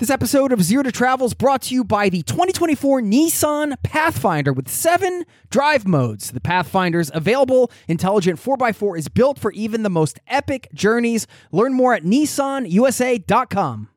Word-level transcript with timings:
This 0.00 0.08
episode 0.08 0.50
of 0.50 0.62
Zero 0.62 0.82
to 0.82 0.90
Travel 0.90 1.26
is 1.26 1.34
brought 1.34 1.60
to 1.60 1.74
you 1.74 1.84
by 1.84 2.08
the 2.08 2.22
2024 2.22 3.02
Nissan 3.02 3.76
Pathfinder 3.82 4.50
with 4.50 4.66
seven 4.66 5.26
drive 5.50 5.86
modes. 5.86 6.30
The 6.30 6.40
Pathfinder's 6.40 7.10
available 7.12 7.70
intelligent 7.86 8.40
4x4 8.40 8.96
is 8.96 9.08
built 9.08 9.38
for 9.38 9.52
even 9.52 9.82
the 9.82 9.90
most 9.90 10.18
epic 10.26 10.70
journeys. 10.72 11.26
Learn 11.52 11.74
more 11.74 11.92
at 11.92 12.04
nissanusa.com. 12.04 13.90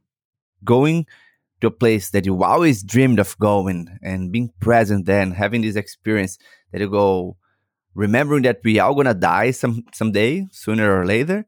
Going 0.65 1.05
to 1.61 1.67
a 1.67 1.71
place 1.71 2.09
that 2.09 2.25
you 2.25 2.43
always 2.43 2.83
dreamed 2.83 3.19
of 3.19 3.39
going 3.39 3.87
and 4.01 4.29
being 4.29 4.51
present 4.59 5.05
there 5.05 5.21
and 5.21 5.33
having 5.33 5.61
this 5.61 5.77
experience 5.77 6.37
that 6.73 6.81
you 6.81 6.89
go 6.89 7.37
remembering 7.95 8.43
that 8.43 8.59
we 8.65 8.77
are 8.77 8.93
gonna 8.93 9.13
die 9.13 9.51
some 9.51 9.85
someday, 9.93 10.45
sooner 10.51 10.99
or 10.99 11.05
later. 11.05 11.45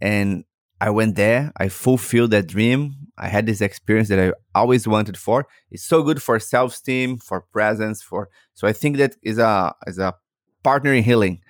And 0.00 0.44
I 0.80 0.88
went 0.88 1.16
there, 1.16 1.52
I 1.58 1.68
fulfilled 1.68 2.30
that 2.30 2.46
dream. 2.46 2.97
I 3.18 3.28
had 3.28 3.46
this 3.46 3.60
experience 3.60 4.08
that 4.08 4.18
I 4.20 4.32
always 4.54 4.86
wanted 4.86 5.16
for. 5.16 5.46
It's 5.70 5.84
so 5.84 6.02
good 6.02 6.22
for 6.22 6.38
self-esteem, 6.38 7.18
for 7.18 7.42
presence, 7.52 8.02
for 8.02 8.28
so 8.54 8.66
I 8.66 8.72
think 8.72 8.96
that 8.98 9.16
is 9.22 9.38
a 9.38 9.74
is 9.86 9.98
a 9.98 10.14
partner 10.62 10.92
in 10.92 11.04
healing 11.04 11.40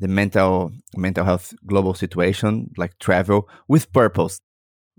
the 0.00 0.08
mental 0.08 0.72
mental 0.96 1.24
health 1.24 1.54
global 1.66 1.94
situation, 1.94 2.70
like 2.76 2.98
travel 2.98 3.48
with 3.68 3.92
purpose. 3.92 4.40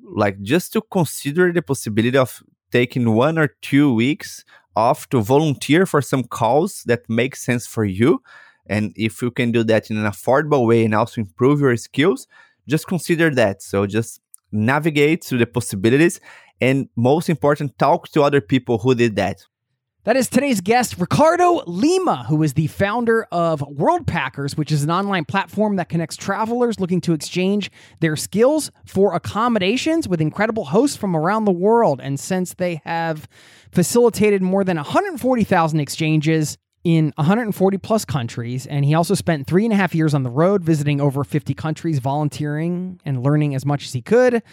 Like 0.02 0.42
just 0.42 0.74
to 0.74 0.82
consider 0.82 1.52
the 1.52 1.62
possibility 1.62 2.18
of 2.18 2.44
taking 2.72 3.16
one 3.16 3.38
or 3.38 3.50
two 3.62 3.94
weeks 3.94 4.44
off 4.76 5.10
to 5.10 5.22
volunteer 5.22 5.86
for 5.86 6.02
some 6.02 6.24
cause 6.24 6.84
that 6.86 7.10
makes 7.10 7.44
sense 7.44 7.66
for 7.66 7.86
you. 7.86 8.22
And 8.68 8.94
if 8.96 9.22
you 9.22 9.32
can 9.32 9.52
do 9.52 9.64
that 9.64 9.90
in 9.90 9.98
an 9.98 10.06
affordable 10.06 10.68
way 10.68 10.84
and 10.84 10.94
also 10.94 11.22
improve 11.22 11.60
your 11.62 11.78
skills, 11.78 12.28
just 12.68 12.88
consider 12.88 13.30
that. 13.32 13.62
So 13.62 13.86
just 13.86 14.22
navigate 14.56 15.24
through 15.24 15.40
the 15.40 15.46
possibilities 15.46 16.20
and 16.62 16.90
most 16.96 17.30
important, 17.30 17.78
talk 17.78 18.10
to 18.10 18.22
other 18.24 18.42
people 18.42 18.78
who 18.80 18.96
did 18.96 19.16
that. 19.18 19.46
That 20.06 20.16
is 20.16 20.30
today's 20.30 20.62
guest, 20.62 21.00
Ricardo 21.00 21.64
Lima, 21.66 22.26
who 22.30 22.44
is 22.44 22.54
the 22.54 22.68
founder 22.68 23.26
of 23.32 23.62
Worldpackers, 23.62 24.56
which 24.56 24.72
is 24.72 24.84
an 24.84 24.92
online 24.92 25.26
platform 25.26 25.78
that 25.78 25.90
connects 25.90 26.16
travelers 26.16 26.80
looking 26.80 27.02
to 27.02 27.14
exchange 27.14 27.72
their 28.02 28.16
skills 28.16 28.70
for 28.86 29.16
accommodations 29.16 30.08
with 30.08 30.22
incredible 30.22 30.66
hosts 30.66 30.96
from 30.96 31.16
around 31.16 31.46
the 31.46 31.52
world. 31.52 32.00
And 32.04 32.20
since 32.20 32.54
they 32.54 32.82
have 32.86 33.28
facilitated 33.72 34.44
more 34.44 34.64
than 34.64 34.78
140,000 34.78 35.80
exchanges 35.80 36.60
in 36.86 37.12
140 37.16 37.78
plus 37.80 38.06
countries, 38.06 38.68
and 38.68 38.86
he 38.86 38.94
also 38.94 39.16
spent 39.16 39.48
three 39.48 39.66
and 39.66 39.74
a 39.74 39.76
half 39.76 39.96
years 39.96 40.14
on 40.14 40.22
the 40.22 40.30
road 40.30 40.64
visiting 40.64 41.02
over 41.02 41.24
50 41.24 41.56
countries, 41.56 41.98
volunteering 41.98 43.02
and 43.04 43.24
learning 43.24 43.56
as 43.56 43.66
much 43.66 43.86
as 43.86 43.94
he 43.94 44.04
could. 44.04 44.44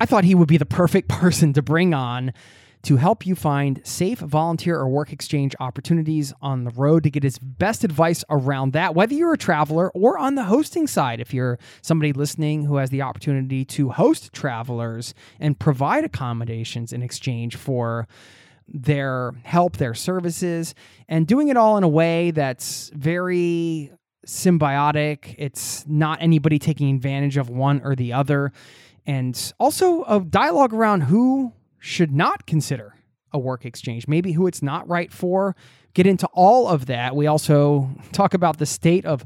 I 0.00 0.06
thought 0.06 0.24
he 0.24 0.34
would 0.34 0.48
be 0.48 0.56
the 0.56 0.66
perfect 0.66 1.08
person 1.08 1.52
to 1.52 1.62
bring 1.62 1.94
on 1.94 2.32
to 2.82 2.96
help 2.96 3.26
you 3.26 3.36
find 3.36 3.80
safe 3.84 4.18
volunteer 4.18 4.74
or 4.74 4.88
work 4.88 5.12
exchange 5.12 5.54
opportunities 5.60 6.32
on 6.40 6.64
the 6.64 6.70
road 6.70 7.04
to 7.04 7.10
get 7.10 7.22
his 7.22 7.38
best 7.38 7.84
advice 7.84 8.24
around 8.28 8.72
that, 8.72 8.94
whether 8.96 9.14
you're 9.14 9.34
a 9.34 9.38
traveler 9.38 9.90
or 9.90 10.18
on 10.18 10.34
the 10.34 10.44
hosting 10.44 10.88
side. 10.88 11.20
If 11.20 11.32
you're 11.32 11.60
somebody 11.80 12.12
listening 12.12 12.64
who 12.64 12.76
has 12.76 12.90
the 12.90 13.02
opportunity 13.02 13.64
to 13.66 13.90
host 13.90 14.32
travelers 14.32 15.14
and 15.38 15.58
provide 15.58 16.04
accommodations 16.04 16.92
in 16.92 17.02
exchange 17.02 17.54
for 17.54 18.08
their 18.70 19.32
help, 19.44 19.76
their 19.76 19.94
services, 19.94 20.74
and 21.08 21.26
doing 21.26 21.48
it 21.48 21.56
all 21.56 21.76
in 21.76 21.84
a 21.84 21.88
way 21.88 22.30
that's 22.30 22.90
very 22.94 23.92
symbiotic. 24.26 25.34
It's 25.38 25.84
not 25.86 26.18
anybody 26.20 26.58
taking 26.58 26.94
advantage 26.94 27.36
of 27.36 27.50
one 27.50 27.80
or 27.84 27.94
the 27.94 28.12
other. 28.12 28.52
And 29.06 29.52
also 29.58 30.04
a 30.04 30.20
dialogue 30.20 30.72
around 30.72 31.02
who 31.02 31.52
should 31.78 32.12
not 32.12 32.46
consider 32.46 32.94
a 33.32 33.38
work 33.38 33.64
exchange, 33.64 34.06
maybe 34.06 34.32
who 34.32 34.46
it's 34.46 34.62
not 34.62 34.88
right 34.88 35.12
for. 35.12 35.56
Get 35.94 36.06
into 36.06 36.26
all 36.32 36.68
of 36.68 36.86
that. 36.86 37.16
We 37.16 37.26
also 37.26 37.90
talk 38.12 38.34
about 38.34 38.58
the 38.58 38.66
state 38.66 39.04
of 39.04 39.24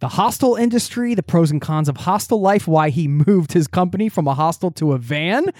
the 0.00 0.08
hostel 0.08 0.56
industry, 0.56 1.14
the 1.14 1.22
pros 1.22 1.50
and 1.50 1.60
cons 1.60 1.88
of 1.88 1.98
hostel 1.98 2.40
life, 2.40 2.66
why 2.66 2.90
he 2.90 3.06
moved 3.26 3.52
his 3.52 3.68
company 3.68 4.08
from 4.08 4.26
a 4.26 4.34
hostel 4.34 4.70
to 4.72 4.92
a 4.92 4.98
van, 4.98 5.52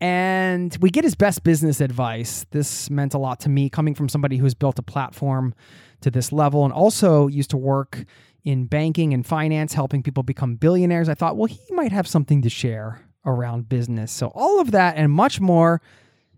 and 0.00 0.76
we 0.80 0.90
get 0.90 1.04
his 1.04 1.14
best 1.14 1.42
business 1.42 1.80
advice. 1.80 2.44
This 2.50 2.90
meant 2.90 3.14
a 3.14 3.18
lot 3.18 3.40
to 3.40 3.48
me 3.48 3.70
coming 3.70 3.94
from 3.94 4.08
somebody 4.08 4.36
who's 4.36 4.54
built 4.54 4.78
a 4.78 4.82
platform 4.82 5.54
to 6.02 6.10
this 6.10 6.32
level 6.32 6.64
and 6.64 6.72
also 6.72 7.28
used 7.28 7.50
to 7.50 7.56
work 7.56 8.04
in 8.44 8.66
banking 8.66 9.12
and 9.12 9.26
finance, 9.26 9.72
helping 9.72 10.02
people 10.02 10.22
become 10.22 10.54
billionaires. 10.54 11.08
I 11.08 11.14
thought, 11.14 11.36
well, 11.36 11.46
he 11.46 11.60
might 11.72 11.92
have 11.92 12.06
something 12.06 12.42
to 12.42 12.50
share 12.50 13.00
around 13.24 13.68
business. 13.68 14.12
So, 14.12 14.28
all 14.34 14.60
of 14.60 14.70
that 14.70 14.96
and 14.96 15.10
much 15.10 15.40
more 15.40 15.80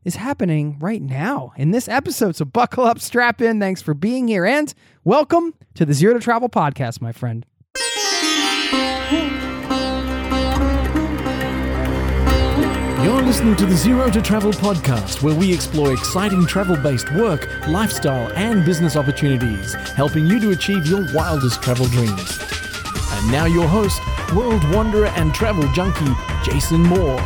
is 0.05 0.17
happening 0.17 0.79
right 0.79 1.03
now 1.03 1.53
in 1.57 1.71
this 1.71 1.89
episode. 1.89 2.37
So, 2.37 2.47
buckle 2.47 2.85
up, 2.85 2.99
strap 2.99 3.43
in. 3.43 3.61
Thanks 3.61 3.83
for 3.83 3.93
being 3.93 4.29
here, 4.29 4.47
and 4.47 4.73
welcome 5.05 5.55
to 5.75 5.85
the 5.85 5.93
Zero 5.93 6.15
to 6.15 6.21
Travel 6.21 6.49
podcast, 6.49 7.03
my 7.03 7.13
friend. 7.13 7.45
You're 13.09 13.23
listening 13.23 13.57
to 13.57 13.65
the 13.65 13.75
Zero 13.75 14.11
to 14.11 14.21
Travel 14.21 14.53
podcast, 14.53 15.23
where 15.23 15.35
we 15.35 15.51
explore 15.51 15.95
exciting 15.95 16.45
travel 16.45 16.77
based 16.77 17.11
work, 17.15 17.49
lifestyle, 17.67 18.31
and 18.37 18.67
business 18.67 18.97
opportunities, 18.97 19.73
helping 19.73 20.27
you 20.27 20.39
to 20.41 20.51
achieve 20.51 20.87
your 20.87 21.11
wildest 21.15 21.63
travel 21.63 21.87
dreams. 21.87 22.39
And 23.13 23.33
now, 23.33 23.47
your 23.47 23.67
host, 23.67 23.99
world 24.35 24.63
wanderer 24.75 25.07
and 25.07 25.33
travel 25.33 25.67
junkie, 25.73 26.13
Jason 26.45 26.83
Moore. 26.83 27.19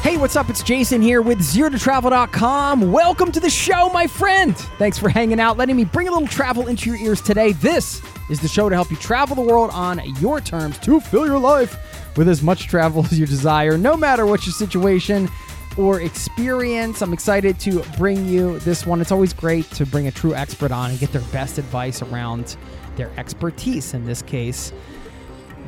Hey, 0.00 0.16
what's 0.16 0.34
up? 0.34 0.48
It's 0.48 0.62
Jason 0.62 1.02
here 1.02 1.20
with 1.20 1.40
ZeroToTravel.com. 1.40 2.90
Welcome 2.90 3.32
to 3.32 3.40
the 3.40 3.50
show, 3.50 3.90
my 3.90 4.06
friend. 4.06 4.56
Thanks 4.78 4.98
for 4.98 5.10
hanging 5.10 5.40
out, 5.40 5.58
letting 5.58 5.76
me 5.76 5.84
bring 5.84 6.08
a 6.08 6.10
little 6.10 6.26
travel 6.26 6.68
into 6.68 6.88
your 6.88 6.98
ears 6.98 7.20
today. 7.20 7.52
This 7.52 8.00
is 8.30 8.40
the 8.40 8.48
show 8.48 8.70
to 8.70 8.74
help 8.74 8.90
you 8.90 8.96
travel 8.96 9.36
the 9.36 9.42
world 9.42 9.70
on 9.74 10.00
your 10.20 10.40
terms 10.40 10.78
to 10.78 11.00
fill 11.00 11.26
your 11.26 11.38
life 11.38 11.76
with 12.16 12.28
as 12.28 12.42
much 12.42 12.68
travel 12.68 13.04
as 13.10 13.18
you 13.18 13.26
desire, 13.26 13.76
no 13.78 13.96
matter 13.96 14.26
what 14.26 14.46
your 14.46 14.52
situation 14.52 15.28
or 15.76 16.00
experience. 16.00 17.00
I'm 17.02 17.12
excited 17.12 17.58
to 17.60 17.82
bring 17.96 18.26
you 18.26 18.58
this 18.60 18.86
one. 18.86 19.00
It's 19.00 19.12
always 19.12 19.32
great 19.32 19.70
to 19.72 19.86
bring 19.86 20.06
a 20.06 20.10
true 20.10 20.34
expert 20.34 20.70
on 20.70 20.90
and 20.90 20.98
get 20.98 21.12
their 21.12 21.22
best 21.32 21.58
advice 21.58 22.02
around 22.02 22.56
their 22.96 23.10
expertise. 23.18 23.94
In 23.94 24.04
this 24.04 24.22
case, 24.22 24.72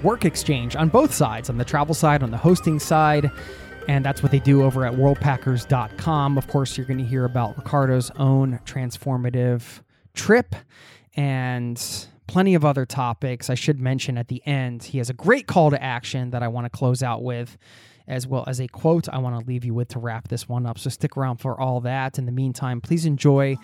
work 0.03 0.25
exchange 0.25 0.77
on 0.77 0.89
both 0.89 1.15
sides, 1.15 1.49
on 1.49 1.59
the 1.59 1.65
travel 1.65 1.95
side, 1.95 2.23
on 2.23 2.31
the 2.31 2.37
hosting 2.37 2.79
side. 2.79 3.31
And 3.89 4.05
that's 4.05 4.23
what 4.23 4.33
they 4.33 4.39
do 4.39 4.63
over 4.63 4.87
at 4.87 4.95
worldpackers.com. 4.95 6.39
Of 6.39 6.49
course, 6.49 6.77
you're 6.77 6.87
going 6.87 6.99
to 6.99 7.05
hear 7.05 7.25
about 7.25 7.57
Ricardo's 7.57 8.11
own 8.17 8.59
transformative 8.65 9.63
trip 10.15 10.55
and 11.17 12.07
plenty 12.27 12.55
of 12.55 12.65
other 12.65 12.87
topics. 12.87 13.51
I 13.51 13.55
should 13.55 13.81
mention 13.81 14.19
at 14.19 14.29
the 14.29 14.43
end, 14.47 14.85
he 14.85 14.99
has 14.99 15.11
a 15.11 15.15
great 15.15 15.47
call 15.47 15.71
to 15.71 15.83
action 15.83 16.31
that 16.31 16.43
I 16.43 16.49
want 16.49 16.65
to 16.65 16.71
close 16.71 17.03
out 17.03 17.23
with, 17.23 17.57
as 18.07 18.27
well 18.27 18.45
as 18.47 18.61
a 18.61 18.69
quote 18.69 19.09
I 19.09 19.19
want 19.19 19.41
to 19.41 19.47
leave 19.47 19.65
you 19.65 19.75
with 19.75 19.89
to 19.89 19.99
wrap 19.99 20.29
this 20.29 20.49
one 20.49 20.67
up. 20.67 20.79
So 20.79 20.91
stick 20.91 21.17
around 21.17 21.39
for 21.39 21.59
all 21.59 21.81
that. 21.83 22.19
In 22.19 22.27
the 22.27 22.33
meantime, 22.33 22.81
please 22.81 23.07
enjoy 23.07 23.57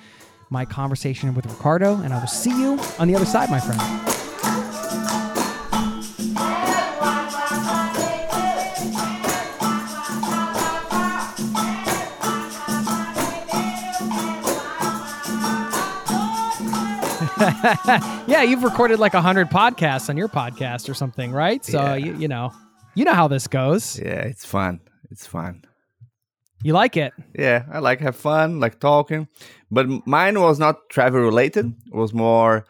my 0.51 0.65
conversation 0.65 1.35
with 1.35 1.47
Ricardo, 1.47 1.97
and 1.97 2.13
I 2.13 2.21
will 2.21 2.27
see 2.27 2.51
you 2.51 2.79
on 2.99 3.09
the 3.09 3.15
other 3.15 3.27
side, 3.27 3.51
my 3.51 3.61
friend. 3.61 4.20
yeah, 18.27 18.43
you've 18.43 18.63
recorded 18.63 18.99
like 18.99 19.15
a 19.15 19.21
hundred 19.21 19.49
podcasts 19.51 20.09
on 20.09 20.17
your 20.17 20.29
podcast 20.29 20.89
or 20.89 20.95
something, 20.95 21.33
right? 21.33 21.65
So 21.65 21.81
Yeah. 21.81 21.95
you, 21.97 22.17
you 22.17 22.29
know, 22.29 22.53
you 22.95 23.05
know 23.05 23.15
how 23.15 23.29
this 23.29 23.47
goes. 23.47 23.99
Yeah, 23.99 24.21
it's 24.23 24.45
fun. 24.45 24.81
It's 25.11 25.27
fun. 25.27 25.65
You 26.63 26.75
like 26.75 26.97
it. 26.97 27.13
Yeah, 27.35 27.65
I 27.73 27.79
like 27.79 28.01
have 28.01 28.17
fun, 28.17 28.61
like 28.61 28.81
talking. 28.81 29.29
But 29.71 29.87
mine 30.07 30.39
was 30.41 30.59
not 30.59 30.91
travel 30.91 31.21
related. 31.21 31.73
It 31.87 31.95
was 31.95 32.13
more 32.13 32.67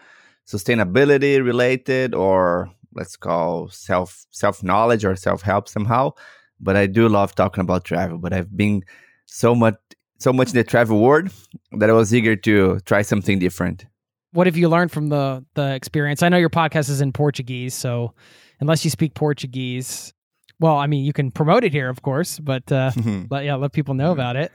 sustainability 0.47 1.43
related 1.45 2.15
or 2.15 2.71
let's 2.95 3.17
call 3.17 3.69
self 3.69 4.27
self 4.31 4.63
knowledge 4.63 5.05
or 5.05 5.17
self 5.17 5.43
help 5.43 5.69
somehow. 5.69 6.13
But 6.61 6.77
I 6.77 6.87
do 6.87 7.09
love 7.09 7.35
talking 7.35 7.63
about 7.63 7.85
travel. 7.85 8.19
But 8.19 8.33
I've 8.33 8.57
been 8.57 8.85
so 9.27 9.55
much 9.55 9.77
so 10.19 10.33
much 10.33 10.49
in 10.51 10.55
the 10.55 10.65
travel 10.65 11.01
world 11.01 11.31
that 11.73 11.89
I 11.89 11.95
was 11.95 12.15
eager 12.15 12.37
to 12.37 12.79
try 12.85 13.03
something 13.03 13.39
different. 13.39 13.87
What 14.33 14.47
have 14.47 14.57
you 14.57 14.69
learned 14.69 14.93
from 14.93 15.09
the 15.09 15.45
the 15.55 15.75
experience? 15.75 16.23
I 16.23 16.29
know 16.29 16.39
your 16.39 16.51
podcast 16.51 16.89
is 16.89 17.01
in 17.01 17.13
Portuguese, 17.13 17.75
so 17.75 18.15
unless 18.61 18.85
you 18.85 18.91
speak 18.91 19.15
Portuguese, 19.15 20.13
well, 20.61 20.77
I 20.77 20.87
mean, 20.87 21.05
you 21.05 21.13
can 21.13 21.31
promote 21.31 21.65
it 21.65 21.73
here, 21.73 21.89
of 21.89 22.03
course, 22.03 22.39
but 22.39 22.71
uh, 22.71 22.93
let 23.31 23.45
yeah, 23.45 23.57
let 23.57 23.73
people 23.73 23.95
know 23.95 24.13
about 24.13 24.37
it. 24.37 24.53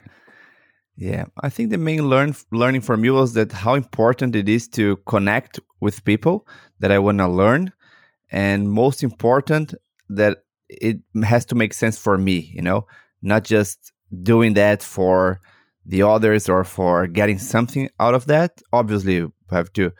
Yeah, 0.95 1.25
I 1.41 1.49
think 1.49 1.71
the 1.71 1.77
main 1.77 2.07
learn 2.07 2.35
learning 2.51 2.81
from 2.81 3.03
you 3.03 3.15
was 3.15 3.33
that 3.33 3.51
how 3.51 3.73
important 3.73 4.35
it 4.35 4.47
is 4.47 4.67
to 4.69 4.95
connect 5.07 5.59
with 5.81 6.05
people 6.05 6.47
that 6.79 6.91
I 6.91 6.99
want 6.99 7.17
to 7.17 7.27
learn, 7.27 7.73
and 8.31 8.71
most 8.71 9.03
important 9.03 9.73
that 10.09 10.43
it 10.69 10.99
has 11.23 11.45
to 11.47 11.55
make 11.55 11.73
sense 11.73 11.97
for 11.97 12.17
me. 12.17 12.51
You 12.53 12.61
know, 12.61 12.87
not 13.21 13.43
just 13.43 13.91
doing 14.23 14.53
that 14.53 14.83
for 14.83 15.41
the 15.85 16.03
others 16.03 16.47
or 16.47 16.63
for 16.63 17.07
getting 17.07 17.39
something 17.39 17.89
out 17.99 18.13
of 18.13 18.27
that. 18.27 18.61
Obviously, 18.71 19.27
have 19.51 19.71
to 19.73 19.91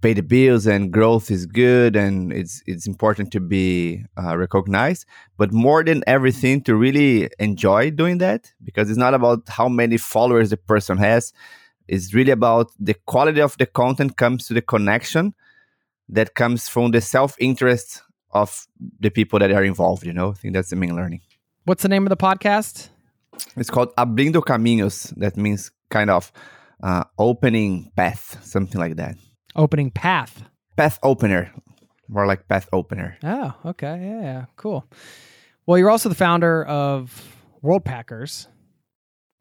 pay 0.00 0.12
the 0.12 0.22
bills, 0.22 0.66
and 0.66 0.92
growth 0.92 1.30
is 1.30 1.46
good, 1.46 1.96
and 1.96 2.32
it's 2.32 2.62
it's 2.66 2.86
important 2.86 3.32
to 3.32 3.40
be 3.40 4.04
uh, 4.16 4.36
recognized. 4.36 5.06
But 5.36 5.52
more 5.52 5.82
than 5.84 6.02
everything 6.06 6.62
to 6.62 6.76
really 6.76 7.28
enjoy 7.38 7.90
doing 7.90 8.18
that 8.18 8.52
because 8.62 8.90
it's 8.90 8.98
not 8.98 9.14
about 9.14 9.48
how 9.48 9.68
many 9.68 9.96
followers 9.96 10.50
the 10.50 10.56
person 10.56 10.98
has. 10.98 11.32
It's 11.88 12.12
really 12.12 12.32
about 12.32 12.70
the 12.78 12.94
quality 13.06 13.40
of 13.40 13.56
the 13.56 13.66
content 13.66 14.16
comes 14.16 14.46
to 14.48 14.54
the 14.54 14.60
connection 14.60 15.34
that 16.10 16.34
comes 16.34 16.68
from 16.68 16.90
the 16.90 17.00
self-interest 17.00 18.02
of 18.30 18.66
the 19.00 19.10
people 19.10 19.38
that 19.38 19.50
are 19.50 19.64
involved 19.64 20.04
you 20.04 20.12
know? 20.12 20.30
I 20.30 20.34
think 20.34 20.54
that's 20.54 20.70
the 20.70 20.76
main 20.76 20.94
learning. 20.94 21.22
What's 21.64 21.82
the 21.82 21.88
name 21.88 22.04
of 22.04 22.10
the 22.10 22.16
podcast? 22.16 22.90
it's 23.56 23.70
called 23.70 23.94
abrindo 23.96 24.42
caminhos. 24.42 25.14
That 25.16 25.36
means 25.36 25.70
kind 25.90 26.10
of 26.10 26.32
uh, 26.82 27.04
opening 27.18 27.90
path 27.96 28.38
something 28.44 28.80
like 28.80 28.96
that 28.96 29.16
Opening 29.56 29.90
Path. 29.90 30.42
path 30.76 30.98
opener 31.02 31.52
more 32.08 32.26
like 32.26 32.46
path 32.48 32.68
opener 32.72 33.16
Oh, 33.22 33.54
okay. 33.66 33.98
Yeah, 34.00 34.20
yeah. 34.22 34.44
Cool. 34.56 34.84
Well, 35.66 35.76
you're 35.78 35.90
also 35.90 36.08
the 36.08 36.14
founder 36.14 36.64
of 36.64 37.12
Worldpackers. 37.62 38.46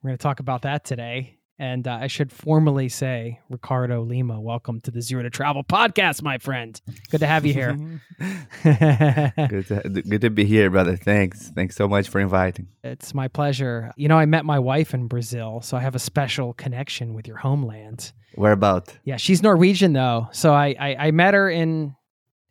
We're 0.02 0.10
going 0.10 0.18
to 0.18 0.22
talk 0.24 0.40
about 0.42 0.64
that 0.64 0.84
today. 0.84 1.37
And 1.60 1.88
uh, 1.88 1.98
I 2.02 2.08
should 2.08 2.32
formally 2.32 2.88
say, 2.88 3.40
Ricardo 3.50 4.04
Lima, 4.04 4.40
welcome 4.40 4.80
to 4.82 4.92
the 4.92 5.02
Zero 5.02 5.24
to 5.24 5.30
Travel 5.32 5.64
podcast, 5.64 6.22
my 6.22 6.38
friend. 6.38 6.80
Good 7.10 7.22
to 7.22 7.28
have 7.28 7.48
you 7.48 7.54
here. 7.54 7.76
good, 8.64 9.68
to, 9.68 10.04
good 10.08 10.22
to 10.22 10.30
be 10.30 10.46
here 10.46 10.70
brother 10.70 10.96
thanks 10.96 11.50
thanks 11.52 11.76
so 11.76 11.88
much 11.88 12.10
for 12.10 12.20
inviting 12.20 12.68
it's 12.84 13.14
my 13.14 13.28
pleasure. 13.28 13.92
You 13.96 14.08
know, 14.08 14.18
I 14.18 14.26
met 14.26 14.46
my 14.46 14.60
wife 14.60 14.94
in 14.94 15.08
Brazil, 15.08 15.62
so 15.62 15.78
I 15.78 15.82
have 15.82 15.96
a 15.96 16.00
special 16.00 16.54
connection 16.54 17.14
with 17.14 17.28
your 17.28 17.38
homeland. 17.38 18.12
where 18.36 18.52
about 18.52 18.96
Yeah, 19.04 19.18
she's 19.18 19.44
Norwegian 19.44 19.94
though. 19.94 20.30
So 20.32 20.54
I 20.54 20.76
I, 20.80 20.96
I 21.08 21.12
met 21.12 21.34
her 21.34 21.50
in 21.50 21.96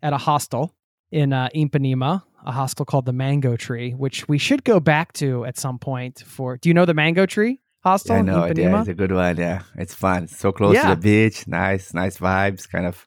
at 0.02 0.12
a 0.12 0.18
hostel 0.18 0.74
in 1.10 1.32
uh, 1.32 1.48
Ipanema, 1.54 2.22
a 2.44 2.52
hostel 2.52 2.84
called 2.84 3.06
the 3.06 3.12
Mango 3.12 3.56
Tree, 3.56 3.92
which 3.92 4.28
we 4.28 4.38
should 4.38 4.64
go 4.64 4.80
back 4.80 5.12
to 5.14 5.44
at 5.44 5.58
some 5.58 5.78
point. 5.78 6.22
For 6.26 6.56
do 6.56 6.68
you 6.68 6.74
know 6.74 6.84
the 6.84 6.94
Mango 6.94 7.26
Tree 7.26 7.60
hostel 7.86 8.16
I 8.16 8.18
in 8.20 8.26
know 8.26 8.42
it. 8.44 8.58
Yeah, 8.58 8.80
it's 8.80 8.88
a 8.88 8.94
good 9.02 9.12
one. 9.12 9.36
Yeah, 9.36 9.62
it's 9.82 9.94
fun. 9.94 10.24
It's 10.24 10.38
so 10.38 10.50
close 10.52 10.74
Yeah. 10.74 10.88
to 10.90 10.94
the 10.96 11.00
beach. 11.10 11.46
Nice, 11.46 11.94
nice 11.94 12.18
vibes. 12.18 12.68
Kind 12.68 12.86
of, 12.86 13.06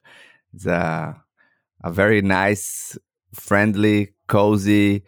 it's 0.53 0.65
a 0.65 1.15
a 1.83 1.91
very 1.91 2.21
nice, 2.21 2.97
friendly, 3.33 3.99
cozy. 4.27 5.03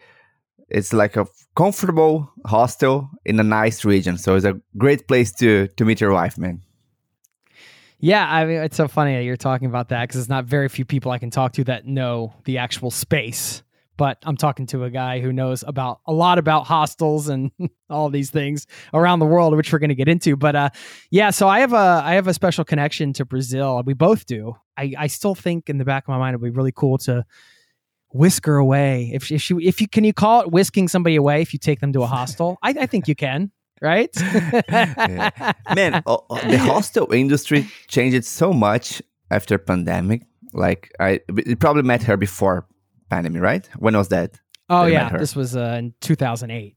It's 0.68 0.92
like 0.92 1.16
a 1.22 1.26
comfortable 1.54 2.30
hostel 2.46 3.10
in 3.24 3.38
a 3.40 3.42
nice 3.42 3.84
region. 3.84 4.16
So 4.18 4.36
it's 4.36 4.46
a 4.46 4.54
great 4.76 5.06
place 5.06 5.30
to 5.40 5.68
to 5.76 5.84
meet 5.84 6.00
your 6.00 6.12
wife, 6.12 6.36
man. 6.38 6.60
Yeah, 7.98 8.26
I 8.38 8.44
mean 8.46 8.62
it's 8.62 8.76
so 8.76 8.88
funny 8.88 9.14
that 9.16 9.22
you're 9.24 9.36
talking 9.50 9.68
about 9.68 9.88
that 9.90 10.02
because 10.08 10.20
it's 10.20 10.28
not 10.36 10.44
very 10.44 10.68
few 10.68 10.84
people 10.84 11.12
I 11.12 11.18
can 11.18 11.30
talk 11.30 11.52
to 11.52 11.64
that 11.64 11.86
know 11.86 12.32
the 12.44 12.58
actual 12.58 12.90
space. 12.90 13.62
But 14.02 14.18
I'm 14.24 14.36
talking 14.36 14.66
to 14.66 14.82
a 14.82 14.90
guy 14.90 15.20
who 15.20 15.32
knows 15.32 15.62
about 15.64 16.00
a 16.08 16.12
lot 16.12 16.40
about 16.40 16.66
hostels 16.66 17.28
and 17.28 17.52
all 17.88 18.10
these 18.10 18.30
things 18.30 18.66
around 18.92 19.20
the 19.20 19.26
world, 19.26 19.56
which 19.56 19.72
we're 19.72 19.78
going 19.78 19.90
to 19.90 19.94
get 19.94 20.08
into. 20.08 20.34
But 20.34 20.56
uh, 20.56 20.70
yeah, 21.12 21.30
so 21.30 21.46
I 21.46 21.60
have 21.60 21.72
a 21.72 22.02
I 22.04 22.14
have 22.14 22.26
a 22.26 22.34
special 22.34 22.64
connection 22.64 23.12
to 23.12 23.24
Brazil. 23.24 23.80
We 23.86 23.94
both 23.94 24.26
do. 24.26 24.56
I, 24.76 24.92
I 24.98 25.06
still 25.06 25.36
think 25.36 25.68
in 25.68 25.78
the 25.78 25.84
back 25.84 26.02
of 26.02 26.08
my 26.08 26.18
mind 26.18 26.34
it'd 26.34 26.42
be 26.42 26.50
really 26.50 26.72
cool 26.72 26.98
to 26.98 27.24
whisk 28.12 28.44
her 28.46 28.56
away. 28.56 29.12
If 29.14 29.30
if 29.30 29.40
she 29.40 29.54
if 29.62 29.80
you 29.80 29.86
can 29.86 30.02
you 30.02 30.12
call 30.12 30.40
it 30.40 30.50
whisking 30.50 30.88
somebody 30.88 31.14
away 31.14 31.40
if 31.40 31.52
you 31.52 31.60
take 31.60 31.78
them 31.78 31.92
to 31.92 32.02
a 32.02 32.06
hostel? 32.06 32.58
I, 32.60 32.70
I 32.70 32.86
think 32.86 33.06
you 33.06 33.14
can, 33.14 33.52
right? 33.80 34.10
Man, 35.76 36.02
oh, 36.06 36.26
oh, 36.28 36.40
the 36.50 36.58
hostel 36.58 37.12
industry 37.12 37.68
changed 37.86 38.24
so 38.24 38.52
much 38.52 39.00
after 39.30 39.58
pandemic. 39.58 40.22
Like 40.52 40.90
I, 40.98 41.20
probably 41.60 41.84
met 41.84 42.02
her 42.02 42.16
before 42.16 42.66
pandemic, 43.12 43.42
right? 43.42 43.68
When 43.78 43.94
was 43.96 44.08
that? 44.08 44.40
Oh 44.68 44.84
met 44.84 44.92
yeah, 44.92 45.08
this 45.22 45.36
was 45.36 45.56
uh, 45.56 45.76
in 45.78 45.94
2008. 46.00 46.76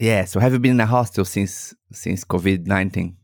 Yeah. 0.00 0.24
So 0.26 0.40
have 0.40 0.52
you 0.52 0.58
been 0.58 0.72
in 0.72 0.80
a 0.80 0.86
hostel 0.86 1.24
since 1.24 1.74
since 1.92 2.24
COVID 2.24 2.66
nineteen? 2.66 3.16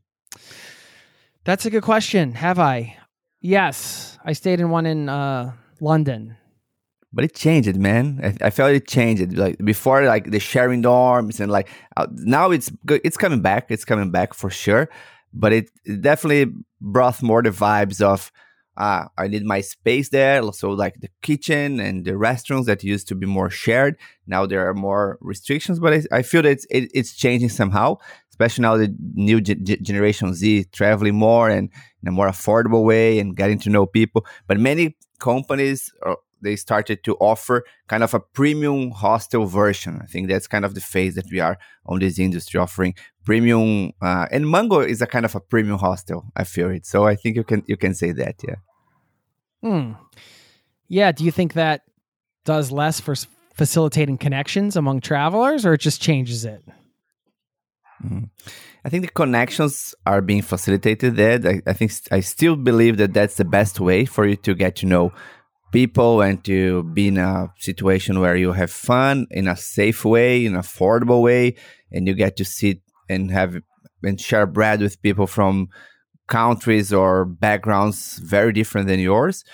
That's 1.45 1.67
a 1.67 1.71
good 1.71 1.83
question. 1.83 2.33
Have 2.35 2.59
I? 2.59 2.97
Yes, 3.41 4.19
I 4.25 4.33
stayed 4.35 4.61
in 4.61 4.71
one 4.71 4.87
in 4.87 5.09
uh, 5.09 5.53
London. 5.81 6.37
But 7.15 7.25
it 7.25 7.35
changed, 7.35 7.77
man. 7.77 8.21
I, 8.23 8.47
I 8.47 8.51
felt 8.51 8.73
it 8.73 8.89
changed. 8.89 9.37
Like 9.37 9.59
before, 9.73 10.05
like 10.15 10.31
the 10.31 10.41
sharing 10.41 10.83
dorms 10.83 11.41
and 11.41 11.53
like 11.53 11.69
uh, 11.97 12.07
now 12.11 12.51
it's 12.51 12.71
good. 12.87 13.01
It's 13.05 13.17
coming 13.17 13.43
back. 13.43 13.71
It's 13.71 13.85
coming 13.85 14.11
back 14.11 14.35
for 14.35 14.51
sure. 14.51 14.89
But 15.35 15.53
it, 15.53 15.71
it 15.85 16.01
definitely 16.03 16.53
brought 16.81 17.23
more 17.23 17.43
the 17.43 17.51
vibes 17.51 18.01
of 18.01 18.31
uh, 18.77 19.05
I 19.19 19.29
need 19.29 19.45
my 19.45 19.61
space 19.61 20.09
there. 20.09 20.43
So 20.53 20.71
like 20.71 21.01
the 21.01 21.11
kitchen 21.23 21.81
and 21.81 22.05
the 22.05 22.17
restaurants 22.17 22.67
that 22.67 22.83
used 22.83 23.09
to 23.09 23.15
be 23.15 23.27
more 23.27 23.51
shared. 23.51 23.97
Now 24.27 24.47
there 24.47 24.69
are 24.69 24.75
more 24.75 25.19
restrictions. 25.21 25.79
But 25.79 25.93
I, 25.95 26.19
I 26.19 26.23
feel 26.23 26.43
that 26.43 26.51
it's 26.51 26.67
it, 26.71 26.91
it's 26.95 27.15
changing 27.15 27.51
somehow. 27.51 27.99
Especially 28.31 28.63
now 28.63 28.77
the 28.79 28.95
new 29.15 29.41
ge- 29.41 29.63
ge- 29.63 29.83
generation 29.83 30.33
Z 30.35 30.65
traveling 30.73 31.17
more 31.17 31.51
and 31.51 31.69
in 32.03 32.09
a 32.09 32.13
more 32.13 32.29
affordable 32.29 32.85
way 32.85 33.19
and 33.19 33.37
getting 33.37 33.59
to 33.61 33.71
know 33.71 33.85
people. 33.85 34.25
But 34.47 34.59
many 34.59 34.97
companies 35.19 35.93
are, 36.03 36.17
they 36.41 36.57
started 36.57 37.05
to 37.05 37.15
offer 37.17 37.65
kind 37.87 38.03
of 38.03 38.15
a 38.15 38.21
premium 38.21 38.91
hostel 38.91 39.47
version. 39.47 40.01
I 40.03 40.07
think 40.07 40.29
that's 40.29 40.49
kind 40.49 40.65
of 40.65 40.75
the 40.75 40.81
phase 40.81 41.15
that 41.15 41.27
we 41.31 41.39
are 41.41 41.59
on 41.87 42.01
this 42.01 42.19
industry 42.19 42.59
offering 42.59 42.95
premium. 43.25 43.93
Uh, 44.01 44.27
and 44.31 44.51
Mango 44.51 44.81
is 44.81 45.03
a 45.03 45.07
kind 45.07 45.25
of 45.25 45.35
a 45.35 45.41
premium 45.41 45.79
hostel. 45.79 46.25
I 46.37 46.45
feel 46.45 46.71
it. 46.71 46.87
So 46.87 47.07
I 47.07 47.15
think 47.17 47.37
you 47.37 47.45
can 47.45 47.63
you 47.67 47.77
can 47.77 47.95
say 47.95 48.13
that. 48.13 48.37
Yeah. 48.47 48.57
Hmm. 49.63 49.93
Yeah. 50.89 51.13
Do 51.13 51.25
you 51.25 51.31
think 51.31 51.55
that 51.55 51.83
does 52.45 52.71
less 52.73 53.01
for 53.01 53.15
facilitating 53.55 54.19
connections 54.19 54.77
among 54.77 55.01
travelers, 55.01 55.65
or 55.65 55.75
it 55.75 55.81
just 55.81 56.01
changes 56.01 56.45
it? 56.45 56.63
Mhm. 58.05 58.31
I 58.85 58.89
think 58.89 59.05
the 59.05 59.13
connections 59.13 59.95
are 60.07 60.21
being 60.21 60.43
facilitated 60.43 61.17
there. 61.17 61.39
I, 61.45 61.63
I 61.67 61.73
think 61.73 61.93
I 62.11 62.21
still 62.21 62.57
believe 62.57 62.97
that 62.97 63.15
that's 63.15 63.37
the 63.37 63.45
best 63.45 63.79
way 63.79 64.05
for 64.05 64.27
you 64.27 64.37
to 64.37 64.55
get 64.55 64.75
to 64.77 64.87
know 64.87 65.13
people 65.71 66.21
and 66.21 66.43
to 66.45 66.83
be 66.83 67.09
in 67.09 67.19
a 67.19 67.53
situation 67.59 68.21
where 68.21 68.37
you 68.37 68.53
have 68.53 68.71
fun 68.71 69.27
in 69.31 69.47
a 69.49 69.57
safe 69.57 70.05
way, 70.05 70.45
in 70.45 70.55
an 70.55 70.61
affordable 70.61 71.23
way, 71.23 71.55
and 71.93 72.07
you 72.09 72.15
get 72.15 72.37
to 72.37 72.45
sit 72.45 72.81
and 73.09 73.31
have 73.31 73.57
and 74.03 74.21
share 74.21 74.47
bread 74.47 74.81
with 74.81 75.01
people 75.03 75.27
from 75.27 75.69
countries 76.27 76.93
or 76.93 77.25
backgrounds 77.25 78.19
very 78.19 78.53
different 78.53 78.89
than 78.89 79.01
yours. 79.01 79.45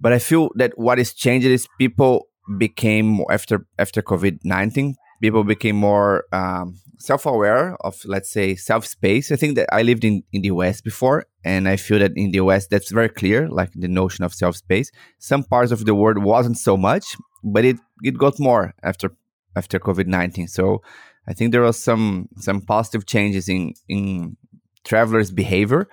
But 0.00 0.12
I 0.12 0.18
feel 0.18 0.50
that 0.56 0.72
what 0.76 0.98
is 0.98 1.14
changed 1.14 1.46
is 1.46 1.68
people 1.78 2.28
became 2.58 3.20
after 3.30 3.66
after 3.78 4.02
COVID 4.02 4.40
nineteen. 4.44 4.96
People 5.20 5.44
became 5.44 5.76
more 5.76 6.24
um, 6.32 6.80
self-aware 7.00 7.76
of 7.80 7.98
let's 8.04 8.30
say 8.30 8.54
self-space 8.54 9.32
i 9.32 9.36
think 9.36 9.56
that 9.56 9.66
i 9.72 9.82
lived 9.82 10.04
in, 10.04 10.22
in 10.32 10.42
the 10.42 10.50
west 10.50 10.84
before 10.84 11.24
and 11.44 11.66
i 11.66 11.74
feel 11.74 11.98
that 11.98 12.12
in 12.14 12.30
the 12.30 12.40
west 12.40 12.68
that's 12.68 12.90
very 12.92 13.08
clear 13.08 13.48
like 13.48 13.70
the 13.74 13.88
notion 13.88 14.22
of 14.22 14.34
self-space 14.34 14.90
some 15.18 15.42
parts 15.42 15.72
of 15.72 15.86
the 15.86 15.94
world 15.94 16.18
wasn't 16.18 16.56
so 16.56 16.76
much 16.76 17.16
but 17.42 17.64
it 17.64 17.78
it 18.02 18.18
got 18.18 18.38
more 18.38 18.74
after 18.82 19.10
after 19.56 19.78
covid-19 19.78 20.48
so 20.48 20.82
i 21.28 21.32
think 21.32 21.52
there 21.52 21.62
was 21.62 21.78
some 21.78 22.28
some 22.36 22.60
positive 22.60 23.06
changes 23.06 23.48
in 23.48 23.72
in 23.88 24.36
travelers 24.84 25.30
behavior 25.30 25.88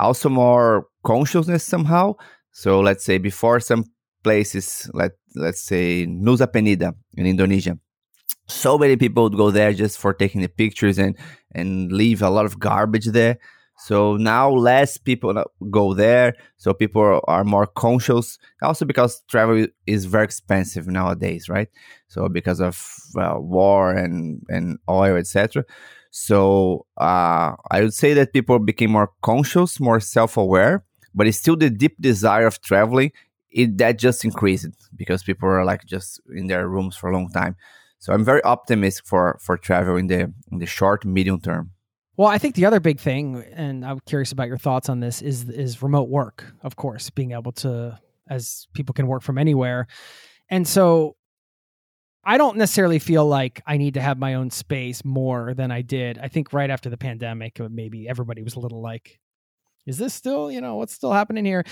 also 0.00 0.28
more 0.28 0.86
consciousness 1.04 1.62
somehow. 1.62 2.14
So 2.52 2.80
let's 2.80 3.04
say 3.04 3.18
before 3.18 3.60
some 3.60 3.84
places, 4.24 4.90
let 4.92 5.12
let's 5.36 5.62
say 5.62 6.06
Nusa 6.06 6.46
Penida 6.46 6.94
in 7.16 7.26
Indonesia, 7.26 7.78
so 8.48 8.78
many 8.78 8.96
people 8.96 9.22
would 9.24 9.36
go 9.36 9.50
there 9.50 9.72
just 9.72 9.98
for 9.98 10.12
taking 10.12 10.40
the 10.40 10.48
pictures 10.48 10.98
and 10.98 11.16
and 11.54 11.92
leave 11.92 12.22
a 12.22 12.30
lot 12.30 12.46
of 12.46 12.58
garbage 12.58 13.06
there. 13.06 13.38
So 13.86 14.16
now 14.16 14.50
less 14.50 14.98
people 14.98 15.42
go 15.70 15.94
there. 15.94 16.34
So 16.58 16.74
people 16.74 17.20
are 17.26 17.44
more 17.44 17.66
conscious. 17.66 18.38
Also 18.60 18.84
because 18.84 19.22
travel 19.28 19.66
is 19.86 20.04
very 20.04 20.24
expensive 20.24 20.86
nowadays, 20.86 21.48
right? 21.48 21.68
So 22.08 22.28
because 22.28 22.60
of 22.60 22.86
uh, 23.16 23.36
war 23.38 23.92
and 23.92 24.42
and 24.50 24.78
oil, 24.88 25.16
etc. 25.16 25.64
So 26.10 26.86
uh, 26.98 27.54
I 27.70 27.80
would 27.80 27.94
say 27.94 28.12
that 28.14 28.34
people 28.34 28.58
became 28.58 28.90
more 28.90 29.12
conscious, 29.22 29.80
more 29.80 30.00
self-aware, 30.00 30.84
but 31.14 31.26
it's 31.26 31.38
still 31.38 31.56
the 31.56 31.70
deep 31.70 31.96
desire 32.00 32.46
of 32.46 32.60
traveling. 32.60 33.12
It 33.50 33.78
that 33.78 33.98
just 33.98 34.24
increased 34.26 34.68
because 34.94 35.22
people 35.22 35.48
are 35.48 35.64
like 35.64 35.86
just 35.86 36.20
in 36.34 36.48
their 36.48 36.68
rooms 36.68 36.96
for 36.96 37.08
a 37.08 37.14
long 37.14 37.30
time. 37.30 37.56
So 37.98 38.12
I'm 38.12 38.24
very 38.24 38.44
optimistic 38.44 39.06
for 39.06 39.38
for 39.40 39.56
travel 39.56 39.96
in 39.96 40.08
the 40.08 40.20
in 40.52 40.58
the 40.58 40.66
short 40.66 41.06
medium 41.06 41.40
term. 41.40 41.70
Well, 42.20 42.28
I 42.28 42.36
think 42.36 42.54
the 42.54 42.66
other 42.66 42.80
big 42.80 43.00
thing, 43.00 43.42
and 43.54 43.82
I'm 43.82 43.98
curious 44.00 44.30
about 44.30 44.46
your 44.46 44.58
thoughts 44.58 44.90
on 44.90 45.00
this, 45.00 45.22
is 45.22 45.48
is 45.48 45.82
remote 45.82 46.10
work. 46.10 46.44
Of 46.62 46.76
course, 46.76 47.08
being 47.08 47.32
able 47.32 47.52
to, 47.52 47.98
as 48.28 48.68
people 48.74 48.92
can 48.92 49.06
work 49.06 49.22
from 49.22 49.38
anywhere, 49.38 49.86
and 50.50 50.68
so 50.68 51.16
I 52.22 52.36
don't 52.36 52.58
necessarily 52.58 52.98
feel 52.98 53.24
like 53.24 53.62
I 53.66 53.78
need 53.78 53.94
to 53.94 54.02
have 54.02 54.18
my 54.18 54.34
own 54.34 54.50
space 54.50 55.02
more 55.02 55.54
than 55.54 55.70
I 55.70 55.80
did. 55.80 56.18
I 56.18 56.28
think 56.28 56.52
right 56.52 56.68
after 56.68 56.90
the 56.90 56.98
pandemic, 56.98 57.58
uh, 57.58 57.70
maybe 57.70 58.06
everybody 58.06 58.42
was 58.42 58.54
a 58.54 58.60
little 58.60 58.82
like, 58.82 59.18
"Is 59.86 59.96
this 59.96 60.12
still, 60.12 60.52
you 60.52 60.60
know, 60.60 60.76
what's 60.76 60.92
still 60.92 61.14
happening 61.14 61.46
here?" 61.46 61.64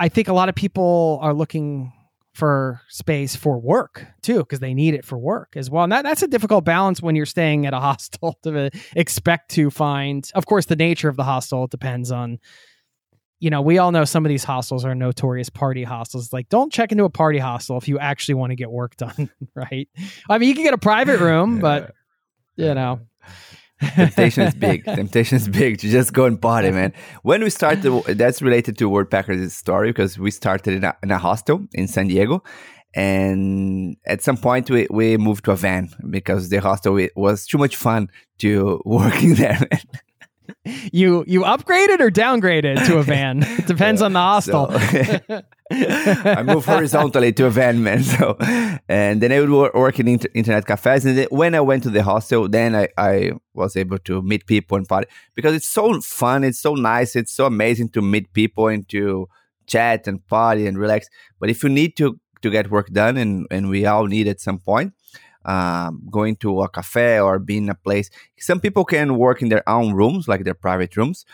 I 0.00 0.08
think 0.08 0.26
a 0.26 0.32
lot 0.32 0.48
of 0.48 0.56
people 0.56 1.20
are 1.22 1.32
looking 1.32 1.92
for 2.32 2.80
space 2.88 3.36
for 3.36 3.58
work 3.58 4.06
too 4.22 4.38
because 4.38 4.60
they 4.60 4.72
need 4.72 4.94
it 4.94 5.04
for 5.04 5.18
work 5.18 5.52
as 5.54 5.68
well. 5.68 5.84
And 5.84 5.92
that, 5.92 6.02
that's 6.02 6.22
a 6.22 6.28
difficult 6.28 6.64
balance 6.64 7.02
when 7.02 7.14
you're 7.14 7.26
staying 7.26 7.66
at 7.66 7.74
a 7.74 7.80
hostel 7.80 8.38
to 8.42 8.70
expect 8.96 9.50
to 9.52 9.70
find 9.70 10.30
of 10.34 10.46
course 10.46 10.66
the 10.66 10.76
nature 10.76 11.08
of 11.08 11.16
the 11.16 11.24
hostel 11.24 11.66
depends 11.66 12.10
on 12.10 12.38
you 13.38 13.50
know 13.50 13.60
we 13.60 13.76
all 13.78 13.92
know 13.92 14.04
some 14.04 14.24
of 14.24 14.30
these 14.30 14.44
hostels 14.44 14.84
are 14.84 14.94
notorious 14.94 15.50
party 15.50 15.84
hostels. 15.84 16.32
Like 16.32 16.48
don't 16.48 16.72
check 16.72 16.90
into 16.90 17.04
a 17.04 17.10
party 17.10 17.38
hostel 17.38 17.76
if 17.76 17.86
you 17.86 17.98
actually 17.98 18.34
want 18.34 18.50
to 18.50 18.56
get 18.56 18.70
work 18.70 18.96
done 18.96 19.30
right? 19.54 19.88
I 20.30 20.38
mean 20.38 20.48
you 20.48 20.54
can 20.54 20.64
get 20.64 20.74
a 20.74 20.78
private 20.78 21.20
room 21.20 21.58
but 21.58 21.92
you 22.56 22.74
know 22.74 23.00
temptation 23.94 24.44
is 24.44 24.54
big. 24.54 24.84
Temptation 25.02 25.36
is 25.36 25.48
big 25.48 25.78
to 25.78 25.88
just 25.88 26.12
go 26.12 26.24
and 26.24 26.40
party, 26.40 26.70
man. 26.70 26.92
When 27.22 27.42
we 27.42 27.50
started, 27.50 27.84
that's 28.16 28.42
related 28.42 28.78
to 28.78 28.90
Worldpackers' 28.90 29.50
story 29.50 29.90
because 29.90 30.18
we 30.18 30.30
started 30.30 30.74
in 30.74 30.84
a, 30.84 30.96
in 31.02 31.10
a 31.10 31.18
hostel 31.18 31.66
in 31.72 31.88
San 31.88 32.08
Diego. 32.08 32.42
And 32.94 33.96
at 34.06 34.22
some 34.22 34.36
point, 34.36 34.70
we, 34.70 34.86
we 34.90 35.16
moved 35.16 35.44
to 35.46 35.52
a 35.52 35.56
van 35.56 35.88
because 36.10 36.50
the 36.50 36.58
hostel 36.58 36.98
was 37.16 37.46
too 37.46 37.58
much 37.58 37.76
fun 37.76 38.08
to 38.38 38.82
working 38.86 39.34
there. 39.34 39.60
You 40.64 41.24
you 41.26 41.42
upgraded 41.42 42.00
or 42.00 42.10
downgraded 42.10 42.86
to 42.86 42.98
a 42.98 43.02
van. 43.12 43.42
It 43.42 43.66
depends 43.66 44.02
on 44.02 44.12
the 44.12 44.20
hostel. 44.20 44.70
So, 44.70 45.42
I 45.70 46.42
moved 46.42 46.66
horizontally 46.66 47.32
to 47.32 47.46
a 47.46 47.50
van, 47.50 47.82
man. 47.82 48.02
So, 48.02 48.36
and 48.88 49.20
then 49.20 49.32
I 49.32 49.40
would 49.40 49.72
work 49.74 49.98
in 49.98 50.08
inter- 50.08 50.28
internet 50.34 50.66
cafes. 50.66 51.04
And 51.06 51.16
then 51.16 51.28
when 51.30 51.54
I 51.54 51.60
went 51.60 51.82
to 51.84 51.90
the 51.90 52.02
hostel, 52.02 52.48
then 52.48 52.74
I, 52.76 52.88
I 52.98 53.32
was 53.54 53.76
able 53.76 53.98
to 54.00 54.20
meet 54.22 54.46
people 54.46 54.76
and 54.76 54.86
party 54.86 55.08
because 55.34 55.54
it's 55.54 55.68
so 55.68 56.00
fun. 56.00 56.44
It's 56.44 56.58
so 56.58 56.74
nice. 56.74 57.16
It's 57.16 57.32
so 57.32 57.46
amazing 57.46 57.88
to 57.90 58.02
meet 58.02 58.32
people 58.34 58.68
and 58.68 58.86
to 58.90 59.28
chat 59.66 60.06
and 60.06 60.26
party 60.26 60.66
and 60.66 60.78
relax. 60.78 61.08
But 61.40 61.48
if 61.48 61.62
you 61.62 61.68
need 61.68 61.96
to 61.96 62.18
to 62.42 62.50
get 62.50 62.70
work 62.70 62.88
done, 62.90 63.16
and 63.16 63.46
and 63.50 63.68
we 63.68 63.86
all 63.86 64.06
need 64.06 64.28
at 64.28 64.40
some 64.40 64.58
point, 64.58 64.92
um, 65.44 66.02
going 66.10 66.36
to 66.36 66.62
a 66.62 66.68
cafe 66.68 67.20
or 67.20 67.38
being 67.38 67.68
a 67.68 67.74
place. 67.74 68.10
Some 68.38 68.60
people 68.60 68.84
can 68.84 69.16
work 69.16 69.42
in 69.42 69.48
their 69.48 69.68
own 69.68 69.92
rooms, 69.92 70.28
like 70.28 70.44
their 70.44 70.54
private 70.54 70.96
rooms. 70.96 71.24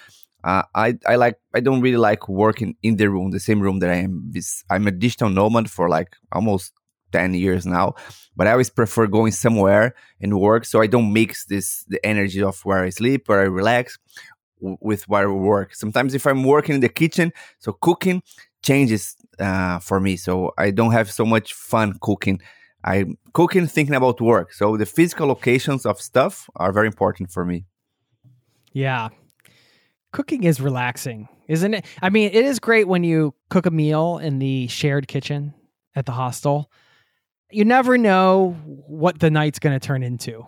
Uh, 0.45 0.63
I 0.75 0.99
I 1.07 1.17
like 1.17 1.39
I 1.55 1.61
don't 1.61 1.81
really 1.81 1.97
like 1.97 2.29
working 2.29 2.77
in 2.83 2.97
the 2.97 3.11
room, 3.11 3.33
the 3.33 3.41
same 3.41 3.61
room 3.61 3.81
that 3.81 3.91
I 3.91 3.97
am. 3.97 4.33
I'm 4.71 4.87
a 4.87 4.93
digital 4.93 5.29
nomad 5.31 5.71
for 5.71 5.89
like 5.89 6.17
almost 6.33 6.73
ten 7.11 7.35
years 7.35 7.67
now, 7.67 7.95
but 8.37 8.47
I 8.47 8.53
always 8.53 8.71
prefer 8.71 9.07
going 9.09 9.33
somewhere 9.33 9.95
and 10.21 10.39
work, 10.41 10.65
so 10.65 10.81
I 10.81 10.87
don't 10.87 11.13
mix 11.13 11.45
this 11.47 11.85
the 11.89 12.05
energy 12.07 12.43
of 12.43 12.61
where 12.65 12.85
I 12.85 12.91
sleep, 12.91 13.29
where 13.29 13.41
I 13.41 13.45
relax, 13.45 13.99
with 14.61 15.09
where 15.09 15.29
I 15.29 15.33
work. 15.33 15.75
Sometimes 15.75 16.15
if 16.15 16.27
I'm 16.27 16.45
working 16.45 16.77
in 16.77 16.81
the 16.81 16.89
kitchen, 16.89 17.33
so 17.59 17.73
cooking 17.73 18.23
changes 18.63 19.17
uh, 19.41 19.81
for 19.81 19.99
me, 20.01 20.17
so 20.17 20.53
I 20.57 20.71
don't 20.71 20.93
have 20.93 21.11
so 21.11 21.25
much 21.25 21.53
fun 21.53 21.95
cooking 22.01 22.41
I'm 22.85 23.19
cooking, 23.33 23.67
thinking 23.67 23.95
about 23.95 24.21
work. 24.21 24.53
So 24.53 24.77
the 24.77 24.87
physical 24.87 25.27
locations 25.27 25.85
of 25.85 26.01
stuff 26.01 26.49
are 26.57 26.73
very 26.73 26.87
important 26.87 27.31
for 27.31 27.45
me. 27.45 27.65
Yeah. 28.73 29.09
Cooking 30.13 30.45
is 30.45 30.61
relaxing, 30.61 31.29
isn't 31.49 31.75
it? 31.75 31.85
I 32.01 32.11
mean, 32.11 32.31
it 32.33 32.45
is 32.45 32.59
great 32.59 32.89
when 32.89 33.05
you 33.05 33.35
cook 33.51 33.67
a 33.67 33.71
meal 33.71 34.19
in 34.19 34.39
the 34.39 34.69
shared 34.69 35.09
kitchen 35.09 35.55
at 35.95 36.07
the 36.07 36.13
hostel. 36.13 36.71
You 37.51 37.65
never 37.65 37.99
know 37.99 38.57
what 38.65 39.19
the 39.19 39.31
night's 39.31 39.59
going 39.59 39.79
to 39.79 39.85
turn 39.85 40.03
into 40.03 40.47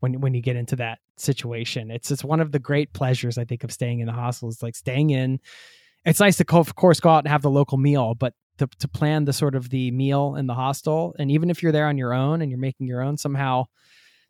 when 0.00 0.20
when 0.20 0.34
you 0.34 0.40
get 0.40 0.56
into 0.56 0.76
that 0.76 0.98
situation. 1.16 1.90
It's 1.90 2.10
it's 2.10 2.24
one 2.24 2.40
of 2.40 2.52
the 2.52 2.58
great 2.58 2.92
pleasures 2.92 3.38
I 3.38 3.44
think 3.44 3.64
of 3.64 3.72
staying 3.72 4.00
in 4.00 4.06
the 4.06 4.12
hostel. 4.12 4.48
It's 4.48 4.62
like 4.62 4.76
staying 4.76 5.10
in. 5.10 5.40
It's 6.04 6.20
nice 6.20 6.36
to 6.38 6.56
of 6.56 6.74
course 6.74 7.00
go 7.00 7.10
out 7.10 7.24
and 7.24 7.28
have 7.28 7.42
the 7.42 7.50
local 7.50 7.78
meal, 7.78 8.14
but 8.14 8.34
to, 8.58 8.68
to 8.78 8.88
plan 8.88 9.24
the 9.24 9.32
sort 9.32 9.54
of 9.54 9.70
the 9.70 9.90
meal 9.90 10.34
in 10.36 10.46
the 10.46 10.54
hostel. 10.54 11.14
And 11.18 11.30
even 11.30 11.50
if 11.50 11.62
you're 11.62 11.72
there 11.72 11.86
on 11.86 11.98
your 11.98 12.12
own 12.14 12.42
and 12.42 12.50
you're 12.50 12.60
making 12.60 12.86
your 12.86 13.02
own 13.02 13.16
somehow 13.16 13.66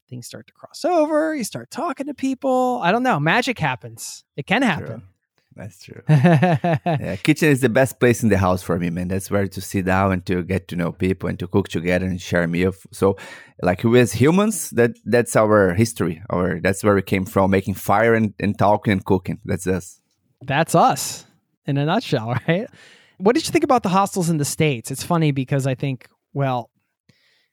things 0.09 0.26
start 0.26 0.47
to 0.47 0.52
cross 0.52 0.85
over. 0.85 1.35
You 1.35 1.45
start 1.45 1.71
talking 1.71 2.06
to 2.06 2.14
people. 2.14 2.80
I 2.83 2.92
don't 2.92 3.02
know. 3.02 3.18
Magic 3.18 3.59
happens. 3.59 4.25
It 4.37 4.47
can 4.47 4.62
happen. 4.62 4.87
True. 4.87 5.02
that's 5.56 5.83
true. 5.83 6.02
Yeah 6.09 7.16
kitchen 7.16 7.49
is 7.49 7.61
the 7.61 7.68
best 7.68 7.99
place 7.99 8.23
in 8.23 8.28
the 8.28 8.38
house 8.38 8.62
for 8.62 8.78
me 8.78 8.90
man. 8.90 9.09
That's 9.09 9.30
where 9.30 9.47
to 9.47 9.61
sit 9.61 9.87
down 9.87 10.12
and 10.12 10.26
to 10.26 10.42
get 10.42 10.68
to 10.68 10.76
know 10.76 10.92
people 10.92 11.28
and 11.28 11.38
to 11.38 11.49
cook 11.49 11.68
together 11.68 12.06
and 12.06 12.21
share 12.21 12.42
a 12.42 12.49
meal. 12.49 12.73
So 12.92 13.16
like 13.62 13.83
we 13.85 14.00
as 14.00 14.12
humans 14.12 14.71
that 14.71 14.92
that's 15.04 15.35
our 15.37 15.75
history. 15.75 16.23
Or 16.30 16.61
that's 16.62 16.85
where 16.85 16.95
we 16.95 17.02
came 17.02 17.25
from 17.25 17.50
making 17.50 17.75
fire 17.75 18.14
and, 18.14 18.35
and 18.38 18.59
talking 18.59 18.92
and 18.92 19.04
cooking. 19.04 19.40
That's 19.45 19.66
us. 19.66 20.00
That's 20.42 20.75
us 20.75 21.25
in 21.66 21.78
a 21.78 21.85
nutshell 21.85 22.37
right 22.49 22.68
what 23.18 23.35
did 23.35 23.46
you 23.46 23.52
think 23.52 23.64
about 23.64 23.82
the 23.82 23.88
hostels 23.88 24.30
in 24.30 24.38
the 24.38 24.44
States? 24.44 24.90
It's 24.90 25.02
funny 25.02 25.30
because 25.30 25.66
I 25.66 25.75
think, 25.75 26.08
well, 26.32 26.70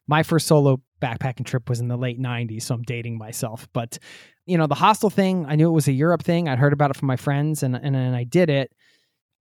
my 0.08 0.24
first 0.24 0.48
solo 0.48 0.82
backpacking 1.02 1.46
trip 1.46 1.70
was 1.70 1.80
in 1.80 1.88
the 1.88 1.98
late 1.98 2.20
90s, 2.20 2.64
so 2.64 2.76
I'm 2.76 2.82
dating 2.84 3.18
myself. 3.18 3.68
But, 3.74 3.98
you 4.46 4.58
know, 4.58 4.68
the 4.68 4.76
hostel 4.76 5.10
thing, 5.10 5.46
I 5.48 5.56
knew 5.56 5.70
it 5.70 5.74
was 5.74 5.88
a 5.88 5.94
Europe 5.94 6.24
thing. 6.24 6.50
I'd 6.50 6.60
heard 6.60 6.74
about 6.74 6.92
it 6.92 6.98
from 6.98 7.08
my 7.08 7.16
friends 7.16 7.64
and, 7.64 7.76
and, 7.76 7.96
I 8.16 8.24
did 8.24 8.50
it. 8.50 8.72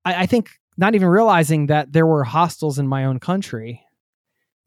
I, 0.05 0.23
I 0.23 0.26
think 0.26 0.50
not 0.76 0.95
even 0.95 1.09
realizing 1.09 1.67
that 1.67 1.93
there 1.93 2.07
were 2.07 2.25
hostels 2.25 2.79
in 2.79 2.87
my 2.87 3.05
own 3.05 3.19
country. 3.19 3.85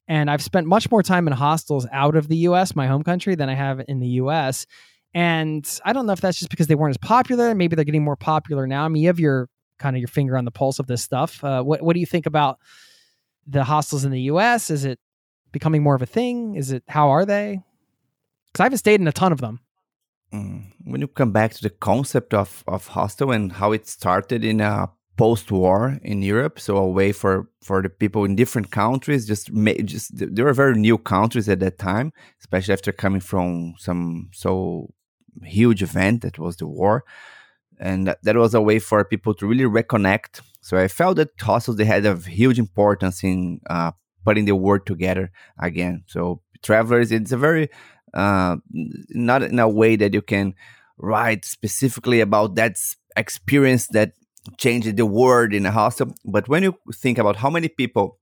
And 0.07 0.29
I've 0.29 0.43
spent 0.43 0.67
much 0.67 0.91
more 0.91 1.01
time 1.01 1.27
in 1.27 1.33
hostels 1.33 1.87
out 1.91 2.15
of 2.15 2.27
the 2.27 2.37
US, 2.37 2.75
my 2.75 2.87
home 2.87 3.03
country, 3.03 3.35
than 3.35 3.49
I 3.49 3.55
have 3.55 3.81
in 3.87 3.99
the 3.99 4.07
US. 4.07 4.65
And 5.13 5.67
I 5.83 5.93
don't 5.93 6.05
know 6.05 6.13
if 6.13 6.21
that's 6.21 6.37
just 6.37 6.51
because 6.51 6.67
they 6.67 6.75
weren't 6.75 6.91
as 6.91 6.97
popular. 6.97 7.55
Maybe 7.55 7.75
they're 7.75 7.85
getting 7.85 8.03
more 8.03 8.17
popular 8.17 8.67
now. 8.67 8.85
I 8.85 8.87
mean, 8.89 9.01
you 9.01 9.09
have 9.09 9.19
your 9.19 9.49
kind 9.77 9.95
of 9.95 9.99
your 9.99 10.07
finger 10.07 10.37
on 10.37 10.45
the 10.45 10.51
pulse 10.51 10.79
of 10.79 10.87
this 10.87 11.01
stuff. 11.01 11.43
Uh, 11.43 11.63
what 11.63 11.81
what 11.81 11.93
do 11.93 11.99
you 11.99 12.05
think 12.05 12.25
about 12.25 12.59
the 13.47 13.63
hostels 13.63 14.05
in 14.05 14.11
the 14.11 14.21
U.S.? 14.21 14.69
Is 14.69 14.85
it 14.85 14.99
becoming 15.51 15.83
more 15.83 15.95
of 15.95 16.01
a 16.01 16.07
thing? 16.07 16.55
Is 16.55 16.71
it 16.71 16.83
how 16.87 17.09
are 17.09 17.25
they? 17.25 17.61
Because 18.47 18.61
I 18.61 18.63
haven't 18.63 18.79
stayed 18.79 19.01
in 19.01 19.07
a 19.07 19.11
ton 19.11 19.31
of 19.31 19.41
them. 19.41 19.59
Mm. 20.33 20.71
When 20.83 21.01
you 21.01 21.07
come 21.07 21.31
back 21.31 21.53
to 21.53 21.63
the 21.63 21.69
concept 21.69 22.33
of 22.33 22.63
of 22.67 22.87
hostel 22.87 23.31
and 23.31 23.51
how 23.51 23.71
it 23.71 23.87
started 23.87 24.43
in 24.43 24.61
a 24.61 24.89
post-war 25.17 25.97
in 26.03 26.21
Europe, 26.21 26.59
so 26.59 26.77
a 26.77 26.87
way 26.87 27.11
for 27.11 27.49
for 27.61 27.81
the 27.81 27.89
people 27.89 28.25
in 28.25 28.35
different 28.35 28.71
countries, 28.71 29.27
just 29.27 29.51
just 29.85 30.11
there 30.13 30.45
were 30.45 30.53
very 30.53 30.75
new 30.75 30.97
countries 30.97 31.49
at 31.49 31.59
that 31.59 31.77
time, 31.77 32.11
especially 32.39 32.73
after 32.73 32.91
coming 32.91 33.21
from 33.21 33.75
some 33.77 34.29
so 34.33 34.93
huge 35.43 35.83
event 35.83 36.21
that 36.21 36.39
was 36.39 36.55
the 36.57 36.67
war 36.67 37.03
and 37.79 38.15
that, 38.23 38.35
was 38.35 38.53
a 38.53 38.61
way 38.61 38.79
for 38.79 39.03
people 39.03 39.33
to 39.35 39.47
really 39.47 39.63
reconnect. 39.63 40.41
So 40.61 40.77
I 40.77 40.87
felt 40.87 41.17
that 41.17 41.29
hostels 41.39 41.77
they 41.77 41.85
had 41.85 42.05
a 42.05 42.15
huge 42.17 42.59
importance 42.59 43.23
in 43.23 43.61
uh, 43.69 43.91
putting 44.23 44.45
the 44.45 44.55
word 44.55 44.85
together 44.85 45.31
again. 45.59 46.03
So 46.07 46.41
travelers, 46.63 47.11
it's 47.11 47.31
a 47.31 47.37
very 47.37 47.69
uh, 48.13 48.57
not 49.09 49.43
in 49.43 49.59
a 49.59 49.69
way 49.69 49.95
that 49.97 50.13
you 50.13 50.21
can 50.21 50.53
write 50.97 51.45
specifically 51.45 52.21
about 52.21 52.55
that 52.55 52.77
experience 53.17 53.87
that 53.87 54.13
changed 54.57 54.95
the 54.95 55.05
world 55.05 55.53
in 55.53 55.65
a 55.65 55.71
hostel. 55.71 56.15
But 56.23 56.47
when 56.47 56.63
you 56.63 56.75
think 56.93 57.17
about 57.17 57.37
how 57.37 57.49
many 57.49 57.67
people 57.67 58.19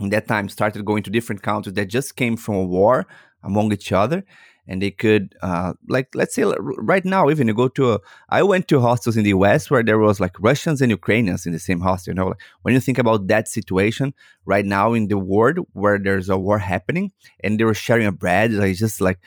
in 0.00 0.10
that 0.10 0.28
time 0.28 0.48
started 0.48 0.84
going 0.84 1.02
to 1.04 1.10
different 1.10 1.42
countries 1.42 1.74
that 1.74 1.86
just 1.86 2.16
came 2.16 2.36
from 2.36 2.54
a 2.56 2.64
war 2.64 3.06
among 3.42 3.72
each 3.72 3.92
other, 3.92 4.24
and 4.68 4.80
they 4.80 4.90
could 4.90 5.34
uh, 5.42 5.72
like 5.88 6.08
let's 6.14 6.34
say 6.34 6.44
right 6.58 7.04
now 7.04 7.28
even 7.30 7.48
you 7.48 7.54
go 7.54 7.68
to 7.68 7.92
a, 7.92 8.00
I 8.28 8.42
went 8.42 8.68
to 8.68 8.80
hostels 8.80 9.16
in 9.16 9.24
the 9.24 9.30
US 9.30 9.70
where 9.70 9.82
there 9.82 9.98
was 9.98 10.20
like 10.20 10.38
Russians 10.40 10.80
and 10.80 10.90
Ukrainians 10.90 11.46
in 11.46 11.52
the 11.52 11.58
same 11.58 11.80
hostel. 11.80 12.12
You 12.12 12.14
know, 12.14 12.28
like, 12.28 12.40
when 12.62 12.74
you 12.74 12.80
think 12.80 12.98
about 12.98 13.26
that 13.28 13.48
situation 13.48 14.14
right 14.44 14.64
now 14.64 14.92
in 14.92 15.08
the 15.08 15.18
world 15.18 15.58
where 15.72 15.98
there's 15.98 16.28
a 16.28 16.38
war 16.38 16.58
happening 16.58 17.12
and 17.40 17.58
they 17.58 17.64
were 17.64 17.74
sharing 17.74 18.06
a 18.06 18.12
bread, 18.12 18.52
like 18.52 18.76
just 18.76 19.00
like 19.00 19.18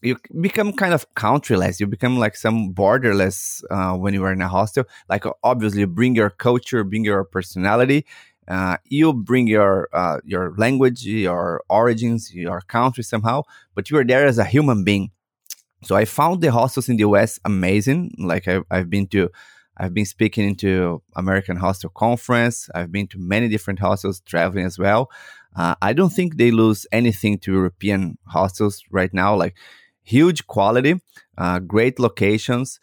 you 0.00 0.16
become 0.40 0.72
kind 0.72 0.94
of 0.94 1.12
countryless. 1.14 1.80
You 1.80 1.86
become 1.86 2.18
like 2.18 2.36
some 2.36 2.72
borderless 2.72 3.62
uh, 3.70 3.96
when 3.96 4.14
you 4.14 4.22
are 4.24 4.32
in 4.32 4.40
a 4.42 4.48
hostel. 4.48 4.84
Like 5.08 5.24
obviously, 5.42 5.84
bring 5.86 6.14
your 6.14 6.30
culture, 6.30 6.84
bring 6.84 7.04
your 7.04 7.24
personality. 7.24 8.06
Uh, 8.48 8.78
you 8.86 9.12
bring 9.12 9.46
your 9.46 9.88
uh, 9.92 10.18
your 10.24 10.54
language, 10.56 11.04
your 11.04 11.62
origins, 11.68 12.34
your 12.34 12.60
country 12.62 13.04
somehow, 13.04 13.42
but 13.74 13.90
you 13.90 13.98
are 13.98 14.04
there 14.04 14.26
as 14.26 14.38
a 14.38 14.44
human 14.44 14.84
being. 14.84 15.10
So 15.84 15.94
I 15.96 16.04
found 16.04 16.40
the 16.40 16.50
hostels 16.50 16.88
in 16.88 16.96
the 16.96 17.02
US 17.02 17.38
amazing. 17.44 18.14
Like 18.18 18.48
I, 18.48 18.60
I've 18.70 18.90
been 18.90 19.06
to, 19.08 19.30
I've 19.76 19.94
been 19.94 20.06
speaking 20.06 20.48
into 20.48 21.02
American 21.14 21.56
Hostel 21.56 21.90
Conference. 21.90 22.68
I've 22.74 22.90
been 22.90 23.06
to 23.08 23.18
many 23.18 23.48
different 23.48 23.78
hostels, 23.78 24.20
traveling 24.20 24.64
as 24.66 24.78
well. 24.78 25.10
Uh, 25.54 25.74
I 25.80 25.92
don't 25.92 26.10
think 26.12 26.36
they 26.36 26.50
lose 26.50 26.86
anything 26.92 27.38
to 27.40 27.52
European 27.52 28.18
hostels 28.26 28.82
right 28.90 29.12
now. 29.12 29.34
Like 29.36 29.56
huge 30.02 30.46
quality, 30.46 31.00
uh, 31.36 31.60
great 31.60 31.98
locations. 31.98 32.80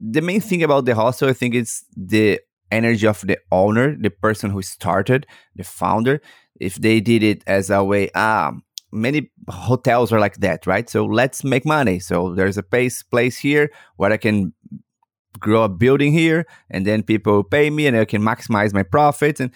The 0.00 0.20
main 0.20 0.40
thing 0.40 0.62
about 0.62 0.84
the 0.84 0.94
hostel, 0.94 1.28
I 1.28 1.32
think, 1.32 1.54
is 1.54 1.84
the 1.96 2.40
energy 2.70 3.06
of 3.06 3.20
the 3.26 3.38
owner, 3.50 3.96
the 3.96 4.10
person 4.10 4.50
who 4.50 4.62
started, 4.62 5.26
the 5.56 5.64
founder. 5.64 6.20
If 6.60 6.76
they 6.76 7.00
did 7.00 7.22
it 7.22 7.42
as 7.46 7.70
a 7.70 7.84
way, 7.84 8.10
ah, 8.14 8.52
many 8.92 9.30
hotels 9.48 10.12
are 10.12 10.20
like 10.20 10.36
that, 10.38 10.66
right? 10.66 10.88
So 10.88 11.04
let's 11.04 11.44
make 11.44 11.64
money. 11.64 11.98
So 11.98 12.34
there's 12.34 12.58
a 12.58 12.62
place 12.62 13.02
place 13.02 13.38
here 13.38 13.70
where 13.96 14.12
I 14.12 14.16
can 14.16 14.52
grow 15.38 15.62
a 15.62 15.68
building 15.68 16.12
here, 16.12 16.46
and 16.70 16.86
then 16.86 17.02
people 17.02 17.44
pay 17.44 17.70
me, 17.70 17.86
and 17.86 17.96
I 17.96 18.04
can 18.04 18.22
maximize 18.22 18.72
my 18.72 18.82
profits. 18.82 19.40
And 19.40 19.52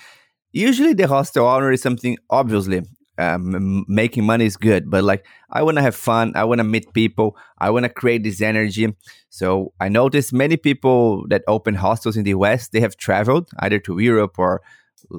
usually, 0.52 0.92
the 0.92 1.09
hostel 1.09 1.47
owner 1.47 1.73
is 1.73 1.83
something 1.83 2.19
obviously 2.31 2.83
um, 3.19 3.85
making 3.88 4.25
money 4.25 4.47
is 4.47 4.57
good, 4.57 4.90
but 4.90 5.04
like 5.04 5.26
I 5.50 5.62
want 5.62 5.76
to 5.76 5.83
have 5.83 5.95
fun. 5.95 6.33
I 6.35 6.45
want 6.45 6.59
to 6.59 6.64
meet 6.64 6.92
people. 6.92 7.37
I 7.59 7.71
want 7.71 7.85
to 7.85 7.88
create 7.88 8.23
this 8.25 8.40
energy. 8.40 8.95
So 9.28 9.73
I 9.81 9.88
noticed 9.88 10.33
many 10.33 10.57
people 10.57 11.26
that 11.28 11.42
open 11.47 11.75
hostels 11.75 12.16
in 12.16 12.25
the 12.25 12.35
West, 12.35 12.73
they 12.73 12.81
have 12.81 12.97
traveled 12.97 13.50
either 13.59 13.78
to 13.81 13.99
Europe 13.99 14.38
or 14.38 14.62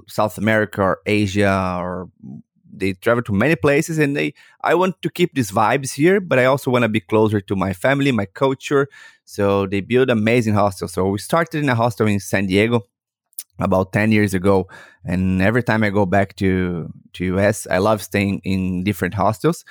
South 0.08 0.38
America 0.38 0.82
or 0.82 1.00
Asia 1.06 1.78
or 1.80 2.10
they 2.76 2.94
travel 2.94 3.22
to 3.24 3.34
many 3.34 3.56
places 3.56 4.00
and 4.00 4.18
they 4.18 4.34
I 4.62 4.74
want 4.76 5.02
to 5.04 5.10
keep 5.10 5.36
these 5.36 5.52
vibes 5.52 5.94
here, 5.94 6.20
but 6.20 6.40
I 6.40 6.46
also 6.46 6.72
want 6.72 6.84
to 6.84 6.90
be 6.90 7.00
closer 7.00 7.40
to 7.42 7.56
my 7.56 7.74
family, 7.74 8.12
my 8.12 8.26
culture. 8.26 8.88
So 9.26 9.68
they 9.68 9.82
build 9.82 10.10
amazing 10.10 10.56
hostels. 10.56 10.94
So 10.94 11.08
we 11.08 11.20
started 11.20 11.64
in 11.64 11.70
a 11.70 11.76
hostel 11.76 12.08
in 12.08 12.20
San 12.20 12.48
Diego 12.48 12.82
about 13.60 13.94
10 13.94 14.12
years 14.12 14.34
ago 14.34 14.68
and 15.06 15.42
every 15.42 15.64
time 15.64 15.84
i 15.84 15.90
go 15.90 16.06
back 16.06 16.36
to 16.36 16.92
to 17.14 17.40
us 17.40 17.68
i 17.70 17.78
love 17.78 18.02
staying 18.02 18.42
in 18.44 18.84
different 18.84 19.14
hostels. 19.14 19.64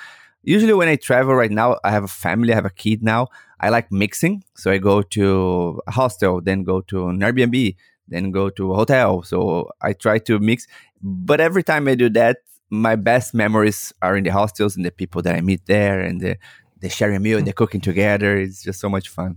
Usually 0.44 0.72
when 0.72 0.88
i 0.88 0.96
travel 0.96 1.34
right 1.34 1.50
now 1.50 1.78
i 1.84 1.90
have 1.90 2.04
a 2.04 2.08
family 2.08 2.52
i 2.52 2.54
have 2.54 2.66
a 2.66 2.70
kid 2.70 3.02
now. 3.02 3.28
I 3.60 3.68
like 3.68 3.92
mixing 3.92 4.44
so 4.54 4.70
i 4.70 4.78
go 4.78 5.02
to 5.02 5.80
a 5.86 5.90
hostel 5.90 6.40
then 6.40 6.64
go 6.64 6.80
to 6.82 7.08
an 7.08 7.20
airbnb 7.20 7.76
then 8.08 8.30
go 8.30 8.50
to 8.50 8.72
a 8.72 8.76
hotel. 8.76 9.22
So 9.22 9.70
i 9.80 9.92
try 9.92 10.18
to 10.18 10.38
mix 10.38 10.66
but 11.02 11.40
every 11.40 11.62
time 11.62 11.88
i 11.88 11.94
do 11.94 12.08
that 12.10 12.38
my 12.70 12.96
best 12.96 13.34
memories 13.34 13.92
are 14.00 14.16
in 14.16 14.24
the 14.24 14.30
hostels 14.30 14.76
and 14.76 14.84
the 14.84 14.90
people 14.90 15.20
that 15.22 15.34
i 15.34 15.40
meet 15.40 15.66
there 15.66 16.00
and 16.00 16.20
the, 16.20 16.36
the 16.80 16.88
sharing 16.88 17.16
a 17.16 17.20
meal 17.20 17.38
and 17.38 17.46
the 17.46 17.52
cooking 17.52 17.80
together. 17.80 18.36
It's 18.36 18.62
just 18.62 18.80
so 18.80 18.88
much 18.88 19.08
fun. 19.08 19.36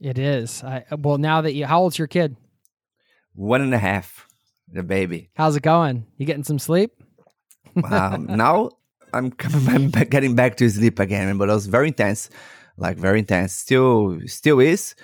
It 0.00 0.18
is. 0.18 0.64
I, 0.64 0.84
well 0.98 1.18
now 1.18 1.40
that 1.42 1.54
you 1.54 1.64
how 1.66 1.80
old's 1.80 1.98
your 1.98 2.08
kid 2.08 2.36
one 3.34 3.60
and 3.60 3.74
a 3.74 3.78
half, 3.78 4.26
the 4.68 4.82
baby. 4.82 5.30
How's 5.34 5.56
it 5.56 5.62
going? 5.62 6.06
You 6.16 6.26
getting 6.26 6.44
some 6.44 6.58
sleep? 6.58 6.92
um, 7.90 8.26
now 8.26 8.70
I'm 9.12 9.30
coming, 9.30 9.68
I'm 9.68 9.90
getting 9.90 10.34
back 10.34 10.56
to 10.56 10.68
sleep 10.68 10.98
again, 10.98 11.36
but 11.38 11.48
it 11.48 11.52
was 11.52 11.66
very 11.66 11.88
intense, 11.88 12.30
like 12.76 12.96
very 12.96 13.18
intense. 13.18 13.52
Still, 13.52 14.20
still 14.26 14.60
is, 14.60 14.94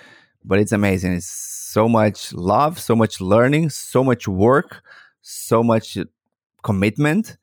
but 0.43 0.59
it's 0.59 0.71
amazing. 0.71 1.13
It's 1.13 1.27
so 1.27 1.87
much 1.87 2.33
love, 2.33 2.79
so 2.79 2.95
much 2.95 3.21
learning, 3.21 3.69
so 3.69 4.03
much 4.03 4.27
work, 4.27 4.83
so 5.21 5.63
much 5.63 5.97
commitment, 6.63 7.37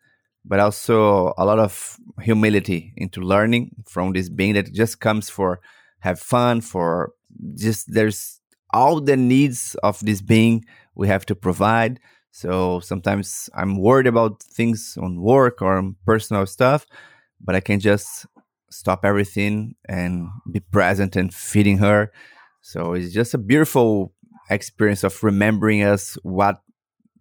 but 0.45 0.61
also 0.61 1.35
a 1.39 1.45
lot 1.45 1.59
of 1.59 1.97
humility 2.23 2.93
into 2.97 3.21
learning 3.21 3.71
from 3.87 4.13
this 4.13 4.29
being 4.29 4.55
that 4.55 4.73
just 4.73 5.01
comes 5.01 5.29
for 5.29 5.61
have 6.01 6.21
fun, 6.21 6.61
for 6.61 7.13
just 7.55 7.93
there's 7.93 8.41
all 8.77 9.01
the 9.01 9.17
needs 9.17 9.75
of 9.83 9.99
this 10.01 10.21
being 10.21 10.65
we 10.95 11.09
have 11.09 11.25
to 11.27 11.35
provide. 11.35 11.99
So 12.31 12.81
sometimes 12.81 13.49
I'm 13.55 13.81
worried 13.81 14.07
about 14.07 14.43
things 14.43 14.99
on 15.01 15.21
work 15.21 15.63
or 15.63 15.79
on 15.79 15.97
personal 16.05 16.45
stuff, 16.45 16.87
but 17.41 17.55
I 17.55 17.61
can 17.61 17.81
just 17.81 18.27
stop 18.71 19.05
everything 19.05 19.75
and 19.89 20.29
be 20.53 20.61
present 20.61 21.17
and 21.17 21.33
feeding 21.33 21.79
her. 21.79 22.13
So 22.61 22.93
it's 22.93 23.15
just 23.15 23.33
a 23.33 23.39
beautiful 23.39 24.13
experience 24.51 25.03
of 25.05 25.25
remembering 25.25 25.83
us 25.83 26.19
what 26.23 26.61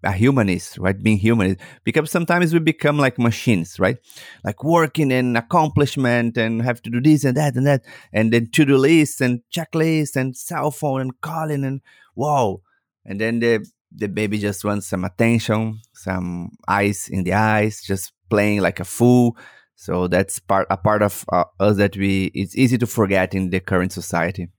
a 0.06 0.12
human 0.12 0.50
is, 0.50 0.78
right? 0.78 1.02
Being 1.02 1.18
human 1.18 1.48
is 1.48 1.58
because 1.84 2.12
sometimes 2.12 2.54
we 2.54 2.60
become 2.60 2.98
like 2.98 3.20
machines, 3.20 3.80
right? 3.80 3.98
Like 4.44 4.63
working 4.63 5.12
and 5.12 5.38
accomplishment 5.38 6.38
and 6.38 6.62
have 6.62 6.82
to 6.84 6.89
do 6.89 7.02
this 7.02 7.24
and 7.26 7.36
that 7.38 7.56
and 7.56 7.68
that, 7.68 7.84
and 8.13 8.32
then 8.32 8.50
to 8.52 8.65
do 8.65 8.78
list 8.78 9.22
and 9.22 9.41
checklist 9.54 10.15
and 10.15 10.38
cell 10.38 10.72
phone 10.72 11.02
and 11.02 11.22
calling 11.22 11.65
and 11.65 11.82
wow. 12.15 12.62
And 13.04 13.20
then 13.20 13.39
the 13.39 13.65
the 13.91 14.08
baby 14.08 14.38
just 14.38 14.63
wants 14.63 14.88
some 14.88 15.06
attention, 15.06 15.80
some 15.94 16.52
eyes 16.68 17.08
in 17.10 17.24
the 17.24 17.34
eyes, 17.34 17.82
just 17.82 18.13
playing 18.30 18.62
like 18.62 18.80
a 18.80 18.86
fool. 18.86 19.38
So 19.76 20.08
that's 20.08 20.39
part 20.39 20.68
a 20.70 20.78
part 20.78 21.02
of 21.02 21.26
uh, 21.32 21.46
us 21.60 21.78
that 21.78 21.98
we 21.98 22.32
it's 22.34 22.56
easy 22.56 22.78
to 22.78 22.88
forget 22.88 23.34
in 23.34 23.50
the 23.50 23.60
current 23.60 23.91
society. 23.91 24.50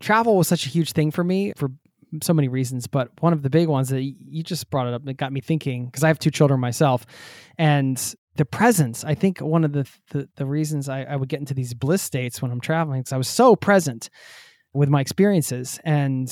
Travel 0.00 0.36
was 0.36 0.48
such 0.48 0.66
a 0.66 0.68
huge 0.68 0.92
thing 0.92 1.10
for 1.10 1.24
me 1.24 1.52
for 1.56 1.70
so 2.20 2.34
many 2.34 2.48
reasons, 2.48 2.86
but 2.86 3.10
one 3.20 3.32
of 3.32 3.42
the 3.42 3.50
big 3.50 3.68
ones 3.68 3.88
that 3.88 4.02
you 4.02 4.42
just 4.42 4.68
brought 4.70 4.86
it 4.86 4.94
up 4.94 5.04
that 5.04 5.14
got 5.14 5.32
me 5.32 5.40
thinking 5.40 5.86
because 5.86 6.04
I 6.04 6.08
have 6.08 6.18
two 6.18 6.30
children 6.30 6.60
myself, 6.60 7.06
and 7.58 8.14
the 8.36 8.44
presence. 8.44 9.04
I 9.04 9.14
think 9.14 9.40
one 9.40 9.64
of 9.64 9.72
the 9.72 9.88
the, 10.10 10.28
the 10.36 10.46
reasons 10.46 10.88
I, 10.88 11.02
I 11.02 11.16
would 11.16 11.28
get 11.28 11.40
into 11.40 11.54
these 11.54 11.74
bliss 11.74 12.02
states 12.02 12.42
when 12.42 12.50
I'm 12.50 12.60
traveling 12.60 13.00
because 13.00 13.12
I 13.12 13.18
was 13.18 13.28
so 13.28 13.56
present 13.56 14.10
with 14.72 14.88
my 14.88 15.00
experiences. 15.00 15.78
And 15.84 16.28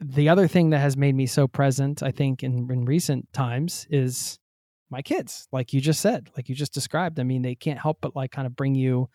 the 0.00 0.28
other 0.28 0.48
thing 0.48 0.70
that 0.70 0.78
has 0.78 0.96
made 0.96 1.14
me 1.14 1.26
so 1.26 1.46
present, 1.46 2.02
I 2.02 2.10
think, 2.10 2.42
in 2.42 2.70
in 2.70 2.84
recent 2.84 3.32
times 3.32 3.86
is 3.90 4.38
my 4.90 5.02
kids. 5.02 5.48
Like 5.52 5.72
you 5.72 5.80
just 5.80 6.00
said, 6.00 6.30
like 6.36 6.48
you 6.48 6.54
just 6.54 6.74
described. 6.74 7.18
I 7.18 7.24
mean, 7.24 7.42
they 7.42 7.54
can't 7.54 7.78
help 7.78 7.98
but 8.00 8.16
like 8.16 8.30
kind 8.30 8.46
of 8.46 8.56
bring 8.56 8.74
you 8.74 9.08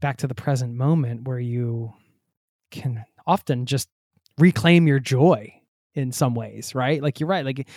back 0.00 0.18
to 0.18 0.26
the 0.26 0.34
present 0.34 0.74
moment 0.74 1.26
where 1.26 1.38
you 1.38 1.92
can 2.70 3.04
often 3.26 3.66
just 3.66 3.88
reclaim 4.38 4.86
your 4.86 4.98
joy 4.98 5.52
in 5.94 6.12
some 6.12 6.34
ways, 6.34 6.74
right? 6.74 7.02
Like 7.02 7.20
you're 7.20 7.28
right. 7.28 7.44
Like 7.44 7.68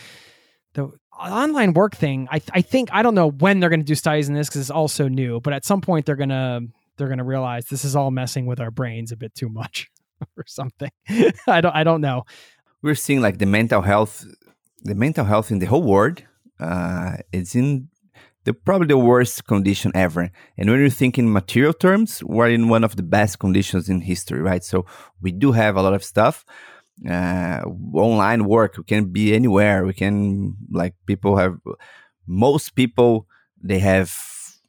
the 0.74 0.92
online 1.18 1.74
work 1.74 1.96
thing, 1.96 2.28
I 2.32 2.42
I 2.52 2.62
think 2.62 2.90
I 2.92 3.02
don't 3.02 3.16
know 3.16 3.30
when 3.32 3.60
they're 3.60 3.70
going 3.70 3.82
to 3.82 3.86
do 3.86 3.96
studies 3.96 4.30
in 4.30 4.36
this 4.36 4.48
because 4.48 4.62
it's 4.62 4.70
all 4.70 4.88
so 4.88 5.08
new, 5.08 5.40
but 5.40 5.54
at 5.54 5.66
some 5.66 5.82
point 5.82 6.06
they're 6.06 6.16
gonna 6.16 6.62
they're 6.98 7.08
gonna 7.08 7.24
realize 7.24 7.66
this 7.66 7.86
is 7.86 7.96
all 7.96 8.12
messing 8.12 8.46
with 8.46 8.60
our 8.60 8.72
brains 8.72 9.12
a 9.12 9.18
bit 9.18 9.34
too 9.36 9.50
much 9.50 9.90
or 10.38 10.44
something. 10.46 10.92
I 11.48 11.62
don't 11.62 11.76
I 11.76 11.84
don't 11.84 12.02
know. 12.02 12.24
We're 12.82 12.96
seeing 12.96 13.22
like 13.22 13.40
the 13.40 13.46
mental 13.46 13.82
health, 13.82 14.26
the 14.84 14.96
mental 14.96 15.26
health 15.26 15.52
in 15.52 15.60
the 15.60 15.66
whole 15.66 15.84
world. 15.84 16.24
Uh, 16.60 17.18
it's 17.32 17.56
in 17.56 17.90
the 18.50 18.54
probably 18.54 18.88
the 18.88 18.98
worst 18.98 19.46
condition 19.46 19.92
ever. 19.94 20.32
And 20.58 20.70
when 20.70 20.80
you 20.80 20.90
think 20.90 21.20
in 21.20 21.32
material 21.32 21.72
terms, 21.72 22.24
we're 22.24 22.50
in 22.50 22.68
one 22.68 22.84
of 22.84 22.96
the 22.96 23.04
best 23.04 23.38
conditions 23.38 23.90
in 23.90 24.02
history, 24.02 24.42
right? 24.42 24.64
So 24.64 24.88
we 25.22 25.32
do 25.32 25.52
have 25.52 25.76
a 25.76 25.84
lot 25.84 25.94
of 25.94 26.04
stuff. 26.04 26.46
Uh, 27.08 27.62
online 27.94 28.46
work, 28.46 28.72
we 28.78 28.84
can 28.84 29.06
be 29.20 29.36
anywhere. 29.36 29.86
We 29.86 29.94
can 29.94 30.56
like 30.72 30.96
people 31.06 31.38
have 31.38 31.60
most 32.26 32.76
people 32.76 33.28
they 33.62 33.80
have 33.80 34.10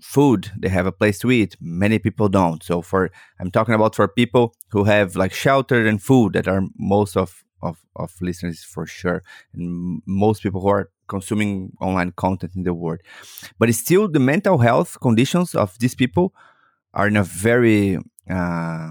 food, 0.02 0.50
they 0.58 0.68
have 0.68 0.86
a 0.86 0.92
place 1.00 1.18
to 1.20 1.30
eat. 1.30 1.56
Many 1.60 1.98
people 1.98 2.28
don't. 2.28 2.62
So 2.62 2.82
for 2.82 3.10
I'm 3.40 3.50
talking 3.50 3.74
about 3.74 3.94
for 3.94 4.06
people 4.08 4.54
who 4.72 4.84
have 4.84 5.16
like 5.16 5.32
shelter 5.32 5.86
and 5.86 6.02
food 6.02 6.34
that 6.34 6.46
are 6.46 6.62
most 6.76 7.16
of 7.16 7.42
of, 7.62 7.78
of 7.96 8.10
listeners 8.20 8.62
for 8.62 8.84
sure, 8.86 9.22
and 9.54 10.02
most 10.06 10.42
people 10.42 10.60
who 10.60 10.68
are 10.68 10.90
consuming 11.14 11.72
online 11.80 12.12
content 12.24 12.52
in 12.56 12.62
the 12.62 12.72
world. 12.72 13.00
But 13.58 13.74
still, 13.74 14.08
the 14.08 14.24
mental 14.32 14.58
health 14.58 14.98
conditions 15.00 15.54
of 15.54 15.78
these 15.78 15.94
people 15.94 16.32
are 16.94 17.08
in 17.08 17.16
a 17.16 17.24
very 17.24 17.98
uh, 18.28 18.90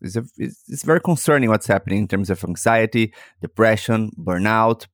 it's, 0.00 0.16
a, 0.16 0.24
it's, 0.36 0.62
it's 0.68 0.84
very 0.84 1.00
concerning 1.00 1.48
what's 1.50 1.66
happening 1.66 1.98
in 2.00 2.08
terms 2.08 2.30
of 2.30 2.44
anxiety, 2.44 3.12
depression, 3.40 4.10
burnout, 4.18 4.86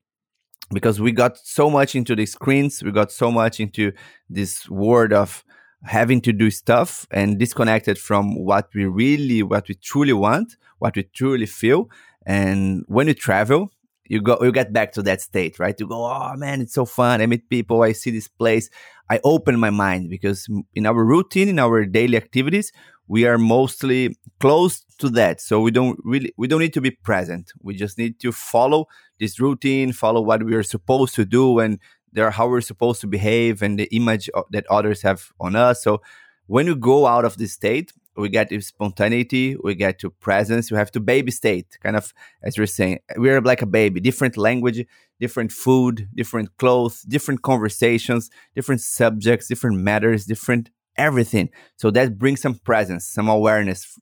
because 0.72 1.00
we 1.00 1.12
got 1.12 1.38
so 1.38 1.68
much 1.68 1.94
into 1.94 2.14
the 2.14 2.26
screens, 2.26 2.82
we 2.82 2.92
got 2.92 3.12
so 3.12 3.30
much 3.30 3.61
into 3.61 3.92
this 4.28 4.68
world 4.70 5.12
of 5.12 5.44
having 5.85 6.20
to 6.22 6.32
do 6.32 6.50
stuff 6.50 7.06
and 7.11 7.38
disconnected 7.38 7.98
from 7.98 8.37
what 8.37 8.68
we 8.74 8.85
really, 8.87 9.42
what 9.42 9.68
we 9.68 9.74
truly 9.74 10.12
want, 10.12 10.56
what 10.78 10.96
we 10.96 11.02
truly 11.02 11.46
feel. 11.46 11.90
And 12.24 12.85
when 12.87 13.08
you 13.08 13.14
travel, 13.14 13.70
you 14.12 14.20
go, 14.20 14.37
you 14.42 14.53
get 14.53 14.75
back 14.75 14.92
to 14.92 15.03
that 15.05 15.22
state, 15.22 15.59
right? 15.59 15.75
You 15.81 15.87
go, 15.87 16.05
oh 16.05 16.35
man, 16.37 16.61
it's 16.61 16.75
so 16.75 16.85
fun. 16.85 17.22
I 17.22 17.27
meet 17.27 17.48
people. 17.48 17.83
I 17.83 17.92
see 17.92 18.11
this 18.11 18.29
place. 18.29 18.68
I 19.09 19.20
open 19.25 19.59
my 19.59 19.70
mind 19.70 20.11
because 20.11 20.46
in 20.75 20.85
our 20.85 21.03
routine, 21.03 21.48
in 21.48 21.59
our 21.59 21.87
daily 21.87 22.18
activities, 22.18 22.72
we 23.09 23.25
are 23.27 23.38
mostly 23.38 24.14
close 24.38 24.85
to 24.98 25.09
that. 25.11 25.40
So 25.40 25.62
we 25.62 25.70
don't 25.70 25.98
really, 26.05 26.35
we 26.37 26.46
don't 26.46 26.61
need 26.61 26.75
to 26.75 26.83
be 26.83 26.90
present. 26.90 27.53
We 27.62 27.75
just 27.75 27.96
need 27.96 28.20
to 28.20 28.33
follow 28.33 28.85
this 29.18 29.40
routine, 29.40 29.94
follow 29.94 30.20
what 30.20 30.42
we 30.42 30.55
are 30.57 30.62
supposed 30.62 31.14
to 31.14 31.25
do, 31.25 31.59
and 31.59 31.79
there 32.12 32.31
how 32.31 32.48
we're 32.48 32.61
supposed 32.61 33.01
to 33.01 33.07
behave 33.07 33.62
and 33.62 33.79
the 33.79 33.88
image 33.96 34.29
that 34.51 34.66
others 34.68 35.01
have 35.01 35.31
on 35.40 35.57
us. 35.57 35.83
So 35.83 36.03
when 36.48 36.66
you 36.66 36.77
go 36.77 37.07
out 37.07 37.25
of 37.25 37.38
this 37.38 37.55
state, 37.55 37.94
we 38.16 38.29
get 38.29 38.48
to 38.51 38.61
spontaneity, 38.61 39.57
we 39.62 39.75
get 39.75 39.98
to 40.01 40.11
presence, 40.11 40.70
we 40.70 40.77
have 40.77 40.90
to 40.92 41.01
baby 41.01 41.31
state, 41.31 41.79
kind 41.83 41.96
of 41.96 42.12
as 42.42 42.57
you're 42.57 42.66
saying, 42.66 42.98
we're 43.16 43.40
like 43.40 43.62
a 43.62 43.66
baby, 43.66 44.01
different 44.01 44.37
language, 44.37 44.85
different 45.20 45.53
food, 45.53 46.09
different 46.14 46.57
clothes, 46.59 47.03
different 47.03 47.42
conversations, 47.42 48.31
different 48.55 48.81
subjects, 48.81 49.48
different 49.48 49.79
matters, 49.79 50.27
different 50.27 50.70
everything. 50.96 51.48
So 51.77 51.90
that 51.92 52.18
brings 52.18 52.42
some 52.42 52.57
presence, 52.57 53.07
some 53.07 53.29
awareness. 53.29 53.98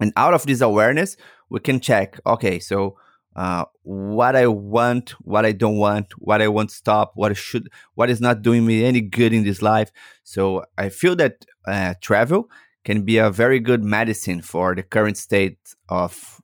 And 0.00 0.12
out 0.16 0.34
of 0.34 0.46
this 0.46 0.60
awareness, 0.60 1.16
we 1.50 1.60
can 1.60 1.80
check, 1.80 2.20
okay, 2.26 2.58
so 2.58 2.96
uh, 3.36 3.64
what 3.82 4.34
I 4.34 4.46
want, 4.46 5.10
what 5.20 5.44
I 5.44 5.52
don't 5.52 5.76
want, 5.76 6.12
what 6.18 6.42
I 6.42 6.48
want 6.48 6.70
to 6.70 6.74
stop, 6.74 7.12
what 7.14 7.30
I 7.30 7.34
should, 7.34 7.68
what 7.94 8.10
is 8.10 8.20
not 8.20 8.42
doing 8.42 8.66
me 8.66 8.84
any 8.84 9.00
good 9.00 9.32
in 9.32 9.44
this 9.44 9.62
life. 9.62 9.92
So 10.24 10.64
I 10.76 10.88
feel 10.88 11.14
that 11.16 11.44
uh, 11.66 11.94
travel 12.00 12.48
can 12.88 13.02
be 13.02 13.18
a 13.18 13.28
very 13.28 13.60
good 13.60 13.84
medicine 13.84 14.40
for 14.40 14.74
the 14.74 14.82
current 14.82 15.18
state 15.18 15.58
of 15.90 16.40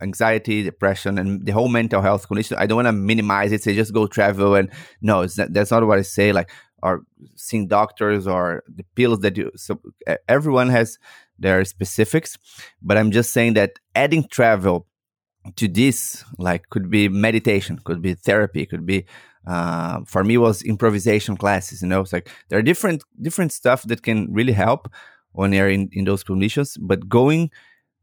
anxiety, 0.00 0.62
depression, 0.62 1.18
and 1.18 1.44
the 1.44 1.50
whole 1.50 1.66
mental 1.66 2.00
health 2.00 2.28
condition. 2.28 2.56
I 2.56 2.66
don't 2.66 2.76
want 2.76 2.86
to 2.86 2.92
minimize 2.92 3.50
it. 3.50 3.64
Say 3.64 3.74
just 3.74 3.92
go 3.92 4.06
travel, 4.06 4.54
and 4.54 4.70
no, 5.02 5.26
not, 5.36 5.52
that's 5.52 5.72
not 5.72 5.84
what 5.84 5.98
I 5.98 6.02
say. 6.02 6.30
Like 6.30 6.52
or 6.84 7.02
seeing 7.34 7.66
doctors 7.66 8.28
or 8.28 8.62
the 8.68 8.84
pills 8.94 9.18
that 9.24 9.36
you. 9.36 9.50
So 9.56 9.80
everyone 10.28 10.68
has 10.68 11.00
their 11.36 11.64
specifics, 11.64 12.38
but 12.80 12.96
I'm 12.96 13.10
just 13.10 13.32
saying 13.32 13.54
that 13.54 13.72
adding 13.96 14.28
travel 14.30 14.86
to 15.56 15.66
this 15.66 16.24
like 16.38 16.68
could 16.70 16.90
be 16.90 17.08
meditation 17.08 17.78
could 17.84 18.02
be 18.02 18.12
therapy 18.14 18.66
could 18.66 18.84
be 18.84 19.06
uh, 19.46 20.00
for 20.04 20.22
me 20.22 20.36
was 20.36 20.62
improvisation 20.62 21.38
classes 21.38 21.80
you 21.80 21.88
know 21.88 22.02
it's 22.02 22.12
like 22.12 22.28
there 22.48 22.58
are 22.58 22.62
different 22.70 23.02
different 23.22 23.50
stuff 23.50 23.82
that 23.84 24.02
can 24.02 24.30
really 24.30 24.52
help 24.52 24.90
when 25.32 25.52
you're 25.52 25.68
in, 25.68 25.88
in 25.92 26.04
those 26.04 26.22
conditions 26.24 26.76
but 26.80 27.08
going 27.08 27.50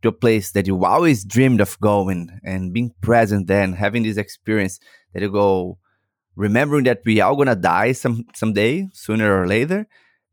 to 0.01 0.09
a 0.09 0.11
place 0.11 0.51
that 0.51 0.67
you 0.67 0.85
always 0.85 1.23
dreamed 1.23 1.61
of 1.61 1.79
going 1.79 2.29
and 2.43 2.73
being 2.73 2.91
present 3.01 3.47
then 3.47 3.73
having 3.73 4.03
this 4.03 4.17
experience 4.17 4.79
that 5.13 5.21
you 5.21 5.31
go 5.31 5.77
remembering 6.35 6.83
that 6.83 7.01
we 7.05 7.21
are 7.21 7.35
gonna 7.35 7.55
die 7.55 7.91
some 7.91 8.25
someday 8.33 8.87
sooner 8.93 9.41
or 9.41 9.47
later 9.47 9.87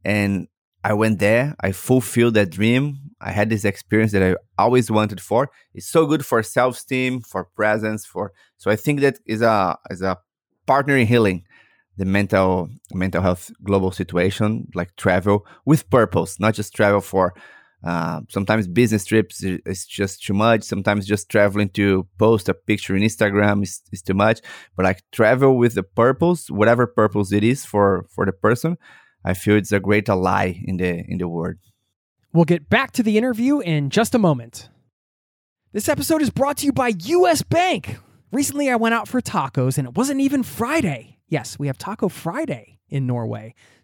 and 0.05 0.48
i 0.85 0.92
went 0.92 1.18
there 1.18 1.55
i 1.61 1.72
fulfilled 1.72 2.35
that 2.35 2.50
dream 2.50 3.12
I 3.22 3.31
had 3.31 3.50
this 3.50 3.64
experience 3.64 4.12
that 4.12 4.22
I 4.22 4.35
always 4.59 4.90
wanted 4.90 5.20
for. 5.20 5.50
It's 5.74 5.87
so 5.87 6.07
good 6.07 6.26
for 6.26 6.42
self 6.42 6.76
esteem, 6.76 7.20
for 7.20 7.44
presence, 7.44 8.05
for 8.05 8.33
so 8.59 8.70
I 8.70 8.76
think 8.76 9.00
that 9.00 9.18
is 9.26 9.42
a 9.42 9.78
is 9.90 10.02
a 10.02 10.18
partner 10.66 10.96
in 10.96 11.07
healing 11.07 11.44
the 11.96 12.05
mental 12.05 12.68
mental 12.92 13.22
health 13.22 13.50
global 13.62 13.90
situation, 13.90 14.68
like 14.74 14.94
travel 14.96 15.46
with 15.64 15.88
purpose, 15.90 16.40
not 16.40 16.55
just 16.55 16.74
travel 16.74 17.00
for. 17.00 17.35
Uh, 17.85 18.20
sometimes 18.28 18.68
business 18.68 19.05
trips 19.05 19.42
is 19.42 19.85
just 19.85 20.22
too 20.22 20.33
much. 20.33 20.62
Sometimes 20.62 21.05
just 21.05 21.28
traveling 21.28 21.68
to 21.70 22.07
post 22.16 22.48
a 22.48 22.55
picture 22.55 22.94
in 22.94 23.02
Instagram 23.02 23.64
is, 23.64 23.83
is 23.90 24.02
too 24.02 24.14
much. 24.14 24.40
But 24.76 24.85
like 24.85 25.02
travel 25.11 25.59
with 25.59 25.76
a 25.76 25.83
purpose, 25.83 26.48
whatever 26.48 26.87
purpose 26.87 27.33
it 27.33 27.42
is 27.42 27.64
for 27.64 28.07
for 28.14 28.24
the 28.24 28.33
person, 28.33 28.76
I 29.24 29.35
feel 29.35 29.57
it's 29.57 29.72
a 29.72 29.81
great 29.81 30.09
ally 30.09 30.61
in 30.64 30.76
the 30.76 31.05
in 31.09 31.18
the 31.18 31.28
world. 31.28 31.57
We'll 32.33 32.44
get 32.44 32.70
back 32.70 32.92
to 32.92 33.02
the 33.02 33.18
interview 33.18 33.59
in 33.59 33.90
just 33.90 34.14
a 34.14 34.18
moment. 34.18 34.70
This 35.72 35.88
episode 35.88 36.22
is 36.22 36.31
brought 36.31 36.59
to 36.59 36.66
you 36.66 36.72
by 36.72 36.92
US 36.96 37.42
Bank. 37.42 37.98
Recently, 38.31 38.70
I 38.70 38.76
went 38.76 38.94
out 38.94 39.09
for 39.09 39.20
tacos 39.20 39.76
and 39.76 39.87
it 39.88 39.96
wasn't 39.96 40.20
even 40.20 40.42
Friday. 40.42 41.12
Yes, 41.33 41.59
we 41.59 41.66
have 41.66 41.79
Taco 41.79 42.11
Friday 42.11 42.79
in 42.90 43.07
Norway 43.07 43.55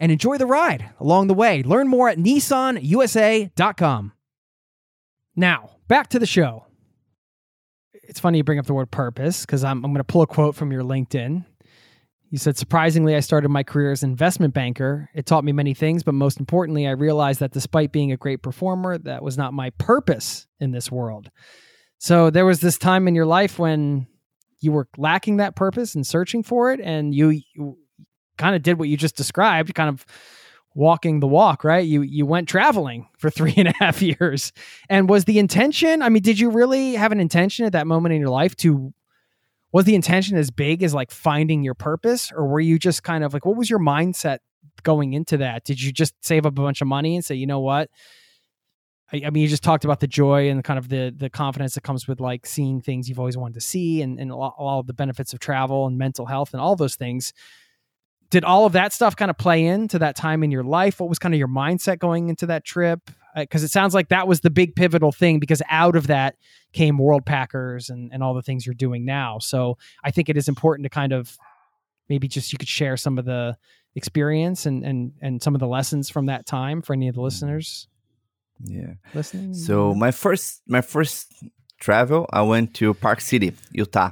and 0.00 0.12
enjoy 0.12 0.38
the 0.38 0.46
ride 0.46 0.90
along 1.00 1.26
the 1.26 1.34
way. 1.34 1.62
Learn 1.62 1.88
more 1.88 2.08
at 2.08 2.18
nissanusa.com. 2.18 4.12
Now, 5.36 5.70
back 5.86 6.08
to 6.08 6.18
the 6.18 6.26
show. 6.26 6.66
It's 7.92 8.20
funny 8.20 8.38
you 8.38 8.44
bring 8.44 8.58
up 8.58 8.66
the 8.66 8.74
word 8.74 8.90
purpose 8.90 9.44
because 9.44 9.62
I'm, 9.64 9.84
I'm 9.84 9.92
going 9.92 9.96
to 9.96 10.04
pull 10.04 10.22
a 10.22 10.26
quote 10.26 10.54
from 10.54 10.72
your 10.72 10.82
LinkedIn. 10.82 11.44
You 12.30 12.38
said, 12.38 12.58
surprisingly, 12.58 13.14
I 13.14 13.20
started 13.20 13.48
my 13.48 13.62
career 13.62 13.90
as 13.90 14.02
an 14.02 14.10
investment 14.10 14.52
banker. 14.52 15.08
It 15.14 15.24
taught 15.24 15.44
me 15.44 15.52
many 15.52 15.72
things, 15.72 16.02
but 16.02 16.12
most 16.12 16.38
importantly, 16.38 16.86
I 16.86 16.90
realized 16.90 17.40
that 17.40 17.52
despite 17.52 17.90
being 17.90 18.12
a 18.12 18.18
great 18.18 18.42
performer, 18.42 18.98
that 18.98 19.22
was 19.22 19.38
not 19.38 19.54
my 19.54 19.70
purpose 19.70 20.46
in 20.60 20.72
this 20.72 20.90
world. 20.90 21.30
So 21.98 22.28
there 22.28 22.44
was 22.44 22.60
this 22.60 22.76
time 22.76 23.08
in 23.08 23.14
your 23.14 23.26
life 23.26 23.58
when 23.58 24.06
you 24.60 24.72
were 24.72 24.88
lacking 24.98 25.38
that 25.38 25.56
purpose 25.56 25.94
and 25.94 26.06
searching 26.06 26.42
for 26.42 26.72
it, 26.72 26.80
and 26.80 27.14
you, 27.14 27.40
you 27.54 27.78
kind 28.38 28.56
of 28.56 28.62
did 28.62 28.78
what 28.78 28.88
you 28.88 28.96
just 28.96 29.16
described, 29.16 29.74
kind 29.74 29.88
of 29.88 30.06
walking 30.74 31.20
the 31.20 31.26
walk, 31.26 31.64
right? 31.64 31.86
You 31.86 32.02
you 32.02 32.24
went 32.24 32.48
traveling 32.48 33.08
for 33.18 33.30
three 33.38 33.54
and 33.56 33.68
a 33.68 33.74
half 33.78 34.00
years. 34.00 34.52
And 34.88 35.08
was 35.08 35.24
the 35.24 35.38
intention, 35.38 36.02
I 36.02 36.08
mean, 36.08 36.22
did 36.22 36.38
you 36.38 36.50
really 36.50 36.94
have 36.94 37.12
an 37.12 37.20
intention 37.20 37.66
at 37.66 37.72
that 37.72 37.86
moment 37.86 38.14
in 38.14 38.20
your 38.20 38.30
life 38.30 38.56
to 38.56 38.94
was 39.70 39.84
the 39.84 39.94
intention 39.94 40.38
as 40.38 40.50
big 40.50 40.82
as 40.82 40.94
like 40.94 41.10
finding 41.10 41.62
your 41.62 41.74
purpose? 41.74 42.32
Or 42.32 42.46
were 42.46 42.60
you 42.60 42.78
just 42.78 43.02
kind 43.02 43.24
of 43.24 43.34
like 43.34 43.44
what 43.44 43.56
was 43.56 43.68
your 43.68 43.80
mindset 43.80 44.38
going 44.82 45.12
into 45.12 45.38
that? 45.38 45.64
Did 45.64 45.82
you 45.82 45.92
just 45.92 46.14
save 46.24 46.46
up 46.46 46.52
a 46.52 46.62
bunch 46.62 46.80
of 46.80 46.88
money 46.88 47.16
and 47.16 47.24
say, 47.24 47.34
you 47.34 47.46
know 47.46 47.60
what? 47.60 47.90
I, 49.12 49.22
I 49.26 49.30
mean, 49.30 49.42
you 49.42 49.48
just 49.48 49.62
talked 49.62 49.84
about 49.84 50.00
the 50.00 50.06
joy 50.06 50.50
and 50.50 50.62
kind 50.62 50.78
of 50.78 50.88
the 50.88 51.12
the 51.16 51.30
confidence 51.30 51.74
that 51.74 51.82
comes 51.82 52.06
with 52.06 52.20
like 52.20 52.46
seeing 52.46 52.80
things 52.80 53.08
you've 53.08 53.18
always 53.18 53.36
wanted 53.36 53.54
to 53.54 53.60
see 53.60 54.02
and, 54.02 54.18
and 54.20 54.30
all, 54.30 54.54
all 54.58 54.82
the 54.82 54.92
benefits 54.92 55.32
of 55.32 55.40
travel 55.40 55.86
and 55.86 55.98
mental 55.98 56.26
health 56.26 56.52
and 56.52 56.60
all 56.60 56.76
those 56.76 56.96
things 56.96 57.32
did 58.30 58.44
all 58.44 58.66
of 58.66 58.72
that 58.72 58.92
stuff 58.92 59.16
kind 59.16 59.30
of 59.30 59.38
play 59.38 59.64
into 59.64 59.98
that 60.00 60.16
time 60.16 60.42
in 60.42 60.50
your 60.50 60.64
life? 60.64 61.00
What 61.00 61.08
was 61.08 61.18
kind 61.18 61.34
of 61.34 61.38
your 61.38 61.48
mindset 61.48 61.98
going 61.98 62.28
into 62.28 62.46
that 62.46 62.64
trip? 62.64 63.10
Because 63.34 63.62
uh, 63.62 63.66
it 63.66 63.70
sounds 63.70 63.94
like 63.94 64.08
that 64.08 64.28
was 64.28 64.40
the 64.40 64.50
big 64.50 64.74
pivotal 64.74 65.12
thing 65.12 65.38
because 65.38 65.62
out 65.70 65.96
of 65.96 66.08
that 66.08 66.36
came 66.72 66.98
Worldpackers 66.98 67.88
and, 67.88 68.12
and 68.12 68.22
all 68.22 68.34
the 68.34 68.42
things 68.42 68.66
you're 68.66 68.74
doing 68.74 69.04
now. 69.04 69.38
So 69.38 69.78
I 70.04 70.10
think 70.10 70.28
it 70.28 70.36
is 70.36 70.48
important 70.48 70.84
to 70.84 70.90
kind 70.90 71.12
of 71.12 71.38
maybe 72.08 72.28
just 72.28 72.52
you 72.52 72.58
could 72.58 72.68
share 72.68 72.96
some 72.96 73.18
of 73.18 73.24
the 73.24 73.56
experience 73.94 74.66
and, 74.66 74.84
and, 74.84 75.12
and 75.22 75.42
some 75.42 75.54
of 75.54 75.60
the 75.60 75.66
lessons 75.66 76.10
from 76.10 76.26
that 76.26 76.46
time 76.46 76.82
for 76.82 76.92
any 76.92 77.08
of 77.08 77.14
the 77.14 77.22
listeners. 77.22 77.88
Yeah. 78.62 78.94
Listening. 79.14 79.54
So 79.54 79.94
my 79.94 80.10
first 80.10 80.62
my 80.66 80.80
first 80.80 81.32
travel, 81.80 82.26
I 82.32 82.42
went 82.42 82.74
to 82.74 82.92
Park 82.92 83.20
City, 83.20 83.54
Utah. 83.72 84.10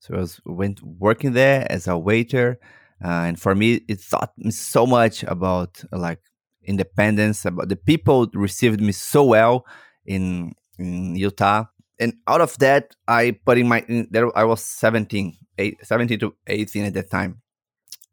So 0.00 0.14
I 0.14 0.18
was 0.18 0.40
went 0.44 0.82
working 0.82 1.32
there 1.32 1.66
as 1.70 1.88
a 1.88 1.96
waiter 1.96 2.58
uh, 3.04 3.24
and 3.28 3.40
for 3.40 3.54
me 3.54 3.80
it 3.88 4.00
taught 4.08 4.32
me 4.36 4.50
so 4.50 4.86
much 4.86 5.22
about 5.24 5.82
like 5.92 6.20
independence 6.64 7.44
about 7.44 7.68
the 7.68 7.76
people 7.76 8.28
received 8.34 8.80
me 8.80 8.92
so 8.92 9.24
well 9.24 9.66
in 10.06 10.52
in 10.78 11.16
utah. 11.16 11.64
And 12.00 12.14
out 12.28 12.40
of 12.40 12.56
that 12.58 12.94
i 13.08 13.36
put 13.44 13.58
in 13.58 13.68
my 13.68 13.84
in, 13.88 14.08
there 14.10 14.36
i 14.36 14.44
was 14.44 14.62
17 14.62 15.36
eight, 15.58 15.78
17 15.82 16.18
to 16.20 16.34
18 16.46 16.84
at 16.84 16.94
that 16.94 17.10
time. 17.10 17.40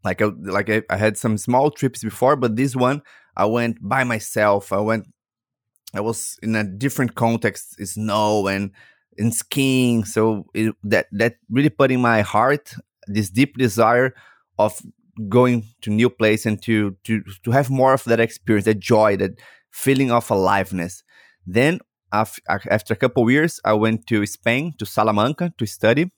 Like 0.03 0.21
I, 0.21 0.25
like 0.25 0.69
I, 0.69 0.83
I 0.89 0.97
had 0.97 1.17
some 1.17 1.37
small 1.37 1.71
trips 1.71 2.03
before 2.03 2.35
but 2.35 2.55
this 2.55 2.75
one 2.75 3.01
i 3.35 3.45
went 3.45 3.77
by 3.81 4.03
myself. 4.03 4.71
I 4.71 4.79
went 4.79 5.07
i 5.93 6.01
was 6.01 6.37
in 6.41 6.55
a 6.55 6.63
different 6.63 7.15
context 7.15 7.75
snow 7.85 8.47
and 8.47 8.71
in 9.17 9.31
skiing. 9.31 10.05
So 10.05 10.45
it, 10.53 10.75
that 10.83 11.07
that 11.11 11.37
really 11.49 11.69
put 11.69 11.91
in 11.91 12.01
my 12.01 12.21
heart 12.21 12.73
this 13.07 13.29
deep 13.29 13.57
desire 13.57 14.13
of 14.57 14.81
going 15.29 15.63
to 15.81 15.89
new 15.89 16.09
place 16.09 16.45
and 16.45 16.61
to 16.63 16.95
to 17.03 17.23
to 17.43 17.51
have 17.51 17.69
more 17.69 17.93
of 17.93 18.03
that 18.05 18.19
experience, 18.19 18.65
that 18.65 18.79
joy, 18.79 19.15
that 19.17 19.39
feeling 19.71 20.11
of 20.11 20.29
aliveness. 20.29 21.03
Then 21.45 21.79
after, 22.11 22.41
a 22.93 22.95
couple 22.95 23.23
of 23.23 23.31
years, 23.31 23.59
I 23.65 23.73
went 23.73 24.07
to 24.07 24.25
Spain 24.25 24.73
to 24.79 24.85
Salamanca 24.85 25.53
to 25.57 25.65
study 25.65 26.11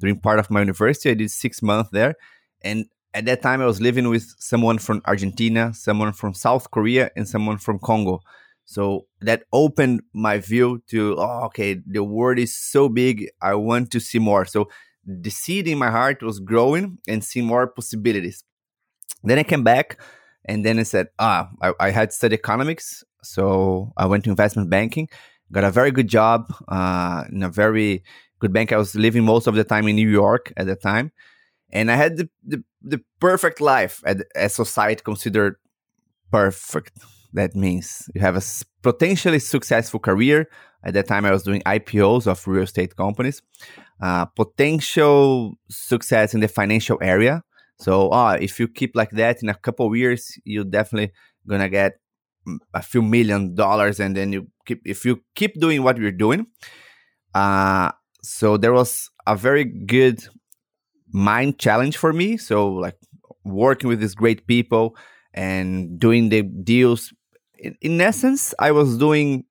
during 0.00 0.18
part 0.18 0.38
of 0.38 0.50
my 0.50 0.60
university. 0.60 1.10
I 1.10 1.14
did 1.14 1.30
six 1.30 1.62
months 1.62 1.90
there, 1.92 2.14
and 2.62 2.86
at 3.14 3.26
that 3.26 3.42
time 3.42 3.60
I 3.60 3.66
was 3.66 3.80
living 3.80 4.08
with 4.08 4.34
someone 4.38 4.78
from 4.78 5.02
Argentina, 5.04 5.74
someone 5.74 6.12
from 6.12 6.34
South 6.34 6.70
Korea, 6.70 7.10
and 7.16 7.28
someone 7.28 7.58
from 7.58 7.78
Congo. 7.78 8.20
So 8.64 9.06
that 9.20 9.42
opened 9.52 10.02
my 10.14 10.38
view 10.38 10.82
to 10.88 11.16
oh, 11.18 11.44
okay, 11.46 11.80
the 11.86 12.02
world 12.02 12.38
is 12.38 12.56
so 12.56 12.88
big. 12.88 13.28
I 13.40 13.54
want 13.54 13.90
to 13.92 14.00
see 14.00 14.18
more. 14.18 14.46
So 14.46 14.68
the 15.04 15.30
seed 15.30 15.68
in 15.68 15.78
my 15.78 15.90
heart 15.90 16.22
was 16.22 16.40
growing 16.40 16.98
and 17.08 17.24
seeing 17.24 17.46
more 17.46 17.66
possibilities. 17.66 18.44
Then 19.24 19.38
I 19.38 19.42
came 19.42 19.64
back 19.64 20.00
and 20.44 20.64
then 20.64 20.78
I 20.78 20.82
said, 20.82 21.08
ah, 21.18 21.50
I, 21.60 21.72
I 21.80 21.90
had 21.90 22.12
studied 22.12 22.38
economics. 22.38 23.04
So 23.22 23.92
I 23.96 24.06
went 24.06 24.24
to 24.24 24.30
investment 24.30 24.70
banking, 24.70 25.08
got 25.52 25.64
a 25.64 25.70
very 25.70 25.90
good 25.90 26.08
job 26.08 26.52
uh, 26.68 27.24
in 27.30 27.42
a 27.42 27.48
very 27.48 28.02
good 28.40 28.52
bank. 28.52 28.72
I 28.72 28.76
was 28.76 28.94
living 28.94 29.24
most 29.24 29.46
of 29.46 29.54
the 29.54 29.64
time 29.64 29.86
in 29.86 29.96
New 29.96 30.08
York 30.08 30.52
at 30.56 30.66
the 30.66 30.76
time. 30.76 31.12
And 31.72 31.90
I 31.90 31.96
had 31.96 32.16
the, 32.16 32.28
the, 32.44 32.64
the 32.82 33.00
perfect 33.20 33.60
life 33.60 34.02
as 34.34 34.54
society 34.54 35.02
considered 35.02 35.56
perfect. 36.30 36.98
That 37.32 37.54
means 37.54 38.10
you 38.14 38.20
have 38.20 38.36
a 38.36 38.42
potentially 38.82 39.38
successful 39.38 40.00
career. 40.00 40.48
At 40.84 40.94
that 40.94 41.06
time, 41.06 41.24
I 41.24 41.30
was 41.30 41.42
doing 41.42 41.62
IPOs 41.62 42.26
of 42.26 42.46
real 42.46 42.64
estate 42.64 42.96
companies 42.96 43.42
uh, 44.02 44.24
potential 44.26 45.54
success 45.70 46.34
in 46.34 46.40
the 46.40 46.48
financial 46.48 46.98
area. 47.00 47.42
So, 47.78 48.10
uh, 48.10 48.36
if 48.40 48.60
you 48.60 48.68
keep 48.68 48.94
like 48.94 49.10
that 49.12 49.42
in 49.42 49.48
a 49.48 49.54
couple 49.54 49.94
years, 49.96 50.36
you're 50.44 50.64
definitely 50.64 51.12
gonna 51.48 51.68
get 51.68 51.94
a 52.74 52.82
few 52.82 53.02
million 53.02 53.54
dollars, 53.54 54.00
and 54.00 54.16
then 54.16 54.32
you 54.32 54.48
keep 54.66 54.82
if 54.84 55.04
you 55.04 55.22
keep 55.34 55.58
doing 55.60 55.82
what 55.82 55.96
you're 55.98 56.10
doing. 56.10 56.46
Uh, 57.34 57.92
so 58.22 58.56
there 58.56 58.72
was 58.72 59.10
a 59.26 59.36
very 59.36 59.64
good 59.64 60.22
mind 61.12 61.58
challenge 61.58 61.96
for 61.96 62.12
me. 62.12 62.36
So, 62.36 62.68
like 62.68 62.96
working 63.44 63.88
with 63.88 64.00
these 64.00 64.14
great 64.14 64.46
people 64.46 64.96
and 65.34 65.98
doing 65.98 66.28
the 66.28 66.42
deals. 66.42 67.12
In 67.80 68.00
essence, 68.00 68.54
I 68.58 68.72
was 68.72 68.98
doing 68.98 69.44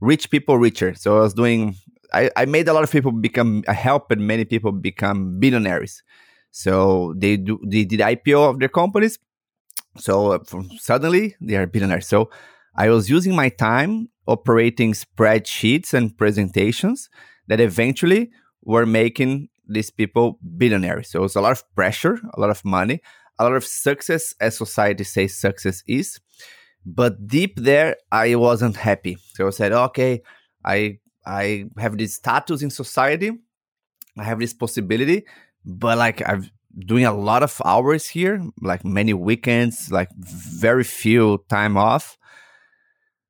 rich 0.00 0.30
people 0.30 0.58
richer. 0.58 0.94
So 0.94 1.18
I 1.18 1.20
was 1.20 1.34
doing 1.34 1.76
I, 2.14 2.30
I 2.36 2.44
made 2.44 2.68
a 2.68 2.72
lot 2.72 2.84
of 2.84 2.90
people 2.90 3.10
become, 3.10 3.64
I 3.66 3.72
helped 3.72 4.16
many 4.16 4.44
people 4.44 4.70
become 4.72 5.40
billionaires. 5.40 6.02
So 6.52 7.14
they 7.16 7.36
do 7.36 7.58
they 7.66 7.84
did 7.84 7.98
IPO 7.98 8.50
of 8.50 8.60
their 8.60 8.68
companies. 8.68 9.18
So 9.98 10.32
uh, 10.32 10.38
from, 10.44 10.70
suddenly 10.78 11.34
they 11.40 11.56
are 11.56 11.66
billionaires. 11.66 12.06
So 12.06 12.30
I 12.76 12.88
was 12.90 13.10
using 13.10 13.34
my 13.34 13.48
time 13.48 14.08
operating 14.26 14.92
spreadsheets 14.92 15.92
and 15.92 16.16
presentations 16.16 17.10
that 17.48 17.60
eventually 17.60 18.30
were 18.62 18.86
making 18.86 19.48
these 19.68 19.90
people 19.90 20.38
billionaires. 20.56 21.10
So 21.10 21.18
it 21.18 21.22
was 21.22 21.36
a 21.36 21.40
lot 21.40 21.52
of 21.52 21.74
pressure, 21.74 22.20
a 22.34 22.40
lot 22.40 22.50
of 22.50 22.64
money, 22.64 23.00
a 23.38 23.44
lot 23.44 23.56
of 23.56 23.64
success, 23.64 24.32
as 24.40 24.56
society 24.56 25.02
says 25.04 25.36
success 25.36 25.82
is. 25.88 26.20
But 26.86 27.26
deep 27.26 27.56
there, 27.56 27.96
I 28.12 28.34
wasn't 28.34 28.76
happy. 28.76 29.16
So 29.34 29.46
I 29.46 29.50
said, 29.50 29.72
okay, 29.72 30.22
I 30.64 30.98
I 31.26 31.66
have 31.78 31.96
this 31.96 32.14
status 32.14 32.62
in 32.62 32.70
society. 32.70 33.32
I 34.18 34.24
have 34.24 34.38
this 34.38 34.52
possibility, 34.52 35.24
but 35.64 35.98
like 35.98 36.26
I'm 36.28 36.50
doing 36.78 37.04
a 37.04 37.12
lot 37.12 37.42
of 37.42 37.60
hours 37.64 38.06
here, 38.06 38.42
like 38.60 38.84
many 38.84 39.14
weekends, 39.14 39.90
like 39.90 40.08
very 40.16 40.84
few 40.84 41.44
time 41.48 41.76
off. 41.76 42.18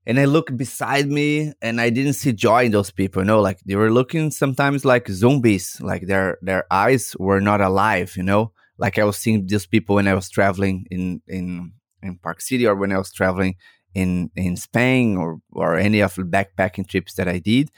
And 0.06 0.20
I 0.20 0.26
look 0.26 0.54
beside 0.54 1.08
me 1.08 1.54
and 1.62 1.80
I 1.80 1.88
didn't 1.88 2.14
see 2.14 2.32
joy 2.32 2.64
in 2.64 2.72
those 2.72 2.90
people, 2.90 3.22
you 3.22 3.26
know, 3.26 3.40
like 3.40 3.60
they 3.64 3.76
were 3.76 3.90
looking 3.90 4.30
sometimes 4.30 4.84
like 4.84 5.08
zombies, 5.08 5.80
like 5.80 6.06
their 6.06 6.38
their 6.42 6.66
eyes 6.70 7.16
were 7.18 7.40
not 7.40 7.62
alive, 7.62 8.14
you 8.16 8.22
know. 8.22 8.52
Like 8.76 8.98
I 8.98 9.04
was 9.04 9.16
seeing 9.16 9.46
these 9.46 9.64
people 9.66 9.94
when 9.94 10.08
I 10.08 10.14
was 10.14 10.28
traveling 10.28 10.86
in 10.90 11.22
in 11.26 11.72
in 12.04 12.18
Park 12.18 12.40
City 12.40 12.66
or 12.66 12.74
when 12.74 12.92
I 12.92 12.98
was 12.98 13.12
traveling 13.12 13.56
in 13.94 14.30
in 14.36 14.56
Spain 14.56 15.16
or 15.16 15.38
or 15.52 15.76
any 15.76 16.00
of 16.00 16.14
the 16.14 16.22
backpacking 16.22 16.88
trips 16.88 17.14
that 17.14 17.28
I 17.28 17.38
did. 17.38 17.70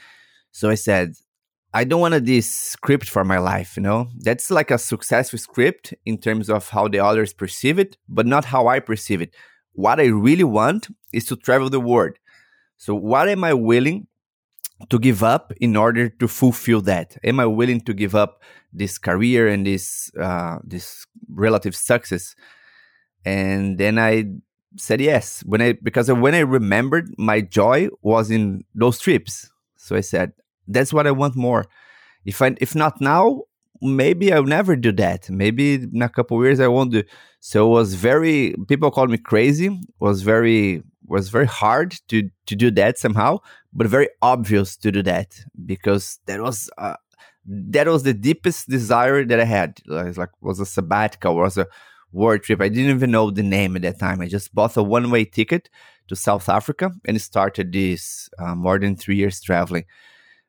So 0.51 0.69
I 0.69 0.75
said, 0.75 1.15
I 1.73 1.83
don't 1.83 2.01
want 2.01 2.25
this 2.25 2.51
script 2.51 3.09
for 3.09 3.23
my 3.23 3.37
life, 3.37 3.77
you 3.77 3.83
know? 3.83 4.09
That's 4.19 4.49
like 4.49 4.71
a 4.71 4.77
successful 4.77 5.37
script 5.37 5.93
in 6.05 6.17
terms 6.17 6.49
of 6.49 6.69
how 6.69 6.87
the 6.87 6.99
others 6.99 7.33
perceive 7.33 7.77
it, 7.77 7.97
but 8.07 8.25
not 8.25 8.45
how 8.45 8.67
I 8.67 8.79
perceive 8.79 9.21
it. 9.21 9.35
What 9.73 9.99
I 9.99 10.05
really 10.05 10.43
want 10.43 10.87
is 11.13 11.25
to 11.25 11.35
travel 11.35 11.69
the 11.69 11.79
world. 11.79 12.17
So 12.77 12.95
what 12.95 13.29
am 13.29 13.43
I 13.43 13.53
willing 13.53 14.07
to 14.89 14.97
give 14.97 15.21
up 15.23 15.53
in 15.59 15.75
order 15.75 16.09
to 16.09 16.27
fulfill 16.27 16.81
that? 16.81 17.17
Am 17.23 17.39
I 17.39 17.45
willing 17.45 17.81
to 17.81 17.93
give 17.93 18.15
up 18.15 18.41
this 18.73 18.97
career 18.97 19.47
and 19.47 19.65
this 19.65 20.09
uh, 20.19 20.57
this 20.63 21.05
relative 21.29 21.75
success? 21.75 22.35
And 23.27 23.77
then 23.77 23.99
I 23.99 24.11
said 24.77 25.01
yes 25.01 25.43
when 25.45 25.61
I 25.61 25.73
because 25.87 26.09
when 26.09 26.33
I 26.33 26.43
remembered 26.59 27.13
my 27.17 27.41
joy 27.41 27.89
was 28.01 28.31
in 28.31 28.63
those 28.73 28.99
trips. 28.99 29.49
So 29.75 29.97
I 29.97 30.01
said 30.01 30.31
that's 30.67 30.93
what 30.93 31.07
I 31.07 31.11
want 31.11 31.35
more. 31.35 31.65
If 32.23 32.41
I 32.41 32.55
if 32.61 32.73
not 32.73 33.01
now, 33.01 33.41
maybe 33.81 34.31
I'll 34.31 34.53
never 34.59 34.77
do 34.77 34.93
that. 34.93 35.29
Maybe 35.29 35.73
in 35.73 36.01
a 36.01 36.07
couple 36.07 36.37
of 36.37 36.43
years 36.45 36.61
I 36.61 36.69
won't 36.69 36.93
do. 36.93 37.03
So 37.41 37.67
it 37.67 37.73
was 37.79 37.95
very 37.95 38.55
people 38.69 38.91
called 38.91 39.11
me 39.11 39.17
crazy. 39.17 39.67
It 39.67 39.99
was 39.99 40.21
very 40.21 40.83
was 41.05 41.27
very 41.27 41.47
hard 41.47 41.89
to 42.07 42.29
to 42.45 42.55
do 42.55 42.71
that 42.79 42.97
somehow, 42.97 43.39
but 43.73 43.87
very 43.87 44.09
obvious 44.21 44.77
to 44.77 44.91
do 44.97 45.03
that 45.03 45.29
because 45.65 46.19
that 46.27 46.39
was 46.41 46.69
uh, 46.77 46.95
that 47.45 47.87
was 47.87 48.03
the 48.03 48.13
deepest 48.13 48.69
desire 48.69 49.25
that 49.25 49.39
I 49.39 49.49
had. 49.57 49.81
Like, 49.85 50.15
like 50.15 50.33
was 50.41 50.61
a 50.61 50.65
sabbatical, 50.65 51.35
was 51.35 51.57
a 51.57 51.67
world 52.11 52.43
trip. 52.43 52.61
I 52.61 52.69
didn't 52.69 52.95
even 52.95 53.11
know 53.11 53.31
the 53.31 53.43
name 53.43 53.75
at 53.75 53.81
that 53.83 53.99
time. 53.99 54.21
I 54.21 54.27
just 54.27 54.53
bought 54.55 54.77
a 54.77 54.83
one 54.83 55.11
way 55.11 55.25
ticket 55.25 55.69
to 56.07 56.15
South 56.15 56.47
Africa 56.49 56.91
and 57.05 57.21
started 57.21 57.71
this 57.73 58.29
uh, 58.39 58.55
more 58.55 58.79
than 58.79 58.95
three 58.95 59.15
years 59.17 59.41
traveling. 59.41 59.85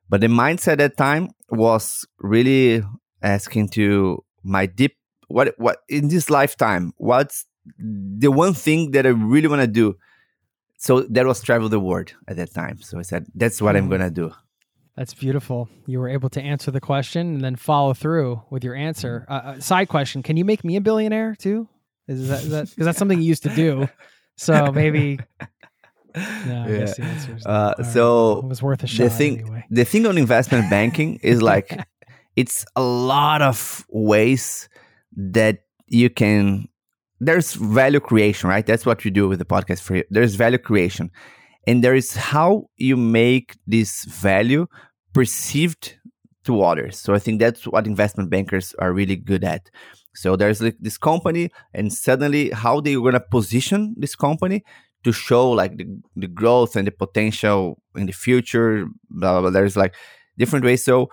But 0.08 0.20
the 0.20 0.28
mindset 0.28 0.72
at 0.72 0.78
that 0.78 0.96
time 0.96 1.30
was 1.50 2.06
really 2.20 2.82
asking 3.22 3.68
to 3.70 4.24
my 4.42 4.66
deep 4.66 4.96
what 5.28 5.54
what 5.58 5.78
in 5.88 6.08
this 6.08 6.30
lifetime 6.30 6.92
what's 6.96 7.44
the 7.78 8.30
one 8.30 8.54
thing 8.54 8.92
that 8.92 9.04
I 9.04 9.10
really 9.10 9.48
want 9.48 9.60
to 9.60 9.66
do. 9.66 9.96
So 10.78 11.00
that 11.02 11.26
was 11.26 11.42
travel 11.42 11.68
the 11.68 11.80
world 11.80 12.14
at 12.28 12.36
that 12.36 12.54
time. 12.54 12.80
So 12.80 12.98
I 12.98 13.02
said 13.02 13.26
that's 13.34 13.60
what 13.60 13.76
I'm 13.76 13.88
Mm. 13.88 13.90
gonna 13.90 14.10
do. 14.10 14.32
That's 14.98 15.14
beautiful. 15.14 15.68
You 15.87 16.00
were 16.00 16.08
able 16.08 16.28
to 16.30 16.42
answer 16.42 16.72
the 16.72 16.80
question 16.80 17.34
and 17.34 17.40
then 17.40 17.54
follow 17.54 17.94
through 17.94 18.42
with 18.50 18.64
your 18.64 18.74
answer. 18.74 19.24
Uh, 19.28 19.32
uh, 19.32 19.61
side 19.61 19.88
question: 19.88 20.24
Can 20.24 20.37
you 20.37 20.44
make 20.44 20.64
me 20.64 20.74
a 20.74 20.80
billionaire 20.80 21.37
too? 21.37 21.68
Is 22.08 22.26
that 22.28 22.42
because 22.42 22.74
that's 22.74 22.98
something 22.98 23.20
you 23.20 23.28
used 23.28 23.44
to 23.44 23.54
do? 23.54 23.88
So 24.34 24.72
maybe. 24.74 25.20
No, 26.16 26.64
I 26.64 26.78
guess 26.78 26.96
the 26.96 27.04
answer. 27.04 27.38
Uh, 27.46 27.48
All 27.48 27.74
right. 27.78 27.87
so 27.87 28.38
it 28.38 28.44
was 28.46 28.61
worth 28.61 28.82
a 28.82 28.88
shot 28.88 29.04
the 29.04 29.11
thing 29.11 29.40
anyway. 29.40 29.64
the 29.70 29.84
thing 29.84 30.04
on 30.04 30.18
investment 30.18 30.68
banking 30.76 31.20
is 31.22 31.42
like 31.42 31.78
it's 32.34 32.64
a 32.74 32.82
lot 32.82 33.40
of 33.40 33.87
ways 33.90 34.68
that 35.16 35.61
you 35.87 36.11
can 36.11 36.66
there's 37.20 37.54
value 37.54 38.00
creation 38.00 38.48
right 38.48 38.66
that's 38.66 38.84
what 38.84 39.04
we 39.04 39.12
do 39.12 39.28
with 39.28 39.38
the 39.38 39.44
podcast 39.44 39.80
for 39.80 39.96
you 39.96 40.04
there's 40.11 40.34
value 40.34 40.58
creation 40.58 41.11
and 41.68 41.84
there 41.84 41.94
is 41.94 42.16
how 42.16 42.70
you 42.78 42.96
make 42.96 43.56
this 43.66 44.04
value 44.04 44.66
perceived 45.18 45.85
to 46.46 46.52
others 46.62 46.94
so 47.04 47.14
i 47.18 47.20
think 47.24 47.37
that's 47.40 47.62
what 47.72 47.87
investment 47.87 48.28
bankers 48.31 48.74
are 48.83 48.92
really 48.92 49.16
good 49.16 49.44
at. 49.44 49.64
So 50.18 50.35
there's 50.35 50.61
like 50.61 50.76
this 50.81 50.98
company 50.98 51.50
and 51.72 51.92
suddenly 51.92 52.50
how 52.50 52.81
they're 52.81 53.12
to 53.12 53.20
position 53.20 53.94
this 53.96 54.16
company 54.16 54.64
to 55.04 55.12
show 55.12 55.48
like 55.50 55.76
the, 55.76 55.87
the 56.16 56.26
growth 56.26 56.74
and 56.74 56.88
the 56.88 56.90
potential 56.90 57.81
in 57.94 58.07
the 58.07 58.12
future 58.12 58.87
blah, 59.11 59.33
blah, 59.33 59.40
blah. 59.42 59.50
there's 59.50 59.76
like 59.76 59.94
different 60.37 60.64
ways. 60.64 60.83
So 60.83 61.11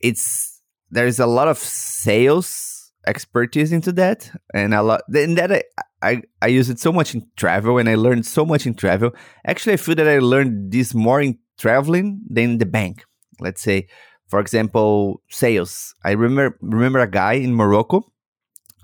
it's 0.00 0.60
there's 0.90 1.20
a 1.20 1.26
lot 1.26 1.46
of 1.46 1.58
sales 1.58 2.92
expertise 3.06 3.70
into 3.70 3.92
that 3.92 4.30
and 4.52 4.74
a 4.74 4.82
lot 4.82 5.02
and 5.14 5.38
that 5.38 5.52
I, 5.52 5.62
I 6.02 6.22
i 6.40 6.46
use 6.46 6.70
it 6.70 6.80
so 6.80 6.90
much 6.90 7.14
in 7.14 7.28
travel 7.36 7.76
and 7.76 7.86
i 7.86 7.94
learned 7.94 8.26
so 8.26 8.44
much 8.44 8.66
in 8.66 8.74
travel. 8.74 9.10
Actually 9.46 9.74
i 9.74 9.76
feel 9.76 9.94
that 9.96 10.08
i 10.08 10.18
learned 10.18 10.72
this 10.72 10.94
more 10.94 11.20
in 11.20 11.38
traveling 11.58 12.22
than 12.28 12.52
in 12.52 12.58
the 12.58 12.66
bank 12.66 13.04
let's 13.40 13.62
say 13.62 13.88
for 14.28 14.40
example 14.40 15.20
sales. 15.28 15.94
I 16.04 16.12
remember 16.12 16.58
remember 16.60 17.00
a 17.00 17.10
guy 17.10 17.34
in 17.34 17.54
morocco 17.54 18.04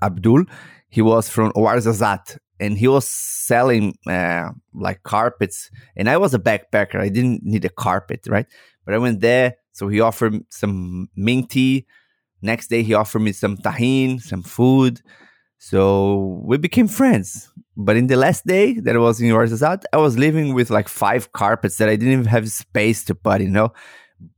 abdul 0.01 0.45
he 0.89 1.01
was 1.01 1.29
from 1.29 1.51
Ouarzazate 1.53 2.37
and 2.59 2.77
he 2.77 2.87
was 2.87 3.07
selling 3.07 3.97
uh, 4.07 4.49
like 4.73 5.03
carpets 5.03 5.69
and 5.95 6.09
i 6.09 6.17
was 6.17 6.33
a 6.33 6.39
backpacker 6.39 6.99
i 6.99 7.09
didn't 7.09 7.43
need 7.43 7.65
a 7.65 7.69
carpet 7.69 8.27
right? 8.27 8.45
But 8.85 8.95
i 8.95 8.97
went 8.97 9.21
there 9.21 9.55
so 9.71 9.87
he 9.87 9.99
offered 10.01 10.33
me 10.33 10.41
some 10.49 11.09
mint 11.15 11.51
tea 11.51 11.85
next 12.41 12.67
day 12.67 12.83
he 12.83 12.93
offered 12.93 13.19
me 13.19 13.31
some 13.31 13.57
tahine 13.57 14.19
some 14.19 14.43
food 14.43 15.01
so 15.63 16.41
we 16.43 16.57
became 16.57 16.87
friends. 16.87 17.51
But 17.77 17.95
in 17.95 18.07
the 18.07 18.15
last 18.15 18.47
day 18.47 18.79
that 18.79 18.95
i 18.95 18.99
was 18.99 19.21
in 19.21 19.29
Ouarzazate, 19.29 19.83
i 19.93 19.97
was 19.97 20.17
living 20.17 20.55
with 20.55 20.71
like 20.71 20.89
five 20.89 21.31
carpets 21.33 21.77
that 21.77 21.87
i 21.87 21.95
didn't 21.95 22.13
even 22.13 22.25
have 22.25 22.49
space 22.49 23.03
to 23.05 23.15
put 23.15 23.41
you 23.41 23.49
know 23.49 23.71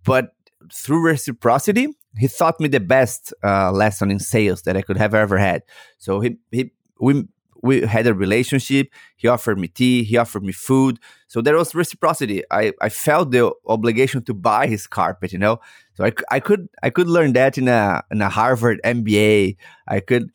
but 0.04 0.36
through 0.72 1.04
reciprocity 1.04 1.88
he 2.18 2.28
taught 2.28 2.60
me 2.60 2.68
the 2.68 2.80
best 2.80 3.34
uh, 3.44 3.72
lesson 3.72 4.12
in 4.12 4.20
sales 4.20 4.62
that 4.64 4.78
i 4.78 4.82
could 4.82 4.98
have 4.98 5.14
ever 5.14 5.38
had 5.38 5.64
so 5.98 6.20
he, 6.20 6.38
he 6.52 6.72
we 7.00 7.26
we 7.64 7.82
had 7.82 8.06
a 8.06 8.14
relationship. 8.14 8.90
He 9.16 9.28
offered 9.28 9.58
me 9.58 9.70
tea. 9.70 10.04
He 10.04 10.18
offered 10.18 10.44
me 10.44 10.52
food. 10.52 11.00
So 11.28 11.42
there 11.42 11.56
was 11.56 11.74
reciprocity. 11.74 12.44
I, 12.52 12.74
I 12.82 12.90
felt 12.90 13.32
the 13.32 13.52
obligation 13.66 14.22
to 14.26 14.34
buy 14.34 14.68
his 14.68 14.86
carpet. 14.86 15.32
You 15.32 15.40
know, 15.40 15.60
so 15.94 16.06
I, 16.06 16.12
I 16.30 16.40
could 16.42 16.68
I 16.84 16.90
could 16.90 17.08
learn 17.08 17.34
that 17.34 17.58
in 17.58 17.70
a 17.70 18.04
in 18.12 18.22
a 18.22 18.30
Harvard 18.30 18.82
MBA. 18.84 19.56
I 19.88 20.00
could, 20.02 20.30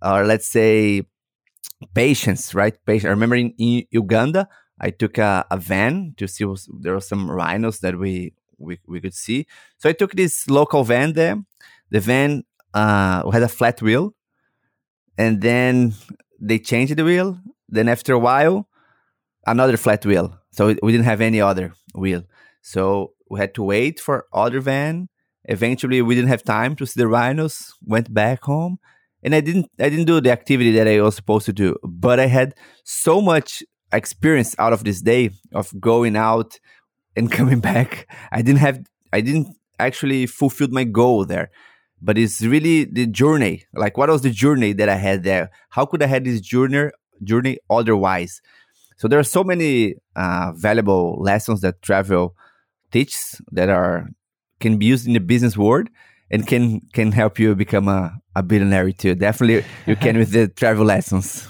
or 0.00 0.24
let's 0.24 0.48
say, 0.48 1.02
patience. 1.94 2.54
Right, 2.54 2.74
patience. 2.86 3.04
I 3.06 3.10
remember 3.10 3.36
in, 3.36 3.52
in 3.58 3.84
Uganda, 3.90 4.48
I 4.80 4.90
took 4.90 5.18
a, 5.18 5.44
a 5.50 5.58
van 5.58 6.14
to 6.16 6.26
see 6.26 6.44
was, 6.44 6.68
there 6.80 6.94
were 6.94 7.00
some 7.00 7.30
rhinos 7.30 7.80
that 7.80 7.98
we, 7.98 8.32
we 8.62 8.78
we 8.86 9.00
could 9.00 9.14
see. 9.14 9.46
So 9.78 9.88
I 9.88 9.92
took 9.92 10.12
this 10.12 10.48
local 10.48 10.84
van 10.84 11.12
there. 11.12 11.36
The 11.90 12.00
van 12.00 12.44
uh, 12.74 13.28
had 13.30 13.42
a 13.42 13.48
flat 13.48 13.82
wheel, 13.82 14.14
and 15.18 15.40
then 15.40 15.94
they 16.40 16.58
changed 16.58 16.96
the 16.96 17.04
wheel. 17.04 17.38
Then 17.68 17.88
after 17.88 18.12
a 18.12 18.18
while, 18.18 18.68
another 19.46 19.76
flat 19.76 20.04
wheel. 20.04 20.38
So 20.50 20.74
we 20.82 20.92
didn't 20.92 21.04
have 21.06 21.20
any 21.20 21.40
other 21.40 21.72
wheel. 21.94 22.22
So 22.62 23.12
we 23.30 23.40
had 23.40 23.54
to 23.54 23.62
wait 23.62 24.00
for 24.00 24.26
other 24.32 24.60
van. 24.60 25.08
Eventually, 25.44 26.02
we 26.02 26.14
didn't 26.14 26.28
have 26.28 26.44
time 26.44 26.76
to 26.76 26.86
see 26.86 27.00
the 27.00 27.08
rhinos. 27.08 27.74
Went 27.84 28.12
back 28.12 28.44
home, 28.44 28.78
and 29.22 29.34
I 29.34 29.40
didn't. 29.40 29.66
I 29.78 29.88
didn't 29.88 30.06
do 30.06 30.20
the 30.20 30.30
activity 30.30 30.70
that 30.72 30.86
I 30.86 31.00
was 31.00 31.16
supposed 31.16 31.46
to 31.46 31.52
do. 31.52 31.76
But 31.82 32.20
I 32.20 32.26
had 32.26 32.54
so 32.84 33.20
much 33.20 33.62
experience 33.92 34.54
out 34.58 34.72
of 34.72 34.84
this 34.84 35.02
day 35.02 35.30
of 35.52 35.72
going 35.80 36.16
out 36.16 36.58
and 37.16 37.30
coming 37.30 37.60
back. 37.72 38.08
I 38.30 38.42
didn't 38.42 38.60
have. 38.60 38.84
I 39.12 39.20
didn't 39.20 39.56
actually 39.78 40.26
fulfilled 40.26 40.72
my 40.72 40.84
goal 40.84 41.24
there 41.24 41.50
but 42.02 42.18
it's 42.18 42.42
really 42.42 42.84
the 42.84 43.06
journey. 43.06 43.64
Like, 43.72 43.96
what 43.96 44.08
was 44.08 44.22
the 44.22 44.30
journey 44.30 44.72
that 44.72 44.88
I 44.88 44.96
had 44.96 45.22
there? 45.22 45.50
How 45.70 45.86
could 45.86 46.02
I 46.02 46.06
have 46.06 46.24
this 46.24 46.40
journey 46.40 46.90
journey 47.22 47.58
otherwise? 47.70 48.42
So 48.96 49.08
there 49.08 49.18
are 49.18 49.24
so 49.24 49.44
many 49.44 49.94
uh, 50.16 50.52
valuable 50.54 51.16
lessons 51.20 51.60
that 51.60 51.80
travel 51.80 52.34
teaches 52.90 53.40
that 53.52 53.68
are 53.68 54.08
can 54.60 54.78
be 54.78 54.86
used 54.86 55.06
in 55.06 55.12
the 55.12 55.20
business 55.20 55.56
world 55.56 55.88
and 56.30 56.46
can 56.46 56.80
can 56.92 57.12
help 57.12 57.38
you 57.38 57.54
become 57.54 57.88
a, 57.88 58.12
a 58.34 58.42
billionaire 58.42 58.90
too. 58.92 59.14
Definitely, 59.14 59.64
you 59.86 59.96
can 59.96 60.18
with 60.18 60.32
the 60.32 60.48
travel 60.60 60.84
lessons. 60.84 61.48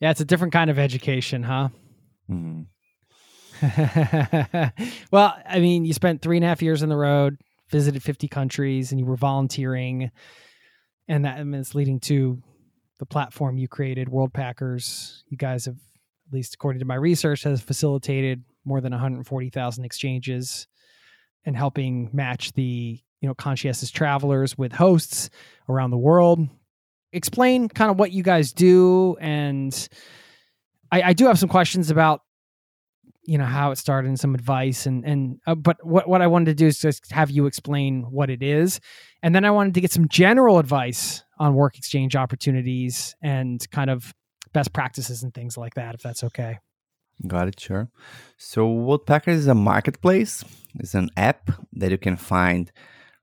Yeah, 0.00 0.10
it's 0.10 0.20
a 0.20 0.24
different 0.24 0.52
kind 0.52 0.70
of 0.70 0.78
education, 0.78 1.42
huh? 1.42 1.68
Mhm. 2.30 2.66
well, 5.10 5.36
I 5.46 5.58
mean, 5.60 5.84
you 5.84 5.92
spent 5.92 6.22
three 6.22 6.36
and 6.36 6.44
a 6.44 6.48
half 6.48 6.62
years 6.62 6.82
on 6.82 6.88
the 6.88 6.96
road, 6.96 7.38
visited 7.70 8.02
50 8.02 8.28
countries, 8.28 8.90
and 8.92 9.00
you 9.00 9.06
were 9.06 9.16
volunteering. 9.16 10.10
And 11.08 11.24
that 11.24 11.44
leading 11.74 12.00
to 12.00 12.42
the 12.98 13.06
platform 13.06 13.58
you 13.58 13.68
created, 13.68 14.08
Worldpackers. 14.08 15.22
You 15.28 15.36
guys 15.36 15.66
have, 15.66 15.76
at 15.76 16.32
least 16.32 16.54
according 16.54 16.80
to 16.80 16.86
my 16.86 16.94
research, 16.94 17.42
has 17.44 17.60
facilitated 17.60 18.42
more 18.64 18.80
than 18.80 18.92
140,000 18.92 19.84
exchanges 19.84 20.66
and 21.44 21.56
helping 21.56 22.10
match 22.12 22.52
the 22.52 23.00
you 23.20 23.28
know 23.28 23.34
conscientious 23.34 23.90
travelers 23.90 24.58
with 24.58 24.72
hosts 24.72 25.30
around 25.68 25.90
the 25.90 25.98
world. 25.98 26.46
Explain 27.12 27.68
kind 27.68 27.90
of 27.90 27.98
what 27.98 28.12
you 28.12 28.22
guys 28.22 28.52
do, 28.52 29.16
and 29.20 29.88
I, 30.90 31.02
I 31.02 31.12
do 31.12 31.26
have 31.26 31.38
some 31.38 31.48
questions 31.48 31.90
about 31.90 32.22
you 33.26 33.36
know 33.38 33.44
how 33.44 33.70
it 33.70 33.76
started 33.76 34.08
and 34.08 34.18
some 34.18 34.34
advice 34.34 34.86
and 34.86 35.04
and 35.04 35.40
uh, 35.46 35.54
but 35.54 35.76
what 35.84 36.08
what 36.08 36.22
I 36.22 36.26
wanted 36.26 36.46
to 36.46 36.54
do 36.54 36.66
is 36.66 36.78
just 36.78 37.10
have 37.12 37.30
you 37.30 37.46
explain 37.46 38.02
what 38.10 38.30
it 38.30 38.42
is 38.42 38.80
and 39.22 39.34
then 39.34 39.44
I 39.44 39.50
wanted 39.50 39.74
to 39.74 39.80
get 39.80 39.92
some 39.92 40.08
general 40.08 40.58
advice 40.58 41.22
on 41.38 41.54
work 41.54 41.76
exchange 41.76 42.16
opportunities 42.16 43.14
and 43.22 43.68
kind 43.70 43.90
of 43.90 44.14
best 44.52 44.72
practices 44.72 45.22
and 45.22 45.34
things 45.34 45.56
like 45.56 45.74
that 45.74 45.94
if 45.94 46.02
that's 46.02 46.24
okay. 46.24 46.58
Got 47.26 47.48
it, 47.48 47.58
sure. 47.58 47.88
So 48.36 48.68
Worldpacker 48.68 49.28
is 49.28 49.46
a 49.46 49.54
marketplace. 49.54 50.44
It's 50.78 50.94
an 50.94 51.10
app 51.16 51.50
that 51.72 51.90
you 51.90 51.98
can 51.98 52.16
find 52.16 52.70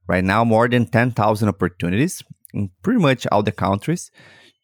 right 0.07 0.23
now 0.23 0.43
more 0.43 0.67
than 0.67 0.87
10,000 0.87 1.47
opportunities 1.47 2.23
in 2.53 2.71
pretty 2.81 2.99
much 2.99 3.27
all 3.31 3.43
the 3.43 3.51
countries 3.51 4.09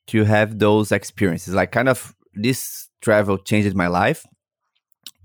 to 0.07 0.23
have 0.23 0.57
those 0.57 0.91
experiences. 0.91 1.53
Like 1.53 1.71
kind 1.71 1.89
of 1.89 2.15
this 2.33 2.89
travel 3.01 3.37
changed 3.37 3.75
my 3.75 3.87
life. 3.87 4.25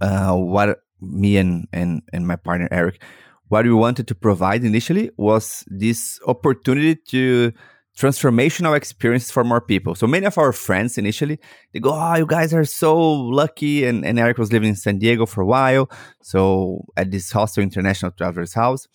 Uh, 0.05 0.35
what 0.55 0.69
me 1.01 1.37
and, 1.43 1.67
and, 1.73 2.03
and 2.13 2.23
my 2.27 2.37
partner 2.37 2.69
Eric, 2.71 3.03
what 3.49 3.65
we 3.65 3.73
wanted 3.73 4.07
to 4.09 4.15
provide 4.15 4.63
initially 4.65 5.11
was 5.17 5.65
this 5.69 6.21
opportunity 6.27 6.95
to 7.13 7.53
transformational 7.97 8.77
experiences 8.77 9.31
for 9.31 9.45
more 9.45 9.61
people. 9.61 9.95
So 9.95 10.07
many 10.07 10.27
of 10.27 10.37
our 10.37 10.53
friends 10.53 10.99
initially 10.99 11.39
they 11.73 11.81
go, 11.81 11.93
"Oh, 11.95 12.17
you 12.17 12.27
guys 12.27 12.53
are 12.53 12.65
so 12.65 12.93
lucky." 13.41 13.85
And, 13.89 14.05
and 14.05 14.19
Eric 14.19 14.39
was 14.39 14.53
living 14.53 14.71
in 14.71 14.77
San 14.77 14.99
Diego 14.99 15.27
for 15.27 15.43
a 15.43 15.47
while, 15.47 15.89
so 16.21 16.85
at 16.97 17.11
this 17.11 17.31
hostel 17.31 17.63
international 17.63 18.13
travelers 18.13 18.53
house, 18.53 18.89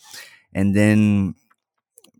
and 0.53 0.75
then 0.75 1.33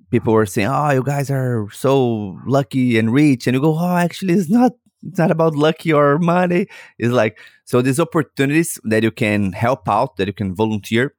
people 0.09 0.33
were 0.33 0.45
saying, 0.45 0.69
"Oh, 0.71 0.91
you 0.91 1.03
guys 1.03 1.29
are 1.29 1.67
so 1.71 2.37
lucky 2.47 2.97
and 2.97 3.13
rich," 3.13 3.45
and 3.45 3.55
you 3.55 3.61
go, 3.61 3.77
"Oh, 3.77 3.97
actually, 3.97 4.33
it's 4.35 4.49
not. 4.49 4.71
It's 5.07 5.17
not 5.17 5.31
about 5.31 5.55
lucky 5.55 5.93
or 5.93 6.17
money. 6.19 6.67
It's 6.97 7.11
like 7.11 7.39
so 7.65 7.81
these 7.81 7.99
opportunities 7.99 8.79
that 8.83 9.03
you 9.03 9.11
can 9.11 9.53
help 9.53 9.87
out, 9.87 10.17
that 10.17 10.27
you 10.27 10.33
can 10.33 10.55
volunteer." 10.55 11.15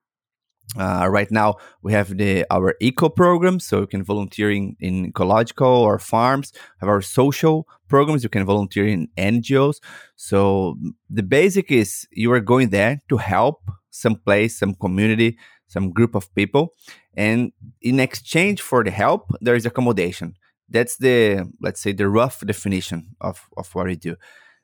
Uh, 0.78 1.09
right 1.11 1.31
now, 1.33 1.57
we 1.83 1.93
have 1.93 2.16
the 2.16 2.47
our 2.51 2.76
eco 2.81 3.09
program, 3.09 3.59
so 3.59 3.81
you 3.81 3.87
can 3.87 4.05
volunteer 4.05 4.53
in, 4.53 4.76
in 4.78 5.07
ecological 5.07 5.66
or 5.66 5.99
farms. 5.99 6.53
Have 6.78 6.89
our 6.89 7.03
social 7.03 7.66
programs, 7.89 8.22
you 8.22 8.28
can 8.28 8.45
volunteer 8.45 8.87
in 8.87 9.09
NGOs. 9.18 9.81
So 10.14 10.76
the 11.09 11.24
basic 11.24 11.72
is 11.72 12.07
you 12.12 12.33
are 12.33 12.41
going 12.41 12.68
there 12.70 13.01
to 13.09 13.16
help 13.16 13.62
some 13.91 14.14
place, 14.14 14.57
some 14.59 14.74
community, 14.74 15.39
some 15.66 15.91
group 15.91 16.14
of 16.14 16.33
people, 16.37 16.74
and 17.14 17.53
in 17.83 17.99
exchange 17.99 18.61
for 18.61 18.85
the 18.85 18.93
help, 18.93 19.31
there 19.41 19.57
is 19.57 19.66
accommodation. 19.66 20.35
That's 20.71 20.97
the 20.97 21.51
let's 21.61 21.81
say 21.81 21.93
the 21.93 22.09
rough 22.09 22.41
definition 22.41 23.16
of 23.21 23.49
of 23.57 23.75
what 23.75 23.87
we 23.87 23.97
do. 23.97 24.16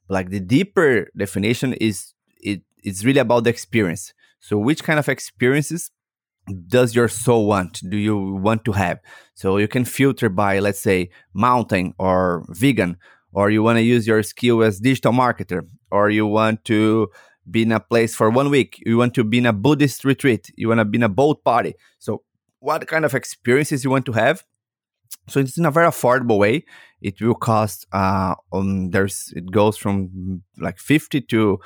Like 0.09 0.31
the 0.31 0.41
deeper 0.41 1.09
definition 1.17 1.75
is 1.75 2.15
it 2.41 2.63
it's 2.83 3.05
really 3.05 3.21
about 3.21 3.45
the 3.45 3.51
experience. 3.51 4.15
So 4.41 4.57
which 4.59 4.85
kind 4.85 4.99
of 4.99 5.09
experiences 5.09 5.91
does 6.69 6.95
your 6.95 7.09
soul 7.09 7.47
want? 7.47 7.81
Do 7.89 7.97
you 7.97 8.17
want 8.17 8.65
to 8.67 8.73
have? 8.73 9.01
So 9.35 9.57
you 9.57 9.69
can 9.69 9.85
filter 9.85 10.29
by, 10.29 10.61
let's 10.61 10.79
say, 10.79 11.11
mountain 11.35 11.95
or 11.99 12.45
vegan, 12.51 12.99
or 13.33 13.51
you 13.51 13.63
want 13.63 13.79
to 13.79 13.83
use 13.83 14.07
your 14.07 14.23
skill 14.23 14.63
as 14.63 14.79
digital 14.79 15.13
marketer, 15.13 15.63
or 15.91 16.11
you 16.11 16.27
want 16.27 16.65
to 16.67 17.09
be 17.51 17.63
in 17.63 17.73
a 17.73 17.81
place 17.81 18.15
for 18.15 18.31
one 18.31 18.51
week, 18.51 18.83
you 18.85 18.97
want 18.97 19.15
to 19.15 19.25
be 19.25 19.39
in 19.39 19.47
a 19.47 19.53
Buddhist 19.53 20.05
retreat, 20.05 20.51
you 20.57 20.69
want 20.69 20.79
to 20.79 20.85
be 20.85 20.99
in 20.99 21.03
a 21.03 21.09
boat 21.09 21.45
party. 21.45 21.75
So 21.99 22.23
what 22.61 22.87
kind 22.87 23.05
of 23.05 23.15
experiences 23.15 23.85
you 23.85 23.91
want 23.91 24.07
to 24.07 24.13
have? 24.13 24.45
So 25.29 25.41
it's 25.41 25.59
in 25.59 25.67
a 25.67 25.71
very 25.71 25.89
affordable 25.89 26.39
way. 26.39 26.65
It 27.01 27.21
will 27.21 27.35
cost 27.35 27.87
uh 27.93 28.35
on 28.53 28.91
there's 28.91 29.33
it 29.37 29.51
goes 29.51 29.77
from 29.77 30.43
like 30.59 30.79
fifty 30.79 31.21
to 31.23 31.59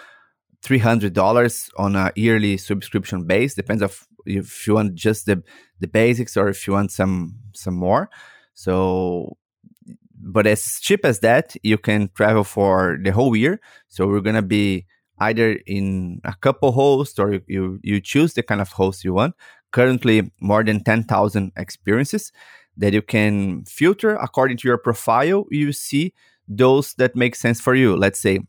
three 0.63 0.79
hundred 0.79 1.13
dollars 1.13 1.71
on 1.77 1.97
a 1.97 2.13
yearly 2.17 2.57
subscription 2.57 3.27
base. 3.27 3.55
Depends 3.55 3.83
of 3.83 4.07
if 4.27 4.67
you 4.67 4.75
want 4.75 4.95
just 4.95 5.27
the 5.27 5.43
the 5.81 5.89
basics 5.89 6.37
or 6.37 6.49
if 6.49 6.67
you 6.67 6.73
want 6.75 6.91
some 6.91 7.37
some 7.55 7.75
more. 7.75 8.11
So, 8.55 9.37
but 10.23 10.47
as 10.47 10.79
cheap 10.81 11.05
as 11.05 11.21
that, 11.21 11.55
you 11.63 11.79
can 11.79 12.11
travel 12.15 12.45
for 12.45 12.99
the 13.03 13.11
whole 13.11 13.35
year. 13.37 13.61
So 13.89 14.07
we're 14.07 14.21
gonna 14.21 14.43
be 14.43 14.87
either 15.19 15.59
in 15.67 16.21
a 16.25 16.35
couple 16.41 16.73
hosts 16.73 17.19
or 17.19 17.33
you 17.33 17.41
you, 17.47 17.81
you 17.83 18.01
choose 18.01 18.35
the 18.35 18.43
kind 18.43 18.61
of 18.61 18.73
host 18.73 19.05
you 19.05 19.15
want. 19.15 19.35
Currently, 19.73 20.33
more 20.41 20.65
than 20.65 20.83
ten 20.83 21.05
thousand 21.05 21.53
experiences 21.57 22.33
that 22.81 22.93
you 22.93 23.03
can 23.03 23.65
filter 23.65 24.17
according 24.17 24.57
to 24.57 24.69
your 24.69 24.79
profile. 24.79 25.45
You 25.51 25.73
see 25.73 26.15
those 26.49 26.95
that 26.95 27.15
make 27.15 27.37
sense 27.37 27.61
for 27.61 27.75
you. 27.75 27.95
Let's 27.95 28.19
say 28.19 28.41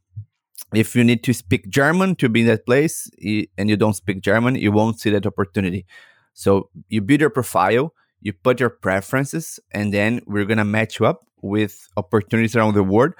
if 0.73 0.95
you 0.95 1.03
need 1.03 1.23
to 1.23 1.33
speak 1.33 1.69
German 1.69 2.15
to 2.15 2.29
be 2.29 2.41
in 2.41 2.47
that 2.47 2.65
place 2.65 3.09
and 3.57 3.69
you 3.69 3.77
don't 3.77 3.93
speak 3.93 4.21
German, 4.21 4.55
you 4.55 4.71
won't 4.71 4.99
see 4.99 5.09
that 5.11 5.25
opportunity. 5.25 5.85
So 6.33 6.69
you 6.87 7.01
build 7.01 7.19
your 7.19 7.29
profile, 7.29 7.93
you 8.21 8.31
put 8.33 8.59
your 8.59 8.69
preferences, 8.69 9.59
and 9.71 9.93
then 9.93 10.21
we're 10.25 10.45
gonna 10.45 10.65
match 10.65 10.99
you 10.99 11.05
up 11.05 11.25
with 11.41 11.87
opportunities 11.97 12.55
around 12.55 12.73
the 12.75 12.83
world. 12.83 13.13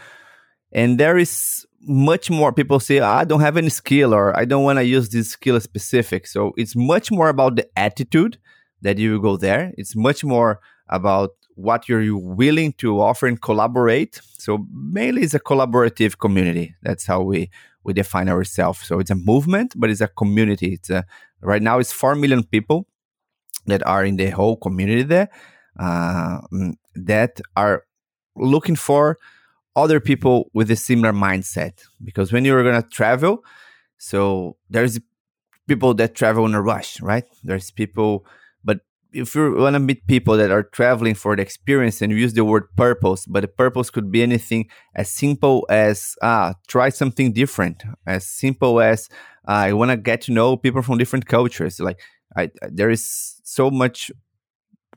And 0.72 0.97
there 0.97 1.18
is 1.18 1.66
much 1.82 2.30
more 2.30 2.53
people 2.53 2.80
say, 2.80 2.99
ah, 2.99 3.18
I 3.18 3.24
don't 3.26 3.41
have 3.41 3.57
any 3.57 3.70
skill 3.70 4.14
or 4.14 4.38
I 4.39 4.45
don't 4.45 4.64
want 4.64 4.80
to 4.80 4.86
use 4.86 5.09
this 5.09 5.32
skill 5.32 5.59
specific. 5.59 6.28
So 6.28 6.53
it's 6.55 6.76
much 6.76 7.12
more 7.12 7.28
about 7.28 7.57
the 7.57 7.68
attitude 7.78 8.38
that 8.82 8.97
you 8.97 9.20
go 9.20 9.36
there. 9.36 9.74
It's 9.78 9.95
much 9.95 10.24
more 10.24 10.59
about 10.92 11.32
what 11.56 11.88
you're 11.88 12.18
willing 12.18 12.74
to 12.74 13.00
offer 13.00 13.28
and 13.28 13.42
collaborate. 13.42 14.20
So 14.38 14.66
mainly 14.74 15.24
it's 15.24 15.34
a 15.34 15.39
collaborative 15.39 16.18
community. 16.18 16.76
That's 16.82 17.06
how 17.06 17.22
we 17.22 17.50
we 17.84 17.94
define 17.94 18.30
ourselves. 18.30 18.86
So 18.86 19.00
it's 19.00 19.10
a 19.10 19.16
movement, 19.16 19.74
but 19.76 19.89
it's 19.89 20.02
a 20.02 20.08
community. 20.08 20.74
It's 20.74 20.89
a 20.89 21.06
right 21.42 21.62
now 21.62 21.80
it's 21.80 21.92
four 21.92 22.16
million 22.16 22.44
people 22.44 22.88
that 23.66 23.86
are 23.86 24.04
in 24.04 24.18
the 24.18 24.30
whole 24.30 24.58
community 24.58 25.04
there 25.04 25.30
uh, 25.80 26.42
mm, 26.54 26.74
that 26.96 27.42
are 27.56 27.84
looking 28.36 28.76
for 28.76 29.18
other 29.76 30.00
people 30.00 30.50
with 30.54 30.70
a 30.72 30.76
similar 30.76 31.14
mindset. 31.14 31.84
Because 32.04 32.32
when 32.32 32.46
you're 32.46 32.64
gonna 32.64 32.84
travel, 32.84 33.44
so 33.98 34.58
there's 34.70 35.00
people 35.68 35.94
that 35.96 36.16
travel 36.16 36.46
in 36.46 36.56
a 36.56 36.62
rush, 36.62 37.00
right? 37.02 37.26
There's 37.44 37.72
people 37.72 38.26
if 39.14 39.36
you 39.36 39.55
want 39.55 39.76
to 39.76 39.80
meet 39.80 40.07
people 40.07 40.38
that 40.38 40.51
are 40.51 40.64
traveling 40.64 41.16
for 41.16 41.36
the 41.36 41.41
experience 41.41 42.01
and 42.01 42.12
use 42.12 42.34
the 42.34 42.45
word 42.45 42.64
purpose, 42.76 43.26
but 43.26 43.41
the 43.41 43.47
purpose 43.47 43.89
could 43.89 44.12
be 44.12 44.24
anything 44.24 44.70
as 44.95 45.09
simple 45.09 45.66
as 45.70 46.16
ah, 46.22 46.53
try 46.68 46.89
something 46.89 47.34
different, 47.34 47.84
as 48.07 48.26
simple 48.26 48.82
as 48.82 49.09
uh, 49.47 49.51
I 49.51 49.74
want 49.74 49.91
to 49.91 49.97
get 49.97 50.22
to 50.24 50.32
know 50.32 50.55
people 50.57 50.82
from 50.82 50.97
different 50.97 51.26
cultures. 51.28 51.80
Like 51.80 51.99
I, 52.38 52.51
there 52.70 52.89
is 52.89 53.41
so 53.43 53.70
much 53.70 54.12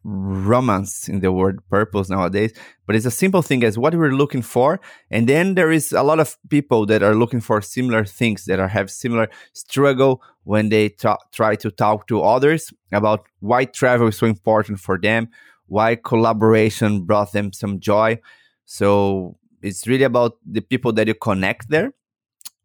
romance 0.05 1.09
in 1.09 1.21
the 1.21 1.33
word 1.33 1.67
purpose 1.71 2.11
nowadays, 2.11 2.53
but 2.87 2.95
it's 2.95 3.07
a 3.07 3.11
simple 3.11 3.41
thing 3.43 3.65
as 3.65 3.79
what 3.79 3.95
we're 3.95 4.13
looking 4.13 4.43
for. 4.43 4.81
And 5.11 5.29
then 5.29 5.55
there 5.55 5.73
is 5.73 5.93
a 5.93 6.03
lot 6.03 6.21
of 6.21 6.37
people 6.51 6.85
that 6.87 7.03
are 7.03 7.15
looking 7.15 7.41
for 7.41 7.63
similar 7.63 8.05
things 8.05 8.45
that 8.45 8.61
are 8.61 8.69
have 8.69 8.91
similar 8.91 9.29
struggle 9.55 10.23
when 10.45 10.69
they 10.69 10.91
try 11.33 11.57
to 11.57 11.71
talk 11.71 12.07
to 12.09 12.23
others 12.23 12.73
about 12.93 13.27
why 13.41 13.65
travel 13.65 14.09
is 14.09 14.19
so 14.19 14.27
important 14.27 14.79
for 14.79 14.99
them, 14.99 15.29
why 15.67 15.97
collaboration 15.97 17.05
brought 17.05 17.33
them 17.33 17.53
some 17.53 17.81
joy. 17.81 18.21
So 18.67 19.39
it's 19.63 19.87
really 19.87 20.05
about 20.05 20.37
the 20.45 20.61
people 20.61 20.93
that 20.93 21.07
you 21.07 21.15
connect 21.15 21.71
there. 21.71 21.95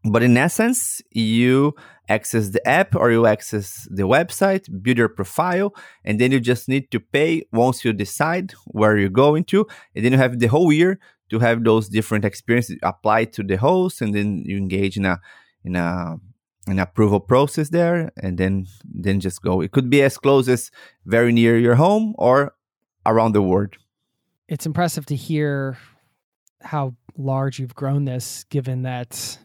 But 0.03 0.23
in 0.23 0.37
essence, 0.37 1.01
you 1.11 1.75
access 2.07 2.49
the 2.49 2.65
app 2.67 2.95
or 2.95 3.11
you 3.11 3.25
access 3.25 3.87
the 3.91 4.03
website, 4.03 4.67
build 4.81 4.97
your 4.97 5.09
profile, 5.09 5.75
and 6.05 6.19
then 6.19 6.31
you 6.31 6.39
just 6.39 6.69
need 6.69 6.89
to 6.91 6.99
pay 6.99 7.43
once 7.51 7.83
you 7.83 7.91
decide 7.93 8.53
where 8.65 8.97
you're 8.97 9.09
going 9.09 9.43
to. 9.45 9.67
And 9.95 10.05
then 10.05 10.13
you 10.13 10.17
have 10.17 10.39
the 10.39 10.47
whole 10.47 10.71
year 10.71 10.99
to 11.29 11.39
have 11.39 11.63
those 11.63 11.89
different 11.89 12.25
experiences 12.25 12.77
applied 12.81 13.33
to 13.33 13.43
the 13.43 13.57
host, 13.57 14.01
and 14.01 14.13
then 14.13 14.43
you 14.45 14.57
engage 14.57 14.97
in 14.97 15.05
a 15.05 15.19
in 15.63 15.75
a 15.75 16.17
an 16.67 16.79
approval 16.79 17.19
process 17.19 17.69
there, 17.69 18.11
and 18.17 18.37
then 18.37 18.65
then 18.83 19.19
just 19.19 19.41
go. 19.41 19.61
It 19.61 19.71
could 19.71 19.89
be 19.89 20.01
as 20.01 20.17
close 20.17 20.47
as 20.47 20.71
very 21.05 21.31
near 21.31 21.57
your 21.57 21.75
home 21.75 22.15
or 22.17 22.53
around 23.05 23.33
the 23.33 23.41
world. 23.41 23.75
It's 24.47 24.65
impressive 24.65 25.05
to 25.07 25.15
hear 25.15 25.77
how 26.61 26.95
large 27.17 27.59
you've 27.59 27.75
grown 27.75 28.05
this, 28.05 28.45
given 28.45 28.83
that 28.83 29.37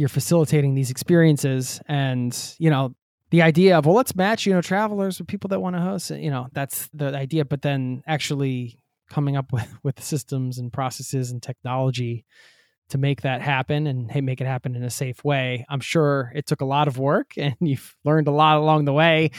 you're 0.00 0.08
facilitating 0.08 0.74
these 0.74 0.90
experiences 0.90 1.78
and 1.86 2.54
you 2.58 2.70
know 2.70 2.94
the 3.30 3.42
idea 3.42 3.76
of 3.76 3.84
well 3.84 3.94
let's 3.94 4.16
match 4.16 4.46
you 4.46 4.54
know 4.54 4.62
travelers 4.62 5.18
with 5.18 5.28
people 5.28 5.48
that 5.48 5.60
want 5.60 5.76
to 5.76 5.82
host 5.82 6.10
you 6.10 6.30
know 6.30 6.48
that's 6.54 6.88
the 6.94 7.14
idea 7.14 7.44
but 7.44 7.60
then 7.60 8.02
actually 8.06 8.78
coming 9.10 9.36
up 9.36 9.52
with 9.52 9.68
with 9.82 10.02
systems 10.02 10.56
and 10.56 10.72
processes 10.72 11.30
and 11.30 11.42
technology 11.42 12.24
to 12.88 12.98
make 12.98 13.20
that 13.20 13.42
happen 13.42 13.86
and 13.86 14.10
hey 14.10 14.22
make 14.22 14.40
it 14.40 14.46
happen 14.46 14.74
in 14.74 14.82
a 14.82 14.90
safe 14.90 15.22
way. 15.22 15.64
I'm 15.68 15.80
sure 15.80 16.32
it 16.34 16.46
took 16.46 16.60
a 16.60 16.64
lot 16.64 16.88
of 16.88 16.98
work 16.98 17.32
and 17.36 17.54
you've 17.60 17.94
learned 18.04 18.26
a 18.26 18.32
lot 18.32 18.56
along 18.56 18.84
the 18.84 18.92
way. 18.92 19.30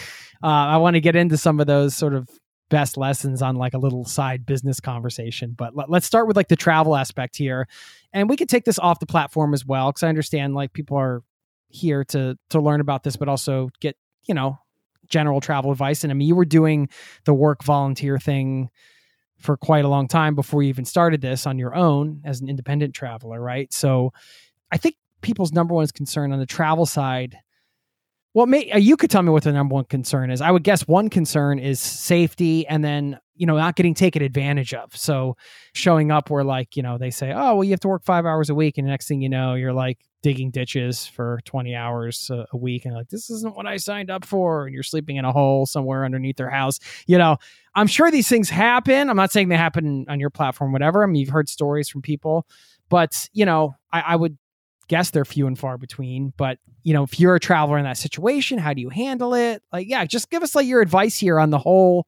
Uh, 0.43 0.47
i 0.74 0.78
want 0.78 0.95
to 0.95 1.01
get 1.01 1.16
into 1.16 1.38
some 1.38 1.59
of 1.59 1.68
those 1.68 1.95
sort 1.95 2.14
of 2.14 2.30
best 2.72 2.98
lessons 2.98 3.44
on 3.44 3.56
like 3.56 3.76
a 3.76 3.78
little 3.78 4.04
side 4.06 4.46
business 4.46 4.80
conversation. 4.80 5.54
But 5.56 5.78
let, 5.78 5.90
us 5.92 6.06
start 6.06 6.26
with 6.26 6.36
like 6.36 6.48
the 6.48 6.56
travel 6.56 6.96
aspect 6.96 7.38
here, 7.38 7.68
and 8.12 8.28
we 8.28 8.38
could 8.38 8.50
take 8.50 8.66
this 8.66 8.80
off 8.80 9.00
the 9.00 9.06
platform 9.06 9.54
as 9.54 9.64
well 9.64 9.90
because 9.92 10.02
I 10.02 10.10
understand 10.10 10.56
like 10.56 10.74
people 10.74 10.98
are 10.98 11.22
here 11.68 12.04
to 12.06 12.38
to 12.50 12.60
learn 12.60 12.82
about 12.82 13.04
this, 13.04 13.16
but 13.16 13.28
also 13.28 13.70
get 13.80 13.96
you 14.28 14.34
know 14.34 14.58
general 15.08 15.42
travel 15.42 15.72
advice. 15.72 16.04
And 16.04 16.10
I 16.10 16.16
mean, 16.16 16.28
you 16.28 16.36
were 16.36 16.46
doing 16.46 16.90
the 17.26 17.34
work 17.34 17.64
volunteer 17.64 18.18
thing 18.18 18.70
for 19.38 19.58
quite 19.58 19.86
a 19.86 19.90
long 19.90 20.08
time 20.08 20.34
before 20.34 20.64
you 20.64 20.70
even 20.70 20.86
started 20.86 21.22
this 21.22 21.46
on 21.46 21.60
your 21.60 21.76
own 21.76 22.22
as 22.24 22.42
an 22.42 22.50
independent 22.50 22.96
traveler, 22.96 23.42
right? 23.42 23.72
So 23.74 24.14
I 24.72 24.78
think 24.78 24.96
people's 25.22 25.52
number 25.52 25.74
one 25.74 25.86
concern 25.88 26.32
on 26.32 26.40
the 26.40 26.46
travel 26.46 26.86
side 26.86 27.38
well, 28.34 28.46
may, 28.46 28.72
uh, 28.72 28.78
you 28.78 28.96
could 28.96 29.10
tell 29.10 29.22
me 29.22 29.30
what 29.30 29.44
the 29.44 29.52
number 29.52 29.76
one 29.76 29.86
concern 29.86 30.32
is. 30.32 30.42
I 30.42 30.52
would 30.52 30.64
guess 30.64 30.88
one 30.88 31.10
concern 31.10 31.60
is 31.60 31.80
safety, 31.80 32.66
and 32.68 32.84
then 32.84 33.20
you 33.36 33.46
know 33.46 33.58
not 33.58 33.76
getting 33.76 33.94
taken 33.94 34.22
advantage 34.22 34.74
of. 34.74 34.96
So 34.96 35.36
showing 35.74 36.12
up 36.12 36.30
where 36.30 36.44
like 36.44 36.78
you 36.78 36.84
know 36.84 36.98
they 36.98 37.12
say, 37.12 37.32
oh 37.34 37.56
well, 37.56 37.64
you 37.64 37.72
have 37.72 37.80
to 37.82 37.88
work 37.88 38.04
five 38.04 38.26
hours 38.26 38.50
a 38.50 38.56
week, 38.56 38.78
and 38.78 38.88
the 38.88 38.92
next 38.92 39.08
thing 39.08 39.22
you 39.22 39.30
know, 39.30 39.56
you're 39.56 39.74
like 39.74 39.98
digging 40.22 40.52
ditches 40.52 41.08
for 41.08 41.40
20 41.46 41.76
hours 41.76 42.30
a, 42.30 42.46
a 42.54 42.58
week 42.58 42.86
and 42.86 42.94
like 42.94 43.10
this 43.10 43.30
isn't 43.30 43.56
what 43.56 43.66
i 43.66 43.76
signed 43.76 44.12
up 44.12 44.24
for 44.24 44.66
and 44.66 44.74
you're 44.74 44.84
sleeping 44.84 45.16
in 45.16 45.26
a 45.26 45.32
hole 45.32 45.66
somewhere 45.66 46.06
underneath 46.06 46.38
their 46.38 46.50
house 46.50 46.80
you 47.08 47.18
know 47.18 47.38
i'm 47.74 47.88
sure 47.88 48.12
these 48.12 48.28
things 48.28 48.50
happen 48.50 49.10
i'm 49.10 49.18
not 49.18 49.32
saying 49.32 49.50
they 49.50 49.58
happen 49.58 50.06
on 50.08 50.20
your 50.20 50.30
platform 50.30 50.72
whatever 50.72 51.04
i 51.04 51.08
mean 51.08 51.16
you've 51.16 51.30
heard 51.30 51.50
stories 51.50 51.90
from 51.90 52.04
people 52.04 52.46
but 52.88 53.30
you 53.34 53.46
know 53.46 53.74
I, 53.92 54.02
I 54.02 54.16
would 54.16 54.38
guess 54.92 55.10
they're 55.10 55.24
few 55.24 55.48
and 55.48 55.58
far 55.58 55.78
between. 55.78 56.34
But 56.36 56.60
you 56.84 56.94
know, 56.94 57.04
if 57.04 57.18
you're 57.18 57.36
a 57.36 57.39
traveler 57.39 57.78
in 57.78 57.86
that 57.86 57.98
situation, 57.98 58.58
how 58.58 58.74
do 58.74 58.82
you 58.82 58.89
handle 58.89 59.34
it? 59.34 59.64
Like, 59.72 59.88
yeah, 59.88 60.04
just 60.04 60.30
give 60.30 60.44
us 60.44 60.54
like 60.54 60.68
your 60.68 60.82
advice 60.82 61.18
here 61.18 61.39
on 61.39 61.50
the 61.50 61.58
whole 61.58 62.08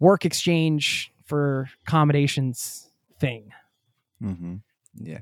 work 0.00 0.24
exchange 0.24 1.12
for 1.26 1.70
accommodations 1.86 2.90
thing. 3.20 3.52
Mm-hmm. 4.20 4.56
Yeah, 4.98 5.20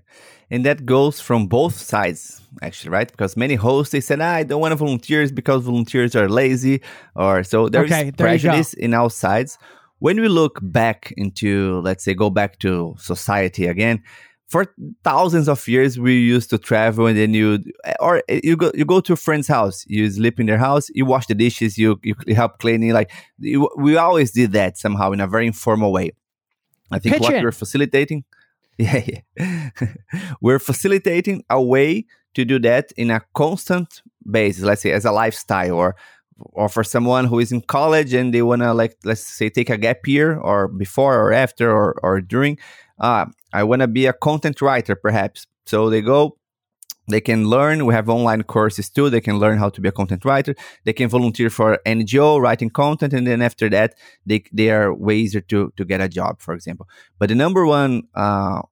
and 0.51 0.65
that 0.65 0.87
goes 0.87 1.21
from 1.21 1.49
both 1.49 1.75
sides, 1.75 2.41
actually, 2.63 2.91
right? 2.91 3.11
Because 3.11 3.37
many 3.37 3.57
hosts 3.57 3.93
they 3.93 4.01
said, 4.01 4.21
ah, 4.21 4.37
"I 4.37 4.45
don't 4.45 4.61
want 4.61 4.79
volunteers 4.79 5.33
because 5.33 5.65
volunteers 5.65 6.17
are 6.17 6.29
lazy," 6.29 6.81
or 7.15 7.43
so 7.45 7.69
there's 7.69 7.91
okay, 7.91 8.11
there 8.11 8.29
prejudice 8.29 8.73
in 8.73 8.95
all 8.95 9.11
sides. 9.11 9.59
When 9.99 10.21
we 10.21 10.29
look 10.29 10.61
back 10.63 11.13
into, 11.17 11.81
let's 11.81 12.05
say, 12.05 12.15
go 12.15 12.31
back 12.31 12.59
to 12.61 12.95
society 12.99 13.67
again, 13.67 14.03
for 14.49 14.67
thousands 15.03 15.49
of 15.49 15.67
years 15.67 15.99
we 15.99 16.19
used 16.19 16.51
to 16.51 16.59
travel 16.59 17.07
and 17.07 17.17
then 17.17 17.35
you 17.35 17.59
or 18.01 18.23
you 18.29 18.57
go 18.57 18.71
you 18.75 18.85
go 18.85 19.01
to 19.01 19.13
a 19.13 19.17
friend's 19.17 19.49
house 19.49 19.85
you 19.87 20.09
sleep 20.11 20.39
in 20.39 20.47
their 20.47 20.59
house 20.59 20.91
you 20.95 21.05
wash 21.05 21.27
the 21.27 21.35
dishes 21.35 21.79
you 21.79 21.99
you 22.03 22.15
help 22.35 22.59
cleaning 22.59 22.93
like 22.93 23.11
you, 23.39 23.69
we 23.77 23.97
always 23.97 24.31
did 24.33 24.53
that 24.53 24.77
somehow 24.77 25.13
in 25.13 25.21
a 25.21 25.27
very 25.27 25.47
informal 25.47 25.93
way 25.93 26.11
i 26.91 26.99
think 26.99 27.19
what 27.21 27.33
we're 27.33 27.53
facilitating 27.53 28.25
yeah, 28.79 29.05
yeah. 29.39 29.71
we're 30.41 30.59
facilitating 30.59 31.45
a 31.49 31.63
way 31.63 32.05
to 32.35 32.45
do 32.45 32.59
that 32.59 32.91
in 32.97 33.11
a 33.11 33.21
constant 33.35 34.03
basis 34.31 34.65
let's 34.65 34.83
say 34.83 34.91
as 34.91 35.05
a 35.05 35.13
lifestyle 35.13 35.75
or 35.75 35.97
or 36.39 36.69
for 36.69 36.83
someone 36.83 37.27
who 37.27 37.39
is 37.39 37.53
in 37.53 37.61
college 37.61 38.13
and 38.13 38.35
they 38.35 38.43
want 38.43 38.63
to 38.63 38.75
like 38.75 38.97
let's 39.05 39.23
say 39.23 39.49
take 39.49 39.71
a 39.71 39.79
gap 39.79 40.07
year 40.07 40.37
or 40.37 40.69
before 40.69 41.19
or 41.21 41.33
after 41.33 41.71
or, 41.71 41.95
or 42.03 42.21
during 42.21 42.59
uh, 42.99 43.27
I 43.53 43.65
want 43.65 43.81
to 43.83 43.89
be 43.89 44.07
a 44.07 44.13
content 44.13 44.61
writer, 44.61 44.95
perhaps. 44.95 45.47
So 45.67 45.91
they 45.91 46.01
go, 46.01 46.37
they 47.09 47.21
can 47.21 47.47
learn. 47.49 47.85
We 47.85 47.95
have 47.95 48.09
online 48.09 48.43
courses 48.43 48.89
too. 48.89 49.11
They 49.11 49.21
can 49.21 49.39
learn 49.39 49.59
how 49.59 49.69
to 49.71 49.81
be 49.81 49.89
a 49.89 49.93
content 49.93 50.25
writer. 50.25 50.55
They 50.85 50.93
can 50.93 51.09
volunteer 51.09 51.51
for 51.51 51.79
NGO 51.85 52.41
writing 52.41 52.71
content, 52.71 53.13
and 53.13 53.27
then 53.27 53.43
after 53.43 53.69
that, 53.71 53.95
they 54.25 54.45
they 54.53 54.71
are 54.71 54.95
way 54.95 55.17
easier 55.17 55.43
to 55.43 55.73
to 55.77 55.85
get 55.85 56.01
a 56.01 56.09
job, 56.09 56.41
for 56.41 56.55
example. 56.55 56.89
But 57.19 57.29
the 57.29 57.35
number 57.35 57.67
one 57.67 58.05
uh, 58.15 58.63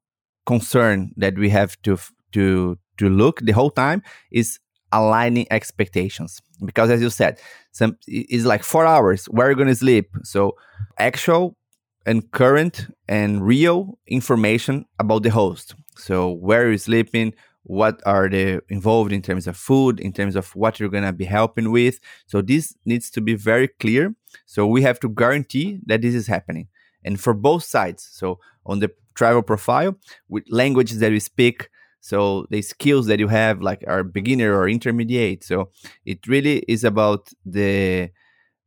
concern 0.46 1.12
that 1.16 1.36
we 1.36 1.50
have 1.50 1.80
to 1.82 1.98
to 2.32 2.78
to 2.98 3.08
look 3.08 3.40
the 3.40 3.52
whole 3.52 3.70
time 3.70 4.02
is 4.30 4.58
aligning 4.92 5.46
expectations 5.50 6.40
because 6.64 6.90
as 6.90 7.00
you 7.00 7.08
said 7.08 7.40
some 7.72 7.96
it's 8.06 8.44
like 8.44 8.62
four 8.62 8.84
hours 8.84 9.24
where 9.26 9.46
are 9.46 9.50
you 9.50 9.56
going 9.56 9.68
to 9.68 9.74
sleep 9.74 10.10
so 10.22 10.54
actual 10.98 11.56
and 12.06 12.30
current 12.32 12.86
and 13.08 13.44
real 13.46 13.98
information 14.06 14.84
about 14.98 15.22
the 15.22 15.30
host. 15.30 15.74
So 15.96 16.30
where 16.30 16.68
you're 16.68 16.78
sleeping, 16.78 17.34
what 17.64 18.00
are 18.06 18.28
they 18.28 18.58
involved 18.68 19.12
in 19.12 19.22
terms 19.22 19.46
of 19.46 19.56
food, 19.56 20.00
in 20.00 20.12
terms 20.12 20.36
of 20.36 20.54
what 20.56 20.80
you're 20.80 20.88
gonna 20.88 21.12
be 21.12 21.24
helping 21.24 21.70
with. 21.70 22.00
So 22.26 22.42
this 22.42 22.74
needs 22.84 23.10
to 23.10 23.20
be 23.20 23.34
very 23.34 23.68
clear. 23.68 24.14
So 24.46 24.66
we 24.66 24.82
have 24.82 24.98
to 25.00 25.08
guarantee 25.08 25.80
that 25.86 26.02
this 26.02 26.14
is 26.14 26.26
happening. 26.26 26.68
And 27.04 27.20
for 27.20 27.34
both 27.34 27.64
sides. 27.64 28.08
So 28.12 28.38
on 28.66 28.80
the 28.80 28.90
travel 29.14 29.42
profile, 29.42 29.96
with 30.28 30.44
languages 30.48 30.98
that 30.98 31.12
we 31.12 31.20
speak, 31.20 31.68
so 32.00 32.46
the 32.50 32.62
skills 32.62 33.06
that 33.06 33.20
you 33.20 33.28
have 33.28 33.62
like 33.62 33.84
are 33.86 34.02
beginner 34.02 34.58
or 34.58 34.68
intermediate. 34.68 35.44
So 35.44 35.70
it 36.04 36.26
really 36.26 36.64
is 36.66 36.82
about 36.82 37.30
the 37.46 38.10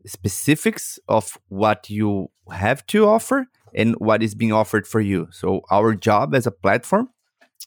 specifics 0.05 0.99
of 1.07 1.37
what 1.49 1.89
you 1.89 2.29
have 2.51 2.85
to 2.87 3.05
offer 3.07 3.47
and 3.73 3.95
what 3.97 4.23
is 4.23 4.35
being 4.35 4.53
offered 4.53 4.87
for 4.87 5.01
you. 5.01 5.27
So 5.31 5.61
our 5.69 5.93
job 5.95 6.33
as 6.33 6.47
a 6.47 6.51
platform 6.51 7.09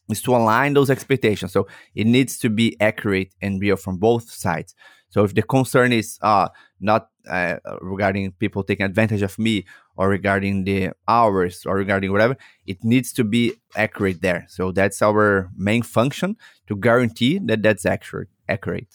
is 0.09 0.23
to 0.23 0.35
align 0.35 0.75
those 0.75 0.91
expectations. 0.91 1.53
So 1.53 1.67
it 1.95 2.07
needs 2.07 2.39
to 2.39 2.49
be 2.49 2.77
accurate 2.81 3.35
and 3.43 3.61
real 3.61 3.77
from 3.77 3.99
both 3.99 4.31
sides. 4.31 4.75
So 5.11 5.25
if 5.25 5.35
the 5.35 5.43
concern 5.43 5.93
is 5.93 6.19
uh, 6.23 6.49
not 6.81 7.09
uh, 7.29 7.57
regarding 7.81 8.33
people 8.33 8.63
taking 8.63 8.87
advantage 8.87 9.23
of 9.23 9.39
me 9.39 9.65
or 9.97 10.09
regarding 10.09 10.65
the 10.65 10.91
hours 11.07 11.65
or 11.67 11.77
regarding 11.77 12.13
whatever, 12.13 12.37
it 12.67 12.85
needs 12.85 13.13
to 13.15 13.25
be 13.25 13.55
accurate 13.77 14.23
there. 14.23 14.47
So 14.49 14.71
that's 14.71 15.01
our 15.03 15.51
main 15.57 15.83
function 15.83 16.37
to 16.69 16.77
guarantee 16.77 17.39
that 17.45 17.63
that's 17.63 17.87
accurate. 17.87 18.29
Accurate. 18.49 18.89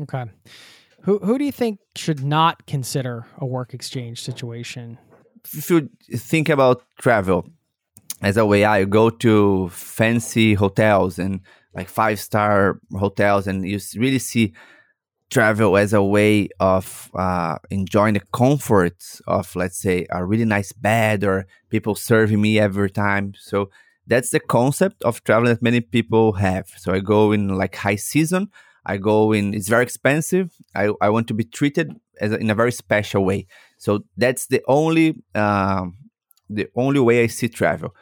Okay. 0.00 0.24
Who 1.02 1.18
who 1.18 1.38
do 1.38 1.44
you 1.44 1.52
think 1.52 1.80
should 1.96 2.22
not 2.24 2.66
consider 2.66 3.26
a 3.38 3.46
work 3.46 3.74
exchange 3.74 4.22
situation? 4.22 4.98
If 5.52 5.70
you 5.70 5.88
think 6.14 6.48
about 6.48 6.82
travel 6.98 7.48
as 8.22 8.36
a 8.36 8.46
way, 8.46 8.64
I 8.64 8.84
go 8.84 9.10
to 9.10 9.68
fancy 9.70 10.54
hotels 10.54 11.18
and 11.18 11.40
like 11.74 11.88
five 11.88 12.20
star 12.20 12.78
hotels, 12.96 13.48
and 13.48 13.66
you 13.66 13.80
really 13.96 14.20
see 14.20 14.52
travel 15.28 15.76
as 15.76 15.92
a 15.92 16.02
way 16.02 16.48
of 16.60 17.10
uh, 17.14 17.56
enjoying 17.70 18.14
the 18.14 18.22
comforts 18.32 19.22
of, 19.26 19.56
let's 19.56 19.78
say, 19.78 20.06
a 20.10 20.24
really 20.24 20.44
nice 20.44 20.72
bed 20.72 21.24
or 21.24 21.46
people 21.70 21.94
serving 21.94 22.40
me 22.40 22.60
every 22.60 22.90
time. 22.90 23.32
So 23.38 23.70
that's 24.06 24.30
the 24.30 24.40
concept 24.40 25.02
of 25.02 25.24
travel 25.24 25.48
that 25.48 25.62
many 25.62 25.80
people 25.80 26.34
have. 26.34 26.68
So 26.76 26.92
I 26.92 27.00
go 27.00 27.32
in 27.32 27.48
like 27.56 27.74
high 27.76 27.96
season 27.96 28.50
I 28.84 28.96
go 28.96 29.32
in, 29.32 29.54
it's 29.54 29.68
very 29.68 29.82
expensive. 29.82 30.52
I, 30.74 30.90
I 31.00 31.08
want 31.10 31.28
to 31.28 31.34
be 31.34 31.44
treated 31.44 31.94
as 32.20 32.32
a, 32.32 32.36
in 32.38 32.50
a 32.50 32.54
very 32.54 32.72
special 32.72 33.24
way. 33.24 33.46
So 33.78 34.04
that's 34.16 34.46
the 34.46 34.62
only 34.66 35.16
uh, 35.34 35.86
the 36.48 36.68
only 36.76 37.00
way 37.00 37.22
I 37.22 37.26
see 37.28 37.48
travel. 37.48 37.94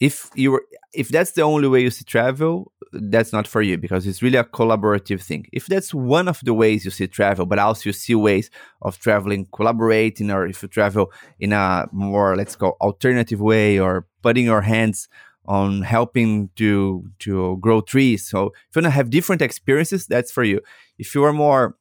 If 0.00 0.30
you 0.34 0.60
if 0.92 1.08
that's 1.08 1.32
the 1.32 1.42
only 1.42 1.68
way 1.68 1.80
you 1.80 1.90
see 1.90 2.04
travel, 2.04 2.72
that's 2.92 3.32
not 3.32 3.46
for 3.46 3.62
you 3.62 3.76
because 3.78 4.06
it's 4.06 4.22
really 4.22 4.38
a 4.38 4.44
collaborative 4.44 5.22
thing. 5.22 5.46
If 5.52 5.66
that's 5.66 5.92
one 5.92 6.28
of 6.28 6.40
the 6.42 6.54
ways 6.54 6.84
you 6.84 6.90
see 6.90 7.06
travel, 7.06 7.46
but 7.46 7.58
also 7.58 7.88
you 7.88 7.92
see 7.92 8.14
ways 8.14 8.50
of 8.82 8.98
traveling, 8.98 9.46
collaborating, 9.52 10.30
or 10.30 10.46
if 10.46 10.62
you 10.62 10.68
travel 10.68 11.12
in 11.40 11.52
a 11.52 11.86
more 11.92 12.36
let's 12.36 12.56
go 12.56 12.76
alternative 12.80 13.40
way 13.40 13.78
or 13.78 14.06
putting 14.22 14.44
your 14.44 14.62
hands 14.62 15.08
on 15.46 15.82
helping 15.82 16.50
to 16.56 17.04
to 17.20 17.58
grow 17.60 17.80
trees. 17.80 18.26
So 18.26 18.46
if 18.46 18.76
you 18.76 18.82
want 18.82 18.86
to 18.86 18.90
have 18.90 19.10
different 19.10 19.42
experiences, 19.42 20.06
that's 20.06 20.32
for 20.32 20.44
you. 20.44 20.60
If 20.98 21.14
you 21.14 21.24
are 21.24 21.32
more 21.32 21.76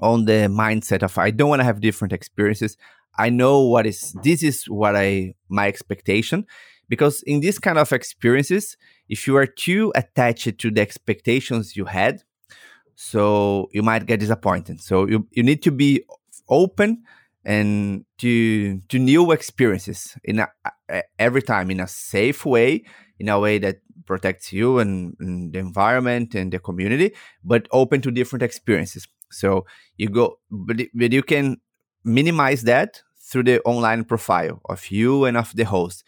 on 0.00 0.24
the 0.24 0.48
mindset 0.48 1.02
of 1.02 1.16
I 1.18 1.30
don't 1.30 1.48
want 1.48 1.60
to 1.60 1.64
have 1.64 1.80
different 1.80 2.12
experiences, 2.12 2.76
I 3.16 3.30
know 3.30 3.60
what 3.60 3.86
is 3.86 4.14
this 4.22 4.42
is 4.42 4.64
what 4.64 4.96
I 4.96 5.34
my 5.48 5.68
expectation 5.68 6.46
because 6.88 7.22
in 7.22 7.40
this 7.40 7.58
kind 7.58 7.78
of 7.78 7.92
experiences, 7.92 8.76
if 9.08 9.26
you 9.26 9.36
are 9.36 9.46
too 9.46 9.92
attached 9.94 10.58
to 10.58 10.70
the 10.70 10.80
expectations 10.80 11.76
you 11.76 11.84
had, 11.84 12.22
so 12.96 13.68
you 13.72 13.82
might 13.82 14.06
get 14.06 14.20
disappointed. 14.20 14.80
So 14.80 15.06
you 15.06 15.26
you 15.30 15.42
need 15.42 15.62
to 15.62 15.70
be 15.70 16.04
open 16.48 17.04
and 17.44 18.04
to 18.18 18.80
to 18.88 18.98
new 18.98 19.32
experiences 19.32 20.16
in 20.24 20.40
a, 20.40 20.48
every 21.18 21.42
time 21.42 21.70
in 21.70 21.80
a 21.80 21.88
safe 21.88 22.44
way 22.44 22.84
in 23.18 23.28
a 23.28 23.38
way 23.38 23.58
that 23.58 23.76
protects 24.06 24.52
you 24.52 24.78
and, 24.78 25.14
and, 25.20 25.52
the 25.52 25.58
environment 25.58 26.34
and 26.34 26.52
the 26.52 26.58
community 26.58 27.14
but 27.44 27.68
open 27.70 28.00
to 28.00 28.10
different 28.10 28.42
experiences. 28.42 29.06
So 29.30 29.64
you 29.96 30.08
go 30.08 30.38
but, 30.50 30.78
but 30.92 31.12
you 31.12 31.22
can 31.22 31.60
minimize 32.04 32.62
that 32.62 33.02
through 33.18 33.44
the 33.44 33.60
online 33.62 34.04
profile 34.04 34.60
of 34.68 34.90
you 34.90 35.24
and 35.24 35.36
of 35.36 35.54
the 35.54 35.64
host 35.64 36.04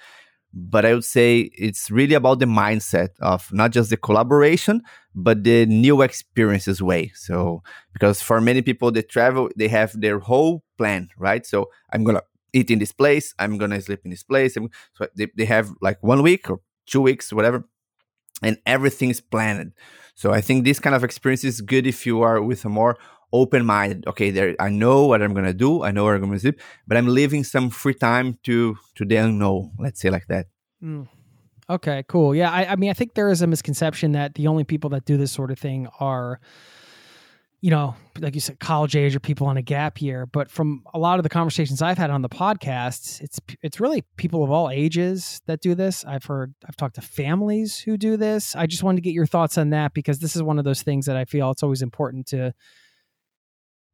but 0.55 0.85
I 0.85 0.95
would 0.95 1.05
say 1.05 1.51
it's 1.55 1.91
really 1.91 2.15
about 2.15 2.39
the 2.39 2.47
mindset 2.47 3.11
of 3.21 3.53
not 3.53 3.71
just 3.73 3.91
the 3.91 3.97
collaboration, 3.97 4.83
but 5.15 5.45
the 5.45 5.67
new 5.67 6.03
experiences 6.03 6.83
way. 6.83 7.13
So, 7.15 7.63
because 7.93 8.21
for 8.21 8.41
many 8.41 8.63
people, 8.63 8.91
they 8.91 9.03
travel, 9.03 9.49
they 9.57 9.69
have 9.69 9.99
their 9.99 10.19
whole 10.19 10.63
plan, 10.77 11.09
right? 11.19 11.45
So, 11.47 11.71
I'm 11.93 12.05
gonna 12.05 12.23
eat 12.53 12.71
in 12.71 12.79
this 12.79 12.93
place, 12.93 13.35
I'm 13.39 13.57
gonna 13.59 13.81
sleep 13.81 14.01
in 14.05 14.11
this 14.11 14.23
place. 14.23 14.55
So, 14.55 14.69
they, 15.17 15.29
they 15.37 15.47
have 15.47 15.71
like 15.81 16.03
one 16.03 16.23
week 16.23 16.51
or 16.51 16.61
two 16.87 17.01
weeks, 17.01 17.33
whatever, 17.33 17.67
and 18.43 18.59
everything 18.67 19.11
is 19.11 19.21
planned. 19.21 19.73
So, 20.15 20.33
I 20.33 20.41
think 20.41 20.65
this 20.65 20.81
kind 20.81 20.95
of 20.95 21.05
experience 21.05 21.45
is 21.45 21.61
good 21.61 21.87
if 21.87 22.05
you 22.07 22.23
are 22.23 22.43
with 22.43 22.65
a 22.65 22.69
more 22.69 22.99
open 23.33 23.65
minded. 23.65 24.07
Okay, 24.07 24.31
there 24.31 24.55
I 24.61 24.69
know 24.69 25.07
what 25.07 25.23
I'm 25.23 25.35
gonna 25.35 25.55
do, 25.55 25.83
I 25.83 25.91
know 25.91 26.05
where 26.05 26.15
I'm 26.15 26.23
gonna 26.23 26.39
sleep, 26.39 26.61
but 26.87 26.97
I'm 26.97 27.07
leaving 27.07 27.45
some 27.45 27.71
free 27.71 27.95
time 27.95 28.39
to 28.45 28.77
to 28.97 29.05
then 29.05 29.39
know. 29.39 29.73
Let's 29.79 30.01
say 30.01 30.11
like 30.11 30.27
that. 30.29 30.47
Mm. 30.83 31.09
Okay, 31.71 32.05
cool. 32.09 32.35
Yeah, 32.35 32.51
I, 32.51 32.73
I 32.73 32.77
mean, 32.77 32.91
I 32.91 32.93
think 32.93 33.15
there 33.15 33.31
is 33.31 33.41
a 33.41 33.47
misconception 33.47 34.13
that 34.13 34.35
the 34.35 34.47
only 34.49 34.65
people 34.65 34.91
that 34.91 35.05
do 35.05 35.17
this 35.17 35.33
sort 35.33 35.51
of 35.51 35.59
thing 35.59 35.89
are, 36.01 36.41
you 37.61 37.71
know, 37.71 37.95
like 38.19 38.35
you 38.35 38.41
said, 38.41 38.59
college 38.59 38.97
age 38.97 39.15
or 39.15 39.21
people 39.21 39.47
on 39.47 39.57
a 39.57 39.63
gap 39.63 40.03
year. 40.03 40.27
But 40.27 40.51
from 40.51 40.83
a 40.93 40.99
lot 40.99 41.19
of 41.19 41.23
the 41.23 41.29
conversations 41.29 41.81
I've 41.81 41.97
had 41.97 42.11
on 42.11 42.21
the 42.21 42.29
podcast, 42.29 43.23
it's 43.23 43.41
it's 43.63 43.81
really 43.81 44.03
people 44.17 44.43
of 44.43 44.51
all 44.51 44.71
ages 44.71 45.41
that 45.47 45.61
do 45.61 45.75
this. 45.75 46.05
I've 46.05 46.25
heard, 46.25 46.53
I've 46.69 46.77
talked 46.77 46.97
to 46.97 47.01
families 47.01 47.79
who 47.79 47.97
do 47.97 48.17
this. 48.17 48.57
I 48.57 48.67
just 48.67 48.83
wanted 48.83 48.97
to 48.97 49.03
get 49.03 49.15
your 49.15 49.27
thoughts 49.27 49.57
on 49.57 49.71
that 49.71 49.95
because 49.95 50.19
this 50.19 50.35
is 50.37 50.43
one 50.43 50.59
of 50.59 50.65
those 50.65 50.83
things 50.83 51.07
that 51.07 51.17
I 51.17 51.25
feel 51.25 51.51
it's 51.53 51.63
always 51.63 51.81
important 51.81 52.27
to 52.29 52.53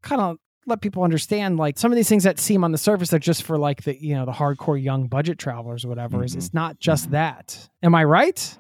kind 0.03 0.21
of 0.21 0.39
let 0.69 0.83
people 0.83 1.03
understand 1.03 1.57
like 1.57 1.79
some 1.79 1.91
of 1.91 1.97
these 1.97 2.09
things 2.09 2.25
that 2.25 2.39
seem 2.39 2.63
on 2.63 2.73
the 2.73 2.79
surface 2.79 3.13
are 3.13 3.19
just 3.19 3.43
for 3.43 3.59
like 3.59 3.83
the 3.83 4.01
you 4.01 4.15
know 4.15 4.27
the 4.27 4.33
hardcore 4.33 4.81
young 4.81 5.09
budget 5.09 5.39
travelers 5.39 5.85
or 5.85 5.89
whatever 5.89 6.19
mm-hmm. 6.19 6.27
is 6.27 6.37
it's 6.37 6.55
not 6.55 6.79
just 6.79 7.05
mm-hmm. 7.05 7.13
that. 7.13 7.69
Am 7.83 7.95
i 7.95 8.05
right? 8.05 8.57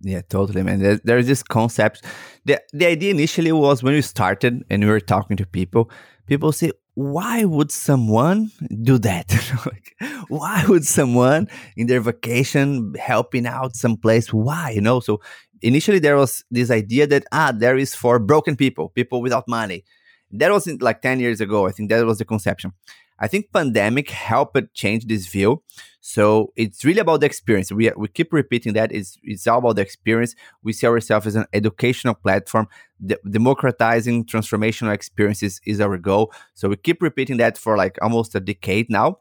Yeah 0.00 0.20
totally 0.28 0.62
man. 0.62 0.80
There's, 0.80 1.00
there's 1.02 1.26
this 1.26 1.42
concept 1.42 2.04
the, 2.44 2.60
the 2.72 2.86
idea 2.86 3.10
initially 3.10 3.52
was 3.52 3.82
when 3.82 3.94
we 3.94 4.02
started 4.02 4.64
and 4.70 4.84
we 4.84 4.90
were 4.90 5.00
talking 5.00 5.36
to 5.38 5.46
people 5.46 5.90
people 6.26 6.52
say 6.52 6.72
why 6.94 7.44
would 7.44 7.70
someone 7.70 8.50
do 8.82 8.98
that? 8.98 9.32
Like, 9.66 9.94
why 10.28 10.64
would 10.68 10.84
someone 10.84 11.48
in 11.76 11.86
their 11.86 12.00
vacation 12.00 12.94
helping 12.98 13.46
out 13.46 13.76
someplace? 13.76 14.32
Why? 14.32 14.70
You 14.70 14.82
know 14.82 15.00
so 15.00 15.20
initially 15.62 15.98
there 15.98 16.16
was 16.16 16.44
this 16.50 16.70
idea 16.70 17.06
that 17.06 17.24
ah 17.32 17.52
there 17.56 17.76
is 17.76 17.94
for 17.94 18.18
broken 18.18 18.56
people 18.56 18.90
people 18.90 19.22
without 19.22 19.48
money 19.48 19.84
that 20.30 20.50
wasn't 20.50 20.82
like 20.82 21.02
10 21.02 21.20
years 21.20 21.40
ago 21.40 21.66
i 21.66 21.70
think 21.70 21.88
that 21.88 22.04
was 22.04 22.18
the 22.18 22.24
conception 22.24 22.72
I 23.20 23.26
think 23.26 23.52
pandemic 23.52 24.10
helped 24.10 24.74
change 24.74 25.06
this 25.06 25.26
view. 25.26 25.62
So 26.00 26.52
it's 26.56 26.84
really 26.84 27.00
about 27.00 27.20
the 27.20 27.26
experience. 27.26 27.72
We, 27.72 27.90
we 27.96 28.08
keep 28.08 28.32
repeating 28.32 28.74
that 28.74 28.92
it's, 28.92 29.18
it's 29.24 29.46
all 29.46 29.58
about 29.58 29.76
the 29.76 29.82
experience. 29.82 30.34
We 30.62 30.72
see 30.72 30.86
ourselves 30.86 31.26
as 31.26 31.34
an 31.34 31.46
educational 31.52 32.14
platform. 32.14 32.68
De- 33.04 33.18
democratizing 33.28 34.24
transformational 34.26 34.94
experiences 34.94 35.60
is 35.66 35.80
our 35.80 35.98
goal. 35.98 36.32
So 36.54 36.68
we 36.68 36.76
keep 36.76 37.02
repeating 37.02 37.38
that 37.38 37.58
for 37.58 37.76
like 37.76 37.98
almost 38.00 38.34
a 38.34 38.40
decade 38.40 38.88
now. 38.88 39.18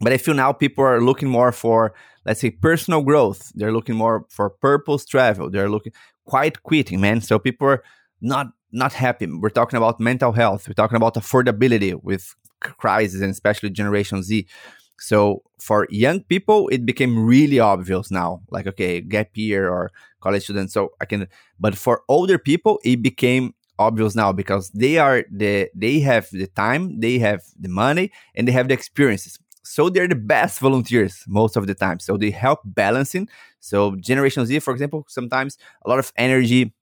But 0.00 0.12
I 0.12 0.16
feel 0.16 0.34
now 0.34 0.52
people 0.52 0.84
are 0.84 1.00
looking 1.00 1.28
more 1.28 1.52
for, 1.52 1.92
let's 2.24 2.40
say, 2.40 2.50
personal 2.50 3.02
growth. 3.02 3.52
They're 3.54 3.72
looking 3.72 3.96
more 3.96 4.26
for 4.30 4.48
purpose 4.48 5.04
travel. 5.04 5.50
They're 5.50 5.68
looking 5.68 5.92
quite 6.24 6.62
quitting, 6.62 7.00
man. 7.00 7.20
So 7.20 7.38
people 7.38 7.68
are 7.68 7.82
not 8.20 8.48
not 8.72 8.92
happy. 8.92 9.26
We're 9.26 9.50
talking 9.50 9.76
about 9.76 10.00
mental 10.00 10.32
health. 10.32 10.68
We're 10.68 10.74
talking 10.74 10.96
about 10.96 11.14
affordability 11.14 12.00
with 12.02 12.34
crisis 12.60 13.20
and 13.20 13.30
especially 13.30 13.70
Generation 13.70 14.22
Z. 14.22 14.46
So 15.00 15.42
for 15.60 15.86
young 15.90 16.20
people, 16.24 16.68
it 16.68 16.84
became 16.84 17.24
really 17.24 17.60
obvious 17.60 18.10
now, 18.10 18.42
like 18.50 18.66
okay, 18.66 19.00
gap 19.00 19.30
year 19.34 19.68
or 19.68 19.90
college 20.20 20.44
students. 20.44 20.74
So 20.74 20.92
I 21.00 21.04
can, 21.04 21.28
but 21.60 21.76
for 21.76 22.02
older 22.08 22.38
people, 22.38 22.80
it 22.84 23.00
became 23.02 23.54
obvious 23.78 24.16
now 24.16 24.32
because 24.32 24.70
they 24.70 24.98
are 24.98 25.24
the 25.30 25.70
they 25.74 26.00
have 26.00 26.28
the 26.32 26.48
time, 26.48 26.98
they 27.00 27.18
have 27.18 27.42
the 27.58 27.68
money, 27.68 28.10
and 28.34 28.46
they 28.48 28.52
have 28.52 28.68
the 28.68 28.74
experiences. 28.74 29.38
So 29.62 29.88
they're 29.88 30.08
the 30.08 30.16
best 30.16 30.60
volunteers 30.60 31.24
most 31.28 31.56
of 31.56 31.66
the 31.66 31.74
time. 31.74 32.00
So 32.00 32.16
they 32.16 32.30
help 32.30 32.60
balancing. 32.64 33.28
So 33.60 33.96
Generation 33.96 34.46
Z, 34.46 34.60
for 34.60 34.72
example, 34.72 35.04
sometimes 35.08 35.58
a 35.84 35.88
lot 35.88 35.98
of 35.98 36.12
energy 36.16 36.72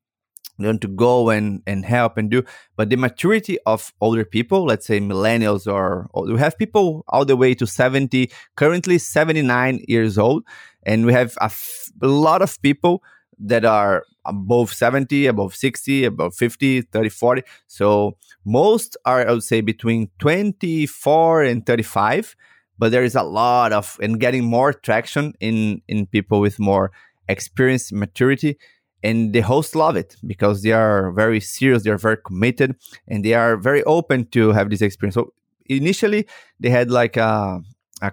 want 0.59 0.81
to 0.83 0.89
go 0.89 1.31
and, 1.31 1.63
and 1.67 1.85
help 1.85 2.17
and 2.17 2.31
do. 2.31 2.43
But 2.77 2.91
the 2.91 2.97
maturity 2.97 3.59
of 3.67 3.93
older 4.01 4.25
people, 4.25 4.65
let's 4.65 4.87
say 4.87 5.01
millennials 5.01 5.71
or, 5.71 6.09
we 6.15 6.39
have 6.39 6.59
people 6.59 7.05
all 7.09 7.25
the 7.25 7.37
way 7.37 7.55
to 7.55 7.67
70, 7.67 8.31
currently 8.57 8.99
79 8.99 9.85
years 9.87 10.19
old. 10.19 10.45
And 10.85 11.05
we 11.05 11.13
have 11.13 11.37
a, 11.41 11.45
f- 11.45 11.91
a 12.01 12.07
lot 12.07 12.43
of 12.43 12.61
people 12.63 13.03
that 13.39 13.65
are 13.65 14.05
above 14.25 14.73
70, 14.73 15.27
above 15.27 15.55
60, 15.55 16.05
above 16.05 16.35
50, 16.35 16.83
30, 16.83 17.09
40. 17.09 17.43
So 17.67 18.17
most 18.45 18.97
are, 19.05 19.29
I 19.29 19.33
would 19.33 19.43
say, 19.43 19.61
between 19.61 20.09
24 20.19 21.43
and 21.43 21.67
35. 21.67 22.35
But 22.79 22.93
there 22.93 23.05
is 23.05 23.15
a 23.15 23.23
lot 23.23 23.73
of, 23.73 23.99
and 24.03 24.21
getting 24.21 24.45
more 24.45 24.73
traction 24.73 25.35
in, 25.41 25.83
in 25.89 26.07
people 26.07 26.41
with 26.41 26.59
more 26.59 26.93
experience, 27.29 27.91
maturity 27.91 28.59
and 29.03 29.33
the 29.33 29.41
hosts 29.41 29.75
love 29.75 29.97
it 29.97 30.17
because 30.27 30.63
they 30.63 30.73
are 30.73 31.13
very 31.13 31.41
serious 31.41 31.83
they 31.83 31.91
are 31.91 31.99
very 31.99 32.17
committed 32.25 32.77
and 33.07 33.25
they 33.25 33.35
are 33.35 33.57
very 33.57 33.83
open 33.85 34.27
to 34.27 34.53
have 34.53 34.71
this 34.71 34.83
experience. 34.83 35.15
So 35.15 35.33
initially 35.67 36.27
they 36.61 36.71
had 36.71 36.91
like 36.91 37.17
a, 37.17 37.61
a 38.03 38.13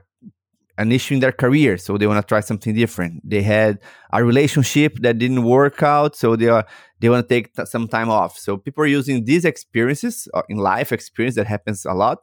an 0.78 0.92
issue 0.92 1.14
in 1.14 1.20
their 1.20 1.32
career 1.32 1.78
so 1.78 1.98
they 1.98 2.08
want 2.08 2.22
to 2.22 2.28
try 2.28 2.40
something 2.40 2.74
different. 2.74 3.28
They 3.28 3.44
had 3.44 3.80
a 4.12 4.24
relationship 4.24 4.98
that 5.02 5.20
didn't 5.20 5.44
work 5.44 5.84
out 5.84 6.16
so 6.16 6.36
they 6.36 6.48
are 6.48 6.66
they 7.00 7.10
want 7.10 7.28
to 7.28 7.36
take 7.36 7.54
t- 7.54 7.66
some 7.66 7.88
time 7.88 8.10
off. 8.10 8.38
So 8.38 8.58
people 8.58 8.84
are 8.84 8.88
using 8.88 9.26
these 9.26 9.46
experiences 9.46 10.28
uh, 10.34 10.42
in 10.50 10.58
life 10.58 10.92
experience 10.92 11.36
that 11.36 11.48
happens 11.48 11.86
a 11.86 11.94
lot 11.94 12.20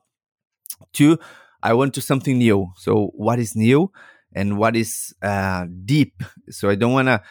to 0.95 1.19
i 1.63 1.73
want 1.73 1.95
to 1.95 2.01
something 2.01 2.39
new. 2.39 2.73
So 2.77 3.11
what 3.15 3.39
is 3.39 3.55
new 3.55 3.93
and 4.35 4.59
what 4.59 4.77
is 4.77 5.15
uh, 5.23 5.67
deep? 5.85 6.23
So 6.51 6.69
i 6.71 6.75
don't 6.75 6.93
want 6.93 7.09
to 7.09 7.23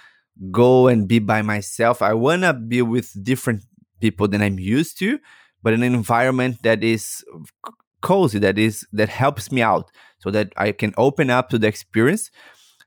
go 0.52 0.88
and 0.88 1.08
be 1.08 1.20
by 1.20 1.42
myself. 1.42 2.02
I 2.02 2.14
want 2.14 2.44
to 2.44 2.54
be 2.54 2.82
with 2.82 3.12
different 3.24 3.64
people 4.00 4.28
than 4.28 4.42
I'm 4.42 4.60
used 4.60 4.98
to, 5.00 5.20
but 5.62 5.74
in 5.74 5.84
an 5.84 5.94
environment 5.94 6.64
that 6.64 6.84
is 6.84 7.24
cozy, 8.02 8.40
that 8.40 8.58
is 8.58 8.88
that 8.94 9.10
helps 9.10 9.52
me 9.52 9.62
out, 9.62 9.92
so 10.20 10.32
that 10.32 10.54
I 10.58 10.72
can 10.72 10.94
open 10.98 11.30
up 11.30 11.50
to 11.50 11.58
the 11.58 11.68
experience 11.68 12.32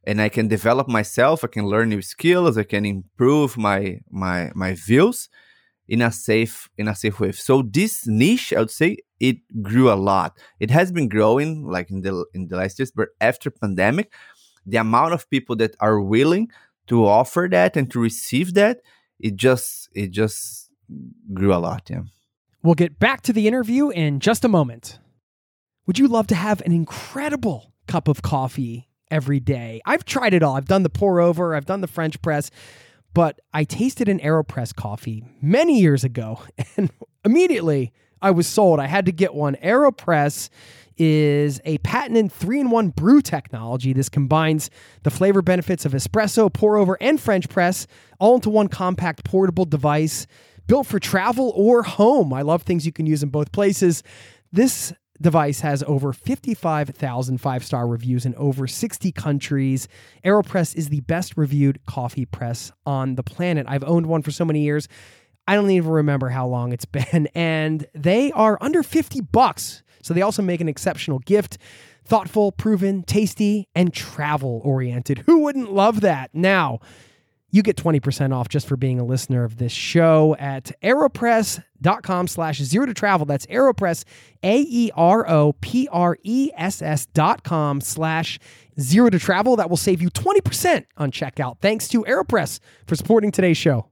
and 0.05 0.21
I 0.21 0.29
can 0.29 0.49
develop 0.49 0.89
myself. 0.89 1.45
I 1.45 1.49
can 1.49 1.67
learn 1.67 1.91
new 1.91 2.03
skills. 2.03 2.59
I 2.59 2.65
can 2.65 2.85
improve 2.85 3.57
my 3.57 4.01
my 4.11 4.51
my 4.55 4.75
views 4.75 5.29
in 5.89 6.01
a 6.01 6.11
safe 6.11 6.71
in 6.79 6.89
a 6.89 6.95
safe 6.95 7.21
way. 7.21 7.33
So 7.33 7.63
this 7.63 8.07
niche, 8.07 8.53
I 8.53 8.61
would 8.61 8.71
say, 8.71 8.99
it 9.21 9.37
grew 9.63 9.91
a 9.91 9.95
lot. 9.95 10.39
It 10.59 10.71
has 10.71 10.91
been 10.91 11.09
growing 11.09 11.67
like 11.67 11.91
in 11.91 12.01
the 12.03 12.25
in 12.35 12.49
the 12.49 12.57
last 12.57 12.79
years, 12.79 12.91
but 12.91 13.09
after 13.21 13.51
pandemic, 13.51 14.13
the 14.65 14.79
amount 14.79 15.13
of 15.13 15.29
people 15.29 15.57
that 15.57 15.77
are 15.81 16.01
willing 16.01 16.51
to 16.89 17.07
offer 17.07 17.49
that 17.51 17.77
and 17.77 17.91
to 17.91 18.01
receive 18.01 18.55
that, 18.55 18.81
it 19.19 19.37
just 19.37 19.89
it 19.95 20.11
just 20.11 20.71
grew 21.33 21.55
a 21.55 21.57
lot. 21.57 21.89
Yeah. 21.89 22.03
We'll 22.63 22.75
get 22.75 22.99
back 22.99 23.23
to 23.23 23.33
the 23.33 23.49
interview 23.49 23.91
in 23.91 24.21
just 24.21 24.45
a 24.45 24.49
moment. 24.49 24.99
Would 25.87 25.99
you 25.99 26.07
love 26.07 26.29
to 26.29 26.35
have 26.35 26.61
an 26.63 26.73
incredible 26.73 27.73
cup 27.87 28.07
of 28.07 28.23
coffee 28.23 28.89
every 29.11 29.41
day? 29.41 29.81
I've 29.85 30.05
tried 30.05 30.33
it 30.33 30.43
all. 30.43 30.57
I've 30.57 30.67
done 30.67 30.85
the 30.85 30.91
pour 30.91 31.21
over, 31.21 31.55
I've 31.55 31.67
done 31.67 31.81
the 31.81 31.89
French 31.89 32.23
press, 32.23 32.51
but 33.15 33.41
I 33.53 33.65
tasted 33.65 34.09
an 34.09 34.21
AeroPress 34.21 34.75
coffee 34.75 35.25
many 35.41 35.81
years 35.81 36.05
ago 36.05 36.41
and 36.77 36.91
immediately 37.25 37.93
I 38.21 38.31
was 38.31 38.47
sold. 38.47 38.79
I 38.79 38.87
had 38.87 39.07
to 39.07 39.13
get 39.13 39.35
one. 39.35 39.57
AeroPress 39.57 40.49
is 40.97 41.61
a 41.65 41.79
patented 41.79 42.33
three 42.33 42.61
in 42.61 42.71
one 42.71 42.91
brew 42.91 43.21
technology. 43.21 43.93
This 43.93 44.09
combines 44.09 44.71
the 45.03 45.11
flavor 45.11 45.43
benefits 45.43 45.85
of 45.85 45.93
espresso, 45.93 46.53
pour 46.53 46.77
over, 46.77 46.97
and 47.01 47.21
French 47.21 47.49
press 47.49 47.87
all 48.19 48.37
into 48.37 48.51
one 48.51 48.69
compact 48.69 49.25
portable 49.25 49.65
device 49.65 50.27
built 50.67 50.87
for 50.87 50.99
travel 50.99 51.53
or 51.57 51.83
home. 51.83 52.33
I 52.33 52.43
love 52.43 52.63
things 52.63 52.87
you 52.87 52.93
can 52.93 53.07
use 53.07 53.23
in 53.23 53.29
both 53.29 53.53
places. 53.53 54.03
This 54.53 54.93
device 55.21 55.61
has 55.61 55.83
over 55.85 56.13
55,000 56.13 57.39
five 57.39 57.65
star 57.65 57.87
reviews 57.87 58.27
in 58.27 58.35
over 58.35 58.67
60 58.67 59.13
countries. 59.13 59.89
AeroPress 60.25 60.75
is 60.75 60.89
the 60.89 61.01
best 61.01 61.37
reviewed 61.37 61.85
coffee 61.87 62.27
press 62.27 62.73
on 62.85 63.15
the 63.15 63.23
planet. 63.23 63.67
I've 63.69 63.85
owned 63.85 64.07
one 64.07 64.23
for 64.23 64.31
so 64.31 64.45
many 64.45 64.61
years. 64.61 64.89
I 65.47 65.55
don't 65.55 65.71
even 65.71 65.91
remember 65.91 66.29
how 66.29 66.47
long 66.47 66.73
it's 66.73 66.85
been. 67.13 67.29
And 67.35 67.87
they 67.95 68.33
are 68.33 68.59
under 68.61 68.83
50 68.83 69.21
bucks. 69.21 69.83
So 70.03 70.13
they 70.13 70.23
also 70.23 70.43
make 70.43 70.61
an 70.61 70.69
exceptional 70.69 71.21
gift. 71.21 71.59
Thoughtful, 72.05 72.53
proven, 72.53 73.05
tasty, 73.05 73.69
and 73.75 73.95
travel 73.95 74.61
oriented. 74.65 75.19
Who 75.27 75.39
wouldn't 75.39 75.73
love 75.73 76.01
that? 76.03 76.31
Now, 76.35 76.81
you 77.53 77.63
get 77.63 77.77
20% 77.77 78.35
off 78.35 78.49
just 78.49 78.67
for 78.67 78.77
being 78.77 78.99
a 78.99 79.05
listener 79.05 79.45
of 79.45 79.59
this 79.59 79.73
show 79.73 80.35
at 80.39 80.73
aeropress.com 80.83 82.27
slash 82.27 82.59
zero 82.63 82.87
to 82.87 82.95
travel. 82.95 83.27
That's 83.27 83.45
aeropress, 83.47 84.05
A-E-R-O-P-R-E-S-S 84.43 84.97
dot 87.07 87.45
com 87.45 87.81
slash 87.83 88.39
zero 88.81 89.11
to 89.11 89.19
travel. 89.19 89.57
That 89.57 89.69
will 89.69 89.77
save 89.77 90.01
you 90.01 90.09
20% 90.11 90.87
on 90.97 91.11
checkout. 91.13 91.59
Thanks 91.61 91.89
to 91.89 92.03
AeroPress 92.05 92.59
for 92.87 92.97
supporting 92.97 93.31
today's 93.31 93.59
show. 93.59 93.92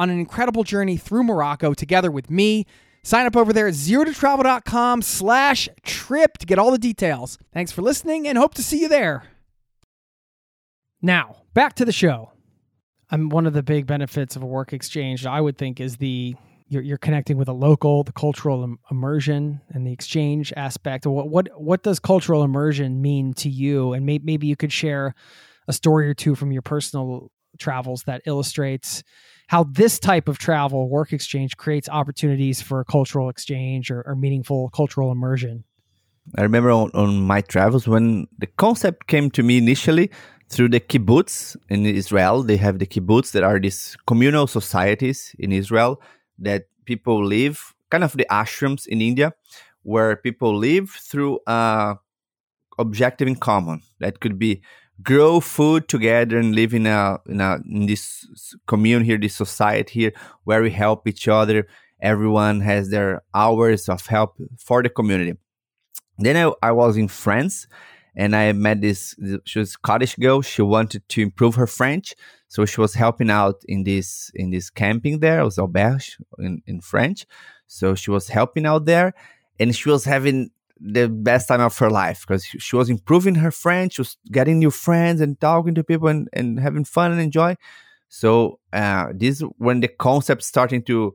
on 0.00 0.08
an 0.08 0.18
incredible 0.18 0.64
journey 0.64 0.96
through 0.96 1.22
Morocco 1.22 1.74
together 1.74 2.10
with 2.10 2.30
me. 2.30 2.64
Sign 3.02 3.26
up 3.26 3.36
over 3.36 3.52
there 3.52 3.68
at 3.68 3.74
zerototravel.com 3.74 5.02
slash 5.02 5.68
trip 5.82 6.38
to 6.38 6.46
get 6.46 6.58
all 6.58 6.70
the 6.70 6.78
details. 6.78 7.36
Thanks 7.52 7.70
for 7.70 7.82
listening 7.82 8.26
and 8.26 8.38
hope 8.38 8.54
to 8.54 8.62
see 8.62 8.80
you 8.80 8.88
there. 8.88 9.24
Now, 11.02 11.42
back 11.52 11.74
to 11.74 11.84
the 11.84 11.92
show. 11.92 12.32
I'm 13.10 13.28
one 13.28 13.46
of 13.46 13.52
the 13.52 13.62
big 13.62 13.86
benefits 13.86 14.36
of 14.36 14.42
a 14.42 14.46
work 14.46 14.72
exchange, 14.72 15.26
I 15.26 15.40
would 15.40 15.58
think, 15.58 15.80
is 15.80 15.98
the 15.98 16.34
you're, 16.68 16.82
you're 16.82 16.98
connecting 16.98 17.36
with 17.36 17.48
a 17.48 17.52
local, 17.52 18.02
the 18.02 18.12
cultural 18.12 18.76
immersion 18.90 19.60
and 19.70 19.86
the 19.86 19.92
exchange 19.92 20.52
aspect. 20.56 21.04
What 21.04 21.28
what 21.28 21.48
what 21.60 21.82
does 21.82 21.98
cultural 21.98 22.42
immersion 22.42 23.02
mean 23.02 23.34
to 23.34 23.50
you? 23.50 23.92
And 23.92 24.06
may, 24.06 24.18
maybe 24.22 24.46
you 24.46 24.56
could 24.56 24.72
share 24.72 25.14
a 25.68 25.74
story 25.74 26.08
or 26.08 26.14
two 26.14 26.34
from 26.34 26.52
your 26.52 26.62
personal 26.62 27.30
travels 27.58 28.04
that 28.04 28.22
illustrates 28.24 29.02
how 29.50 29.64
this 29.64 29.98
type 29.98 30.28
of 30.28 30.38
travel 30.38 30.88
work 30.88 31.12
exchange 31.12 31.56
creates 31.56 31.88
opportunities 31.88 32.62
for 32.62 32.84
cultural 32.84 33.28
exchange 33.28 33.90
or, 33.90 34.00
or 34.06 34.14
meaningful 34.14 34.70
cultural 34.70 35.10
immersion 35.10 35.64
i 36.38 36.42
remember 36.42 36.70
on, 36.70 36.90
on, 36.94 37.20
my 37.20 37.40
travels 37.40 37.88
when 37.88 38.26
the 38.38 38.46
concept 38.46 39.08
came 39.08 39.30
to 39.30 39.42
me 39.42 39.58
initially 39.58 40.10
through 40.48 40.68
the 40.68 40.80
kibbutz 40.80 41.56
in 41.68 41.84
israel 41.84 42.42
they 42.42 42.56
have 42.56 42.78
the 42.78 42.86
kibbutz 42.86 43.32
that 43.32 43.42
are 43.42 43.58
these 43.58 43.96
communal 44.06 44.46
societies 44.46 45.34
in 45.38 45.52
israel 45.52 46.00
that 46.38 46.66
people 46.84 47.24
live 47.24 47.74
kind 47.90 48.04
of 48.04 48.12
the 48.12 48.26
ashrams 48.30 48.86
in 48.86 49.00
india 49.00 49.32
where 49.82 50.14
people 50.16 50.56
live 50.56 50.90
through 50.90 51.40
a 51.46 51.96
objective 52.80 53.28
in 53.28 53.36
common. 53.36 53.82
That 54.00 54.20
could 54.20 54.38
be 54.38 54.62
grow 55.02 55.40
food 55.40 55.88
together 55.88 56.38
and 56.38 56.54
live 56.54 56.74
in 56.74 56.86
a 56.86 57.18
in 57.26 57.40
a 57.40 57.58
in 57.68 57.86
this 57.86 58.56
commune 58.66 59.04
here, 59.04 59.18
this 59.18 59.34
society 59.34 60.00
here, 60.00 60.12
where 60.44 60.62
we 60.62 60.70
help 60.70 61.06
each 61.06 61.28
other. 61.28 61.66
Everyone 62.00 62.60
has 62.60 62.90
their 62.90 63.22
hours 63.34 63.88
of 63.88 64.06
help 64.06 64.36
for 64.58 64.82
the 64.82 64.88
community. 64.88 65.34
Then 66.18 66.36
I, 66.36 66.52
I 66.62 66.72
was 66.72 66.96
in 66.96 67.08
France 67.08 67.66
and 68.16 68.34
I 68.34 68.52
met 68.52 68.80
this 68.80 69.14
she 69.44 69.58
was 69.58 69.72
Scottish 69.72 70.16
girl. 70.16 70.42
She 70.42 70.62
wanted 70.62 71.08
to 71.08 71.22
improve 71.22 71.54
her 71.56 71.66
French. 71.66 72.14
So 72.48 72.64
she 72.64 72.80
was 72.80 72.94
helping 72.94 73.30
out 73.30 73.62
in 73.68 73.84
this 73.84 74.30
in 74.34 74.50
this 74.50 74.70
camping 74.70 75.20
there. 75.20 75.40
It 75.40 75.44
was 75.44 75.56
auberge 75.56 76.20
in, 76.38 76.62
in 76.66 76.80
French. 76.80 77.26
So 77.66 77.94
she 77.94 78.10
was 78.10 78.28
helping 78.28 78.66
out 78.66 78.86
there 78.86 79.14
and 79.58 79.74
she 79.74 79.88
was 79.88 80.04
having 80.04 80.50
the 80.80 81.08
best 81.08 81.48
time 81.48 81.60
of 81.60 81.76
her 81.78 81.90
life 81.90 82.24
because 82.26 82.44
she 82.44 82.76
was 82.76 82.88
improving 82.88 83.34
her 83.36 83.50
French, 83.50 83.94
she 83.94 84.00
was 84.00 84.16
getting 84.32 84.58
new 84.58 84.70
friends 84.70 85.20
and 85.20 85.40
talking 85.40 85.74
to 85.74 85.84
people 85.84 86.08
and, 86.08 86.28
and 86.32 86.58
having 86.58 86.84
fun 86.84 87.12
and 87.12 87.20
enjoy. 87.20 87.56
So 88.08 88.58
uh, 88.72 89.08
this 89.14 89.42
when 89.58 89.80
the 89.80 89.88
concept 89.88 90.42
starting 90.42 90.82
to, 90.84 91.14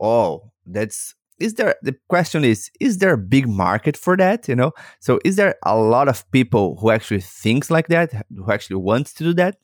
oh, 0.00 0.52
that's 0.66 1.14
is 1.38 1.54
there 1.54 1.74
the 1.82 1.94
question 2.08 2.44
is 2.44 2.70
is 2.80 2.98
there 2.98 3.12
a 3.12 3.18
big 3.18 3.46
market 3.46 3.94
for 3.94 4.16
that 4.16 4.48
you 4.48 4.54
know 4.54 4.72
so 5.00 5.20
is 5.22 5.36
there 5.36 5.54
a 5.64 5.76
lot 5.76 6.08
of 6.08 6.24
people 6.30 6.78
who 6.80 6.90
actually 6.90 7.20
thinks 7.20 7.70
like 7.70 7.88
that 7.88 8.10
who 8.34 8.50
actually 8.50 8.76
wants 8.76 9.12
to 9.12 9.22
do 9.22 9.34
that 9.34 9.58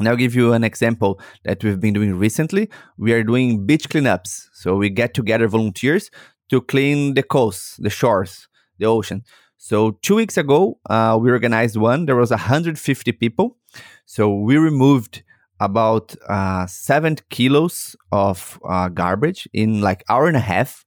and 0.00 0.08
I'll 0.08 0.16
give 0.16 0.34
you 0.34 0.54
an 0.54 0.64
example 0.64 1.20
that 1.44 1.62
we've 1.62 1.78
been 1.78 1.92
doing 1.92 2.14
recently. 2.14 2.70
We 2.96 3.12
are 3.12 3.22
doing 3.22 3.66
beach 3.66 3.86
cleanups. 3.90 4.46
So 4.54 4.74
we 4.74 4.88
get 4.88 5.12
together 5.12 5.46
volunteers 5.46 6.10
to 6.48 6.62
clean 6.62 7.12
the 7.12 7.22
coast, 7.22 7.82
the 7.82 7.90
shores, 7.90 8.48
the 8.80 8.86
ocean. 8.86 9.22
So 9.56 9.92
two 10.02 10.16
weeks 10.16 10.36
ago, 10.36 10.78
uh, 10.88 11.18
we 11.20 11.30
organized 11.30 11.76
one. 11.76 12.06
There 12.06 12.16
was 12.16 12.30
150 12.30 13.12
people. 13.12 13.56
So 14.06 14.34
we 14.34 14.56
removed 14.56 15.22
about 15.60 16.16
uh, 16.28 16.66
seven 16.66 17.16
kilos 17.28 17.94
of 18.10 18.58
uh, 18.66 18.88
garbage 18.88 19.46
in 19.52 19.82
like 19.82 20.02
hour 20.08 20.26
and 20.26 20.36
a 20.36 20.40
half. 20.40 20.84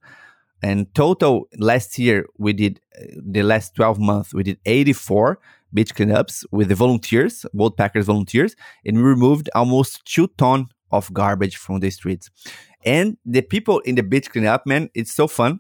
And 0.63 0.93
total 0.95 1.47
last 1.57 1.99
year 1.99 2.25
we 2.37 2.53
did 2.53 2.79
the 3.15 3.43
last 3.43 3.75
12 3.75 3.99
months 3.99 4.33
we 4.33 4.43
did 4.43 4.57
84 4.65 5.39
beach 5.73 5.93
cleanups 5.95 6.45
with 6.51 6.69
the 6.69 6.75
volunteers, 6.75 7.45
Worldpackers 7.53 8.03
volunteers, 8.03 8.55
and 8.85 8.97
we 8.97 9.03
removed 9.03 9.49
almost 9.55 10.05
two 10.05 10.27
ton 10.37 10.67
of 10.91 11.11
garbage 11.13 11.57
from 11.57 11.79
the 11.79 11.89
streets. 11.89 12.29
And 12.85 13.17
the 13.25 13.41
people 13.41 13.79
in 13.79 13.95
the 13.95 14.03
beach 14.03 14.29
cleanup, 14.29 14.65
man, 14.65 14.89
it's 14.93 15.11
so 15.11 15.27
fun 15.27 15.59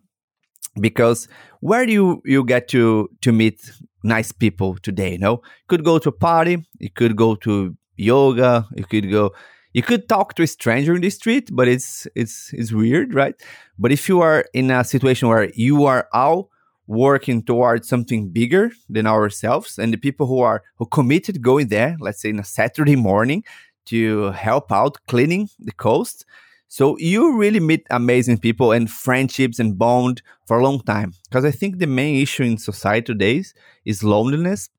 because 0.79 1.27
where 1.61 1.85
do 1.85 1.91
you, 1.91 2.21
you 2.25 2.43
get 2.43 2.67
to 2.69 3.09
to 3.21 3.31
meet 3.31 3.71
nice 4.03 4.31
people 4.31 4.75
today? 4.81 5.13
You 5.13 5.19
know, 5.19 5.41
you 5.43 5.67
could 5.67 5.83
go 5.83 5.99
to 5.99 6.09
a 6.09 6.13
party, 6.13 6.65
you 6.79 6.89
could 6.89 7.15
go 7.15 7.35
to 7.35 7.75
yoga, 7.95 8.67
you 8.75 8.85
could 8.85 9.09
go 9.11 9.31
you 9.73 9.81
could 9.81 10.07
talk 10.07 10.35
to 10.35 10.43
a 10.43 10.47
stranger 10.47 10.93
in 10.93 11.01
the 11.01 11.09
street, 11.09 11.49
but 11.51 11.67
it's 11.67 12.07
it's 12.15 12.53
it's 12.53 12.71
weird, 12.71 13.13
right? 13.13 13.35
But 13.79 13.91
if 13.91 14.07
you 14.07 14.21
are 14.21 14.45
in 14.53 14.69
a 14.71 14.83
situation 14.83 15.27
where 15.27 15.49
you 15.55 15.85
are 15.85 16.07
all 16.13 16.49
working 16.87 17.41
towards 17.41 17.87
something 17.87 18.29
bigger 18.29 18.71
than 18.89 19.07
ourselves 19.07 19.79
and 19.79 19.93
the 19.93 19.97
people 19.97 20.27
who 20.27 20.39
are 20.41 20.63
who 20.77 20.85
committed 20.85 21.41
going 21.41 21.67
there 21.67 21.95
let's 22.01 22.21
say 22.21 22.29
in 22.29 22.39
a 22.39 22.43
saturday 22.43 22.95
morning 22.95 23.41
to 23.85 24.31
help 24.31 24.71
out 24.71 24.97
cleaning 25.07 25.47
the 25.59 25.71
coast 25.71 26.25
so 26.75 26.97
you 26.97 27.37
really 27.37 27.59
meet 27.59 27.85
amazing 27.91 28.37
people 28.37 28.71
and 28.71 28.89
friendships 28.89 29.59
and 29.59 29.77
bond 29.77 30.21
for 30.47 30.59
a 30.59 30.63
long 30.63 30.79
time 30.93 31.13
because 31.29 31.45
i 31.45 31.51
think 31.51 31.77
the 31.77 31.87
main 32.01 32.15
issue 32.21 32.43
in 32.43 32.57
society 32.57 33.05
today 33.13 33.43
is, 33.85 34.03
loneliness 34.03 34.69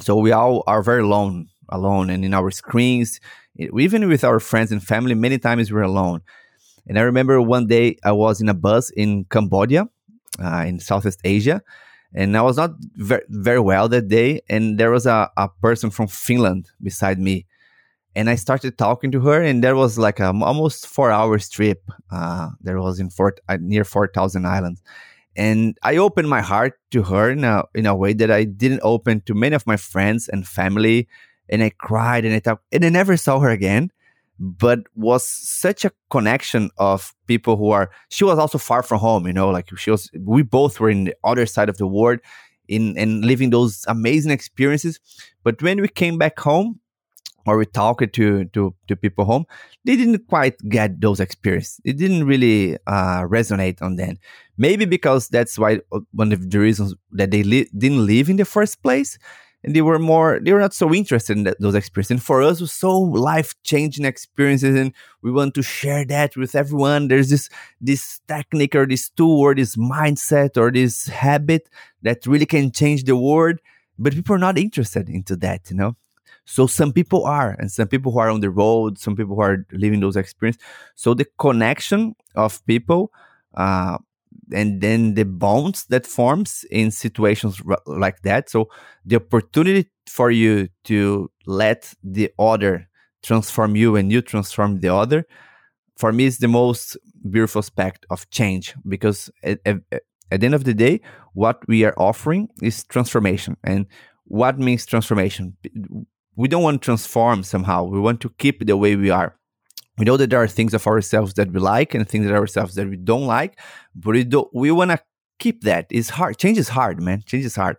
so 0.00 0.16
we 0.16 0.30
all 0.32 0.62
are 0.66 0.82
very 0.82 1.02
alone 1.02 1.48
alone 1.68 2.10
and 2.10 2.24
in 2.24 2.32
our 2.32 2.50
screens 2.50 3.20
even 3.56 4.08
with 4.08 4.24
our 4.24 4.40
friends 4.40 4.70
and 4.72 4.82
family 4.82 5.14
many 5.14 5.38
times 5.38 5.72
we're 5.72 5.90
alone 5.94 6.20
and 6.86 6.98
i 6.98 7.02
remember 7.02 7.40
one 7.40 7.66
day 7.66 7.96
i 8.04 8.12
was 8.12 8.40
in 8.40 8.48
a 8.48 8.54
bus 8.54 8.90
in 8.90 9.24
cambodia 9.24 9.88
uh, 10.40 10.64
in 10.66 10.78
Southeast 10.78 11.20
Asia. 11.24 11.62
And 12.14 12.36
I 12.36 12.42
was 12.42 12.56
not 12.56 12.72
very, 12.96 13.22
very 13.28 13.60
well 13.60 13.88
that 13.88 14.08
day. 14.08 14.42
And 14.48 14.78
there 14.78 14.90
was 14.90 15.06
a, 15.06 15.30
a 15.36 15.48
person 15.48 15.90
from 15.90 16.08
Finland 16.08 16.70
beside 16.82 17.18
me. 17.18 17.46
And 18.14 18.28
I 18.28 18.34
started 18.34 18.76
talking 18.76 19.10
to 19.12 19.20
her, 19.20 19.40
and 19.40 19.64
there 19.64 19.76
was 19.76 19.98
like 19.98 20.20
a 20.20 20.28
almost 20.28 20.86
four 20.86 21.10
hours 21.10 21.48
trip. 21.48 21.82
Uh, 22.10 22.50
there 22.60 22.80
was 22.80 23.00
in 23.00 23.10
Fort 23.10 23.40
uh, 23.48 23.58
near 23.60 23.84
Four 23.84 24.08
Thousand 24.08 24.46
Islands, 24.46 24.82
and 25.34 25.78
I 25.82 25.96
opened 25.96 26.28
my 26.28 26.42
heart 26.42 26.78
to 26.90 27.02
her 27.04 27.30
in 27.30 27.44
a 27.44 27.64
in 27.74 27.86
a 27.86 27.96
way 27.96 28.12
that 28.12 28.30
I 28.30 28.44
didn't 28.44 28.80
open 28.82 29.22
to 29.22 29.34
many 29.34 29.54
of 29.54 29.66
my 29.66 29.76
friends 29.76 30.28
and 30.28 30.46
family. 30.46 31.08
And 31.48 31.62
I 31.62 31.70
cried, 31.70 32.24
and 32.24 32.34
I 32.34 32.38
talked, 32.38 32.64
and 32.72 32.84
I 32.84 32.88
never 32.88 33.16
saw 33.16 33.38
her 33.40 33.50
again 33.50 33.90
but 34.38 34.80
was 34.96 35.24
such 35.24 35.84
a 35.84 35.92
connection 36.10 36.68
of 36.76 37.14
people 37.28 37.56
who 37.56 37.70
are 37.70 37.90
she 38.08 38.24
was 38.24 38.40
also 38.40 38.58
far 38.58 38.82
from 38.82 38.98
home 38.98 39.24
you 39.24 39.32
know 39.32 39.50
like 39.50 39.68
she 39.78 39.90
was 39.90 40.10
we 40.18 40.42
both 40.42 40.80
were 40.80 40.90
in 40.90 41.04
the 41.04 41.14
other 41.22 41.46
side 41.46 41.68
of 41.68 41.76
the 41.76 41.86
world 41.86 42.18
in 42.66 42.98
and 42.98 43.24
living 43.24 43.50
those 43.50 43.84
amazing 43.86 44.32
experiences 44.32 44.98
but 45.44 45.62
when 45.62 45.80
we 45.80 45.86
came 45.86 46.18
back 46.18 46.38
home 46.40 46.80
or 47.46 47.56
we 47.56 47.66
talked 47.66 48.12
to 48.12 48.44
to 48.46 48.74
to 48.88 48.96
people 48.96 49.24
home 49.24 49.44
they 49.84 49.96
didn't 49.96 50.26
quite 50.28 50.56
get 50.68 51.00
those 51.00 51.20
experiences 51.20 51.80
it 51.84 51.96
didn't 51.96 52.24
really 52.24 52.76
uh, 52.86 53.22
resonate 53.22 53.80
on 53.82 53.96
them. 53.96 54.18
Maybe 54.56 54.84
because 54.84 55.28
that's 55.28 55.58
why 55.58 55.80
uh, 55.92 56.00
one 56.12 56.32
of 56.32 56.50
the 56.50 56.58
reasons 56.58 56.94
that 57.12 57.30
they 57.30 57.42
li- 57.42 57.70
didn't 57.76 58.06
live 58.06 58.28
in 58.28 58.36
the 58.36 58.44
first 58.44 58.82
place 58.82 59.18
and 59.64 59.74
they 59.74 59.82
were 59.82 59.98
more 59.98 60.40
they 60.42 60.52
were 60.52 60.60
not 60.60 60.74
so 60.74 60.92
interested 60.92 61.36
in 61.36 61.44
that, 61.44 61.60
those 61.60 61.74
experiences 61.74 62.10
and 62.10 62.22
for 62.22 62.42
us 62.42 62.60
it 62.60 62.64
was 62.64 62.72
so 62.72 62.98
life-changing 62.98 64.04
experiences 64.04 64.76
and 64.76 64.92
we 65.22 65.30
want 65.30 65.54
to 65.54 65.62
share 65.62 66.04
that 66.04 66.36
with 66.36 66.54
everyone. 66.54 67.08
There's 67.08 67.30
this 67.30 67.48
this 67.80 68.20
technique 68.28 68.74
or 68.74 68.86
this 68.86 69.08
tool 69.10 69.40
or 69.40 69.54
this 69.54 69.76
mindset 69.76 70.56
or 70.56 70.70
this 70.70 71.06
habit 71.06 71.68
that 72.02 72.26
really 72.26 72.46
can 72.46 72.70
change 72.72 73.04
the 73.04 73.16
world 73.16 73.58
but 73.98 74.14
people 74.14 74.34
are 74.34 74.38
not 74.38 74.58
interested 74.58 75.08
into 75.08 75.36
that 75.36 75.70
you 75.70 75.76
know 75.76 75.96
so 76.44 76.66
some 76.66 76.92
people 76.92 77.24
are 77.24 77.56
and 77.58 77.70
some 77.70 77.88
people 77.88 78.12
who 78.12 78.18
are 78.18 78.30
on 78.30 78.40
the 78.40 78.50
road 78.50 78.98
some 78.98 79.14
people 79.14 79.34
who 79.34 79.42
are 79.42 79.66
living 79.72 80.00
those 80.00 80.16
experiences 80.16 80.62
so 80.94 81.14
the 81.14 81.26
connection 81.38 82.14
of 82.34 82.64
people 82.66 83.10
uh, 83.54 83.98
and 84.52 84.80
then 84.80 85.14
the 85.14 85.24
bonds 85.24 85.84
that 85.86 86.06
forms 86.06 86.64
in 86.70 86.90
situations 86.90 87.60
like 87.86 88.22
that. 88.22 88.50
So 88.50 88.68
the 89.04 89.16
opportunity 89.16 89.90
for 90.06 90.30
you 90.30 90.68
to 90.84 91.30
let 91.46 91.92
the 92.02 92.30
other 92.38 92.88
transform 93.22 93.76
you 93.76 93.96
and 93.96 94.10
you 94.10 94.20
transform 94.20 94.80
the 94.80 94.94
other 94.94 95.26
for 95.96 96.12
me 96.12 96.24
is 96.24 96.38
the 96.38 96.48
most 96.48 96.96
beautiful 97.30 97.60
aspect 97.60 98.04
of 98.10 98.28
change. 98.30 98.74
Because 98.86 99.30
at, 99.42 99.60
at, 99.64 99.76
at 100.30 100.40
the 100.40 100.46
end 100.46 100.54
of 100.54 100.64
the 100.64 100.74
day 100.74 101.00
what 101.34 101.66
we 101.68 101.84
are 101.84 101.94
offering 101.96 102.48
is 102.60 102.84
transformation. 102.84 103.56
And 103.62 103.86
what 104.24 104.58
means 104.58 104.86
transformation 104.86 105.56
we 106.36 106.48
don't 106.48 106.62
want 106.62 106.80
to 106.80 106.84
transform 106.84 107.42
somehow. 107.42 107.84
We 107.84 108.00
want 108.00 108.20
to 108.22 108.30
keep 108.38 108.66
the 108.66 108.76
way 108.76 108.96
we 108.96 109.10
are. 109.10 109.36
We 109.98 110.04
know 110.04 110.16
that 110.16 110.30
there 110.30 110.42
are 110.42 110.48
things 110.48 110.74
of 110.74 110.86
ourselves 110.86 111.34
that 111.34 111.52
we 111.52 111.60
like 111.60 111.94
and 111.94 112.08
things 112.08 112.26
that 112.26 112.34
ourselves 112.34 112.74
that 112.76 112.88
we 112.88 112.96
don't 112.96 113.26
like 113.26 113.58
but 113.94 114.12
we 114.12 114.24
do 114.24 114.48
we 114.52 114.70
want 114.70 114.90
to 114.90 114.98
keep 115.38 115.62
that. 115.64 115.86
It's 115.90 116.08
hard. 116.08 116.38
Change 116.38 116.58
is 116.58 116.68
hard 116.68 117.00
man. 117.00 117.22
Change 117.26 117.44
is 117.44 117.56
hard. 117.56 117.76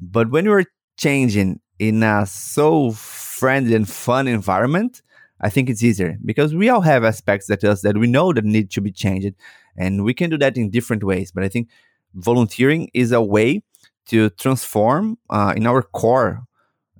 But 0.00 0.30
when 0.30 0.44
you're 0.44 0.64
changing 0.98 1.60
in 1.78 2.02
a 2.02 2.26
so 2.26 2.90
friendly 2.92 3.74
and 3.74 3.88
fun 3.88 4.28
environment 4.28 5.02
i 5.40 5.48
think 5.48 5.68
it's 5.68 5.82
easier 5.82 6.16
because 6.24 6.54
we 6.54 6.68
all 6.68 6.82
have 6.82 7.02
aspects 7.02 7.46
that 7.46 7.64
us 7.64 7.80
that 7.80 7.96
we 7.98 8.06
know 8.06 8.32
that 8.32 8.44
need 8.44 8.70
to 8.70 8.80
be 8.80 8.92
changed 8.92 9.34
and 9.76 10.04
we 10.04 10.14
can 10.14 10.30
do 10.30 10.38
that 10.38 10.56
in 10.56 10.70
different 10.70 11.02
ways. 11.02 11.32
But 11.32 11.44
i 11.44 11.48
think 11.48 11.68
volunteering 12.14 12.90
is 12.94 13.10
a 13.10 13.22
way 13.22 13.62
to 14.06 14.30
transform 14.30 15.18
uh, 15.30 15.54
in 15.56 15.66
our 15.66 15.82
core 15.82 16.42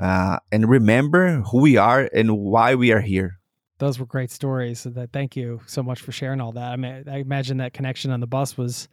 uh, 0.03 0.38
and 0.50 0.68
remember 0.68 1.40
who 1.50 1.61
we 1.61 1.76
are 1.76 2.09
and 2.12 2.36
why 2.36 2.74
we 2.74 2.92
are 2.92 3.00
here 3.00 3.38
those 3.82 3.98
were 3.98 4.07
great 4.07 4.30
stories. 4.30 4.84
That 4.84 5.11
thank 5.12 5.34
you 5.34 5.61
so 5.66 5.82
much 5.82 6.00
for 6.00 6.12
sharing 6.12 6.40
all 6.40 6.53
that. 6.53 6.70
I 6.70 6.76
mean, 6.76 7.03
I 7.11 7.16
imagine 7.16 7.57
that 7.57 7.72
connection 7.72 8.12
on 8.12 8.20
the 8.20 8.28
bus 8.28 8.57
was, 8.57 8.88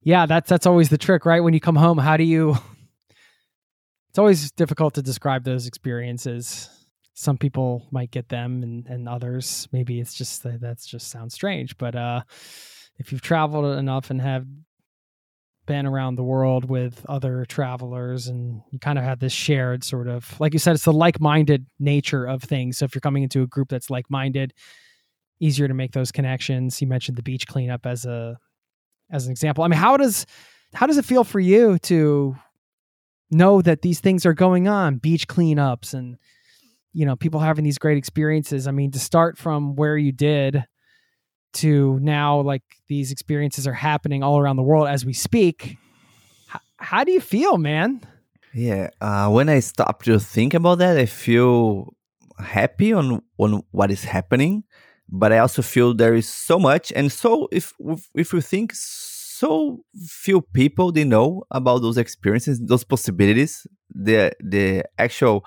yeah, 0.00 0.26
that's 0.26 0.50
that's 0.50 0.66
always 0.66 0.88
the 0.88 0.98
trick, 0.98 1.24
right? 1.24 1.38
When 1.38 1.54
you 1.54 1.60
come 1.60 1.76
home, 1.76 1.98
how 1.98 2.16
do 2.16 2.24
you? 2.24 2.56
It's 4.08 4.18
always 4.18 4.52
difficult 4.52 4.92
to 4.96 5.02
describe 5.02 5.42
those 5.42 5.66
experiences. 5.66 6.68
Some 7.14 7.38
people 7.38 7.88
might 7.90 8.10
get 8.10 8.28
them, 8.28 8.62
and 8.62 8.86
and 8.86 9.08
others 9.08 9.68
maybe 9.72 10.00
it's 10.00 10.12
just 10.12 10.42
that's 10.60 10.84
just 10.84 11.08
sounds 11.08 11.32
strange. 11.32 11.78
But 11.78 11.96
uh, 11.96 12.20
if 12.98 13.10
you've 13.10 13.22
traveled 13.22 13.78
enough 13.78 14.10
and 14.10 14.20
have 14.20 14.44
been 15.72 15.86
around 15.86 16.16
the 16.16 16.22
world 16.22 16.66
with 16.68 17.06
other 17.08 17.46
travelers 17.46 18.26
and 18.26 18.60
you 18.70 18.78
kind 18.78 18.98
of 18.98 19.04
have 19.04 19.20
this 19.20 19.32
shared 19.32 19.82
sort 19.82 20.06
of 20.06 20.38
like 20.38 20.52
you 20.52 20.58
said 20.58 20.74
it's 20.74 20.84
the 20.84 20.92
like-minded 20.92 21.64
nature 21.80 22.26
of 22.26 22.42
things. 22.42 22.76
So 22.76 22.84
if 22.84 22.94
you're 22.94 23.00
coming 23.00 23.22
into 23.22 23.40
a 23.40 23.46
group 23.46 23.70
that's 23.70 23.88
like-minded 23.88 24.52
easier 25.40 25.68
to 25.68 25.72
make 25.72 25.92
those 25.92 26.12
connections. 26.12 26.78
You 26.82 26.88
mentioned 26.88 27.16
the 27.16 27.22
beach 27.22 27.46
cleanup 27.46 27.86
as 27.86 28.04
a 28.04 28.36
as 29.10 29.24
an 29.24 29.30
example. 29.30 29.64
I 29.64 29.68
mean 29.68 29.78
how 29.78 29.96
does 29.96 30.26
how 30.74 30.86
does 30.86 30.98
it 30.98 31.06
feel 31.06 31.24
for 31.24 31.40
you 31.40 31.78
to 31.84 32.36
know 33.30 33.62
that 33.62 33.80
these 33.80 34.00
things 34.00 34.26
are 34.26 34.34
going 34.34 34.68
on, 34.68 34.96
beach 34.96 35.26
cleanups 35.26 35.94
and 35.94 36.18
you 36.92 37.06
know, 37.06 37.16
people 37.16 37.40
having 37.40 37.64
these 37.64 37.78
great 37.78 37.96
experiences. 37.96 38.68
I 38.68 38.72
mean, 38.72 38.90
to 38.90 38.98
start 38.98 39.38
from 39.38 39.74
where 39.74 39.96
you 39.96 40.12
did 40.12 40.66
to 41.54 41.98
now 42.00 42.40
like 42.40 42.62
these 42.88 43.10
experiences 43.10 43.66
are 43.66 43.72
happening 43.72 44.22
all 44.22 44.38
around 44.38 44.56
the 44.56 44.62
world 44.62 44.88
as 44.88 45.04
we 45.04 45.12
speak. 45.12 45.76
H- 46.54 46.60
how 46.76 47.04
do 47.04 47.12
you 47.12 47.20
feel, 47.20 47.58
man? 47.58 48.00
Yeah, 48.54 48.90
uh, 49.00 49.30
when 49.30 49.48
I 49.48 49.60
stop 49.60 50.02
to 50.02 50.18
think 50.18 50.54
about 50.54 50.78
that, 50.78 50.98
I 50.98 51.06
feel 51.06 51.94
happy 52.38 52.92
on 52.92 53.22
on 53.38 53.62
what 53.70 53.90
is 53.90 54.04
happening, 54.04 54.64
but 55.08 55.32
I 55.32 55.38
also 55.38 55.62
feel 55.62 55.94
there 55.94 56.14
is 56.14 56.28
so 56.28 56.58
much, 56.58 56.92
and 56.94 57.10
so 57.10 57.48
if 57.50 57.72
if 58.14 58.32
you 58.32 58.40
think 58.40 58.72
so 58.74 59.84
few 60.06 60.40
people 60.40 60.92
they 60.92 61.04
know 61.04 61.42
about 61.50 61.82
those 61.82 61.98
experiences, 61.98 62.60
those 62.60 62.84
possibilities, 62.84 63.66
the 63.90 64.32
the 64.40 64.84
actual 64.98 65.44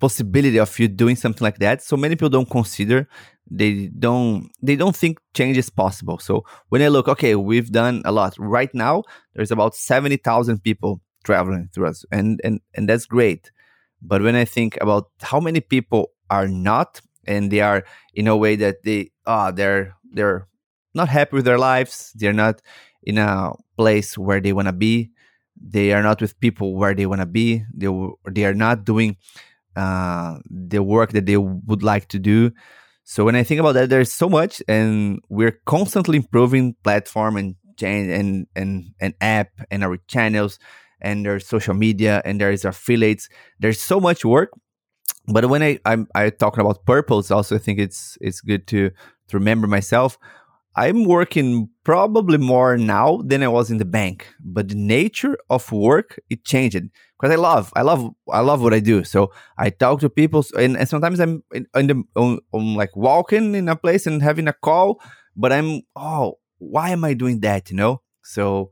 possibility 0.00 0.58
of 0.58 0.78
you 0.78 0.88
doing 0.88 1.16
something 1.16 1.44
like 1.44 1.58
that. 1.58 1.82
So 1.82 1.96
many 1.96 2.14
people 2.16 2.30
don't 2.30 2.48
consider 2.48 3.08
they 3.50 3.88
don't 3.98 4.50
they 4.62 4.76
don't 4.76 4.96
think 4.96 5.18
change 5.34 5.58
is 5.58 5.70
possible. 5.70 6.18
So 6.18 6.44
when 6.70 6.82
I 6.82 6.88
look, 6.88 7.08
okay, 7.08 7.34
we've 7.34 7.70
done 7.70 8.02
a 8.04 8.12
lot. 8.12 8.34
Right 8.38 8.74
now, 8.74 9.02
there's 9.34 9.50
about 9.50 9.74
seventy 9.74 10.16
thousand 10.16 10.62
people 10.62 11.02
traveling 11.24 11.68
through 11.72 11.88
us, 11.88 12.04
and 12.10 12.40
and 12.42 12.60
and 12.74 12.88
that's 12.88 13.06
great. 13.06 13.50
But 14.00 14.22
when 14.22 14.34
I 14.34 14.44
think 14.44 14.78
about 14.80 15.10
how 15.20 15.40
many 15.40 15.60
people 15.60 16.12
are 16.30 16.48
not, 16.48 17.00
and 17.26 17.50
they 17.50 17.60
are 17.60 17.84
in 18.14 18.28
a 18.28 18.36
way 18.36 18.56
that 18.56 18.82
they 18.84 19.10
ah 19.26 19.48
oh, 19.48 19.52
they're 19.52 19.94
they're 20.12 20.48
not 20.94 21.08
happy 21.08 21.36
with 21.36 21.44
their 21.44 21.58
lives, 21.58 22.12
they're 22.14 22.32
not 22.32 22.62
in 23.02 23.18
a 23.18 23.52
place 23.76 24.16
where 24.16 24.40
they 24.40 24.52
want 24.54 24.68
to 24.68 24.72
be, 24.72 25.10
they 25.60 25.92
are 25.92 26.02
not 26.02 26.20
with 26.20 26.38
people 26.40 26.74
where 26.74 26.94
they 26.94 27.06
want 27.06 27.20
to 27.20 27.26
be, 27.26 27.62
they 27.74 27.88
they 28.30 28.44
are 28.46 28.54
not 28.54 28.84
doing 28.84 29.16
uh, 29.76 30.38
the 30.50 30.82
work 30.82 31.12
that 31.12 31.26
they 31.26 31.36
would 31.36 31.82
like 31.82 32.08
to 32.08 32.18
do. 32.18 32.52
So 33.04 33.24
when 33.24 33.36
I 33.36 33.42
think 33.42 33.60
about 33.60 33.72
that, 33.72 33.90
there's 33.90 34.12
so 34.12 34.28
much, 34.28 34.62
and 34.66 35.20
we're 35.28 35.60
constantly 35.66 36.16
improving 36.16 36.74
platform 36.82 37.36
and 37.36 37.56
change 37.76 38.10
and 38.10 38.46
and 38.54 38.94
and 39.00 39.14
app 39.20 39.50
and 39.70 39.84
our 39.84 39.96
channels 40.06 40.58
and 41.00 41.26
there's 41.26 41.46
social 41.46 41.74
media 41.74 42.22
and 42.24 42.40
there 42.40 42.50
is 42.50 42.64
affiliates 42.64 43.28
there's 43.60 43.80
so 43.80 44.00
much 44.00 44.24
work 44.24 44.50
but 45.28 45.46
when 45.46 45.62
i 45.62 45.78
i'm 45.84 46.06
i 46.14 46.30
talking 46.30 46.60
about 46.60 46.84
purpose 46.86 47.30
also 47.30 47.56
i 47.56 47.58
think 47.58 47.78
it's 47.78 48.16
it's 48.20 48.40
good 48.40 48.66
to 48.66 48.90
to 49.28 49.38
remember 49.38 49.66
myself 49.66 50.18
i'm 50.76 51.04
working 51.04 51.68
probably 51.84 52.38
more 52.38 52.76
now 52.76 53.20
than 53.24 53.42
i 53.42 53.48
was 53.48 53.70
in 53.70 53.78
the 53.78 53.84
bank 53.84 54.26
but 54.40 54.68
the 54.68 54.74
nature 54.74 55.36
of 55.50 55.70
work 55.72 56.18
it 56.30 56.44
changed. 56.44 56.82
Because 57.18 57.32
i 57.32 57.36
love 57.36 57.72
i 57.76 57.82
love 57.82 58.10
i 58.30 58.40
love 58.40 58.60
what 58.62 58.74
i 58.74 58.80
do. 58.80 59.04
So 59.04 59.32
i 59.58 59.70
talk 59.70 60.00
to 60.00 60.10
people 60.10 60.44
and, 60.58 60.76
and 60.76 60.88
sometimes 60.88 61.20
i'm 61.20 61.42
in, 61.52 61.66
in 61.74 61.86
the 61.86 62.02
on, 62.16 62.38
on 62.52 62.74
like 62.74 62.94
walking 62.96 63.54
in 63.54 63.68
a 63.68 63.76
place 63.76 64.06
and 64.06 64.22
having 64.22 64.48
a 64.48 64.52
call 64.52 65.00
but 65.36 65.52
i'm 65.52 65.82
oh 65.96 66.38
why 66.58 66.90
am 66.90 67.04
i 67.04 67.14
doing 67.14 67.40
that 67.40 67.70
you 67.70 67.76
know? 67.76 68.02
So 68.22 68.70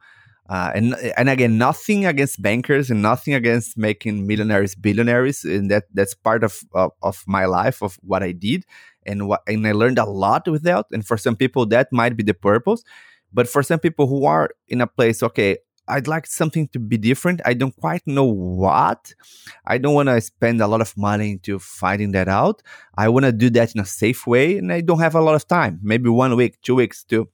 uh, 0.52 0.70
and 0.74 0.94
and 1.16 1.30
again, 1.30 1.56
nothing 1.56 2.04
against 2.04 2.42
bankers 2.42 2.90
and 2.90 3.00
nothing 3.00 3.32
against 3.32 3.78
making 3.78 4.26
millionaires 4.26 4.74
billionaires, 4.74 5.44
and 5.44 5.70
that 5.70 5.84
that's 5.94 6.12
part 6.12 6.44
of, 6.44 6.60
of, 6.74 6.90
of 7.02 7.24
my 7.26 7.46
life 7.46 7.82
of 7.82 7.98
what 8.02 8.22
I 8.22 8.32
did, 8.32 8.66
and 9.06 9.28
what 9.28 9.40
and 9.46 9.66
I 9.66 9.72
learned 9.72 9.98
a 9.98 10.04
lot 10.04 10.46
with 10.46 10.62
that. 10.64 10.84
And 10.92 11.06
for 11.06 11.16
some 11.16 11.36
people, 11.36 11.64
that 11.72 11.90
might 11.90 12.18
be 12.18 12.22
the 12.22 12.34
purpose, 12.34 12.84
but 13.32 13.48
for 13.48 13.62
some 13.62 13.78
people 13.78 14.06
who 14.06 14.26
are 14.26 14.50
in 14.68 14.82
a 14.82 14.86
place, 14.86 15.22
okay, 15.22 15.56
I'd 15.88 16.06
like 16.06 16.26
something 16.26 16.68
to 16.74 16.78
be 16.78 16.98
different. 16.98 17.40
I 17.46 17.54
don't 17.54 17.74
quite 17.74 18.06
know 18.06 18.26
what. 18.26 19.14
I 19.66 19.78
don't 19.78 19.94
want 19.94 20.10
to 20.10 20.20
spend 20.20 20.60
a 20.60 20.66
lot 20.66 20.82
of 20.82 20.94
money 20.98 21.30
into 21.32 21.60
finding 21.60 22.12
that 22.12 22.28
out. 22.28 22.62
I 22.94 23.08
want 23.08 23.24
to 23.24 23.32
do 23.32 23.48
that 23.56 23.74
in 23.74 23.80
a 23.80 23.86
safe 23.86 24.26
way, 24.26 24.58
and 24.58 24.70
I 24.70 24.82
don't 24.82 25.00
have 25.00 25.14
a 25.14 25.22
lot 25.22 25.34
of 25.34 25.48
time. 25.48 25.80
Maybe 25.82 26.10
one 26.10 26.36
week, 26.36 26.60
two 26.60 26.74
weeks 26.74 27.04
to 27.04 27.30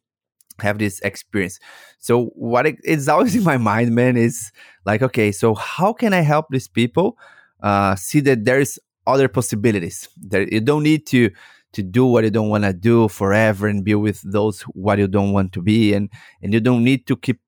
have 0.60 0.78
this 0.78 1.00
experience. 1.00 1.58
So 1.98 2.26
what 2.34 2.66
it, 2.66 2.76
it's 2.84 3.08
always 3.08 3.34
in 3.36 3.44
my 3.44 3.56
mind, 3.56 3.94
man, 3.94 4.16
is 4.16 4.52
like, 4.84 5.02
okay, 5.02 5.32
so 5.32 5.54
how 5.54 5.92
can 5.92 6.12
I 6.12 6.20
help 6.20 6.46
these 6.50 6.68
people 6.68 7.16
uh, 7.62 7.96
see 7.96 8.20
that 8.20 8.44
there's 8.44 8.78
other 9.06 9.28
possibilities? 9.28 10.08
That 10.28 10.52
you 10.52 10.60
don't 10.60 10.82
need 10.82 11.06
to 11.08 11.30
to 11.72 11.82
do 11.82 12.06
what 12.06 12.24
you 12.24 12.30
don't 12.30 12.48
want 12.48 12.64
to 12.64 12.72
do 12.72 13.08
forever 13.08 13.66
and 13.66 13.84
be 13.84 13.94
with 13.94 14.22
those 14.24 14.62
what 14.62 14.98
you 14.98 15.06
don't 15.06 15.32
want 15.32 15.52
to 15.52 15.62
be, 15.62 15.92
and 15.92 16.10
and 16.42 16.52
you 16.52 16.60
don't 16.60 16.84
need 16.84 17.06
to 17.06 17.16
keep 17.16 17.40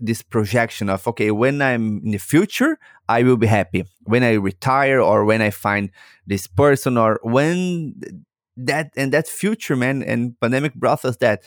this 0.00 0.22
projection 0.22 0.88
of 0.88 1.06
okay, 1.06 1.30
when 1.30 1.60
I'm 1.60 2.00
in 2.04 2.12
the 2.12 2.18
future, 2.18 2.78
I 3.08 3.22
will 3.22 3.36
be 3.36 3.46
happy. 3.46 3.84
When 4.04 4.22
I 4.22 4.34
retire 4.34 5.00
or 5.00 5.24
when 5.24 5.42
I 5.42 5.50
find 5.50 5.90
this 6.26 6.46
person 6.46 6.96
or 6.96 7.20
when 7.22 8.00
that 8.56 8.92
and 8.96 9.12
that 9.12 9.28
future, 9.28 9.76
man, 9.76 10.02
and 10.02 10.38
pandemic 10.40 10.74
brought 10.74 11.04
us 11.04 11.16
that 11.18 11.42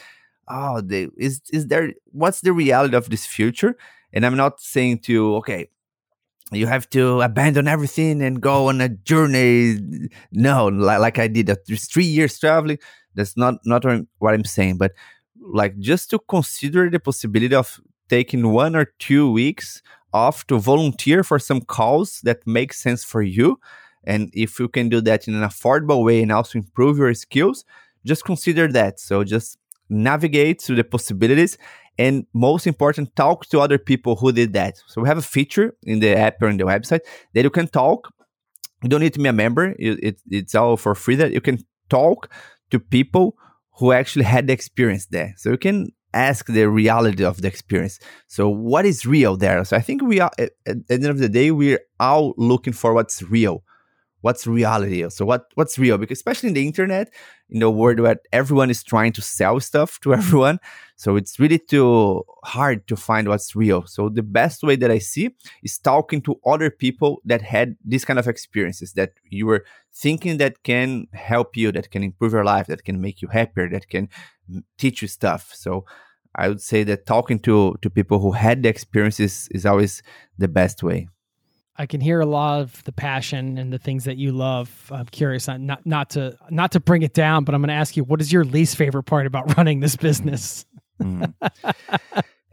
oh 0.47 0.81
they, 0.81 1.07
is 1.17 1.41
is 1.51 1.67
there 1.67 1.93
what's 2.11 2.41
the 2.41 2.53
reality 2.53 2.95
of 2.95 3.09
this 3.09 3.25
future? 3.25 3.75
And 4.13 4.25
i'm 4.25 4.37
not 4.37 4.61
saying 4.61 4.99
to 4.99 5.35
okay 5.37 5.69
you 6.51 6.67
have 6.67 6.87
to 6.91 7.21
abandon 7.21 7.67
everything 7.67 8.21
and 8.21 8.39
go 8.39 8.67
on 8.67 8.79
a 8.79 8.89
journey. 8.89 9.79
No 10.31 10.67
like, 10.67 10.99
like 10.99 11.19
i 11.19 11.27
did 11.27 11.47
there's 11.67 11.87
three 11.87 12.05
years 12.05 12.37
traveling 12.39 12.77
that's 13.15 13.35
not 13.37 13.55
not 13.65 13.83
what 14.19 14.33
i'm 14.33 14.45
saying 14.45 14.77
but 14.77 14.91
like 15.39 15.77
just 15.79 16.09
to 16.11 16.19
consider 16.19 16.89
the 16.89 16.99
possibility 16.99 17.55
of 17.55 17.79
taking 18.09 18.51
one 18.51 18.75
or 18.75 18.85
two 18.99 19.31
weeks 19.31 19.81
off 20.13 20.45
to 20.45 20.59
volunteer 20.59 21.23
for 21.23 21.39
some 21.39 21.61
cause 21.61 22.21
that 22.23 22.45
makes 22.45 22.79
sense 22.79 23.03
for 23.03 23.23
you 23.23 23.59
and 24.03 24.29
if 24.33 24.59
you 24.59 24.67
can 24.67 24.89
do 24.89 25.01
that 25.01 25.27
in 25.27 25.33
an 25.33 25.41
affordable 25.41 26.03
way 26.03 26.21
and 26.21 26.31
also 26.31 26.59
improve 26.59 26.97
your 26.97 27.13
skills 27.13 27.65
just 28.05 28.25
consider 28.25 28.67
that. 28.69 28.99
So 28.99 29.23
just 29.23 29.57
navigate 29.89 30.61
through 30.61 30.77
the 30.77 30.83
possibilities 30.83 31.57
and 31.97 32.25
most 32.33 32.65
important 32.65 33.15
talk 33.15 33.45
to 33.47 33.59
other 33.59 33.77
people 33.77 34.15
who 34.15 34.31
did 34.31 34.53
that. 34.53 34.77
So 34.87 35.01
we 35.01 35.07
have 35.07 35.17
a 35.17 35.21
feature 35.21 35.75
in 35.83 35.99
the 35.99 36.15
app 36.15 36.41
or 36.41 36.49
in 36.49 36.57
the 36.57 36.63
website 36.63 37.01
that 37.33 37.43
you 37.43 37.49
can 37.49 37.67
talk. 37.67 38.11
You 38.81 38.89
don't 38.89 39.01
need 39.01 39.13
to 39.13 39.19
be 39.19 39.29
a 39.29 39.33
member. 39.33 39.75
It, 39.79 39.99
it, 40.03 40.21
it's 40.29 40.55
all 40.55 40.77
for 40.77 40.95
free 40.95 41.15
that 41.15 41.31
you 41.31 41.41
can 41.41 41.59
talk 41.89 42.31
to 42.71 42.79
people 42.79 43.35
who 43.77 43.91
actually 43.91 44.25
had 44.25 44.47
the 44.47 44.53
experience 44.53 45.05
there. 45.07 45.33
So 45.37 45.51
you 45.51 45.57
can 45.57 45.89
ask 46.13 46.45
the 46.47 46.69
reality 46.69 47.23
of 47.23 47.41
the 47.41 47.47
experience. 47.47 47.99
So 48.27 48.49
what 48.49 48.85
is 48.85 49.05
real 49.05 49.35
there? 49.35 49.63
So 49.63 49.75
i 49.75 49.81
think 49.81 50.01
we 50.01 50.19
are 50.19 50.31
at, 50.37 50.51
at 50.65 50.87
the 50.87 50.93
end 50.93 51.05
of 51.05 51.17
the 51.17 51.29
day 51.29 51.51
we're 51.51 51.81
all 51.99 52.33
looking 52.37 52.73
for 52.73 52.93
what's 52.93 53.23
real 53.23 53.63
what's 54.23 54.47
reality? 54.47 55.07
So 55.09 55.25
what 55.25 55.45
what's 55.55 55.77
real? 55.77 55.97
Because 55.97 56.17
especially 56.17 56.49
in 56.49 56.55
the 56.55 56.65
internet 56.65 57.13
in 57.49 57.59
the 57.59 57.69
world 57.69 57.99
where 57.99 58.19
everyone 58.31 58.69
is 58.69 58.83
trying 58.83 59.13
to 59.13 59.21
sell 59.21 59.59
stuff 59.59 59.99
to 60.01 60.13
everyone 60.19 60.59
so 60.95 61.17
it's 61.17 61.37
really 61.37 61.59
too 61.59 62.23
hard 62.45 62.87
to 62.87 62.95
find 62.95 63.27
what's 63.27 63.55
real. 63.55 63.85
So 63.87 64.07
the 64.07 64.23
best 64.23 64.63
way 64.63 64.77
that 64.77 64.89
i 64.89 64.99
see 64.99 65.35
is 65.61 65.77
talking 65.77 66.21
to 66.21 66.39
other 66.45 66.69
people 66.69 67.21
that 67.25 67.41
had 67.41 67.75
this 67.83 68.05
kind 68.05 68.19
of 68.19 68.27
experiences 68.27 68.93
that 68.93 69.11
you 69.29 69.45
were 69.45 69.65
thinking 69.93 70.37
that 70.37 70.63
can 70.63 71.07
help 71.13 71.57
you 71.57 71.73
that 71.73 71.91
can 71.91 72.03
improve 72.03 72.31
your 72.31 72.45
life 72.45 72.67
that 72.67 72.85
can 72.85 73.01
make 73.01 73.21
you 73.21 73.27
happier 73.27 73.69
that 73.69 73.89
can 73.89 74.07
mm, 74.49 74.63
teach 74.77 75.01
you 75.01 75.07
stuff. 75.07 75.51
So 75.53 75.85
i 76.35 76.47
would 76.47 76.61
say 76.61 76.83
that 76.83 77.05
talking 77.05 77.39
to 77.47 77.75
to 77.81 77.89
people 77.89 78.19
who 78.19 78.31
had 78.31 78.63
the 78.63 78.69
experiences 78.69 79.47
is 79.51 79.65
always 79.65 80.01
the 80.39 80.47
best 80.47 80.81
way 80.81 81.07
I 81.75 81.87
can 81.87 82.01
hear 82.01 82.19
a 82.19 82.25
lot 82.25 82.61
of 82.61 82.83
the 82.83 82.91
passion 82.91 83.57
and 83.57 83.73
the 83.73 83.79
things 83.79 84.03
that 84.03 84.17
you 84.17 84.31
love. 84.31 84.91
I'm 84.91 85.05
curious, 85.07 85.47
not 85.47 85.85
not 85.85 86.11
to 86.11 86.37
not 86.49 86.71
to 86.73 86.79
bring 86.79 87.01
it 87.01 87.13
down, 87.13 87.43
but 87.43 87.55
I'm 87.55 87.61
going 87.61 87.69
to 87.69 87.73
ask 87.73 87.97
you, 87.97 88.03
what 88.03 88.21
is 88.21 88.31
your 88.31 88.43
least 88.43 88.75
favorite 88.75 89.03
part 89.03 89.25
about 89.25 89.57
running 89.57 89.79
this 89.79 89.95
business? 89.95 90.65
mm. 91.01 91.33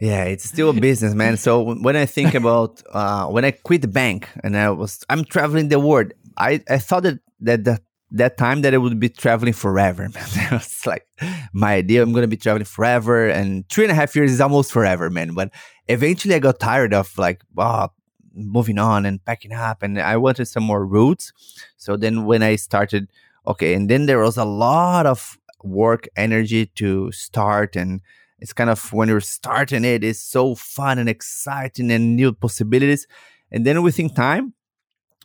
Yeah, 0.00 0.24
it's 0.24 0.44
still 0.44 0.70
a 0.70 0.72
business, 0.72 1.14
man. 1.14 1.36
So 1.36 1.74
when 1.74 1.94
I 1.94 2.06
think 2.06 2.34
about 2.34 2.82
uh, 2.90 3.26
when 3.26 3.44
I 3.44 3.50
quit 3.50 3.82
the 3.82 3.88
bank 3.88 4.28
and 4.42 4.56
I 4.56 4.70
was 4.70 5.04
I'm 5.10 5.24
traveling 5.24 5.68
the 5.68 5.78
world, 5.78 6.12
I, 6.38 6.62
I 6.68 6.78
thought 6.78 7.02
that 7.02 7.18
that 7.40 7.64
that, 7.64 7.82
that 8.12 8.38
time 8.38 8.62
that 8.62 8.72
I 8.72 8.78
would 8.78 8.98
be 8.98 9.10
traveling 9.10 9.52
forever. 9.52 10.08
Man, 10.36 10.54
it's 10.54 10.86
like 10.86 11.06
my 11.52 11.74
idea. 11.74 12.02
I'm 12.02 12.14
gonna 12.14 12.28
be 12.28 12.38
traveling 12.38 12.64
forever, 12.64 13.28
and 13.28 13.68
three 13.68 13.84
and 13.84 13.92
a 13.92 13.94
half 13.94 14.16
years 14.16 14.32
is 14.32 14.40
almost 14.40 14.72
forever, 14.72 15.10
man. 15.10 15.34
But 15.34 15.52
eventually, 15.86 16.34
I 16.34 16.38
got 16.38 16.58
tired 16.58 16.94
of 16.94 17.16
like, 17.18 17.42
oh, 17.58 17.88
moving 18.34 18.78
on 18.78 19.06
and 19.06 19.24
packing 19.24 19.52
up 19.52 19.82
and 19.82 20.00
I 20.00 20.16
wanted 20.16 20.46
some 20.46 20.62
more 20.62 20.84
roots. 20.84 21.32
So 21.76 21.96
then 21.96 22.24
when 22.24 22.42
I 22.42 22.56
started, 22.56 23.08
okay, 23.46 23.74
and 23.74 23.88
then 23.88 24.06
there 24.06 24.20
was 24.20 24.36
a 24.36 24.44
lot 24.44 25.06
of 25.06 25.38
work 25.62 26.08
energy 26.16 26.66
to 26.66 27.12
start 27.12 27.76
and 27.76 28.00
it's 28.38 28.52
kind 28.52 28.70
of 28.70 28.92
when 28.92 29.08
you're 29.08 29.20
starting 29.20 29.84
it, 29.84 30.02
it's 30.02 30.20
so 30.20 30.54
fun 30.54 30.98
and 30.98 31.08
exciting 31.08 31.90
and 31.90 32.16
new 32.16 32.32
possibilities. 32.32 33.06
And 33.52 33.66
then 33.66 33.82
within 33.82 34.08
time, 34.08 34.54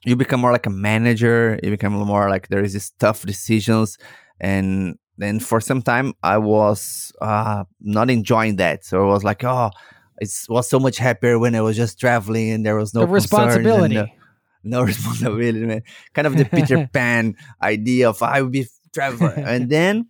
you 0.04 0.16
become 0.16 0.42
more 0.42 0.52
like 0.52 0.66
a 0.66 0.72
manager, 0.72 1.60
you 1.64 1.72
become 1.72 1.94
more 1.94 2.30
like 2.30 2.50
there 2.50 2.64
is 2.64 2.74
this 2.74 2.92
tough 2.92 3.26
decisions 3.26 3.98
and 4.40 4.98
then 5.18 5.40
for 5.40 5.62
some 5.62 5.82
time 5.82 6.14
I 6.24 6.38
was 6.38 7.14
uh, 7.22 7.64
not 7.80 8.10
enjoying 8.10 8.58
that. 8.58 8.84
So 8.84 9.10
I 9.10 9.14
was 9.14 9.24
like, 9.24 9.44
oh, 9.44 9.72
it 10.20 10.32
was 10.50 10.70
so 10.70 10.80
much 10.80 10.98
happier 10.98 11.38
when 11.38 11.56
I 11.56 11.62
was 11.62 11.76
just 11.76 12.00
traveling 12.00 12.50
and 12.52 12.66
there 12.66 12.76
was 12.76 12.94
no 12.94 13.02
the 13.02 13.08
responsibility. 13.08 13.96
No, 13.96 14.08
no, 14.64 14.82
responsibility, 14.94 15.66
man. 15.66 15.84
Kind 16.14 16.28
of 16.28 16.38
the 16.38 16.46
Peter 16.56 16.90
Pan 16.92 17.36
idea 17.62 18.10
of 18.10 18.22
I 18.24 18.42
will 18.42 18.50
be 18.50 18.68
traveling. 18.94 19.44
and 19.46 19.70
then 19.70 20.08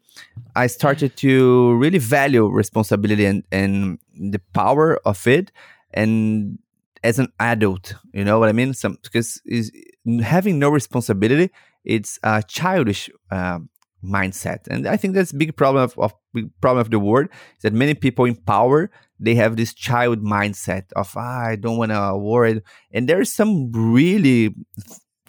I 0.55 0.67
started 0.67 1.17
to 1.17 1.73
really 1.75 1.97
value 1.97 2.45
responsibility 2.47 3.25
and, 3.25 3.43
and 3.51 3.99
the 4.13 4.39
power 4.53 4.99
of 5.05 5.25
it. 5.27 5.51
And 5.93 6.59
as 7.03 7.19
an 7.19 7.31
adult, 7.39 7.95
you 8.13 8.23
know 8.23 8.39
what 8.39 8.49
I 8.49 8.53
mean? 8.53 8.73
Some 8.73 8.97
because 9.03 9.41
is 9.45 9.71
having 10.23 10.59
no 10.59 10.69
responsibility, 10.69 11.51
it's 11.83 12.19
a 12.23 12.43
childish 12.43 13.09
um, 13.31 13.69
mindset, 14.05 14.67
and 14.69 14.87
I 14.87 14.97
think 14.97 15.13
that's 15.13 15.31
a 15.31 15.35
big 15.35 15.55
problem 15.55 15.83
of, 15.83 15.97
of 15.97 16.13
big 16.33 16.49
problem 16.61 16.81
of 16.81 16.91
the 16.91 16.99
world 16.99 17.27
is 17.57 17.63
that 17.63 17.73
many 17.73 17.93
people 17.93 18.25
in 18.25 18.35
power 18.35 18.89
they 19.19 19.35
have 19.35 19.55
this 19.55 19.73
child 19.73 20.19
mindset 20.19 20.91
of 20.95 21.13
ah, 21.15 21.45
I 21.47 21.55
don't 21.55 21.77
want 21.77 21.91
to 21.91 22.17
worry, 22.17 22.61
and 22.91 23.09
there's 23.09 23.31
some 23.31 23.71
really 23.71 24.55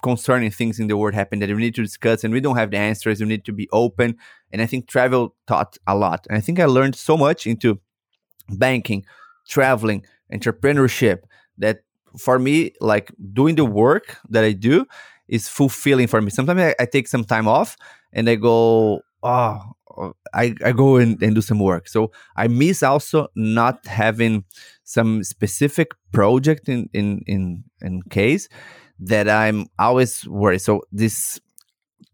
concerning 0.02 0.50
things 0.50 0.78
in 0.78 0.86
the 0.86 0.96
world 0.96 1.14
happen 1.14 1.38
that 1.40 1.48
we 1.48 1.56
need 1.56 1.74
to 1.76 1.82
discuss, 1.82 2.24
and 2.24 2.32
we 2.32 2.40
don't 2.40 2.56
have 2.56 2.70
the 2.70 2.78
answers. 2.78 3.20
We 3.20 3.26
need 3.26 3.44
to 3.44 3.52
be 3.52 3.68
open, 3.72 4.16
and 4.52 4.62
I 4.62 4.66
think 4.66 4.88
travel 4.88 5.34
taught 5.46 5.78
a 5.86 5.96
lot, 5.96 6.26
and 6.28 6.36
I 6.36 6.40
think 6.40 6.60
I 6.60 6.66
learned 6.66 6.96
so 6.96 7.16
much 7.16 7.46
into 7.46 7.80
banking, 8.48 9.04
traveling, 9.48 10.04
entrepreneurship 10.32 11.20
that 11.58 11.82
for 12.18 12.38
me, 12.38 12.72
like 12.80 13.12
doing 13.32 13.56
the 13.56 13.64
work 13.64 14.18
that 14.28 14.44
I 14.44 14.52
do 14.52 14.86
is 15.28 15.48
fulfilling 15.48 16.06
for 16.06 16.20
me. 16.20 16.30
Sometimes 16.30 16.60
I, 16.60 16.74
I 16.80 16.86
take 16.86 17.08
some 17.08 17.24
time 17.24 17.48
off 17.48 17.76
and 18.12 18.28
I 18.28 18.34
go, 18.36 19.00
oh, 19.22 19.60
oh, 19.96 20.12
I, 20.34 20.54
I 20.64 20.72
go 20.72 20.96
and, 20.96 21.20
and 21.22 21.34
do 21.34 21.40
some 21.40 21.58
work. 21.58 21.88
So 21.88 22.12
I 22.36 22.48
miss 22.48 22.82
also 22.82 23.28
not 23.34 23.86
having 23.86 24.44
some 24.84 25.24
specific 25.24 25.92
project 26.12 26.68
in, 26.68 26.88
in, 26.92 27.22
in, 27.26 27.64
in 27.80 28.02
case 28.10 28.48
that 28.98 29.28
I'm 29.28 29.66
always 29.78 30.26
worried. 30.26 30.60
So 30.60 30.82
this 30.92 31.40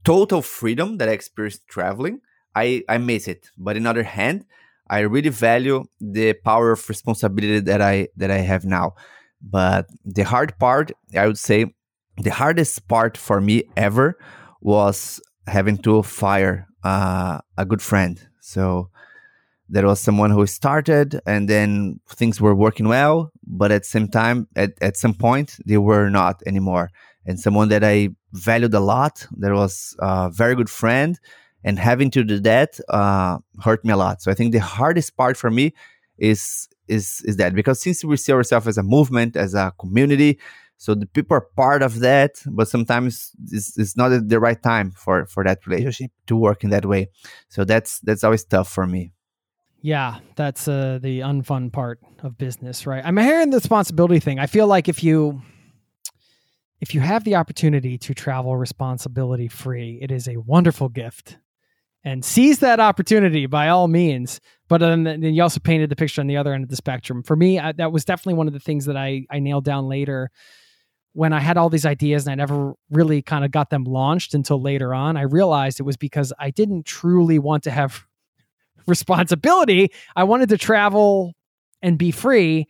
total 0.05 0.43
freedom 0.43 0.99
that 0.99 1.09
I 1.09 1.12
experienced 1.12 1.66
traveling, 1.68 2.20
I, 2.55 2.82
I 2.88 2.99
miss 2.99 3.28
it. 3.28 3.49
But 3.57 3.76
in 3.76 3.86
other 3.86 4.03
hand, 4.03 4.45
I 4.90 5.01
really 5.01 5.30
value 5.30 5.84
the 6.01 6.34
power 6.34 6.72
of 6.72 6.88
responsibility 6.88 7.61
that 7.61 7.80
I 7.80 8.09
that 8.16 8.30
I 8.30 8.38
have 8.38 8.64
now. 8.64 8.93
But 9.40 9.86
the 10.05 10.22
hard 10.22 10.59
part, 10.59 10.93
I 11.16 11.26
would 11.26 11.38
say, 11.38 11.66
the 12.18 12.30
hardest 12.30 12.86
part 12.88 13.16
for 13.16 13.40
me 13.40 13.64
ever 13.76 14.18
was 14.61 15.20
having 15.47 15.78
to 15.78 16.03
fire 16.03 16.66
uh, 16.84 17.40
a 17.57 17.64
good 17.64 17.82
friend. 17.82 18.20
So 18.40 18.90
there 19.68 19.86
was 19.86 20.01
someone 20.01 20.30
who 20.30 20.47
started 20.47 21.20
and 21.26 21.49
then 21.49 22.01
things 22.09 22.40
were 22.40 22.55
working 22.55 22.88
well, 22.88 23.32
but 23.47 23.72
at 23.72 23.86
same 23.86 24.09
time, 24.09 24.49
at, 24.55 24.72
at 24.80 24.97
some 24.97 25.14
point, 25.14 25.57
they 25.64 25.78
were 25.78 26.11
not 26.11 26.43
anymore. 26.47 26.90
And 27.24 27.38
someone 27.38 27.68
that 27.68 27.84
I 27.84 28.11
valued 28.32 28.74
a 28.74 28.80
lot, 28.80 29.26
that 29.38 29.53
was 29.53 29.97
a 30.01 30.30
very 30.30 30.55
good 30.55 30.68
friend, 30.68 31.18
and 31.64 31.78
having 31.78 32.11
to 32.11 32.24
do 32.24 32.40
that 32.40 32.80
uh, 32.88 33.38
hurt 33.62 33.84
me 33.84 33.93
a 33.93 33.97
lot. 33.97 34.20
So 34.20 34.30
I 34.30 34.34
think 34.34 34.53
the 34.53 34.59
hardest 34.59 35.16
part 35.16 35.36
for 35.36 35.51
me 35.51 35.72
is 36.18 36.68
is 36.88 37.22
is 37.24 37.36
that 37.36 37.55
because 37.55 37.80
since 37.80 38.05
we 38.05 38.16
see 38.16 38.32
ourselves 38.32 38.66
as 38.66 38.78
a 38.78 38.82
movement, 38.82 39.36
as 39.36 39.55
a 39.55 39.72
community, 39.78 40.38
so 40.83 40.97
the 40.97 41.07
people 41.07 41.37
are 41.37 41.47
part 41.55 41.80
of 41.80 42.01
that, 42.01 42.43
but 42.45 42.66
sometimes 42.66 43.30
it's, 43.53 43.78
it's 43.78 43.97
not 43.97 44.09
the 44.28 44.41
right 44.41 44.61
time 44.61 44.91
for 44.91 45.26
for 45.26 45.45
that 45.45 45.64
relationship 45.64 46.11
to 46.26 46.35
work 46.35 46.64
in 46.64 46.70
that 46.70 46.85
way. 46.85 47.07
So 47.51 47.62
that's 47.62 48.01
that's 48.01 48.24
always 48.24 48.45
tough 48.45 48.68
for 48.68 48.85
me. 48.85 49.12
Yeah, 49.80 50.18
that's 50.35 50.66
uh, 50.66 50.99
the 51.01 51.20
unfun 51.20 51.72
part 51.72 52.01
of 52.24 52.37
business, 52.37 52.85
right? 52.85 53.01
I'm 53.05 53.16
hearing 53.16 53.51
the 53.51 53.59
responsibility 53.59 54.18
thing. 54.18 54.41
I 54.41 54.47
feel 54.47 54.66
like 54.66 54.89
if 54.89 55.05
you 55.05 55.41
if 56.80 56.97
you 56.97 57.01
have 57.01 57.22
the 57.22 57.37
opportunity 57.37 57.97
to 57.99 58.12
travel 58.12 58.57
responsibility 58.57 59.47
free, 59.47 60.01
it 60.03 60.11
is 60.11 60.26
a 60.26 60.39
wonderful 60.39 60.89
gift 60.89 61.39
and 62.03 62.24
seize 62.24 62.59
that 62.59 62.80
opportunity 62.80 63.47
by 63.47 63.68
all 63.68 63.87
means. 63.87 64.41
But 64.66 64.78
then, 64.78 65.05
then 65.05 65.22
you 65.22 65.45
also 65.45 65.61
painted 65.61 65.91
the 65.91 65.97
picture 65.97 66.20
on 66.20 66.26
the 66.26 66.39
other 66.39 66.53
end 66.53 66.64
of 66.64 66.70
the 66.70 66.74
spectrum. 66.74 67.22
For 67.22 67.37
me, 67.37 67.61
I, 67.61 67.70
that 67.70 67.93
was 67.93 68.05
definitely 68.05 68.35
one 68.35 68.49
of 68.49 68.53
the 68.53 68.59
things 68.59 68.87
that 68.87 68.97
I, 68.97 69.26
I 69.30 69.39
nailed 69.39 69.64
down 69.64 69.87
later 69.87 70.33
when 71.15 71.33
I 71.33 71.41
had 71.41 71.57
all 71.57 71.69
these 71.69 71.85
ideas 71.85 72.27
and 72.27 72.33
I 72.33 72.35
never 72.37 72.75
really 72.91 73.23
kind 73.23 73.45
of 73.45 73.51
got 73.51 73.71
them 73.71 73.85
launched 73.85 74.35
until 74.35 74.61
later 74.61 74.95
on. 74.95 75.17
I 75.17 75.23
realized 75.23 75.79
it 75.79 75.83
was 75.83 75.97
because 75.97 76.33
I 76.39 76.51
didn't 76.51 76.87
truly 76.87 77.39
want 77.39 77.65
to 77.65 77.71
have 77.71 78.07
responsibility. 78.87 79.93
I 80.17 80.25
wanted 80.25 80.49
to 80.51 80.59
travel 80.59 81.35
and 81.83 81.99
be 81.99 82.11
free. 82.11 82.67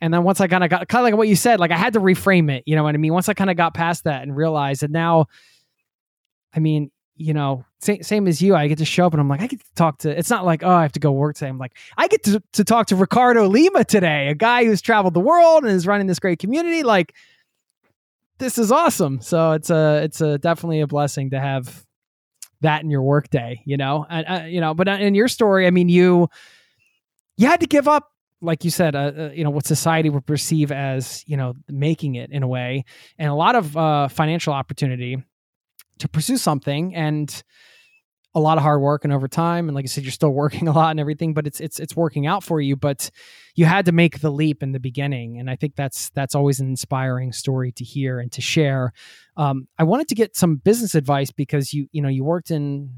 And 0.00 0.12
then 0.12 0.24
once 0.24 0.40
I 0.40 0.48
kind 0.48 0.64
of 0.64 0.70
got 0.70 0.88
kind 0.88 1.00
of 1.00 1.04
like 1.04 1.16
what 1.16 1.28
you 1.28 1.36
said, 1.36 1.60
like 1.60 1.70
I 1.70 1.76
had 1.76 1.92
to 1.92 2.00
reframe 2.00 2.50
it. 2.50 2.64
You 2.66 2.74
know 2.76 2.82
what 2.82 2.94
I 2.94 2.98
mean? 2.98 3.12
Once 3.12 3.28
I 3.28 3.34
kind 3.34 3.50
of 3.50 3.56
got 3.56 3.74
past 3.74 4.04
that 4.04 4.22
and 4.22 4.36
realized 4.36 4.82
that 4.82 4.90
now, 4.90 5.26
I 6.52 6.58
mean, 6.58 6.90
you 7.16 7.32
know, 7.32 7.64
same, 7.80 8.02
same 8.02 8.26
as 8.26 8.42
you, 8.42 8.56
I 8.56 8.66
get 8.66 8.78
to 8.78 8.84
show 8.84 9.06
up 9.06 9.12
and 9.12 9.20
I'm 9.20 9.28
like, 9.28 9.40
I 9.40 9.46
get 9.46 9.60
to 9.60 9.74
talk 9.76 9.98
to, 9.98 10.10
it's 10.10 10.30
not 10.30 10.44
like, 10.44 10.64
oh, 10.64 10.70
I 10.70 10.82
have 10.82 10.92
to 10.92 11.00
go 11.00 11.12
work 11.12 11.36
today. 11.36 11.48
I'm 11.48 11.58
like, 11.58 11.76
I 11.96 12.08
get 12.08 12.24
to, 12.24 12.42
to 12.54 12.64
talk 12.64 12.88
to 12.88 12.96
Ricardo 12.96 13.46
Lima 13.46 13.84
today, 13.84 14.28
a 14.28 14.34
guy 14.34 14.64
who's 14.64 14.82
traveled 14.82 15.14
the 15.14 15.20
world 15.20 15.62
and 15.62 15.72
is 15.72 15.86
running 15.86 16.08
this 16.08 16.18
great 16.18 16.40
community. 16.40 16.82
Like, 16.82 17.14
this 18.38 18.58
is 18.58 18.72
awesome. 18.72 19.20
So 19.20 19.52
it's 19.52 19.70
a, 19.70 20.02
it's 20.02 20.20
a 20.20 20.38
definitely 20.38 20.80
a 20.80 20.86
blessing 20.86 21.30
to 21.30 21.40
have 21.40 21.84
that 22.60 22.82
in 22.82 22.90
your 22.90 23.02
workday, 23.02 23.60
you 23.64 23.76
know, 23.76 24.06
and, 24.08 24.26
uh, 24.26 24.44
you 24.46 24.60
know, 24.60 24.74
but 24.74 24.88
uh, 24.88 24.92
in 24.92 25.14
your 25.14 25.28
story, 25.28 25.66
I 25.66 25.70
mean, 25.70 25.88
you, 25.88 26.28
you 27.36 27.46
had 27.46 27.60
to 27.60 27.66
give 27.66 27.88
up 27.88 28.10
like 28.44 28.62
you 28.62 28.70
said, 28.70 28.94
uh, 28.94 29.12
uh, 29.16 29.30
you 29.34 29.42
know, 29.42 29.50
what 29.50 29.66
society 29.66 30.10
would 30.10 30.26
perceive 30.26 30.70
as, 30.70 31.24
you 31.26 31.36
know, 31.36 31.54
making 31.68 32.14
it 32.14 32.30
in 32.30 32.42
a 32.42 32.48
way, 32.48 32.84
and 33.18 33.30
a 33.30 33.34
lot 33.34 33.56
of 33.56 33.76
uh, 33.76 34.08
financial 34.08 34.52
opportunity 34.52 35.22
to 35.98 36.08
pursue 36.08 36.36
something 36.36 36.94
and 36.94 37.42
a 38.34 38.40
lot 38.40 38.58
of 38.58 38.62
hard 38.64 38.80
work 38.80 39.04
and 39.04 39.12
over 39.12 39.28
time 39.28 39.68
and 39.68 39.74
like 39.74 39.84
I 39.84 39.86
said 39.86 40.04
you're 40.04 40.10
still 40.10 40.30
working 40.30 40.66
a 40.68 40.72
lot 40.72 40.90
and 40.90 41.00
everything 41.00 41.34
but 41.34 41.46
it's 41.46 41.60
it's 41.60 41.78
it's 41.78 41.94
working 41.96 42.26
out 42.26 42.42
for 42.42 42.60
you 42.60 42.76
but 42.76 43.10
you 43.54 43.64
had 43.64 43.86
to 43.86 43.92
make 43.92 44.20
the 44.20 44.30
leap 44.30 44.62
in 44.62 44.72
the 44.72 44.80
beginning 44.80 45.38
and 45.38 45.48
I 45.48 45.56
think 45.56 45.76
that's 45.76 46.10
that's 46.10 46.34
always 46.34 46.60
an 46.60 46.68
inspiring 46.68 47.32
story 47.32 47.72
to 47.72 47.84
hear 47.84 48.18
and 48.18 48.30
to 48.32 48.40
share. 48.40 48.92
Um, 49.36 49.68
I 49.78 49.84
wanted 49.84 50.08
to 50.08 50.14
get 50.14 50.36
some 50.36 50.56
business 50.56 50.94
advice 50.94 51.30
because 51.30 51.72
you 51.72 51.86
you 51.92 52.02
know 52.02 52.08
you 52.08 52.24
worked 52.24 52.50
in 52.50 52.90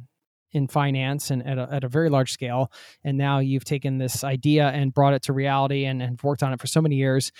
in 0.53 0.69
finance 0.69 1.31
and 1.31 1.47
at 1.47 1.59
a, 1.59 1.69
at 1.71 1.85
a 1.85 1.89
very 1.89 2.09
large 2.09 2.33
scale 2.33 2.73
and 3.05 3.19
now 3.19 3.41
you've 3.41 3.65
taken 3.65 3.99
this 3.99 4.25
idea 4.25 4.69
and 4.69 4.95
brought 4.95 5.13
it 5.13 5.23
to 5.23 5.33
reality 5.33 5.85
and, 5.85 6.01
and 6.01 6.23
worked 6.23 6.43
on 6.43 6.53
it 6.53 6.61
for 6.61 6.67
so 6.67 6.81
many 6.81 6.97
years. 6.97 7.33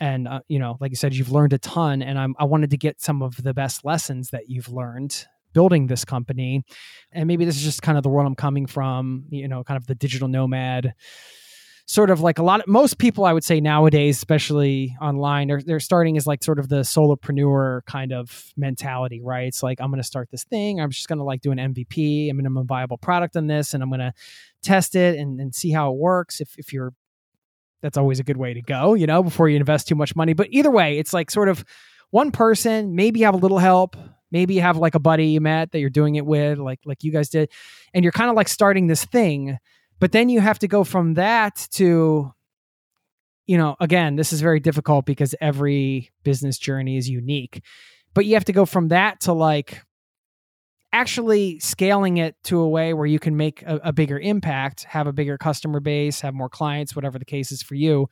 And 0.00 0.26
uh, 0.26 0.40
you 0.48 0.58
know 0.58 0.76
like 0.80 0.90
you 0.90 0.96
said 0.96 1.14
you've 1.14 1.32
learned 1.32 1.52
a 1.52 1.58
ton 1.58 2.02
and 2.02 2.18
I'm, 2.18 2.34
i 2.38 2.44
wanted 2.44 2.70
to 2.70 2.76
get 2.76 3.00
some 3.00 3.22
of 3.22 3.42
the 3.42 3.52
best 3.52 3.84
lessons 3.84 4.30
that 4.30 4.48
you've 4.48 4.68
learned 4.68 5.26
building 5.58 5.88
this 5.88 6.04
company. 6.04 6.62
And 7.10 7.26
maybe 7.26 7.44
this 7.44 7.56
is 7.56 7.64
just 7.64 7.82
kind 7.82 7.98
of 7.98 8.04
the 8.04 8.08
world 8.08 8.28
i'm 8.28 8.36
coming 8.36 8.66
from 8.66 9.24
you 9.28 9.48
know 9.48 9.64
kind 9.64 9.76
of 9.76 9.88
the 9.88 9.96
digital 9.96 10.28
nomad 10.28 10.94
sort 11.86 12.10
of 12.10 12.20
like 12.20 12.38
a 12.38 12.44
lot 12.44 12.60
of 12.60 12.68
most 12.68 12.98
people 12.98 13.24
i 13.24 13.32
would 13.32 13.42
say 13.42 13.60
nowadays 13.60 14.18
especially 14.18 14.94
online 15.00 15.48
they're, 15.48 15.62
they're 15.62 15.80
starting 15.80 16.16
as 16.16 16.26
like 16.26 16.44
sort 16.44 16.58
of 16.60 16.68
the 16.68 16.82
solopreneur 16.82 17.84
kind 17.86 18.12
of 18.12 18.52
mentality 18.56 19.20
right? 19.20 19.48
It's 19.48 19.62
like 19.64 19.80
i'm 19.80 19.90
going 19.90 20.00
to 20.00 20.06
start 20.06 20.28
this 20.30 20.44
thing. 20.44 20.80
I'm 20.80 20.90
just 20.90 21.08
going 21.08 21.18
to 21.18 21.24
like 21.24 21.40
do 21.40 21.50
an 21.50 21.58
mvp 21.58 22.30
a 22.30 22.32
minimum 22.34 22.66
viable 22.66 22.98
product 22.98 23.36
on 23.36 23.48
this 23.48 23.74
and 23.74 23.82
i'm 23.82 23.88
going 23.88 24.06
to 24.08 24.12
test 24.62 24.94
it 24.94 25.18
and, 25.18 25.40
and 25.40 25.52
see 25.52 25.72
how 25.72 25.90
it 25.90 25.96
works 25.96 26.40
if, 26.40 26.56
if 26.56 26.72
you're 26.72 26.92
that's 27.82 27.98
always 27.98 28.20
a 28.20 28.24
good 28.24 28.36
way 28.36 28.54
to 28.54 28.62
go, 28.62 28.94
you 28.94 29.06
know, 29.06 29.22
before 29.22 29.48
you 29.48 29.56
invest 29.56 29.86
too 29.86 29.94
much 29.94 30.16
money. 30.16 30.32
But 30.32 30.48
either 30.50 30.70
way, 30.70 30.98
it's 30.98 31.12
like 31.12 31.30
sort 31.30 31.48
of 31.48 31.64
one 32.10 32.32
person, 32.32 32.94
maybe 32.96 33.20
have 33.20 33.34
a 33.34 33.38
little 33.38 33.58
help, 33.58 33.96
maybe 34.30 34.54
you 34.54 34.60
have 34.60 34.76
like 34.76 34.94
a 34.94 35.00
buddy 35.00 35.26
you 35.26 35.40
met 35.40 35.72
that 35.72 35.80
you're 35.80 35.90
doing 35.90 36.16
it 36.16 36.26
with, 36.26 36.58
like 36.58 36.80
like 36.84 37.04
you 37.04 37.12
guys 37.12 37.28
did, 37.28 37.50
and 37.94 38.04
you're 38.04 38.12
kind 38.12 38.30
of 38.30 38.36
like 38.36 38.48
starting 38.48 38.86
this 38.86 39.04
thing. 39.04 39.58
But 40.00 40.12
then 40.12 40.28
you 40.28 40.40
have 40.40 40.58
to 40.60 40.68
go 40.68 40.84
from 40.84 41.14
that 41.14 41.66
to 41.72 42.32
you 43.48 43.56
know, 43.56 43.76
again, 43.80 44.16
this 44.16 44.32
is 44.32 44.42
very 44.42 44.60
difficult 44.60 45.06
because 45.06 45.34
every 45.40 46.10
business 46.22 46.58
journey 46.58 46.98
is 46.98 47.08
unique. 47.08 47.62
But 48.12 48.26
you 48.26 48.34
have 48.34 48.44
to 48.44 48.52
go 48.52 48.66
from 48.66 48.88
that 48.88 49.20
to 49.22 49.32
like 49.32 49.82
actually 50.92 51.58
scaling 51.58 52.18
it 52.18 52.36
to 52.44 52.60
a 52.60 52.68
way 52.68 52.92
where 52.92 53.06
you 53.06 53.18
can 53.18 53.36
make 53.36 53.62
a, 53.62 53.80
a, 53.84 53.92
bigger 53.92 54.18
impact, 54.18 54.84
have 54.84 55.06
a 55.06 55.12
bigger 55.12 55.36
customer 55.36 55.80
base, 55.80 56.20
have 56.20 56.34
more 56.34 56.48
clients, 56.48 56.94
whatever 56.94 57.18
the 57.18 57.24
case 57.24 57.50
is 57.50 57.62
for 57.62 57.74
you. 57.74 58.08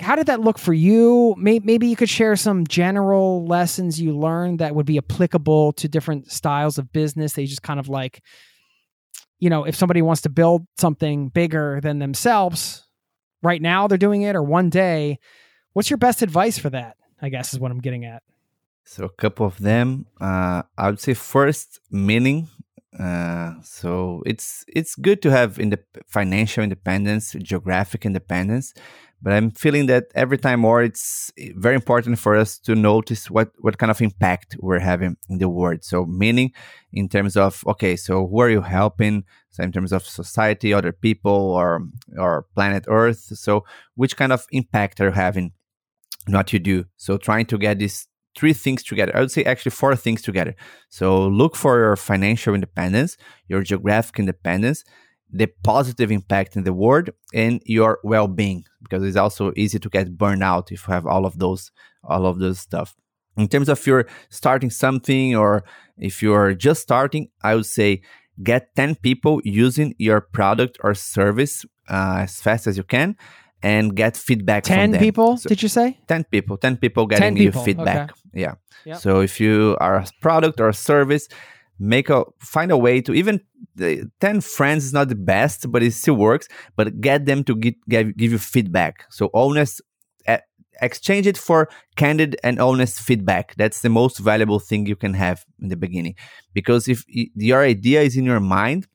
How 0.00 0.16
did 0.16 0.26
that 0.26 0.40
look 0.40 0.58
for 0.58 0.72
you? 0.72 1.34
Maybe 1.38 1.86
you 1.86 1.96
could 1.96 2.08
share 2.08 2.36
some 2.36 2.66
general 2.66 3.46
lessons 3.46 4.00
you 4.00 4.16
learned 4.16 4.58
that 4.58 4.74
would 4.74 4.86
be 4.86 4.98
applicable 4.98 5.72
to 5.74 5.88
different 5.88 6.30
styles 6.32 6.78
of 6.78 6.92
business. 6.92 7.34
They 7.34 7.46
just 7.46 7.62
kind 7.62 7.78
of 7.78 7.88
like, 7.88 8.22
you 9.38 9.50
know, 9.50 9.64
if 9.64 9.76
somebody 9.76 10.02
wants 10.02 10.22
to 10.22 10.30
build 10.30 10.66
something 10.78 11.28
bigger 11.28 11.80
than 11.82 11.98
themselves, 11.98 12.86
right 13.42 13.62
now 13.62 13.86
they're 13.86 13.98
doing 13.98 14.22
it, 14.22 14.36
or 14.36 14.42
one 14.42 14.70
day, 14.70 15.18
what's 15.72 15.90
your 15.90 15.98
best 15.98 16.22
advice 16.22 16.58
for 16.58 16.70
that? 16.70 16.96
I 17.22 17.28
guess 17.28 17.52
is 17.52 17.60
what 17.60 17.70
I'm 17.70 17.80
getting 17.80 18.04
at. 18.04 18.22
So 18.84 19.04
a 19.04 19.10
couple 19.10 19.46
of 19.46 19.58
them. 19.58 20.06
Uh, 20.20 20.62
I 20.76 20.88
would 20.88 21.00
say 21.00 21.14
first 21.14 21.80
meaning 21.90 22.48
Uh, 22.98 23.54
so 23.62 24.20
it's 24.26 24.64
it's 24.66 24.96
good 24.96 25.22
to 25.22 25.30
have 25.30 25.60
in 25.60 25.70
the 25.70 25.78
financial 26.08 26.64
independence, 26.64 27.32
geographic 27.38 28.04
independence, 28.04 28.74
but 29.22 29.32
I'm 29.32 29.50
feeling 29.50 29.86
that 29.86 30.06
every 30.14 30.38
time 30.38 30.60
more, 30.60 30.82
it's 30.82 31.32
very 31.56 31.74
important 31.74 32.18
for 32.18 32.36
us 32.36 32.58
to 32.60 32.74
notice 32.74 33.30
what 33.30 33.52
what 33.58 33.78
kind 33.78 33.90
of 33.90 34.00
impact 34.00 34.56
we're 34.60 34.78
having 34.78 35.16
in 35.28 35.38
the 35.38 35.48
world. 35.48 35.84
So 35.84 36.06
meaning 36.06 36.52
in 36.92 37.08
terms 37.08 37.36
of 37.36 37.62
okay, 37.66 37.96
so 37.96 38.26
who 38.26 38.40
are 38.40 38.50
you 38.50 38.62
helping? 38.62 39.24
So 39.50 39.62
in 39.62 39.72
terms 39.72 39.92
of 39.92 40.06
society, 40.06 40.72
other 40.72 40.92
people, 40.92 41.32
or 41.32 41.86
or 42.16 42.46
planet 42.54 42.84
Earth. 42.88 43.18
So 43.18 43.64
which 43.94 44.16
kind 44.16 44.32
of 44.32 44.46
impact 44.52 45.00
are 45.00 45.06
you 45.06 45.12
having? 45.12 45.52
What 46.26 46.52
you 46.52 46.58
do. 46.58 46.84
So 46.96 47.16
trying 47.16 47.46
to 47.46 47.58
get 47.58 47.78
these 47.78 48.06
three 48.36 48.52
things 48.52 48.82
together. 48.82 49.14
I 49.16 49.20
would 49.20 49.30
say 49.30 49.44
actually 49.44 49.70
four 49.70 49.96
things 49.96 50.22
together. 50.22 50.54
So 50.88 51.26
look 51.26 51.56
for 51.56 51.78
your 51.78 51.96
financial 51.96 52.54
independence, 52.54 53.16
your 53.48 53.62
geographic 53.62 54.18
independence, 54.18 54.84
the 55.32 55.48
positive 55.62 56.10
impact 56.10 56.56
in 56.56 56.64
the 56.64 56.72
world, 56.72 57.10
and 57.32 57.62
your 57.64 57.98
well-being, 58.02 58.64
because 58.82 59.02
it's 59.02 59.16
also 59.16 59.52
easy 59.56 59.78
to 59.78 59.88
get 59.88 60.16
burnout 60.16 60.72
if 60.72 60.86
you 60.86 60.94
have 60.94 61.06
all 61.06 61.24
of 61.26 61.38
those, 61.38 61.70
all 62.04 62.26
of 62.26 62.38
those 62.38 62.60
stuff. 62.60 62.94
In 63.36 63.48
terms 63.48 63.68
of 63.68 63.86
you're 63.86 64.06
starting 64.28 64.70
something 64.70 65.36
or 65.36 65.64
if 65.96 66.20
you're 66.22 66.52
just 66.54 66.82
starting, 66.82 67.28
I 67.42 67.54
would 67.54 67.66
say 67.66 68.02
get 68.42 68.74
10 68.74 68.96
people 68.96 69.40
using 69.44 69.94
your 69.98 70.20
product 70.20 70.78
or 70.82 70.94
service 70.94 71.64
uh, 71.88 72.18
as 72.20 72.40
fast 72.40 72.66
as 72.66 72.76
you 72.76 72.84
can 72.84 73.16
and 73.62 73.94
get 73.94 74.16
feedback 74.16 74.64
10 74.64 74.98
people 74.98 75.36
so 75.36 75.48
did 75.48 75.62
you 75.62 75.68
say 75.68 75.98
10 76.08 76.24
people 76.24 76.56
10 76.56 76.78
people 76.78 77.06
getting 77.06 77.34
10 77.34 77.34
people. 77.34 77.60
you 77.60 77.64
feedback 77.64 78.10
okay. 78.10 78.20
yeah 78.32 78.54
yep. 78.86 78.96
so 78.98 79.20
if 79.20 79.38
you 79.38 79.76
are 79.80 79.96
a 79.96 80.06
product 80.22 80.60
or 80.60 80.68
a 80.68 80.74
service 80.74 81.28
make 81.80 82.10
a 82.10 82.24
find 82.38 82.70
a 82.70 82.76
way 82.76 83.00
to 83.00 83.14
even 83.14 83.40
the 83.74 84.08
10 84.20 84.42
friends 84.42 84.84
is 84.84 84.92
not 84.92 85.08
the 85.08 85.14
best 85.14 85.72
but 85.72 85.82
it 85.82 85.92
still 85.92 86.14
works 86.14 86.46
but 86.76 87.00
get 87.00 87.24
them 87.24 87.42
to 87.44 87.56
get, 87.56 87.74
give, 87.88 88.16
give 88.16 88.32
you 88.32 88.38
feedback. 88.38 89.06
So 89.10 89.30
honest 89.34 89.80
exchange 90.80 91.26
it 91.26 91.36
for 91.36 91.68
candid 91.96 92.36
and 92.42 92.60
honest 92.60 93.00
feedback. 93.00 93.54
That's 93.56 93.80
the 93.80 93.88
most 93.88 94.18
valuable 94.18 94.58
thing 94.58 94.86
you 94.86 94.96
can 94.96 95.14
have 95.14 95.44
in 95.60 95.68
the 95.68 95.76
beginning. 95.76 96.14
Because 96.52 96.88
if 96.88 97.04
your 97.08 97.62
idea 97.62 98.02
is 98.02 98.16
in 98.16 98.24
your 98.24 98.40
mind 98.40 98.86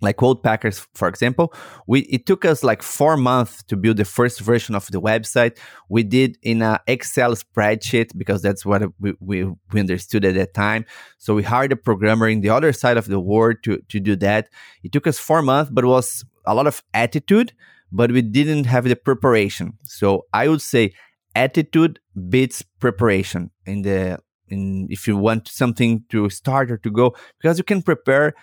like 0.00 0.16
Worldpackers 0.16 0.86
for 0.94 1.08
example 1.08 1.52
we 1.86 2.00
it 2.00 2.26
took 2.26 2.44
us 2.44 2.64
like 2.64 2.82
four 2.82 3.16
months 3.16 3.62
to 3.64 3.76
build 3.76 3.96
the 3.96 4.04
first 4.04 4.40
version 4.40 4.74
of 4.74 4.86
the 4.88 5.00
website. 5.00 5.58
We 5.88 6.02
did 6.02 6.38
in 6.42 6.62
a 6.62 6.80
excel 6.86 7.34
spreadsheet 7.34 8.16
because 8.16 8.42
that's 8.42 8.64
what 8.64 8.82
we, 8.98 9.14
we, 9.20 9.44
we 9.72 9.80
understood 9.80 10.24
at 10.24 10.34
that 10.34 10.54
time. 10.54 10.84
So 11.18 11.34
we 11.34 11.42
hired 11.42 11.72
a 11.72 11.76
programmer 11.76 12.28
in 12.28 12.40
the 12.40 12.50
other 12.50 12.72
side 12.72 12.96
of 12.96 13.06
the 13.06 13.20
world 13.20 13.56
to, 13.64 13.78
to 13.88 14.00
do 14.00 14.16
that. 14.16 14.48
It 14.82 14.92
took 14.92 15.06
us 15.06 15.18
four 15.18 15.42
months 15.42 15.70
but 15.72 15.84
it 15.84 15.88
was 15.88 16.24
a 16.46 16.54
lot 16.54 16.66
of 16.66 16.82
attitude 16.94 17.52
but 17.92 18.12
we 18.12 18.22
didn't 18.22 18.64
have 18.64 18.84
the 18.84 18.96
preparation. 18.96 19.78
So 19.84 20.26
i 20.32 20.48
would 20.48 20.62
say 20.62 20.92
attitude 21.34 22.00
beats 22.28 22.62
preparation 22.80 23.50
in 23.66 23.82
the 23.82 24.18
in 24.48 24.86
if 24.90 25.06
you 25.06 25.16
want 25.16 25.48
something 25.48 26.04
to 26.08 26.28
start 26.28 26.70
or 26.70 26.76
to 26.78 26.90
go 26.90 27.14
because 27.40 27.56
you 27.56 27.64
can 27.64 27.82
prepare 27.82 28.34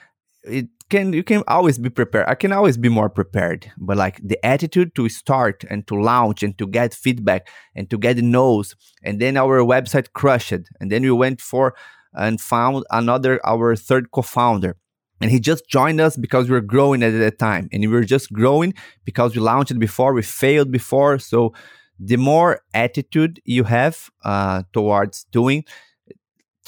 it 0.43 0.67
can 0.89 1.13
you 1.13 1.23
can 1.23 1.43
always 1.47 1.77
be 1.77 1.89
prepared. 1.89 2.27
I 2.27 2.35
can 2.35 2.51
always 2.51 2.77
be 2.77 2.89
more 2.89 3.09
prepared, 3.09 3.71
but 3.77 3.97
like 3.97 4.19
the 4.23 4.43
attitude 4.45 4.95
to 4.95 5.09
start 5.09 5.63
and 5.69 5.85
to 5.87 5.95
launch 6.01 6.43
and 6.43 6.57
to 6.57 6.67
get 6.67 6.93
feedback 6.93 7.49
and 7.75 7.89
to 7.89 7.97
get 7.97 8.17
no's, 8.17 8.75
and 9.03 9.19
then 9.21 9.37
our 9.37 9.59
website 9.59 10.13
crushed, 10.13 10.53
and 10.79 10.91
then 10.91 11.01
we 11.03 11.11
went 11.11 11.41
for 11.41 11.75
and 12.13 12.39
found 12.39 12.83
another 12.91 13.39
our 13.45 13.75
third 13.75 14.11
co-founder, 14.11 14.75
and 15.21 15.31
he 15.31 15.39
just 15.39 15.67
joined 15.69 15.99
us 15.99 16.17
because 16.17 16.49
we 16.49 16.53
were 16.53 16.61
growing 16.61 17.03
at 17.03 17.11
that 17.11 17.39
time, 17.39 17.67
and 17.71 17.81
we 17.81 17.87
were 17.87 18.03
just 18.03 18.31
growing 18.31 18.73
because 19.05 19.35
we 19.35 19.41
launched 19.41 19.77
before, 19.79 20.13
we 20.13 20.21
failed 20.21 20.71
before, 20.71 21.19
so 21.19 21.53
the 21.99 22.17
more 22.17 22.61
attitude 22.73 23.41
you 23.43 23.63
have 23.63 24.09
uh, 24.23 24.63
towards 24.71 25.25
doing 25.31 25.63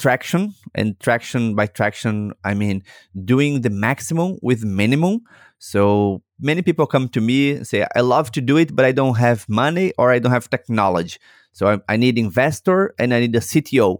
traction 0.00 0.54
and 0.74 0.98
traction 0.98 1.54
by 1.54 1.66
traction 1.66 2.32
i 2.44 2.54
mean 2.54 2.82
doing 3.24 3.60
the 3.60 3.70
maximum 3.70 4.38
with 4.42 4.64
minimum. 4.64 5.20
So 5.58 6.22
many 6.40 6.62
people 6.62 6.86
come 6.86 7.08
to 7.10 7.20
me 7.20 7.38
and 7.56 7.66
say 7.66 7.86
i 7.94 8.00
love 8.00 8.32
to 8.32 8.40
do 8.40 8.56
it 8.56 8.74
but 8.74 8.84
i 8.86 8.92
don't 8.92 9.18
have 9.18 9.46
money 9.48 9.92
or 9.98 10.10
i 10.10 10.18
don't 10.18 10.32
have 10.32 10.48
technology. 10.48 11.18
So 11.52 11.62
i, 11.72 11.92
I 11.92 11.96
need 11.96 12.18
investor 12.18 12.94
and 12.98 13.12
i 13.14 13.20
need 13.20 13.36
a 13.36 13.44
cto 13.50 13.98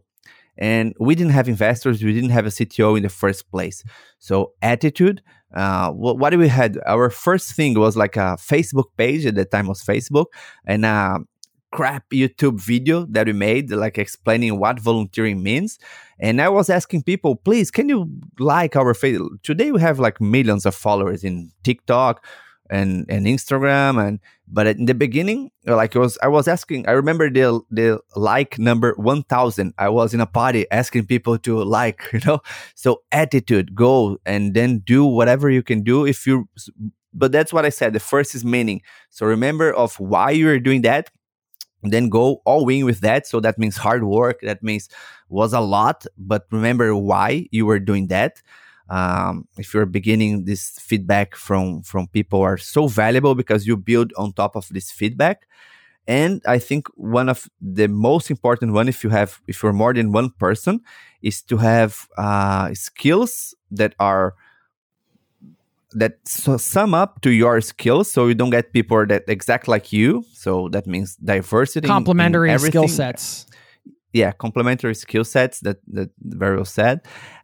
and 0.56 0.94
we 0.98 1.14
didn't 1.14 1.32
have 1.38 1.48
investors 1.48 2.02
we 2.02 2.14
didn't 2.14 2.36
have 2.38 2.46
a 2.46 2.54
cto 2.58 2.96
in 2.96 3.02
the 3.02 3.14
first 3.22 3.50
place. 3.50 3.84
So 4.18 4.52
attitude 4.62 5.22
uh, 5.54 5.90
what, 5.90 6.18
what 6.18 6.36
we 6.36 6.48
had? 6.48 6.78
Our 6.86 7.10
first 7.10 7.54
thing 7.54 7.78
was 7.78 7.96
like 7.96 8.16
a 8.16 8.36
facebook 8.38 8.86
page 8.96 9.26
at 9.26 9.34
the 9.34 9.44
time 9.44 9.66
was 9.66 9.82
facebook. 9.82 10.26
And 10.64 10.84
uh, 10.84 11.20
crap 11.70 12.10
YouTube 12.10 12.60
video 12.60 13.06
that 13.06 13.26
we 13.26 13.32
made, 13.32 13.70
like 13.70 13.98
explaining 13.98 14.58
what 14.58 14.80
volunteering 14.80 15.42
means. 15.42 15.78
And 16.18 16.40
I 16.40 16.48
was 16.48 16.68
asking 16.68 17.04
people, 17.04 17.36
please, 17.36 17.70
can 17.70 17.88
you 17.88 18.10
like 18.38 18.76
our 18.76 18.94
face? 18.94 19.18
Today 19.42 19.72
we 19.72 19.80
have 19.80 19.98
like 19.98 20.20
millions 20.20 20.66
of 20.66 20.74
followers 20.74 21.24
in 21.24 21.50
TikTok 21.62 22.24
and, 22.68 23.06
and 23.08 23.26
Instagram. 23.26 24.04
And 24.04 24.20
but 24.46 24.66
in 24.66 24.86
the 24.86 24.94
beginning, 24.94 25.50
like 25.64 25.94
it 25.94 25.98
was, 25.98 26.18
I 26.22 26.28
was 26.28 26.48
asking. 26.48 26.88
I 26.88 26.92
remember 26.92 27.30
the 27.30 27.60
the 27.70 28.00
like 28.16 28.58
number 28.58 28.94
one 28.96 29.22
thousand. 29.22 29.74
I 29.78 29.88
was 29.88 30.12
in 30.12 30.20
a 30.20 30.26
party 30.26 30.66
asking 30.70 31.06
people 31.06 31.38
to 31.38 31.62
like, 31.62 32.02
you 32.12 32.20
know. 32.26 32.40
So 32.74 33.02
attitude, 33.12 33.74
go 33.74 34.18
and 34.26 34.54
then 34.54 34.80
do 34.80 35.04
whatever 35.04 35.50
you 35.50 35.62
can 35.62 35.82
do. 35.82 36.04
If 36.04 36.26
you, 36.26 36.48
but 37.14 37.32
that's 37.32 37.52
what 37.52 37.64
I 37.64 37.70
said. 37.70 37.92
The 37.92 38.00
first 38.00 38.34
is 38.34 38.44
meaning. 38.44 38.82
So 39.08 39.24
remember 39.24 39.72
of 39.72 39.98
why 40.00 40.32
you 40.32 40.48
are 40.48 40.58
doing 40.58 40.82
that 40.82 41.10
then 41.82 42.08
go 42.08 42.42
all 42.44 42.68
in 42.68 42.84
with 42.84 43.00
that. 43.00 43.26
So 43.26 43.40
that 43.40 43.58
means 43.58 43.76
hard 43.76 44.04
work. 44.04 44.40
That 44.42 44.62
means 44.62 44.88
was 45.28 45.52
a 45.52 45.60
lot 45.60 46.06
but 46.18 46.46
remember 46.50 46.94
why 46.96 47.46
you 47.52 47.66
were 47.66 47.78
doing 47.78 48.08
that. 48.08 48.42
Um, 48.88 49.46
if 49.56 49.72
you're 49.72 49.86
beginning 49.86 50.44
this 50.46 50.70
feedback 50.80 51.36
from 51.36 51.82
from 51.82 52.08
people 52.08 52.40
are 52.42 52.58
so 52.58 52.88
valuable 52.88 53.34
because 53.36 53.66
you 53.66 53.76
build 53.76 54.12
on 54.16 54.32
top 54.32 54.56
of 54.56 54.68
this 54.70 54.90
feedback. 54.90 55.46
And 56.06 56.42
i 56.46 56.58
think 56.58 56.88
one 56.96 57.28
of 57.28 57.48
the 57.60 57.86
most 57.88 58.30
important 58.30 58.72
one 58.72 58.88
if 58.88 59.04
you 59.04 59.10
have 59.10 59.40
if 59.46 59.62
you're 59.62 59.72
more 59.72 59.94
than 59.94 60.12
one 60.12 60.30
person 60.30 60.80
is 61.22 61.42
to 61.42 61.58
have 61.58 62.08
uh, 62.18 62.72
skills 62.74 63.54
that 63.70 63.94
are 64.00 64.34
that 65.92 66.18
so 66.24 66.56
sum 66.56 66.94
up 66.94 67.20
to 67.22 67.30
your 67.30 67.60
skills 67.60 68.10
so 68.10 68.26
you 68.26 68.34
don't 68.34 68.50
get 68.50 68.72
people 68.72 69.04
that 69.06 69.24
exact 69.28 69.68
like 69.68 69.92
you. 69.92 70.24
So 70.32 70.68
that 70.70 70.86
means 70.86 71.16
diversity 71.16 71.86
complementary 71.86 72.56
skill 72.58 72.88
sets. 72.88 73.46
Yeah 74.12 74.32
complementary 74.32 74.94
skill 74.94 75.24
sets 75.24 75.60
that 75.60 75.78
that 75.88 76.10
very 76.20 76.56
well 76.56 76.64
said 76.64 77.00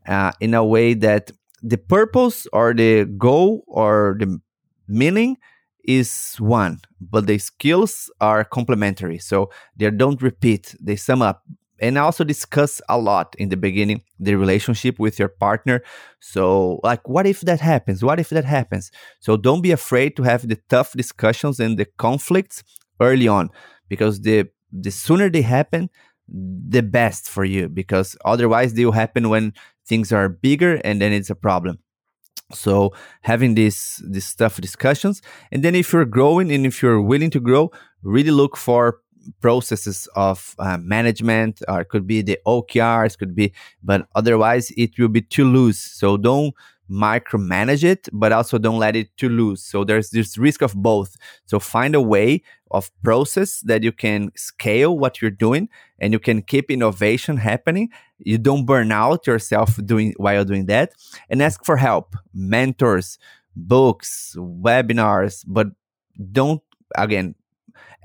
uh, 0.07 0.33
in 0.41 0.55
a 0.55 0.65
way 0.65 0.95
that 0.95 1.31
the 1.63 1.79
purpose 1.79 2.47
or 2.53 2.75
the 2.75 3.05
goal 3.05 3.65
or 3.67 4.17
the 4.19 4.41
meaning 4.89 5.37
is 5.85 6.37
one 6.39 6.81
but 7.01 7.27
the 7.27 7.39
skills 7.39 8.11
are 8.21 8.45
complementary. 8.45 9.19
So 9.19 9.51
they 9.77 9.91
don't 9.91 10.21
repeat 10.23 10.75
they 10.81 10.97
sum 10.97 11.23
up 11.23 11.43
and 11.79 11.99
also 11.99 12.25
discuss 12.25 12.81
a 12.89 12.99
lot 12.99 13.35
in 13.39 13.49
the 13.49 13.57
beginning 13.57 14.03
the 14.19 14.35
relationship 14.35 14.99
with 14.99 15.19
your 15.19 15.29
partner. 15.29 15.83
So 16.21 16.81
like 16.83 17.09
what 17.09 17.27
if 17.27 17.41
that 17.43 17.61
happens? 17.61 18.03
What 18.03 18.21
if 18.21 18.31
that 18.31 18.45
happens? 18.45 18.91
So 19.21 19.37
don't 19.37 19.63
be 19.63 19.73
afraid 19.73 20.17
to 20.17 20.23
have 20.23 20.49
the 20.49 20.59
tough 20.69 20.93
discussions 20.93 21.61
and 21.61 21.79
the 21.79 21.87
conflicts 21.99 22.63
early 23.01 23.29
on 23.29 23.51
because 23.89 24.21
the 24.23 24.49
the 24.73 24.91
sooner 24.91 25.31
they 25.31 25.43
happen 25.43 25.91
the 26.29 26.83
best 26.83 27.29
for 27.29 27.45
you 27.45 27.69
because 27.69 28.17
otherwise 28.25 28.75
they 28.75 28.85
will 28.85 28.93
happen 28.93 29.29
when 29.29 29.53
things 29.87 30.13
are 30.13 30.29
bigger 30.29 30.81
and 30.85 31.01
then 31.01 31.13
it's 31.13 31.31
a 31.31 31.37
problem. 31.37 31.79
So 32.53 32.93
having 33.23 33.55
these 33.55 34.03
these 34.09 34.35
tough 34.35 34.61
discussions 34.61 35.21
and 35.53 35.63
then 35.63 35.75
if 35.75 35.93
you're 35.93 36.05
growing 36.05 36.51
and 36.53 36.67
if 36.67 36.83
you're 36.83 37.03
willing 37.03 37.31
to 37.31 37.41
grow 37.41 37.71
really 38.03 38.31
look 38.31 38.57
for 38.57 39.01
processes 39.41 40.09
of 40.17 40.55
uh, 40.59 40.79
management 40.79 41.63
or 41.69 41.81
it 41.81 41.89
could 41.89 42.07
be 42.07 42.23
the 42.23 42.39
okrs 42.47 43.19
could 43.19 43.35
be 43.35 43.53
but 43.83 44.07
otherwise 44.15 44.71
it 44.77 44.99
will 44.99 45.09
be 45.09 45.23
too 45.23 45.45
loose. 45.45 45.81
So 45.81 46.17
don't 46.17 46.55
micromanage 46.91 47.83
it 47.83 48.09
but 48.13 48.33
also 48.33 48.59
don't 48.59 48.79
let 48.79 48.97
it 48.97 49.17
too 49.17 49.29
loose. 49.29 49.63
So 49.63 49.85
there's 49.85 50.11
this 50.11 50.39
risk 50.39 50.63
of 50.63 50.75
both. 50.75 51.17
So 51.47 51.59
find 51.59 51.95
a 51.95 52.01
way 52.01 52.43
of 52.71 52.91
process 53.03 53.61
that 53.61 53.83
you 53.83 53.93
can 53.93 54.31
scale 54.37 54.99
what 54.99 55.21
you're 55.21 55.31
doing 55.31 55.69
and 55.99 56.13
you 56.13 56.19
can 56.19 56.43
keep 56.43 56.71
innovation 56.71 57.37
happening. 57.37 57.91
You 58.19 58.39
don't 58.39 58.67
burn 58.67 58.93
out 58.93 59.27
yourself 59.27 59.79
doing 59.85 60.15
while 60.17 60.45
doing 60.45 60.67
that. 60.67 60.93
And 61.29 61.43
ask 61.43 61.65
for 61.65 61.77
help 61.77 62.15
mentors 62.35 63.19
books 63.57 64.37
webinars 64.37 65.43
but 65.47 65.69
don't 66.31 66.61
again 66.97 67.35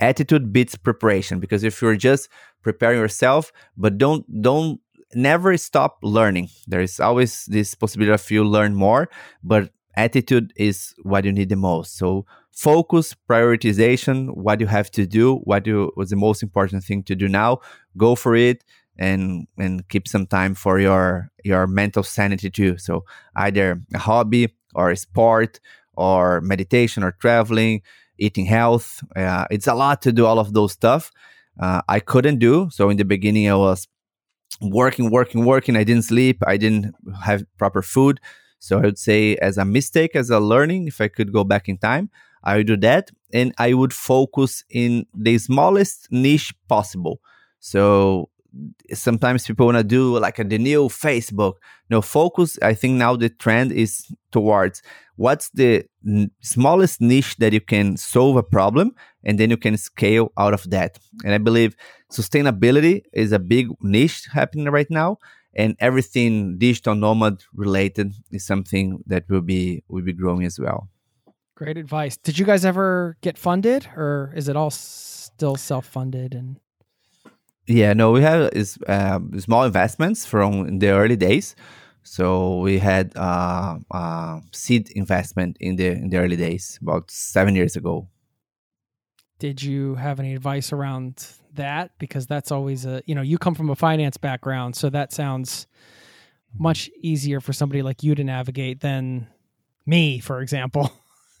attitude 0.00 0.52
beats 0.52 0.76
preparation 0.76 1.40
because 1.40 1.64
if 1.64 1.80
you're 1.80 1.96
just 1.96 2.28
preparing 2.62 2.98
yourself 2.98 3.52
but 3.76 3.98
don't 3.98 4.24
don't 4.42 4.80
never 5.14 5.56
stop 5.56 5.98
learning. 6.02 6.48
There 6.66 6.80
is 6.80 7.00
always 7.00 7.44
this 7.46 7.74
possibility 7.74 8.12
of 8.12 8.30
you 8.30 8.44
learn 8.44 8.74
more, 8.74 9.08
but 9.42 9.70
attitude 9.96 10.52
is 10.56 10.94
what 11.02 11.24
you 11.24 11.32
need 11.32 11.48
the 11.48 11.56
most. 11.56 11.96
So 11.96 12.24
focus, 12.50 13.14
prioritization, 13.28 14.34
what 14.36 14.60
you 14.60 14.66
have 14.66 14.90
to 14.92 15.06
do, 15.06 15.36
what 15.44 15.66
you 15.66 15.92
was 15.96 16.10
the 16.10 16.16
most 16.16 16.42
important 16.42 16.84
thing 16.84 17.02
to 17.04 17.14
do 17.14 17.28
now. 17.28 17.58
Go 17.96 18.14
for 18.14 18.34
it 18.34 18.64
and 18.98 19.46
and 19.58 19.88
keep 19.88 20.06
some 20.06 20.26
time 20.26 20.54
for 20.54 20.78
your 20.78 21.30
your 21.44 21.66
mental 21.66 22.02
sanity 22.02 22.50
too. 22.50 22.78
So 22.78 23.04
either 23.36 23.80
a 23.94 23.98
hobby 23.98 24.54
or 24.74 24.90
a 24.90 24.96
sport 24.96 25.60
or 25.94 26.40
meditation 26.40 27.02
or 27.02 27.12
traveling, 27.12 27.82
eating 28.26 28.46
health. 28.46 29.02
Uh, 29.16 29.46
it's 29.50 29.66
a 29.66 29.74
lot 29.74 30.02
to 30.02 30.12
do 30.12 30.24
all 30.26 30.38
of 30.38 30.52
those 30.52 30.72
stuff. 30.72 31.10
Uh, 31.60 31.80
I 31.88 32.00
couldn't 32.00 32.38
do 32.38 32.68
so 32.70 32.90
in 32.90 32.96
the 32.96 33.04
beginning. 33.04 33.50
I 33.50 33.56
was 33.56 33.88
working, 34.60 35.10
working, 35.10 35.44
working. 35.44 35.76
I 35.76 35.84
didn't 35.84 36.04
sleep. 36.04 36.38
I 36.46 36.56
didn't 36.56 36.94
have 37.24 37.44
proper 37.58 37.82
food. 37.82 38.20
So 38.58 38.78
I 38.78 38.82
would 38.82 38.98
say, 38.98 39.36
as 39.36 39.58
a 39.58 39.64
mistake, 39.64 40.14
as 40.14 40.30
a 40.30 40.38
learning, 40.38 40.86
if 40.86 41.00
I 41.00 41.08
could 41.08 41.32
go 41.32 41.44
back 41.44 41.68
in 41.68 41.78
time, 41.78 42.10
I 42.44 42.56
would 42.56 42.66
do 42.66 42.76
that, 42.78 43.10
and 43.32 43.52
I 43.58 43.74
would 43.74 43.92
focus 43.92 44.64
in 44.70 45.06
the 45.14 45.38
smallest 45.38 46.08
niche 46.10 46.54
possible. 46.68 47.20
So 47.60 48.28
sometimes 48.92 49.46
people 49.46 49.66
want 49.66 49.78
to 49.78 49.84
do 49.84 50.18
like 50.18 50.38
a, 50.38 50.44
the 50.44 50.58
new 50.58 50.88
Facebook. 50.88 51.54
No 51.90 52.02
focus. 52.02 52.58
I 52.62 52.74
think 52.74 52.94
now 52.94 53.16
the 53.16 53.28
trend 53.28 53.72
is 53.72 54.06
towards 54.30 54.82
what's 55.16 55.50
the 55.50 55.84
n- 56.06 56.30
smallest 56.40 57.00
niche 57.00 57.36
that 57.36 57.52
you 57.52 57.60
can 57.60 57.96
solve 57.96 58.36
a 58.36 58.42
problem, 58.42 58.94
and 59.24 59.38
then 59.38 59.50
you 59.50 59.56
can 59.56 59.76
scale 59.76 60.32
out 60.36 60.54
of 60.54 60.68
that. 60.70 60.98
And 61.24 61.34
I 61.34 61.38
believe 61.38 61.76
sustainability 62.12 63.02
is 63.12 63.32
a 63.32 63.38
big 63.38 63.68
niche 63.80 64.28
happening 64.32 64.66
right 64.66 64.90
now, 64.90 65.18
and 65.54 65.76
everything 65.80 66.58
digital 66.58 66.94
nomad 66.94 67.42
related 67.54 68.14
is 68.30 68.44
something 68.44 69.02
that 69.06 69.24
will 69.28 69.42
be 69.42 69.82
will 69.88 70.04
be 70.04 70.12
growing 70.12 70.44
as 70.44 70.58
well. 70.58 70.88
Great 71.54 71.76
advice. 71.76 72.16
Did 72.16 72.38
you 72.38 72.46
guys 72.46 72.64
ever 72.64 73.16
get 73.20 73.38
funded, 73.38 73.88
or 73.96 74.32
is 74.34 74.48
it 74.48 74.56
all 74.56 74.70
still 74.70 75.56
self 75.56 75.86
funded 75.86 76.34
and? 76.34 76.58
Yeah, 77.66 77.92
no, 77.92 78.10
we 78.10 78.22
have 78.22 78.50
is 78.52 78.78
um, 78.88 79.38
small 79.38 79.64
investments 79.64 80.26
from 80.26 80.78
the 80.78 80.90
early 80.90 81.16
days. 81.16 81.54
So 82.02 82.58
we 82.58 82.78
had 82.78 83.12
uh, 83.16 83.78
uh, 83.90 84.40
seed 84.52 84.90
investment 84.90 85.56
in 85.60 85.76
the 85.76 85.88
in 85.88 86.10
the 86.10 86.16
early 86.16 86.36
days, 86.36 86.78
about 86.82 87.10
seven 87.10 87.54
years 87.54 87.76
ago. 87.76 88.08
Did 89.38 89.62
you 89.62 89.94
have 89.94 90.18
any 90.18 90.34
advice 90.34 90.72
around 90.72 91.26
that? 91.54 91.92
Because 91.98 92.26
that's 92.26 92.50
always 92.50 92.84
a 92.84 93.02
you 93.06 93.14
know 93.14 93.22
you 93.22 93.38
come 93.38 93.54
from 93.54 93.70
a 93.70 93.76
finance 93.76 94.16
background, 94.16 94.74
so 94.74 94.90
that 94.90 95.12
sounds 95.12 95.68
much 96.58 96.90
easier 97.00 97.40
for 97.40 97.52
somebody 97.52 97.82
like 97.82 98.02
you 98.02 98.14
to 98.14 98.24
navigate 98.24 98.80
than 98.80 99.28
me, 99.86 100.18
for 100.18 100.40
example. 100.40 100.90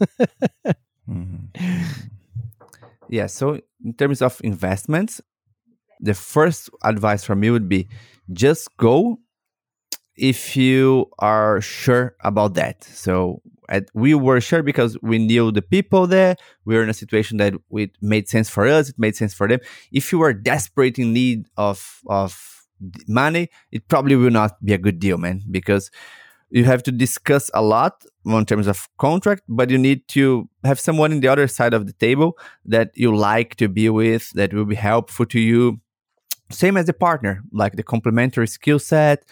mm-hmm. 1.08 1.82
Yeah. 3.08 3.26
So 3.26 3.60
in 3.84 3.94
terms 3.94 4.22
of 4.22 4.40
investments, 4.42 5.20
the 6.02 6.14
first 6.14 6.68
advice 6.84 7.24
from 7.24 7.40
me 7.40 7.50
would 7.50 7.68
be 7.68 7.88
just 8.32 8.76
go 8.76 9.18
if 10.16 10.56
you 10.56 11.06
are 11.18 11.60
sure 11.60 12.14
about 12.22 12.54
that. 12.54 12.84
So 12.84 13.40
at, 13.68 13.88
we 13.94 14.14
were 14.14 14.40
sure 14.40 14.62
because 14.62 14.98
we 15.00 15.18
knew 15.18 15.50
the 15.50 15.62
people 15.62 16.06
there. 16.06 16.36
We 16.64 16.74
were 16.74 16.82
in 16.82 16.90
a 16.90 16.94
situation 16.94 17.38
that 17.38 17.54
it 17.70 17.92
made 18.02 18.28
sense 18.28 18.50
for 18.50 18.66
us. 18.66 18.90
It 18.90 18.98
made 18.98 19.16
sense 19.16 19.32
for 19.32 19.48
them. 19.48 19.60
If 19.90 20.12
you 20.12 20.20
are 20.22 20.34
desperate 20.34 20.98
in 20.98 21.12
need 21.12 21.46
of 21.56 22.00
of 22.06 22.66
money, 23.08 23.48
it 23.70 23.88
probably 23.88 24.16
will 24.16 24.30
not 24.30 24.62
be 24.64 24.72
a 24.72 24.78
good 24.78 24.98
deal, 24.98 25.16
man, 25.16 25.42
because 25.50 25.90
you 26.50 26.64
have 26.64 26.82
to 26.82 26.92
discuss 26.92 27.50
a 27.54 27.62
lot 27.62 28.04
in 28.26 28.44
terms 28.44 28.66
of 28.66 28.88
contract, 28.98 29.42
but 29.48 29.70
you 29.70 29.78
need 29.78 30.06
to 30.08 30.48
have 30.64 30.78
someone 30.78 31.12
in 31.12 31.20
the 31.20 31.28
other 31.28 31.48
side 31.48 31.72
of 31.72 31.86
the 31.86 31.94
table 31.94 32.36
that 32.66 32.90
you 32.94 33.14
like 33.16 33.56
to 33.56 33.68
be 33.68 33.88
with, 33.88 34.30
that 34.32 34.52
will 34.52 34.66
be 34.66 34.74
helpful 34.74 35.24
to 35.26 35.40
you, 35.40 35.80
same 36.52 36.76
as 36.76 36.86
the 36.86 36.92
partner 36.92 37.42
like 37.52 37.76
the 37.76 37.82
complementary 37.82 38.46
skill 38.46 38.78
set 38.78 39.24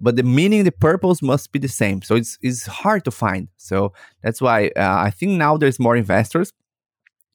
but 0.00 0.16
the 0.16 0.22
meaning 0.22 0.64
the 0.64 0.72
purpose 0.72 1.22
must 1.22 1.52
be 1.52 1.58
the 1.58 1.68
same. 1.68 2.02
So 2.02 2.16
it's, 2.16 2.38
it's 2.42 2.66
hard 2.66 3.04
to 3.04 3.10
find. 3.10 3.48
So 3.56 3.92
that's 4.22 4.40
why 4.40 4.68
uh, 4.76 4.96
i 5.08 5.10
think 5.10 5.32
now 5.32 5.56
there's 5.56 5.78
more 5.78 5.96
investors 5.96 6.52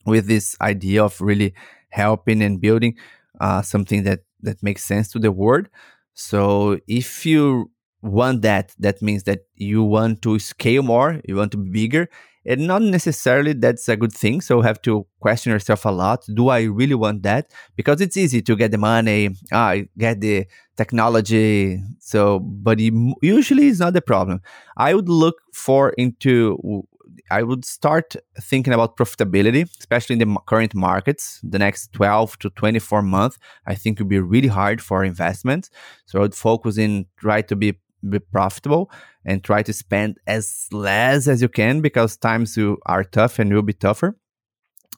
with 0.06 0.28
this 0.28 0.56
idea 0.61 1.03
of 1.03 1.20
really 1.22 1.53
helping 1.90 2.41
and 2.41 2.61
building 2.61 2.98
uh, 3.40 3.61
something 3.61 4.03
that 4.03 4.22
that 4.41 4.64
makes 4.64 4.84
sense 4.84 5.11
to 5.11 5.20
the 5.20 5.32
world. 5.32 5.68
So 6.14 6.80
if 6.88 7.26
you 7.26 7.72
want 8.02 8.41
that 8.41 8.74
that 8.80 9.02
means 9.02 9.24
that 9.24 9.40
you 9.56 9.84
want 9.84 10.22
to 10.22 10.40
scale 10.40 10.82
more 10.82 11.20
you 11.26 11.36
want 11.36 11.52
to 11.52 11.57
be 11.57 11.70
bigger 11.70 12.10
and 12.49 12.65
not 12.65 12.81
necessarily 12.81 13.53
that's 13.53 13.88
a 13.88 13.95
good 13.95 14.11
thing 14.11 14.41
so 14.41 14.57
you 14.57 14.61
have 14.63 14.81
to 14.81 15.05
question 15.19 15.51
yourself 15.51 15.85
a 15.85 15.91
lot. 15.91 16.26
Do 16.34 16.49
i 16.49 16.63
really 16.63 16.95
want 16.95 17.23
that? 17.23 17.51
Because 17.76 18.01
it's 18.01 18.17
easy 18.17 18.41
to 18.41 18.55
get 18.55 18.71
the 18.71 18.77
money 18.77 19.30
ah, 19.53 19.76
get 19.97 20.19
the 20.19 20.45
technology 20.76 21.80
so 21.99 22.39
but 22.39 22.80
usually 22.80 23.67
it's 23.67 23.80
not 23.80 23.93
the 23.93 24.01
problem. 24.01 24.41
I 24.76 24.93
would 24.95 25.09
look 25.09 25.38
for 25.53 25.91
into 25.91 26.84
i 27.31 27.43
would 27.43 27.65
start 27.65 28.15
thinking 28.41 28.73
about 28.73 28.95
profitability 28.97 29.63
especially 29.80 30.13
in 30.13 30.19
the 30.19 30.39
current 30.47 30.73
markets 30.73 31.39
the 31.43 31.59
next 31.59 31.91
12 31.93 32.39
to 32.39 32.49
24 32.51 33.01
months 33.01 33.38
i 33.67 33.76
think 33.76 33.99
would 33.99 34.09
be 34.09 34.19
really 34.19 34.47
hard 34.47 34.81
for 34.81 35.03
investments. 35.03 35.69
So 36.05 36.19
i 36.19 36.21
would 36.23 36.35
focus 36.35 36.77
in 36.77 37.05
try 37.19 37.41
to 37.43 37.55
be 37.55 37.77
be 38.07 38.19
profitable 38.19 38.91
and 39.26 39.43
try 39.43 39.63
to 39.63 39.73
spend 39.73 40.17
as 40.27 40.67
less 40.71 41.27
as 41.27 41.41
you 41.41 41.49
can 41.49 41.81
because 41.81 42.17
times 42.17 42.55
you 42.57 42.77
are 42.85 43.03
tough 43.03 43.39
and 43.39 43.53
will 43.53 43.61
be 43.61 43.73
tougher. 43.73 44.17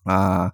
Uh, 0.06 0.50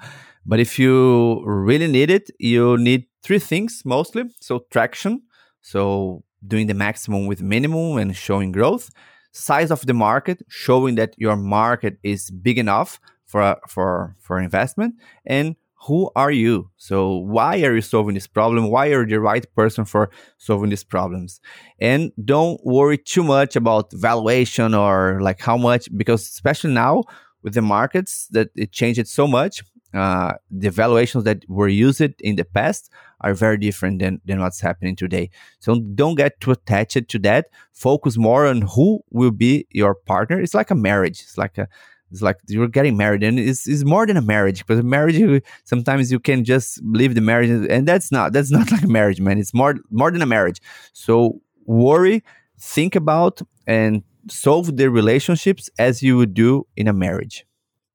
but 0.45 0.59
if 0.59 0.79
you 0.79 1.43
really 1.45 1.87
need 1.87 2.09
it, 2.09 2.29
you 2.39 2.77
need 2.77 3.05
three 3.21 3.39
things 3.39 3.81
mostly. 3.85 4.23
So 4.39 4.65
traction, 4.71 5.23
so 5.61 6.23
doing 6.45 6.67
the 6.67 6.73
maximum 6.73 7.25
with 7.25 7.41
minimum 7.41 7.97
and 7.97 8.15
showing 8.15 8.51
growth. 8.51 8.89
Size 9.33 9.71
of 9.71 9.85
the 9.85 9.93
market, 9.93 10.41
showing 10.47 10.95
that 10.95 11.13
your 11.17 11.35
market 11.35 11.99
is 12.01 12.31
big 12.31 12.57
enough 12.57 12.99
for 13.25 13.57
for 13.67 14.15
for 14.19 14.39
investment, 14.39 14.95
and 15.25 15.55
who 15.85 16.11
are 16.15 16.31
you? 16.31 16.69
So 16.77 17.17
why 17.17 17.61
are 17.61 17.75
you 17.75 17.81
solving 17.81 18.15
this 18.15 18.27
problem? 18.27 18.69
Why 18.69 18.87
are 18.87 19.01
you 19.01 19.07
the 19.07 19.19
right 19.19 19.45
person 19.55 19.85
for 19.85 20.09
solving 20.37 20.69
these 20.69 20.83
problems? 20.83 21.39
And 21.79 22.11
don't 22.23 22.59
worry 22.65 22.97
too 22.97 23.23
much 23.23 23.55
about 23.55 23.93
valuation 23.93 24.73
or 24.73 25.19
like 25.21 25.39
how 25.39 25.57
much, 25.57 25.87
because 25.95 26.23
especially 26.23 26.73
now 26.73 27.03
with 27.43 27.53
the 27.53 27.61
markets 27.61 28.27
that 28.31 28.49
it 28.55 28.71
changed 28.71 29.07
so 29.07 29.27
much, 29.27 29.63
uh, 29.93 30.33
the 30.51 30.69
valuations 30.69 31.23
that 31.23 31.43
were 31.47 31.67
used 31.67 32.01
in 32.01 32.35
the 32.35 32.43
past 32.43 32.91
are 33.21 33.33
very 33.33 33.57
different 33.57 33.99
than, 33.99 34.19
than 34.25 34.39
what's 34.39 34.59
happening 34.59 34.95
today. 34.95 35.29
So 35.59 35.79
don't 35.79 36.15
get 36.15 36.39
too 36.41 36.51
attached 36.51 37.07
to 37.07 37.19
that. 37.19 37.47
Focus 37.71 38.17
more 38.17 38.45
on 38.47 38.63
who 38.63 39.01
will 39.11 39.31
be 39.31 39.67
your 39.71 39.95
partner. 39.95 40.39
It's 40.39 40.53
like 40.53 40.71
a 40.71 40.75
marriage. 40.75 41.21
It's 41.21 41.37
like 41.37 41.57
a 41.57 41.67
it's 42.11 42.21
like 42.21 42.37
you're 42.47 42.67
getting 42.67 42.95
married, 42.97 43.23
and 43.23 43.39
it's, 43.39 43.67
it's 43.67 43.83
more 43.83 44.05
than 44.05 44.17
a 44.17 44.21
marriage. 44.21 44.59
Because 44.59 44.79
a 44.79 44.83
marriage, 44.83 45.15
you, 45.15 45.41
sometimes 45.65 46.11
you 46.11 46.19
can 46.19 46.43
just 46.43 46.81
leave 46.83 47.15
the 47.15 47.21
marriage, 47.21 47.49
and 47.49 47.87
that's 47.87 48.11
not 48.11 48.33
that's 48.33 48.51
not 48.57 48.71
like 48.71 48.83
a 48.83 48.87
marriage, 48.87 49.19
man. 49.19 49.37
It's 49.37 49.53
more 49.53 49.75
more 49.89 50.11
than 50.11 50.21
a 50.21 50.25
marriage. 50.25 50.61
So 50.93 51.41
worry, 51.65 52.23
think 52.59 52.95
about, 52.95 53.41
and 53.65 54.03
solve 54.29 54.77
the 54.77 54.89
relationships 54.89 55.69
as 55.77 56.01
you 56.01 56.17
would 56.17 56.33
do 56.33 56.65
in 56.75 56.87
a 56.87 56.93
marriage. 56.93 57.45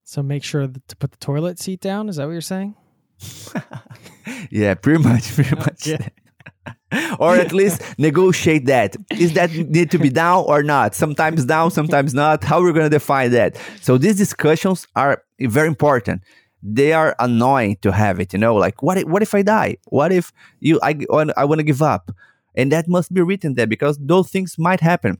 So 0.05 0.23
make 0.23 0.45
sure 0.45 0.67
to 0.67 0.97
put 0.97 1.13
the 1.13 1.19
toilet 1.19 1.59
seat 1.59 1.81
down. 1.81 2.09
Is 2.09 2.17
that 2.17 2.27
what 2.27 2.33
you're 2.33 2.41
saying? 2.43 2.75
yeah, 4.51 4.75
pretty 4.75 5.03
much, 5.03 5.35
pretty 5.35 5.55
much. 5.57 5.87
Yeah. 5.87 6.09
or 7.19 7.37
at 7.37 7.53
least 7.53 7.83
negotiate 7.99 8.67
that. 8.67 8.97
Is 9.13 9.35
that 9.35 9.53
need 9.53 9.91
to 9.91 9.99
be 9.99 10.09
down 10.11 10.45
or 10.47 10.63
not? 10.63 10.95
Sometimes 10.95 11.45
down, 11.45 11.71
sometimes 11.71 12.15
not. 12.15 12.45
How 12.45 12.61
we're 12.61 12.73
going 12.73 12.87
to 12.87 12.91
define 12.91 13.31
that? 13.33 13.57
So 13.81 13.99
these 13.99 14.17
discussions 14.17 14.87
are 14.97 15.23
very 15.41 15.69
important. 15.69 16.23
They 16.63 16.93
are 16.93 17.17
annoying 17.19 17.79
to 17.83 17.93
have 17.93 18.21
it. 18.21 18.33
You 18.33 18.39
know, 18.39 18.55
like 18.55 18.83
what? 18.83 18.99
If, 18.99 19.05
what 19.05 19.23
if 19.23 19.35
I 19.35 19.43
die? 19.43 19.79
What 19.87 20.13
if 20.13 20.33
you? 20.61 20.79
I 20.83 20.97
I 21.37 21.45
want 21.45 21.59
to 21.59 21.65
give 21.65 21.83
up, 21.83 22.13
and 22.55 22.71
that 22.71 22.89
must 22.89 23.13
be 23.13 23.21
written 23.21 23.55
there 23.55 23.67
because 23.67 23.99
those 23.99 24.31
things 24.31 24.57
might 24.59 24.81
happen. 24.81 25.19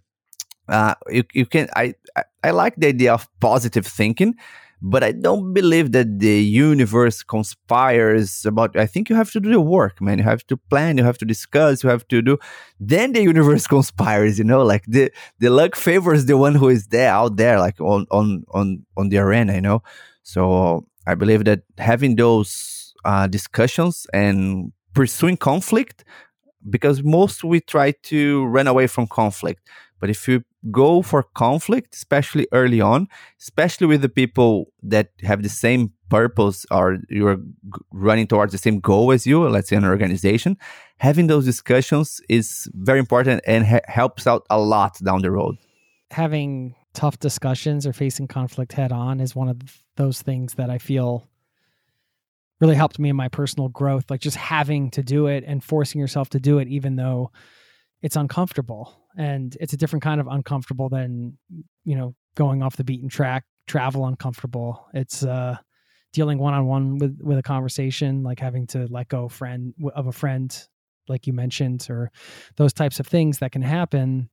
Uh, 0.69 0.95
you 1.09 1.25
you 1.33 1.47
can. 1.47 1.69
I, 1.75 1.95
I 2.17 2.23
I 2.45 2.51
like 2.53 2.77
the 2.77 2.89
idea 2.89 3.13
of 3.13 3.29
positive 3.41 3.87
thinking 3.87 4.35
but 4.85 5.05
I 5.05 5.13
don't 5.13 5.55
believe 5.55 5.93
that 5.93 6.19
the 6.19 6.43
universe 6.43 7.23
conspires 7.23 8.45
about. 8.45 8.77
I 8.77 8.87
think 8.87 9.09
you 9.09 9.15
have 9.15 9.31
to 9.31 9.41
do 9.41 9.51
the 9.51 9.61
work, 9.61 10.01
man. 10.01 10.19
You 10.19 10.25
have 10.25 10.45
to 10.49 10.57
plan, 10.57 10.99
you 10.99 11.05
have 11.05 11.19
to 11.19 11.25
discuss, 11.25 11.85
you 11.85 11.89
have 11.89 12.07
to 12.09 12.21
do. 12.21 12.37
Then 12.81 13.13
the 13.13 13.23
universe 13.23 13.67
conspires, 13.77 14.39
you 14.39 14.45
know, 14.45 14.63
like 14.65 14.85
the 14.89 15.13
the 15.39 15.51
luck 15.51 15.77
favors 15.77 16.27
the 16.27 16.37
one 16.37 16.57
who 16.57 16.69
is 16.69 16.89
there 16.89 17.11
out 17.13 17.37
there, 17.37 17.61
like 17.61 17.81
on 17.81 18.07
on 18.11 18.45
on 18.53 18.85
on 18.97 19.09
the 19.09 19.19
arena, 19.19 19.55
you 19.55 19.61
know. 19.61 19.85
So 20.25 20.87
I 21.07 21.15
believe 21.15 21.45
that 21.45 21.61
having 21.79 22.17
those 22.17 22.93
uh, 23.05 23.29
discussions 23.29 24.07
and 24.13 24.73
pursuing 24.95 25.37
conflict 25.37 26.05
because 26.69 27.03
most 27.05 27.45
we 27.45 27.61
try 27.61 27.93
to 28.05 28.45
run 28.47 28.67
away 28.67 28.89
from 28.89 29.07
conflict. 29.07 29.69
But 30.01 30.11
if 30.11 30.27
you 30.27 30.43
go 30.71 31.03
for 31.03 31.23
conflict, 31.23 31.95
especially 31.95 32.47
early 32.53 32.81
on, 32.81 33.09
especially 33.41 33.87
with 33.87 34.03
the 34.03 34.09
people 34.09 34.73
that 34.83 35.09
have 35.23 35.43
the 35.43 35.49
same 35.49 35.93
purpose 36.09 36.65
or 36.71 36.99
you're 37.09 37.39
running 37.91 38.27
towards 38.27 38.53
the 38.53 38.59
same 38.59 38.79
goal 38.79 39.13
as 39.13 39.27
you, 39.27 39.49
let's 39.49 39.69
say 39.69 39.77
an 39.77 39.85
organization, 39.85 40.57
having 40.99 41.27
those 41.27 41.45
discussions 41.45 42.21
is 42.29 42.69
very 42.75 42.99
important 42.99 43.41
and 43.47 43.67
ha- 43.67 43.81
helps 43.87 44.27
out 44.27 44.47
a 44.51 44.61
lot 44.61 44.97
down 45.03 45.23
the 45.23 45.31
road. 45.31 45.57
Having 46.11 46.75
tough 46.93 47.19
discussions 47.19 47.87
or 47.87 47.93
facing 47.93 48.29
conflict 48.29 48.73
head 48.73 48.93
on 48.93 49.21
is 49.21 49.35
one 49.35 49.49
of 49.49 49.59
those 49.97 50.23
things 50.23 50.55
that 50.55 50.71
I 50.71 50.79
feel 50.79 51.27
really 52.61 52.77
helped 52.77 52.99
me 52.99 53.09
in 53.09 53.17
my 53.17 53.29
personal 53.29 53.69
growth. 53.69 54.11
Like 54.11 54.21
just 54.21 54.37
having 54.37 54.91
to 54.91 55.03
do 55.03 55.27
it 55.27 55.43
and 55.47 55.65
forcing 55.65 56.01
yourself 56.01 56.29
to 56.31 56.39
do 56.39 56.59
it, 56.59 56.69
even 56.69 56.97
though 56.97 57.33
it's 58.03 58.17
uncomfortable 58.17 59.07
and 59.17 59.57
it's 59.61 59.73
a 59.73 59.77
different 59.77 60.03
kind 60.03 60.21
of 60.21 60.27
uncomfortable 60.27 60.89
than 60.89 61.39
you 61.85 61.97
know 61.97 62.15
going 62.35 62.63
off 62.63 62.77
the 62.77 62.85
beaten 62.85 63.09
track 63.09 63.45
travel 63.67 64.07
uncomfortable. 64.07 64.87
It's 64.93 65.25
uh 65.25 65.57
dealing 66.13 66.39
one-on-one 66.39 66.99
with 66.99 67.19
with 67.23 67.39
a 67.39 67.43
conversation 67.43 68.23
like 68.23 68.39
having 68.39 68.67
to 68.69 68.87
let 68.91 69.09
go 69.09 69.29
friend 69.29 69.75
of 69.95 70.07
a 70.07 70.13
friend 70.13 70.67
like 71.09 71.27
you 71.27 71.33
mentioned 71.33 71.87
or 71.89 72.11
those 72.57 72.73
types 72.73 73.01
of 73.01 73.07
things 73.07 73.39
that 73.39 73.53
can 73.53 73.63
happen. 73.63 74.29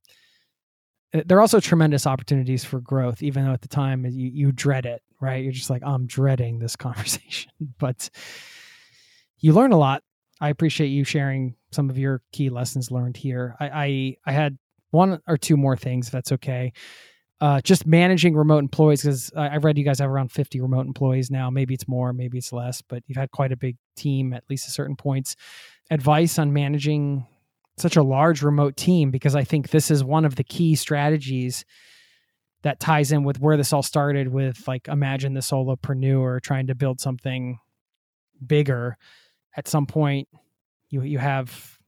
Uh, 1.12 1.22
they're 1.26 1.40
also 1.40 1.58
tremendous 1.58 2.06
opportunities 2.06 2.64
for 2.64 2.80
growth 2.80 3.22
even 3.22 3.44
though 3.44 3.52
at 3.52 3.62
the 3.62 3.68
time 3.68 4.04
you, 4.04 4.30
you 4.32 4.52
dread 4.52 4.84
it 4.84 5.02
right? 5.20 5.42
You're 5.42 5.52
just 5.52 5.70
like 5.70 5.82
i'm 5.84 6.06
dreading 6.06 6.58
this 6.58 6.76
conversation. 6.86 7.52
But 7.78 8.10
you 9.38 9.52
learn 9.52 9.72
a 9.72 9.78
lot. 9.78 10.02
I 10.40 10.48
appreciate 10.48 10.88
you 10.88 11.04
sharing 11.04 11.54
some 11.72 11.90
of 11.90 11.98
your 11.98 12.22
key 12.32 12.50
lessons 12.50 12.90
learned 12.90 13.16
here 13.16 13.56
i 13.60 13.68
i, 13.68 14.16
I 14.26 14.32
had 14.32 14.58
one 14.90 15.20
or 15.26 15.36
two 15.36 15.56
more 15.56 15.76
things, 15.76 16.08
if 16.08 16.12
that's 16.12 16.32
okay. 16.32 16.72
Uh, 17.40 17.60
just 17.62 17.86
managing 17.86 18.36
remote 18.36 18.58
employees 18.58 19.02
because 19.02 19.32
I, 19.34 19.56
read 19.56 19.78
you 19.78 19.84
guys 19.84 19.98
have 20.00 20.10
around 20.10 20.30
50 20.30 20.60
remote 20.60 20.86
employees 20.86 21.30
now. 21.30 21.48
Maybe 21.48 21.72
it's 21.72 21.88
more, 21.88 22.12
maybe 22.12 22.36
it's 22.36 22.52
less, 22.52 22.82
but 22.82 23.02
you've 23.06 23.16
had 23.16 23.30
quite 23.30 23.50
a 23.50 23.56
big 23.56 23.76
team 23.96 24.34
at 24.34 24.44
least 24.50 24.68
at 24.68 24.74
certain 24.74 24.96
points. 24.96 25.36
Advice 25.90 26.38
on 26.38 26.52
managing 26.52 27.26
such 27.78 27.96
a 27.96 28.02
large 28.02 28.42
remote 28.42 28.76
team 28.76 29.10
because 29.10 29.34
I 29.34 29.44
think 29.44 29.70
this 29.70 29.90
is 29.90 30.04
one 30.04 30.26
of 30.26 30.36
the 30.36 30.44
key 30.44 30.74
strategies 30.74 31.64
that 32.62 32.78
ties 32.78 33.10
in 33.10 33.24
with 33.24 33.40
where 33.40 33.56
this 33.56 33.72
all 33.72 33.82
started 33.82 34.28
with 34.28 34.68
like 34.68 34.86
imagine 34.86 35.32
the 35.32 35.40
solopreneur 35.40 36.42
trying 36.42 36.66
to 36.66 36.74
build 36.74 37.00
something 37.00 37.58
bigger. 38.46 38.98
At 39.56 39.66
some 39.66 39.86
point, 39.86 40.28
you 40.90 41.02
you 41.02 41.18
have 41.18 41.78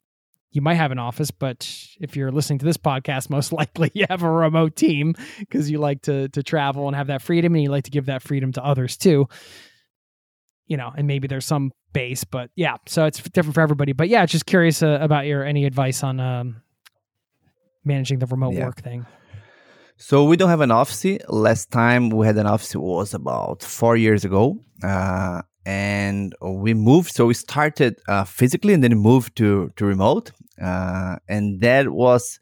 you 0.53 0.61
might 0.61 0.75
have 0.75 0.93
an 0.93 0.99
office, 0.99 1.31
but 1.31 1.69
if 1.99 2.15
you're 2.15 2.31
listening 2.31 2.59
to 2.61 2.65
this 2.65 2.77
podcast, 2.77 3.31
most 3.31 3.53
likely 3.61 3.91
you 3.95 4.07
have 4.09 4.23
a 4.23 4.31
remote 4.31 4.77
team 4.77 5.15
because 5.39 5.71
you 5.71 5.79
like 5.79 6.03
to 6.03 6.29
to 6.31 6.43
travel 6.43 6.87
and 6.87 6.97
have 6.97 7.09
that 7.09 7.23
freedom, 7.23 7.55
and 7.55 7.63
you 7.63 7.71
like 7.71 7.85
to 7.85 7.91
give 7.91 8.07
that 8.07 8.23
freedom 8.23 8.53
to 8.53 8.65
others 8.65 8.97
too. 8.97 9.29
You 10.67 10.77
know, 10.77 10.93
and 10.97 11.07
maybe 11.07 11.29
there's 11.29 11.45
some 11.45 11.73
base, 11.93 12.25
but 12.25 12.51
yeah, 12.55 12.77
so 12.87 13.05
it's 13.05 13.21
different 13.21 13.55
for 13.55 13.61
everybody. 13.61 13.93
But 13.93 14.09
yeah, 14.09 14.25
just 14.25 14.47
curious 14.47 14.83
uh, 14.83 14.99
about 15.01 15.27
your 15.27 15.45
any 15.45 15.65
advice 15.67 16.03
on 16.03 16.21
um, 16.21 16.63
managing 17.85 18.21
the 18.21 18.27
remote 18.27 18.55
yeah. 18.55 18.67
work 18.67 18.81
thing. 18.81 19.05
So 19.97 20.25
we 20.25 20.37
don't 20.37 20.49
have 20.49 20.63
an 20.63 20.71
office. 20.71 21.05
Last 21.29 21.71
time 21.71 22.11
we 22.11 22.27
had 22.27 22.37
an 22.37 22.47
office 22.47 22.75
was 22.75 23.15
about 23.15 23.63
four 23.63 23.97
years 23.97 24.25
ago. 24.25 24.59
Uh, 24.83 25.43
and 25.65 26.35
we 26.41 26.75
moved 26.75 27.13
so 27.13 27.27
we 27.27 27.35
started 27.35 28.01
uh, 28.09 28.25
physically 28.25 28.75
and 28.75 28.83
then 28.83 28.95
moved 28.97 29.37
to 29.37 29.73
to 29.77 29.85
remote 29.85 30.33
uh, 30.61 31.17
and 31.29 31.61
that 31.61 31.91
was 31.91 32.39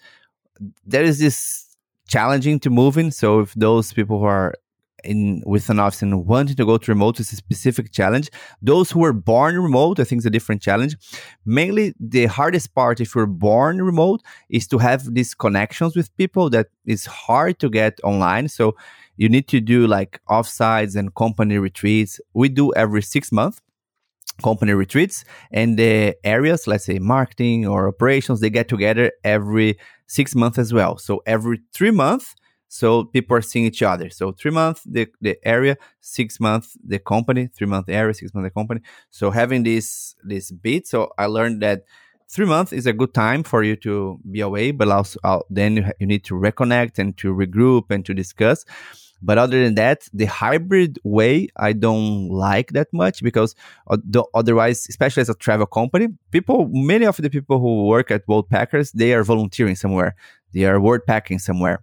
there 0.84 1.05
is 1.05 1.18
this 1.18 1.70
challenging 2.10 2.59
to 2.60 2.70
move 2.70 2.98
in. 2.98 3.10
So 3.10 3.40
if 3.40 3.55
those 3.55 3.92
people 3.92 4.18
who 4.18 4.26
are 4.26 4.55
in 5.02 5.42
with 5.47 5.70
an 5.70 5.80
office 5.80 6.02
and 6.02 6.26
wanting 6.26 6.56
to 6.56 6.66
go 6.66 6.76
to 6.76 6.90
remote 6.90 7.18
is 7.20 7.32
a 7.32 7.36
specific 7.36 7.90
challenge. 7.90 8.28
Those 8.60 8.90
who 8.90 9.01
were 9.01 9.14
born 9.14 9.59
remote 9.59 9.98
i 9.98 10.05
think 10.05 10.18
is 10.18 10.26
a 10.26 10.30
different 10.30 10.60
challenge. 10.60 10.94
Mainly 11.47 11.94
the 11.98 12.26
hardest 12.26 12.74
part 12.74 13.01
if 13.01 13.14
you're 13.14 13.24
born 13.24 13.80
remote 13.80 14.20
is 14.51 14.66
to 14.68 14.76
have 14.76 15.14
these 15.14 15.34
connections 15.34 15.97
with 15.97 16.14
people 16.18 16.51
that 16.51 16.66
is 16.84 17.06
hard 17.06 17.59
to 17.60 17.70
get 17.70 17.98
online. 18.05 18.48
So 18.48 18.76
you 19.20 19.28
need 19.28 19.47
to 19.48 19.60
do 19.60 19.86
like 19.86 20.18
offsites 20.30 20.97
and 20.97 21.14
company 21.14 21.59
retreats. 21.59 22.20
We 22.32 22.48
do 22.48 22.72
every 22.72 23.02
six 23.02 23.30
months 23.30 23.60
company 24.42 24.72
retreats 24.72 25.22
and 25.51 25.78
the 25.78 26.16
areas 26.24 26.66
let's 26.66 26.86
say 26.86 26.98
marketing 26.98 27.66
or 27.66 27.86
operations 27.88 28.40
they 28.40 28.48
get 28.48 28.68
together 28.68 29.12
every 29.22 29.76
six 30.06 30.34
months 30.34 30.56
as 30.56 30.72
well. 30.72 30.97
So 30.97 31.22
every 31.26 31.60
three 31.74 31.90
months 31.90 32.34
so 32.68 33.05
people 33.05 33.36
are 33.36 33.42
seeing 33.42 33.66
each 33.66 33.82
other. 33.82 34.09
So 34.09 34.32
three 34.32 34.52
months 34.52 34.80
the, 34.86 35.09
the 35.20 35.36
area 35.47 35.76
six 36.01 36.40
months 36.40 36.78
the 36.82 36.98
company 36.98 37.51
three 37.55 37.66
month 37.66 37.90
area 37.90 38.14
six 38.14 38.32
months 38.32 38.47
the 38.47 38.55
company. 38.59 38.80
So 39.10 39.30
having 39.30 39.64
this 39.64 40.14
this 40.24 40.51
bit 40.51 40.86
so 40.86 41.12
i 41.18 41.26
learned 41.26 41.60
that 41.60 41.84
three 42.30 42.47
months 42.47 42.72
is 42.72 42.86
a 42.86 42.92
good 42.92 43.12
time 43.12 43.42
for 43.42 43.62
you 43.62 43.76
to 43.76 44.18
be 44.30 44.40
away 44.40 44.70
but 44.70 44.88
also 44.88 45.18
uh, 45.24 45.40
then 45.51 45.76
you, 45.76 45.84
you 45.98 46.06
need 46.06 46.24
to 46.24 46.34
reconnect 46.34 46.98
and 46.98 47.16
to 47.18 47.34
regroup 47.34 47.90
and 47.90 48.06
to 48.06 48.14
discuss 48.14 48.64
but 49.22 49.38
other 49.38 49.62
than 49.62 49.74
that, 49.74 50.09
the 50.12 50.26
hybrid 50.26 50.98
way, 51.05 51.48
I 51.56 51.72
don't 51.72 52.28
like 52.28 52.72
that 52.72 52.88
much 52.92 53.22
because 53.22 53.55
otherwise, 54.34 54.86
especially 54.88 55.20
as 55.20 55.28
a 55.28 55.34
travel 55.34 55.66
company, 55.66 56.09
people, 56.30 56.68
many 56.72 57.05
of 57.06 57.16
the 57.16 57.30
people 57.30 57.59
who 57.60 57.86
work 57.86 58.10
at 58.10 58.26
Worldpackers, 58.26 58.92
they 58.92 59.12
are 59.12 59.22
volunteering 59.22 59.76
somewhere. 59.76 60.14
They 60.52 60.64
are 60.64 60.78
worldpacking 60.78 61.40
somewhere. 61.40 61.82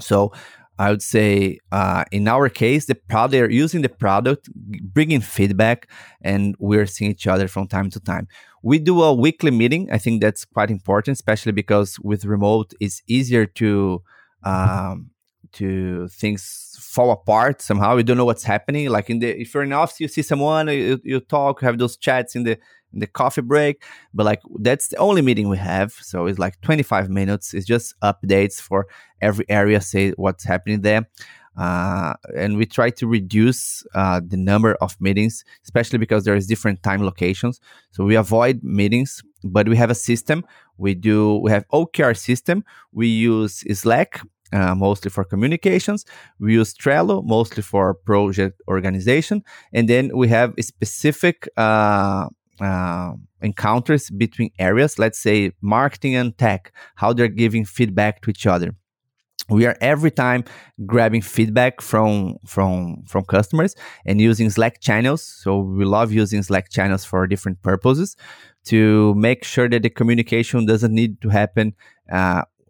So 0.00 0.32
I 0.78 0.90
would 0.90 1.02
say 1.02 1.58
uh, 1.72 2.04
in 2.12 2.28
our 2.28 2.48
case, 2.48 2.86
the 2.86 2.96
they're 3.30 3.50
using 3.50 3.82
the 3.82 3.88
product, 3.88 4.48
bringing 4.54 5.20
feedback, 5.20 5.88
and 6.22 6.54
we're 6.58 6.86
seeing 6.86 7.10
each 7.10 7.26
other 7.26 7.48
from 7.48 7.66
time 7.66 7.90
to 7.90 8.00
time. 8.00 8.28
We 8.62 8.78
do 8.78 9.02
a 9.02 9.12
weekly 9.12 9.50
meeting. 9.50 9.88
I 9.90 9.98
think 9.98 10.20
that's 10.20 10.44
quite 10.44 10.70
important, 10.70 11.16
especially 11.16 11.52
because 11.52 11.98
with 12.00 12.24
remote, 12.24 12.74
it's 12.80 13.02
easier 13.08 13.46
to 13.46 14.02
um, 14.44 15.10
to 15.52 16.08
things 16.08 16.76
fall 16.80 17.10
apart 17.10 17.62
somehow. 17.62 17.96
You 17.96 18.02
don't 18.02 18.16
know 18.16 18.24
what's 18.24 18.44
happening. 18.44 18.88
Like 18.88 19.10
in 19.10 19.18
the 19.18 19.40
if 19.40 19.54
you're 19.54 19.62
in 19.62 19.72
office, 19.72 20.00
you 20.00 20.08
see 20.08 20.22
someone, 20.22 20.68
you, 20.68 21.00
you 21.04 21.20
talk, 21.20 21.60
have 21.60 21.78
those 21.78 21.96
chats 21.96 22.34
in 22.34 22.44
the 22.44 22.58
in 22.92 23.00
the 23.00 23.06
coffee 23.06 23.42
break. 23.42 23.84
But 24.14 24.26
like 24.26 24.40
that's 24.60 24.88
the 24.88 24.96
only 24.96 25.22
meeting 25.22 25.48
we 25.48 25.58
have. 25.58 25.92
So 25.92 26.26
it's 26.26 26.38
like 26.38 26.60
25 26.62 27.10
minutes. 27.10 27.54
It's 27.54 27.66
just 27.66 27.94
updates 28.00 28.60
for 28.60 28.86
every 29.20 29.44
area, 29.48 29.80
say 29.80 30.10
what's 30.12 30.44
happening 30.44 30.82
there. 30.82 31.06
Uh, 31.58 32.14
and 32.36 32.56
we 32.56 32.64
try 32.64 32.88
to 32.88 33.06
reduce 33.08 33.84
uh, 33.94 34.20
the 34.24 34.36
number 34.36 34.76
of 34.76 34.96
meetings, 35.00 35.44
especially 35.64 35.98
because 35.98 36.24
there 36.24 36.36
is 36.36 36.46
different 36.46 36.80
time 36.84 37.02
locations. 37.02 37.60
So 37.90 38.04
we 38.04 38.14
avoid 38.14 38.62
meetings, 38.62 39.22
but 39.42 39.68
we 39.68 39.76
have 39.76 39.90
a 39.90 39.94
system. 39.94 40.44
We 40.76 40.94
do 40.94 41.40
we 41.42 41.50
have 41.50 41.64
OKR 41.72 42.16
system. 42.16 42.64
We 42.92 43.08
use 43.08 43.64
Slack 43.76 44.20
uh, 44.52 44.74
mostly 44.74 45.10
for 45.10 45.24
communications. 45.24 46.04
We 46.38 46.54
use 46.54 46.74
Trello 46.74 47.24
mostly 47.24 47.62
for 47.62 47.94
project 47.94 48.60
organization, 48.68 49.42
and 49.72 49.88
then 49.88 50.10
we 50.14 50.28
have 50.28 50.54
specific 50.60 51.48
uh, 51.56 52.28
uh, 52.60 53.12
encounters 53.40 54.10
between 54.10 54.50
areas. 54.58 54.98
Let's 54.98 55.18
say 55.18 55.52
marketing 55.60 56.16
and 56.16 56.36
tech, 56.36 56.72
how 56.96 57.12
they're 57.12 57.28
giving 57.28 57.64
feedback 57.64 58.22
to 58.22 58.30
each 58.30 58.46
other. 58.46 58.74
We 59.50 59.64
are 59.64 59.76
every 59.80 60.10
time 60.10 60.44
grabbing 60.84 61.22
feedback 61.22 61.80
from 61.80 62.36
from 62.46 63.04
from 63.06 63.24
customers 63.24 63.74
and 64.04 64.20
using 64.20 64.50
Slack 64.50 64.80
channels. 64.80 65.22
So 65.22 65.60
we 65.60 65.86
love 65.86 66.12
using 66.12 66.42
Slack 66.42 66.68
channels 66.70 67.04
for 67.04 67.26
different 67.26 67.62
purposes 67.62 68.14
to 68.66 69.14
make 69.14 69.44
sure 69.44 69.68
that 69.70 69.82
the 69.82 69.88
communication 69.88 70.66
doesn't 70.66 70.92
need 70.92 71.22
to 71.22 71.30
happen 71.30 71.74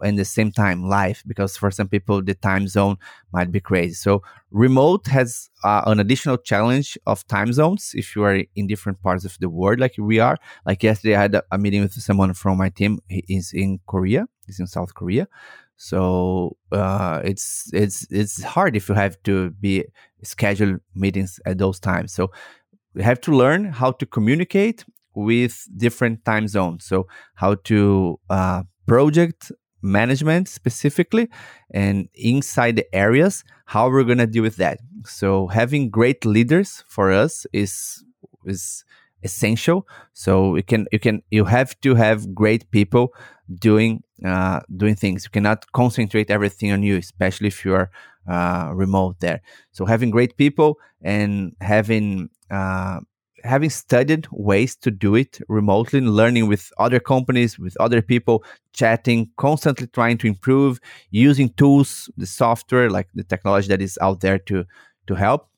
in 0.02 0.16
the 0.16 0.24
same 0.24 0.52
time 0.52 0.88
live 0.88 1.22
because 1.26 1.56
for 1.56 1.70
some 1.70 1.88
people 1.88 2.22
the 2.22 2.34
time 2.34 2.68
zone 2.68 2.96
might 3.32 3.50
be 3.52 3.60
crazy. 3.60 3.94
So 3.94 4.22
remote 4.50 5.06
has 5.08 5.50
uh, 5.64 5.82
an 5.86 6.00
additional 6.00 6.36
challenge 6.36 6.98
of 7.06 7.26
time 7.28 7.52
zones 7.52 7.92
if 7.94 8.16
you 8.16 8.24
are 8.24 8.42
in 8.56 8.66
different 8.66 9.02
parts 9.02 9.24
of 9.24 9.36
the 9.40 9.48
world 9.48 9.80
like 9.80 9.94
we 9.98 10.18
are. 10.18 10.36
Like 10.66 10.82
yesterday 10.82 11.16
i 11.16 11.22
had 11.22 11.34
a, 11.34 11.42
a 11.52 11.58
meeting 11.58 11.82
with 11.82 11.92
someone 11.92 12.34
from 12.34 12.58
my 12.58 12.68
team. 12.68 13.00
He 13.08 13.24
is 13.28 13.52
in 13.52 13.80
korea. 13.86 14.26
He's 14.46 14.60
in 14.60 14.66
south 14.66 14.94
korea. 14.94 15.28
So 15.76 16.56
uh, 16.72 17.22
it's 17.24 17.70
it's 17.72 18.06
it's 18.10 18.42
hard 18.42 18.74
if 18.74 18.88
you 18.88 18.96
have 18.96 19.16
to 19.22 19.50
be 19.50 19.84
schedule 20.22 20.78
meetings 20.94 21.38
at 21.46 21.58
those 21.58 21.78
times. 21.78 22.12
So 22.12 22.32
you 22.94 23.02
have 23.02 23.20
to 23.22 23.32
learn 23.32 23.66
how 23.66 23.92
to 23.92 24.06
communicate 24.06 24.84
with 25.14 25.66
different 25.76 26.24
time 26.24 26.48
zones. 26.48 26.84
So 26.84 27.06
how 27.34 27.56
to 27.64 28.18
uh, 28.28 28.62
project 28.86 29.52
management 29.82 30.48
specifically 30.48 31.28
and 31.70 32.08
inside 32.14 32.76
the 32.76 32.94
areas 32.94 33.44
how 33.66 33.88
we're 33.88 34.04
going 34.04 34.18
to 34.18 34.26
deal 34.26 34.42
with 34.42 34.56
that 34.56 34.80
so 35.04 35.46
having 35.48 35.90
great 35.90 36.24
leaders 36.24 36.84
for 36.88 37.12
us 37.12 37.46
is 37.52 38.04
is 38.44 38.84
essential. 39.22 39.86
So 40.12 40.56
you 40.56 40.62
can 40.62 40.86
you 40.92 40.98
can 40.98 41.22
you 41.30 41.44
have 41.44 41.78
to 41.80 41.94
have 41.94 42.34
great 42.34 42.70
people 42.70 43.12
doing 43.54 44.02
uh, 44.24 44.60
doing 44.76 44.94
things. 44.94 45.24
You 45.24 45.30
cannot 45.30 45.70
concentrate 45.72 46.30
everything 46.30 46.72
on 46.72 46.82
you, 46.82 46.96
especially 46.96 47.48
if 47.48 47.64
you 47.64 47.74
are 47.74 47.90
uh, 48.28 48.72
remote 48.74 49.20
there. 49.20 49.40
So 49.72 49.86
having 49.86 50.10
great 50.10 50.36
people 50.36 50.78
and 51.02 51.54
having 51.60 52.30
uh, 52.50 53.00
having 53.48 53.70
studied 53.70 54.26
ways 54.30 54.76
to 54.76 54.90
do 54.90 55.14
it 55.14 55.40
remotely, 55.48 56.00
learning 56.00 56.48
with 56.48 56.70
other 56.78 57.00
companies, 57.00 57.58
with 57.58 57.76
other 57.80 58.02
people, 58.02 58.44
chatting, 58.72 59.30
constantly 59.36 59.86
trying 59.86 60.18
to 60.18 60.26
improve, 60.26 60.78
using 61.10 61.48
tools, 61.54 62.10
the 62.16 62.26
software, 62.26 62.90
like 62.90 63.08
the 63.14 63.24
technology 63.24 63.68
that 63.68 63.82
is 63.82 63.98
out 64.00 64.20
there 64.20 64.38
to 64.38 64.64
to 65.06 65.14
help. 65.14 65.48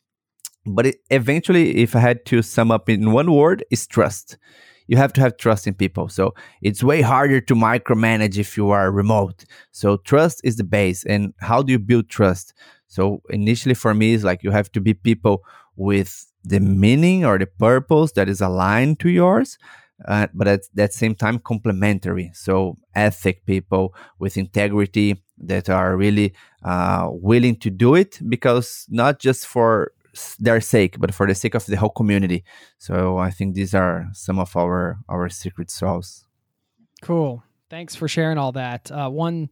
But 0.66 0.86
it, 0.86 0.96
eventually, 1.10 1.78
if 1.78 1.96
I 1.96 2.00
had 2.00 2.24
to 2.26 2.42
sum 2.42 2.70
up 2.70 2.88
in 2.88 3.12
one 3.12 3.32
word, 3.32 3.64
is 3.70 3.86
trust. 3.86 4.38
You 4.86 4.96
have 4.96 5.12
to 5.14 5.20
have 5.20 5.36
trust 5.36 5.66
in 5.66 5.74
people. 5.74 6.08
So 6.08 6.34
it's 6.62 6.82
way 6.82 7.00
harder 7.00 7.40
to 7.40 7.54
micromanage 7.54 8.38
if 8.38 8.56
you 8.56 8.70
are 8.70 8.90
remote. 8.90 9.44
So 9.72 9.96
trust 9.98 10.40
is 10.44 10.56
the 10.56 10.64
base. 10.64 11.04
And 11.04 11.32
how 11.38 11.62
do 11.62 11.72
you 11.72 11.78
build 11.78 12.08
trust? 12.08 12.54
So 12.88 13.22
initially, 13.30 13.74
for 13.74 13.94
me, 13.94 14.14
is 14.14 14.24
like 14.24 14.42
you 14.42 14.50
have 14.50 14.70
to 14.72 14.80
be 14.80 14.94
people 14.94 15.42
with 15.76 16.29
the 16.44 16.60
meaning 16.60 17.24
or 17.24 17.38
the 17.38 17.46
purpose 17.46 18.12
that 18.12 18.28
is 18.28 18.40
aligned 18.40 19.00
to 19.00 19.10
yours, 19.10 19.58
uh, 20.06 20.26
but 20.32 20.48
at 20.48 20.60
that 20.74 20.92
same 20.92 21.14
time 21.14 21.38
complementary. 21.38 22.30
So 22.34 22.76
ethic 22.94 23.44
people 23.46 23.94
with 24.18 24.36
integrity 24.36 25.22
that 25.38 25.68
are 25.68 25.96
really 25.96 26.34
uh, 26.62 27.08
willing 27.10 27.56
to 27.56 27.70
do 27.70 27.94
it 27.94 28.18
because 28.28 28.86
not 28.88 29.18
just 29.18 29.46
for 29.46 29.92
their 30.38 30.60
sake, 30.60 30.98
but 30.98 31.14
for 31.14 31.26
the 31.26 31.34
sake 31.34 31.54
of 31.54 31.66
the 31.66 31.76
whole 31.76 31.90
community. 31.90 32.44
So 32.78 33.18
I 33.18 33.30
think 33.30 33.54
these 33.54 33.74
are 33.74 34.08
some 34.12 34.38
of 34.38 34.56
our 34.56 34.98
our 35.08 35.28
secret 35.28 35.70
sauce. 35.70 36.26
Cool. 37.02 37.42
Thanks 37.70 37.94
for 37.94 38.08
sharing 38.08 38.36
all 38.36 38.52
that. 38.52 38.90
Uh, 38.90 39.08
one 39.08 39.50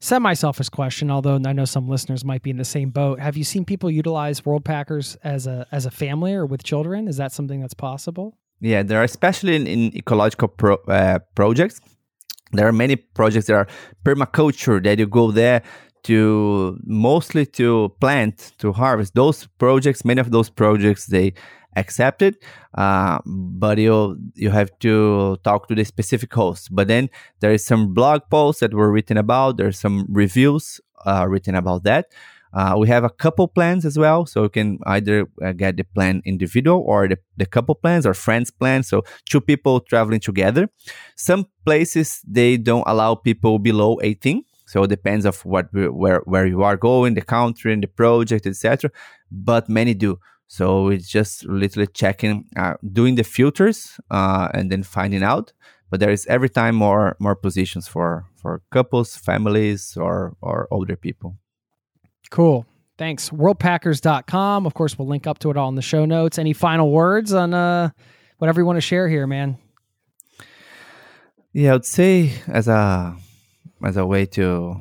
semi 0.00 0.34
selfish 0.34 0.68
question, 0.68 1.10
although 1.10 1.38
I 1.46 1.52
know 1.52 1.64
some 1.64 1.88
listeners 1.88 2.24
might 2.24 2.42
be 2.42 2.50
in 2.50 2.56
the 2.56 2.64
same 2.64 2.90
boat. 2.90 3.20
Have 3.20 3.36
you 3.36 3.44
seen 3.44 3.64
people 3.64 3.90
utilize 3.90 4.40
Worldpackers 4.40 5.16
as 5.22 5.46
a 5.46 5.66
as 5.70 5.86
a 5.86 5.90
family 5.90 6.34
or 6.34 6.46
with 6.46 6.62
children? 6.62 7.08
Is 7.08 7.16
that 7.18 7.32
something 7.32 7.60
that's 7.60 7.74
possible? 7.74 8.36
Yeah, 8.60 8.82
there 8.82 9.00
are 9.00 9.04
especially 9.04 9.56
in, 9.56 9.66
in 9.66 9.96
ecological 9.96 10.48
pro, 10.48 10.74
uh, 10.88 11.20
projects. 11.34 11.80
There 12.52 12.66
are 12.66 12.72
many 12.72 12.96
projects 12.96 13.46
that 13.46 13.54
are 13.54 13.68
permaculture 14.04 14.82
that 14.82 14.98
you 14.98 15.06
go 15.06 15.30
there 15.30 15.62
to 16.02 16.78
mostly 16.84 17.46
to 17.46 17.92
plant 18.00 18.52
to 18.58 18.72
harvest 18.72 19.14
those 19.14 19.46
projects 19.58 20.02
many 20.02 20.18
of 20.18 20.30
those 20.30 20.48
projects 20.48 21.06
they 21.06 21.32
accepted 21.76 22.36
uh, 22.74 23.18
but 23.26 23.78
you 23.78 24.18
you 24.34 24.50
have 24.50 24.70
to 24.78 25.36
talk 25.42 25.68
to 25.68 25.74
the 25.74 25.84
specific 25.84 26.32
host. 26.32 26.68
But 26.70 26.88
then 26.88 27.10
there 27.40 27.52
is 27.52 27.64
some 27.64 27.94
blog 27.94 28.22
posts 28.30 28.60
that 28.60 28.74
were 28.74 28.90
written 28.90 29.16
about 29.16 29.56
there's 29.56 29.78
some 29.78 30.06
reviews 30.08 30.80
uh, 31.04 31.26
written 31.28 31.54
about 31.54 31.82
that. 31.84 32.06
Uh, 32.52 32.74
we 32.76 32.88
have 32.88 33.04
a 33.04 33.10
couple 33.10 33.46
plans 33.46 33.84
as 33.84 33.96
well. 33.96 34.26
So 34.26 34.42
you 34.42 34.48
can 34.48 34.78
either 34.86 35.26
uh, 35.44 35.52
get 35.52 35.76
the 35.76 35.84
plan 35.84 36.20
individual 36.24 36.82
or 36.84 37.06
the, 37.06 37.16
the 37.36 37.46
couple 37.46 37.76
plans 37.76 38.04
or 38.06 38.14
friends 38.14 38.50
plan 38.50 38.82
so 38.82 39.02
two 39.24 39.40
people 39.40 39.80
traveling 39.80 40.20
together. 40.20 40.68
Some 41.16 41.46
places 41.64 42.20
they 42.26 42.56
don't 42.56 42.84
allow 42.86 43.14
people 43.14 43.58
below 43.58 43.98
18 44.02 44.44
so 44.66 44.84
it 44.84 44.88
depends 44.88 45.26
of 45.26 45.44
what 45.44 45.66
where 45.72 46.20
where 46.24 46.46
you 46.46 46.62
are 46.62 46.76
going 46.76 47.14
the 47.14 47.20
country 47.20 47.72
and 47.72 47.82
the 47.82 47.88
project 47.88 48.46
etc 48.46 48.90
but 49.30 49.68
many 49.68 49.94
do 49.94 50.18
so 50.50 50.88
it's 50.88 51.08
just 51.08 51.46
literally 51.46 51.86
checking, 51.86 52.44
uh, 52.56 52.74
doing 52.92 53.14
the 53.14 53.22
filters, 53.22 54.00
uh, 54.10 54.48
and 54.52 54.68
then 54.68 54.82
finding 54.82 55.22
out. 55.22 55.52
But 55.90 56.00
there 56.00 56.10
is 56.10 56.26
every 56.26 56.48
time 56.48 56.74
more 56.74 57.16
more 57.20 57.36
positions 57.36 57.86
for 57.86 58.24
for 58.34 58.60
couples, 58.72 59.16
families, 59.16 59.96
or 59.96 60.34
or 60.40 60.66
older 60.72 60.96
people. 60.96 61.36
Cool. 62.30 62.66
Thanks. 62.98 63.30
Worldpackers.com. 63.30 64.66
Of 64.66 64.74
course, 64.74 64.98
we'll 64.98 65.06
link 65.06 65.28
up 65.28 65.38
to 65.38 65.50
it 65.50 65.56
all 65.56 65.68
in 65.68 65.76
the 65.76 65.82
show 65.82 66.04
notes. 66.04 66.36
Any 66.36 66.52
final 66.52 66.90
words 66.90 67.32
on 67.32 67.54
uh, 67.54 67.90
whatever 68.38 68.60
you 68.60 68.66
want 68.66 68.76
to 68.76 68.80
share 68.80 69.08
here, 69.08 69.28
man? 69.28 69.56
Yeah, 71.52 71.70
I 71.70 71.72
would 71.74 71.84
say 71.84 72.32
as 72.48 72.66
a 72.66 73.16
as 73.84 73.96
a 73.96 74.04
way 74.04 74.26
to 74.26 74.76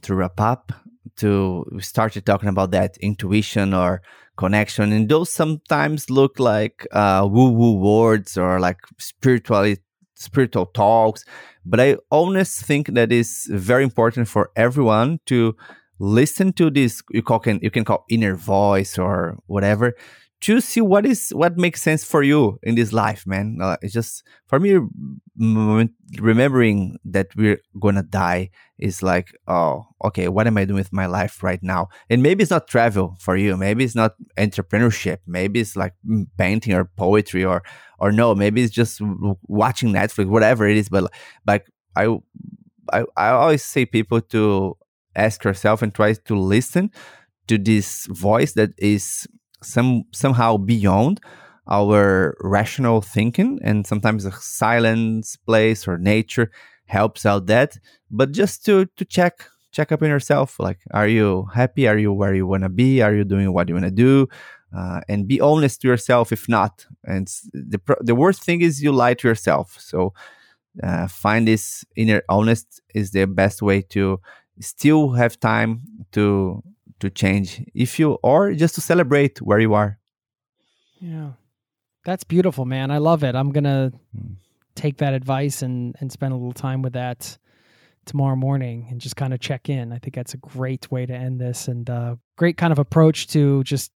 to 0.00 0.14
wrap 0.14 0.40
up, 0.40 0.72
to 1.16 1.66
we 1.70 1.82
started 1.82 2.24
talking 2.24 2.48
about 2.48 2.70
that 2.70 2.96
intuition 2.96 3.74
or 3.74 4.00
connection. 4.36 4.92
And 4.92 5.08
those 5.08 5.32
sometimes 5.32 6.10
look 6.10 6.38
like 6.38 6.86
uh, 6.92 7.28
woo 7.30 7.50
woo 7.50 7.74
words 7.78 8.36
or 8.36 8.60
like 8.60 8.78
spiritually 8.98 9.78
spiritual 10.14 10.66
talks. 10.66 11.24
But 11.64 11.80
i 11.80 11.96
always 12.10 12.60
think 12.60 12.94
that 12.94 13.12
is 13.12 13.46
very 13.50 13.84
important 13.84 14.28
for 14.28 14.50
everyone 14.56 15.20
to 15.26 15.54
listen 15.98 16.52
to 16.54 16.70
this 16.70 17.02
you 17.10 17.22
can 17.22 17.60
you 17.62 17.70
can 17.70 17.84
call 17.84 18.06
inner 18.08 18.34
voice 18.34 18.98
or 18.98 19.36
whatever 19.46 19.94
to 20.40 20.60
see 20.60 20.80
what 20.80 21.04
is 21.04 21.30
what 21.30 21.58
makes 21.58 21.82
sense 21.82 22.02
for 22.02 22.22
you 22.22 22.58
in 22.62 22.74
this 22.74 22.92
life 22.92 23.26
man. 23.26 23.58
Uh, 23.60 23.76
it's 23.82 23.92
just 23.92 24.22
for 24.46 24.58
me 24.58 24.78
remembering 26.18 26.98
that 27.04 27.28
we're 27.36 27.60
gonna 27.78 28.02
die 28.02 28.50
is 28.78 29.02
like 29.02 29.32
oh 29.48 29.84
okay 30.02 30.28
what 30.28 30.46
am 30.46 30.56
i 30.56 30.64
doing 30.64 30.78
with 30.78 30.92
my 30.92 31.06
life 31.06 31.42
right 31.42 31.62
now? 31.62 31.88
And 32.08 32.22
maybe 32.22 32.42
it's 32.42 32.50
not 32.50 32.68
travel 32.68 33.16
for 33.20 33.36
you. 33.36 33.56
Maybe 33.56 33.84
it's 33.84 33.94
not 33.94 34.14
entrepreneurship. 34.38 35.18
Maybe 35.26 35.60
it's 35.60 35.76
like 35.76 35.92
painting 36.38 36.72
or 36.74 36.90
poetry 36.96 37.44
or 37.44 37.62
or 37.98 38.10
no 38.10 38.34
maybe 38.34 38.62
it's 38.62 38.72
just 38.72 39.00
watching 39.42 39.92
netflix 39.92 40.26
whatever 40.26 40.66
it 40.66 40.76
is. 40.76 40.88
But 40.88 41.12
like 41.46 41.66
i 41.96 42.06
i, 42.92 43.04
I 43.16 43.28
always 43.30 43.62
say 43.62 43.84
people 43.84 44.22
to 44.22 44.76
ask 45.14 45.44
yourself 45.44 45.82
and 45.82 45.94
try 45.94 46.14
to 46.14 46.34
listen 46.34 46.90
to 47.48 47.58
this 47.58 48.06
voice 48.06 48.52
that 48.52 48.70
is 48.78 49.26
some 49.62 50.04
somehow 50.12 50.56
beyond 50.56 51.20
our 51.68 52.36
rational 52.40 53.00
thinking. 53.00 53.58
And 53.62 53.86
sometimes 53.86 54.24
a 54.24 54.32
silence 54.32 55.36
place 55.36 55.86
or 55.86 55.98
nature 55.98 56.50
helps 56.86 57.24
out 57.24 57.46
that. 57.46 57.78
But 58.10 58.32
just 58.32 58.64
to 58.66 58.86
to 58.96 59.04
check 59.04 59.44
check 59.72 59.92
up 59.92 60.02
in 60.02 60.08
yourself 60.10 60.58
like 60.58 60.80
are 60.92 61.06
you 61.08 61.46
happy? 61.54 61.86
Are 61.86 61.98
you 61.98 62.12
where 62.12 62.34
you 62.34 62.46
want 62.46 62.64
to 62.64 62.68
be? 62.68 63.02
Are 63.02 63.14
you 63.14 63.24
doing 63.24 63.52
what 63.52 63.68
you 63.68 63.74
want 63.74 63.86
to 63.86 63.90
do? 63.90 64.28
Uh, 64.76 65.00
and 65.08 65.26
be 65.26 65.40
honest 65.40 65.80
to 65.82 65.88
yourself 65.88 66.32
if 66.32 66.48
not. 66.48 66.86
And 67.04 67.28
the 67.52 67.80
the 68.00 68.14
worst 68.14 68.42
thing 68.42 68.60
is 68.60 68.82
you 68.82 68.92
lie 68.92 69.14
to 69.14 69.28
yourself. 69.28 69.76
So 69.80 70.12
uh, 70.82 71.08
find 71.08 71.46
this 71.46 71.84
inner 71.96 72.22
honest 72.28 72.80
is 72.94 73.10
the 73.10 73.26
best 73.26 73.62
way 73.62 73.82
to 73.82 74.20
still 74.60 75.10
have 75.10 75.38
time 75.40 75.82
to 76.12 76.62
to 77.00 77.10
change. 77.10 77.64
If 77.74 77.98
you 77.98 78.18
or 78.22 78.52
just 78.52 78.74
to 78.76 78.80
celebrate 78.80 79.40
where 79.42 79.58
you 79.58 79.74
are. 79.74 79.98
Yeah. 81.00 81.32
That's 82.04 82.24
beautiful 82.24 82.64
man. 82.64 82.90
I 82.90 82.98
love 82.98 83.24
it. 83.24 83.34
I'm 83.34 83.52
gonna 83.52 83.92
mm. 84.16 84.36
take 84.74 84.98
that 84.98 85.14
advice 85.14 85.62
and 85.62 85.94
and 86.00 86.10
spend 86.10 86.32
a 86.32 86.36
little 86.36 86.52
time 86.52 86.82
with 86.82 86.94
that 86.94 87.36
tomorrow 88.06 88.36
morning 88.36 88.86
and 88.90 89.00
just 89.00 89.16
kind 89.16 89.34
of 89.34 89.40
check 89.40 89.68
in. 89.68 89.92
I 89.92 89.98
think 89.98 90.14
that's 90.14 90.34
a 90.34 90.38
great 90.38 90.90
way 90.90 91.06
to 91.06 91.14
end 91.14 91.40
this 91.40 91.68
and 91.68 91.88
uh 91.88 92.16
great 92.36 92.56
kind 92.56 92.72
of 92.72 92.78
approach 92.78 93.28
to 93.28 93.62
just 93.64 93.92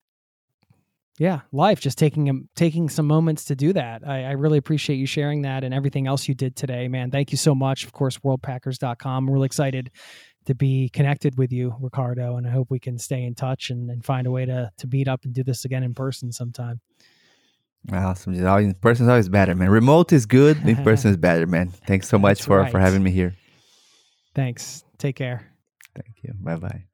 yeah 1.19 1.41
life 1.53 1.81
just 1.81 1.97
taking 1.97 2.49
taking 2.57 2.89
some 2.89 3.07
moments 3.07 3.47
to 3.47 3.57
do 3.57 3.73
that. 3.73 4.07
I, 4.07 4.25
I, 4.25 4.31
really 4.33 4.59
appreciate 4.59 4.97
you 4.97 5.07
sharing 5.07 5.43
that 5.43 5.63
and 5.63 5.73
everything 5.73 6.07
else 6.07 6.29
you 6.29 6.35
did 6.35 6.57
today 6.57 6.89
man. 6.89 7.11
Thank 7.11 7.31
you 7.31 7.39
so 7.39 7.55
much. 7.55 7.85
Of 7.85 7.93
course 7.93 8.19
worldpackers.com 8.19 9.29
i'm 9.29 9.33
really 9.33 9.47
excited 9.47 9.91
to 10.47 10.55
be 10.55 10.91
connected 10.91 11.39
with 11.39 11.53
you, 11.53 11.75
Ricardo, 11.81 12.37
and 12.37 12.47
I 12.47 12.51
hope 12.51 12.71
we 12.71 12.79
can 12.79 12.99
stay 12.99 13.25
in 13.25 13.35
touch 13.35 13.71
and, 13.71 13.91
and 13.91 14.05
find 14.05 14.27
a 14.27 14.31
way 14.31 14.45
to 14.45 14.71
to 14.79 14.87
meet 14.87 15.09
up 15.09 15.25
and 15.25 15.35
do 15.35 15.43
this 15.43 15.65
again 15.65 15.83
in 15.83 15.95
person 15.95 16.33
sometime. 16.33 16.81
Awesome. 17.93 18.35
In 18.35 18.75
person 18.75 19.07
is 19.07 19.11
always 19.11 19.29
better, 19.29 19.55
man. 19.55 19.69
Remote 19.69 20.13
is 20.13 20.27
good. 20.27 20.57
In 20.67 20.77
person 20.85 21.11
is 21.11 21.17
better, 21.17 21.47
man. 21.47 21.69
Thanks 21.69 22.09
so 22.09 22.19
much 22.19 22.43
for, 22.43 22.61
right. 22.61 22.71
for 22.71 22.81
having 22.81 23.03
me 23.03 23.11
here. 23.11 23.35
Thanks. 24.35 24.85
Take 24.99 25.17
care. 25.17 25.53
Thank 25.95 26.23
you. 26.23 26.33
Bye 26.41 26.57
bye. 26.57 26.85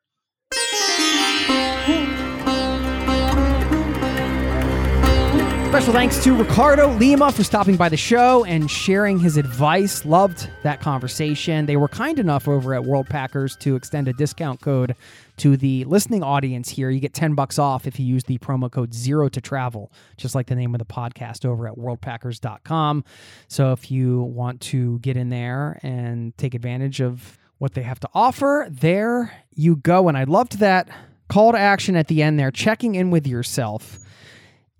Special 5.70 5.92
thanks 5.92 6.24
to 6.24 6.36
Ricardo 6.36 6.88
Lima 6.94 7.30
for 7.30 7.44
stopping 7.44 7.76
by 7.76 7.88
the 7.88 7.96
show 7.96 8.44
and 8.44 8.68
sharing 8.68 9.20
his 9.20 9.36
advice. 9.36 10.04
Loved 10.04 10.50
that 10.64 10.80
conversation. 10.80 11.66
They 11.66 11.76
were 11.76 11.86
kind 11.86 12.18
enough 12.18 12.48
over 12.48 12.74
at 12.74 12.82
Worldpackers 12.82 13.56
to 13.60 13.76
extend 13.76 14.08
a 14.08 14.12
discount 14.12 14.60
code 14.60 14.96
to 15.36 15.56
the 15.56 15.84
listening 15.84 16.24
audience 16.24 16.70
here. 16.70 16.90
You 16.90 16.98
get 16.98 17.14
10 17.14 17.36
bucks 17.36 17.56
off 17.56 17.86
if 17.86 18.00
you 18.00 18.04
use 18.04 18.24
the 18.24 18.38
promo 18.38 18.68
code 18.68 18.92
zero 18.92 19.28
to 19.28 19.40
travel, 19.40 19.92
just 20.16 20.34
like 20.34 20.48
the 20.48 20.56
name 20.56 20.74
of 20.74 20.80
the 20.80 20.84
podcast 20.84 21.46
over 21.46 21.68
at 21.68 21.76
worldpackers.com. 21.76 23.04
So 23.46 23.70
if 23.70 23.92
you 23.92 24.22
want 24.22 24.60
to 24.62 24.98
get 24.98 25.16
in 25.16 25.28
there 25.28 25.78
and 25.84 26.36
take 26.36 26.54
advantage 26.54 27.00
of 27.00 27.38
what 27.58 27.74
they 27.74 27.82
have 27.82 28.00
to 28.00 28.08
offer, 28.12 28.66
there 28.68 29.44
you 29.54 29.76
go. 29.76 30.08
And 30.08 30.18
I 30.18 30.24
loved 30.24 30.58
that 30.58 30.88
call 31.28 31.52
to 31.52 31.58
action 31.58 31.94
at 31.94 32.08
the 32.08 32.24
end 32.24 32.40
there, 32.40 32.50
checking 32.50 32.96
in 32.96 33.12
with 33.12 33.24
yourself 33.24 34.00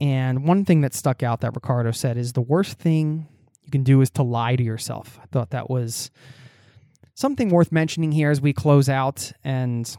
And 0.01 0.45
one 0.45 0.65
thing 0.65 0.81
that 0.81 0.95
stuck 0.95 1.23
out 1.23 1.41
that 1.41 1.55
Ricardo 1.55 1.91
said 1.91 2.17
is 2.17 2.33
the 2.33 2.41
worst 2.41 2.79
thing 2.79 3.29
you 3.65 3.71
can 3.71 3.83
do 3.83 4.01
is 4.01 4.11
to 4.11 4.23
lie 4.23 4.57
to 4.57 4.63
yourself. 4.63 5.19
I 5.23 5.27
thought 5.27 5.51
that 5.51 5.69
was 5.69 6.11
something 7.15 7.51
worth 7.51 7.71
mentioning 7.71 8.13
here 8.13 8.31
as 8.31 8.41
we 8.41 8.53
close 8.53 8.89
out. 8.89 9.33
And 9.45 9.95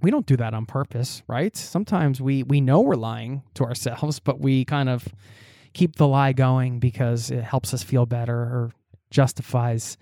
we 0.00 0.10
don't 0.10 0.26
do 0.26 0.36
that 0.36 0.54
on 0.54 0.66
purpose, 0.66 1.22
right? 1.26 1.56
Sometimes 1.56 2.20
we 2.20 2.42
we 2.42 2.60
know 2.60 2.80
we're 2.80 2.94
lying 2.94 3.42
to 3.54 3.64
ourselves, 3.64 4.20
but 4.24 4.40
we 4.40 4.64
kind 4.64 4.88
of 4.88 5.08
keep 5.72 5.96
the 5.96 6.06
lie 6.06 6.32
going 6.32 6.78
because 6.78 7.30
it 7.30 7.42
helps 7.42 7.74
us 7.74 7.82
feel 7.82 8.06
better 8.06 8.36
or 8.36 8.72
justifies 9.10 9.96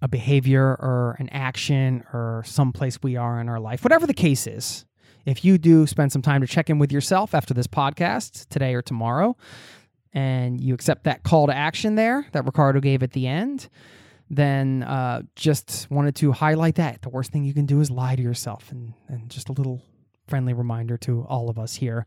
a 0.00 0.08
behavior 0.08 0.64
or 0.64 1.16
an 1.18 1.28
action 1.30 2.04
or 2.12 2.42
some 2.46 2.72
place 2.72 2.98
we 3.02 3.16
are 3.16 3.40
in 3.40 3.48
our 3.48 3.58
life. 3.58 3.82
Whatever 3.82 4.06
the 4.06 4.14
case 4.14 4.46
is, 4.46 4.84
if 5.28 5.44
you 5.44 5.58
do 5.58 5.86
spend 5.86 6.10
some 6.10 6.22
time 6.22 6.40
to 6.40 6.46
check 6.46 6.70
in 6.70 6.78
with 6.78 6.90
yourself 6.90 7.34
after 7.34 7.52
this 7.52 7.66
podcast 7.66 8.48
today 8.48 8.74
or 8.74 8.80
tomorrow, 8.80 9.36
and 10.14 10.58
you 10.58 10.72
accept 10.72 11.04
that 11.04 11.22
call 11.22 11.46
to 11.46 11.54
action 11.54 11.96
there 11.96 12.26
that 12.32 12.46
Ricardo 12.46 12.80
gave 12.80 13.02
at 13.02 13.12
the 13.12 13.26
end, 13.26 13.68
then 14.30 14.82
uh, 14.82 15.20
just 15.36 15.86
wanted 15.90 16.16
to 16.16 16.32
highlight 16.32 16.76
that. 16.76 17.02
The 17.02 17.10
worst 17.10 17.30
thing 17.30 17.44
you 17.44 17.52
can 17.52 17.66
do 17.66 17.80
is 17.82 17.90
lie 17.90 18.16
to 18.16 18.22
yourself, 18.22 18.70
and, 18.70 18.94
and 19.06 19.28
just 19.28 19.50
a 19.50 19.52
little 19.52 19.82
friendly 20.26 20.54
reminder 20.54 20.96
to 20.96 21.26
all 21.28 21.50
of 21.50 21.58
us 21.58 21.74
here 21.74 22.06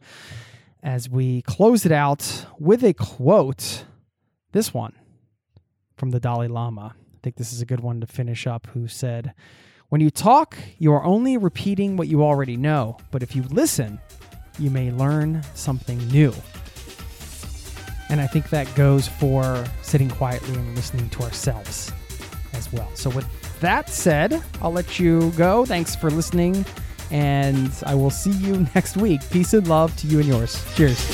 as 0.81 1.07
we 1.07 1.43
close 1.43 1.85
it 1.85 1.91
out 1.91 2.47
with 2.57 2.83
a 2.83 2.93
quote. 2.93 3.85
This 4.51 4.73
one 4.73 4.93
from 5.95 6.09
the 6.09 6.19
Dalai 6.19 6.47
Lama. 6.47 6.95
I 6.95 7.17
think 7.21 7.35
this 7.35 7.53
is 7.53 7.61
a 7.61 7.67
good 7.67 7.81
one 7.81 8.01
to 8.01 8.07
finish 8.07 8.47
up, 8.47 8.65
who 8.73 8.87
said, 8.87 9.35
When 9.91 9.99
you 9.99 10.09
talk, 10.09 10.57
you 10.79 10.93
are 10.93 11.03
only 11.03 11.35
repeating 11.35 11.97
what 11.97 12.07
you 12.07 12.23
already 12.23 12.55
know, 12.55 12.95
but 13.11 13.21
if 13.21 13.35
you 13.35 13.43
listen, 13.49 13.99
you 14.57 14.69
may 14.69 14.89
learn 14.89 15.43
something 15.53 15.97
new. 16.07 16.33
And 18.07 18.21
I 18.21 18.27
think 18.27 18.49
that 18.51 18.73
goes 18.75 19.09
for 19.09 19.65
sitting 19.81 20.09
quietly 20.09 20.55
and 20.55 20.73
listening 20.77 21.09
to 21.09 21.23
ourselves 21.23 21.91
as 22.53 22.71
well. 22.71 22.89
So, 22.93 23.09
with 23.09 23.27
that 23.59 23.89
said, 23.89 24.41
I'll 24.61 24.71
let 24.71 24.97
you 24.97 25.29
go. 25.31 25.65
Thanks 25.65 25.93
for 25.93 26.09
listening, 26.09 26.65
and 27.09 27.69
I 27.85 27.93
will 27.93 28.11
see 28.11 28.31
you 28.31 28.65
next 28.75 28.95
week. 28.95 29.19
Peace 29.29 29.53
and 29.53 29.67
love 29.67 29.93
to 29.97 30.07
you 30.07 30.19
and 30.19 30.27
yours. 30.29 30.63
Cheers. 30.73 31.05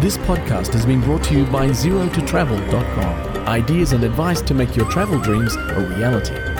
This 0.00 0.16
podcast 0.26 0.72
has 0.72 0.84
been 0.84 1.02
brought 1.02 1.22
to 1.26 1.38
you 1.38 1.44
by 1.44 1.68
ZeroToTravel.com. 1.68 3.33
Ideas 3.46 3.92
and 3.92 4.02
advice 4.04 4.40
to 4.40 4.54
make 4.54 4.74
your 4.74 4.90
travel 4.90 5.18
dreams 5.18 5.54
a 5.54 5.94
reality. 5.96 6.53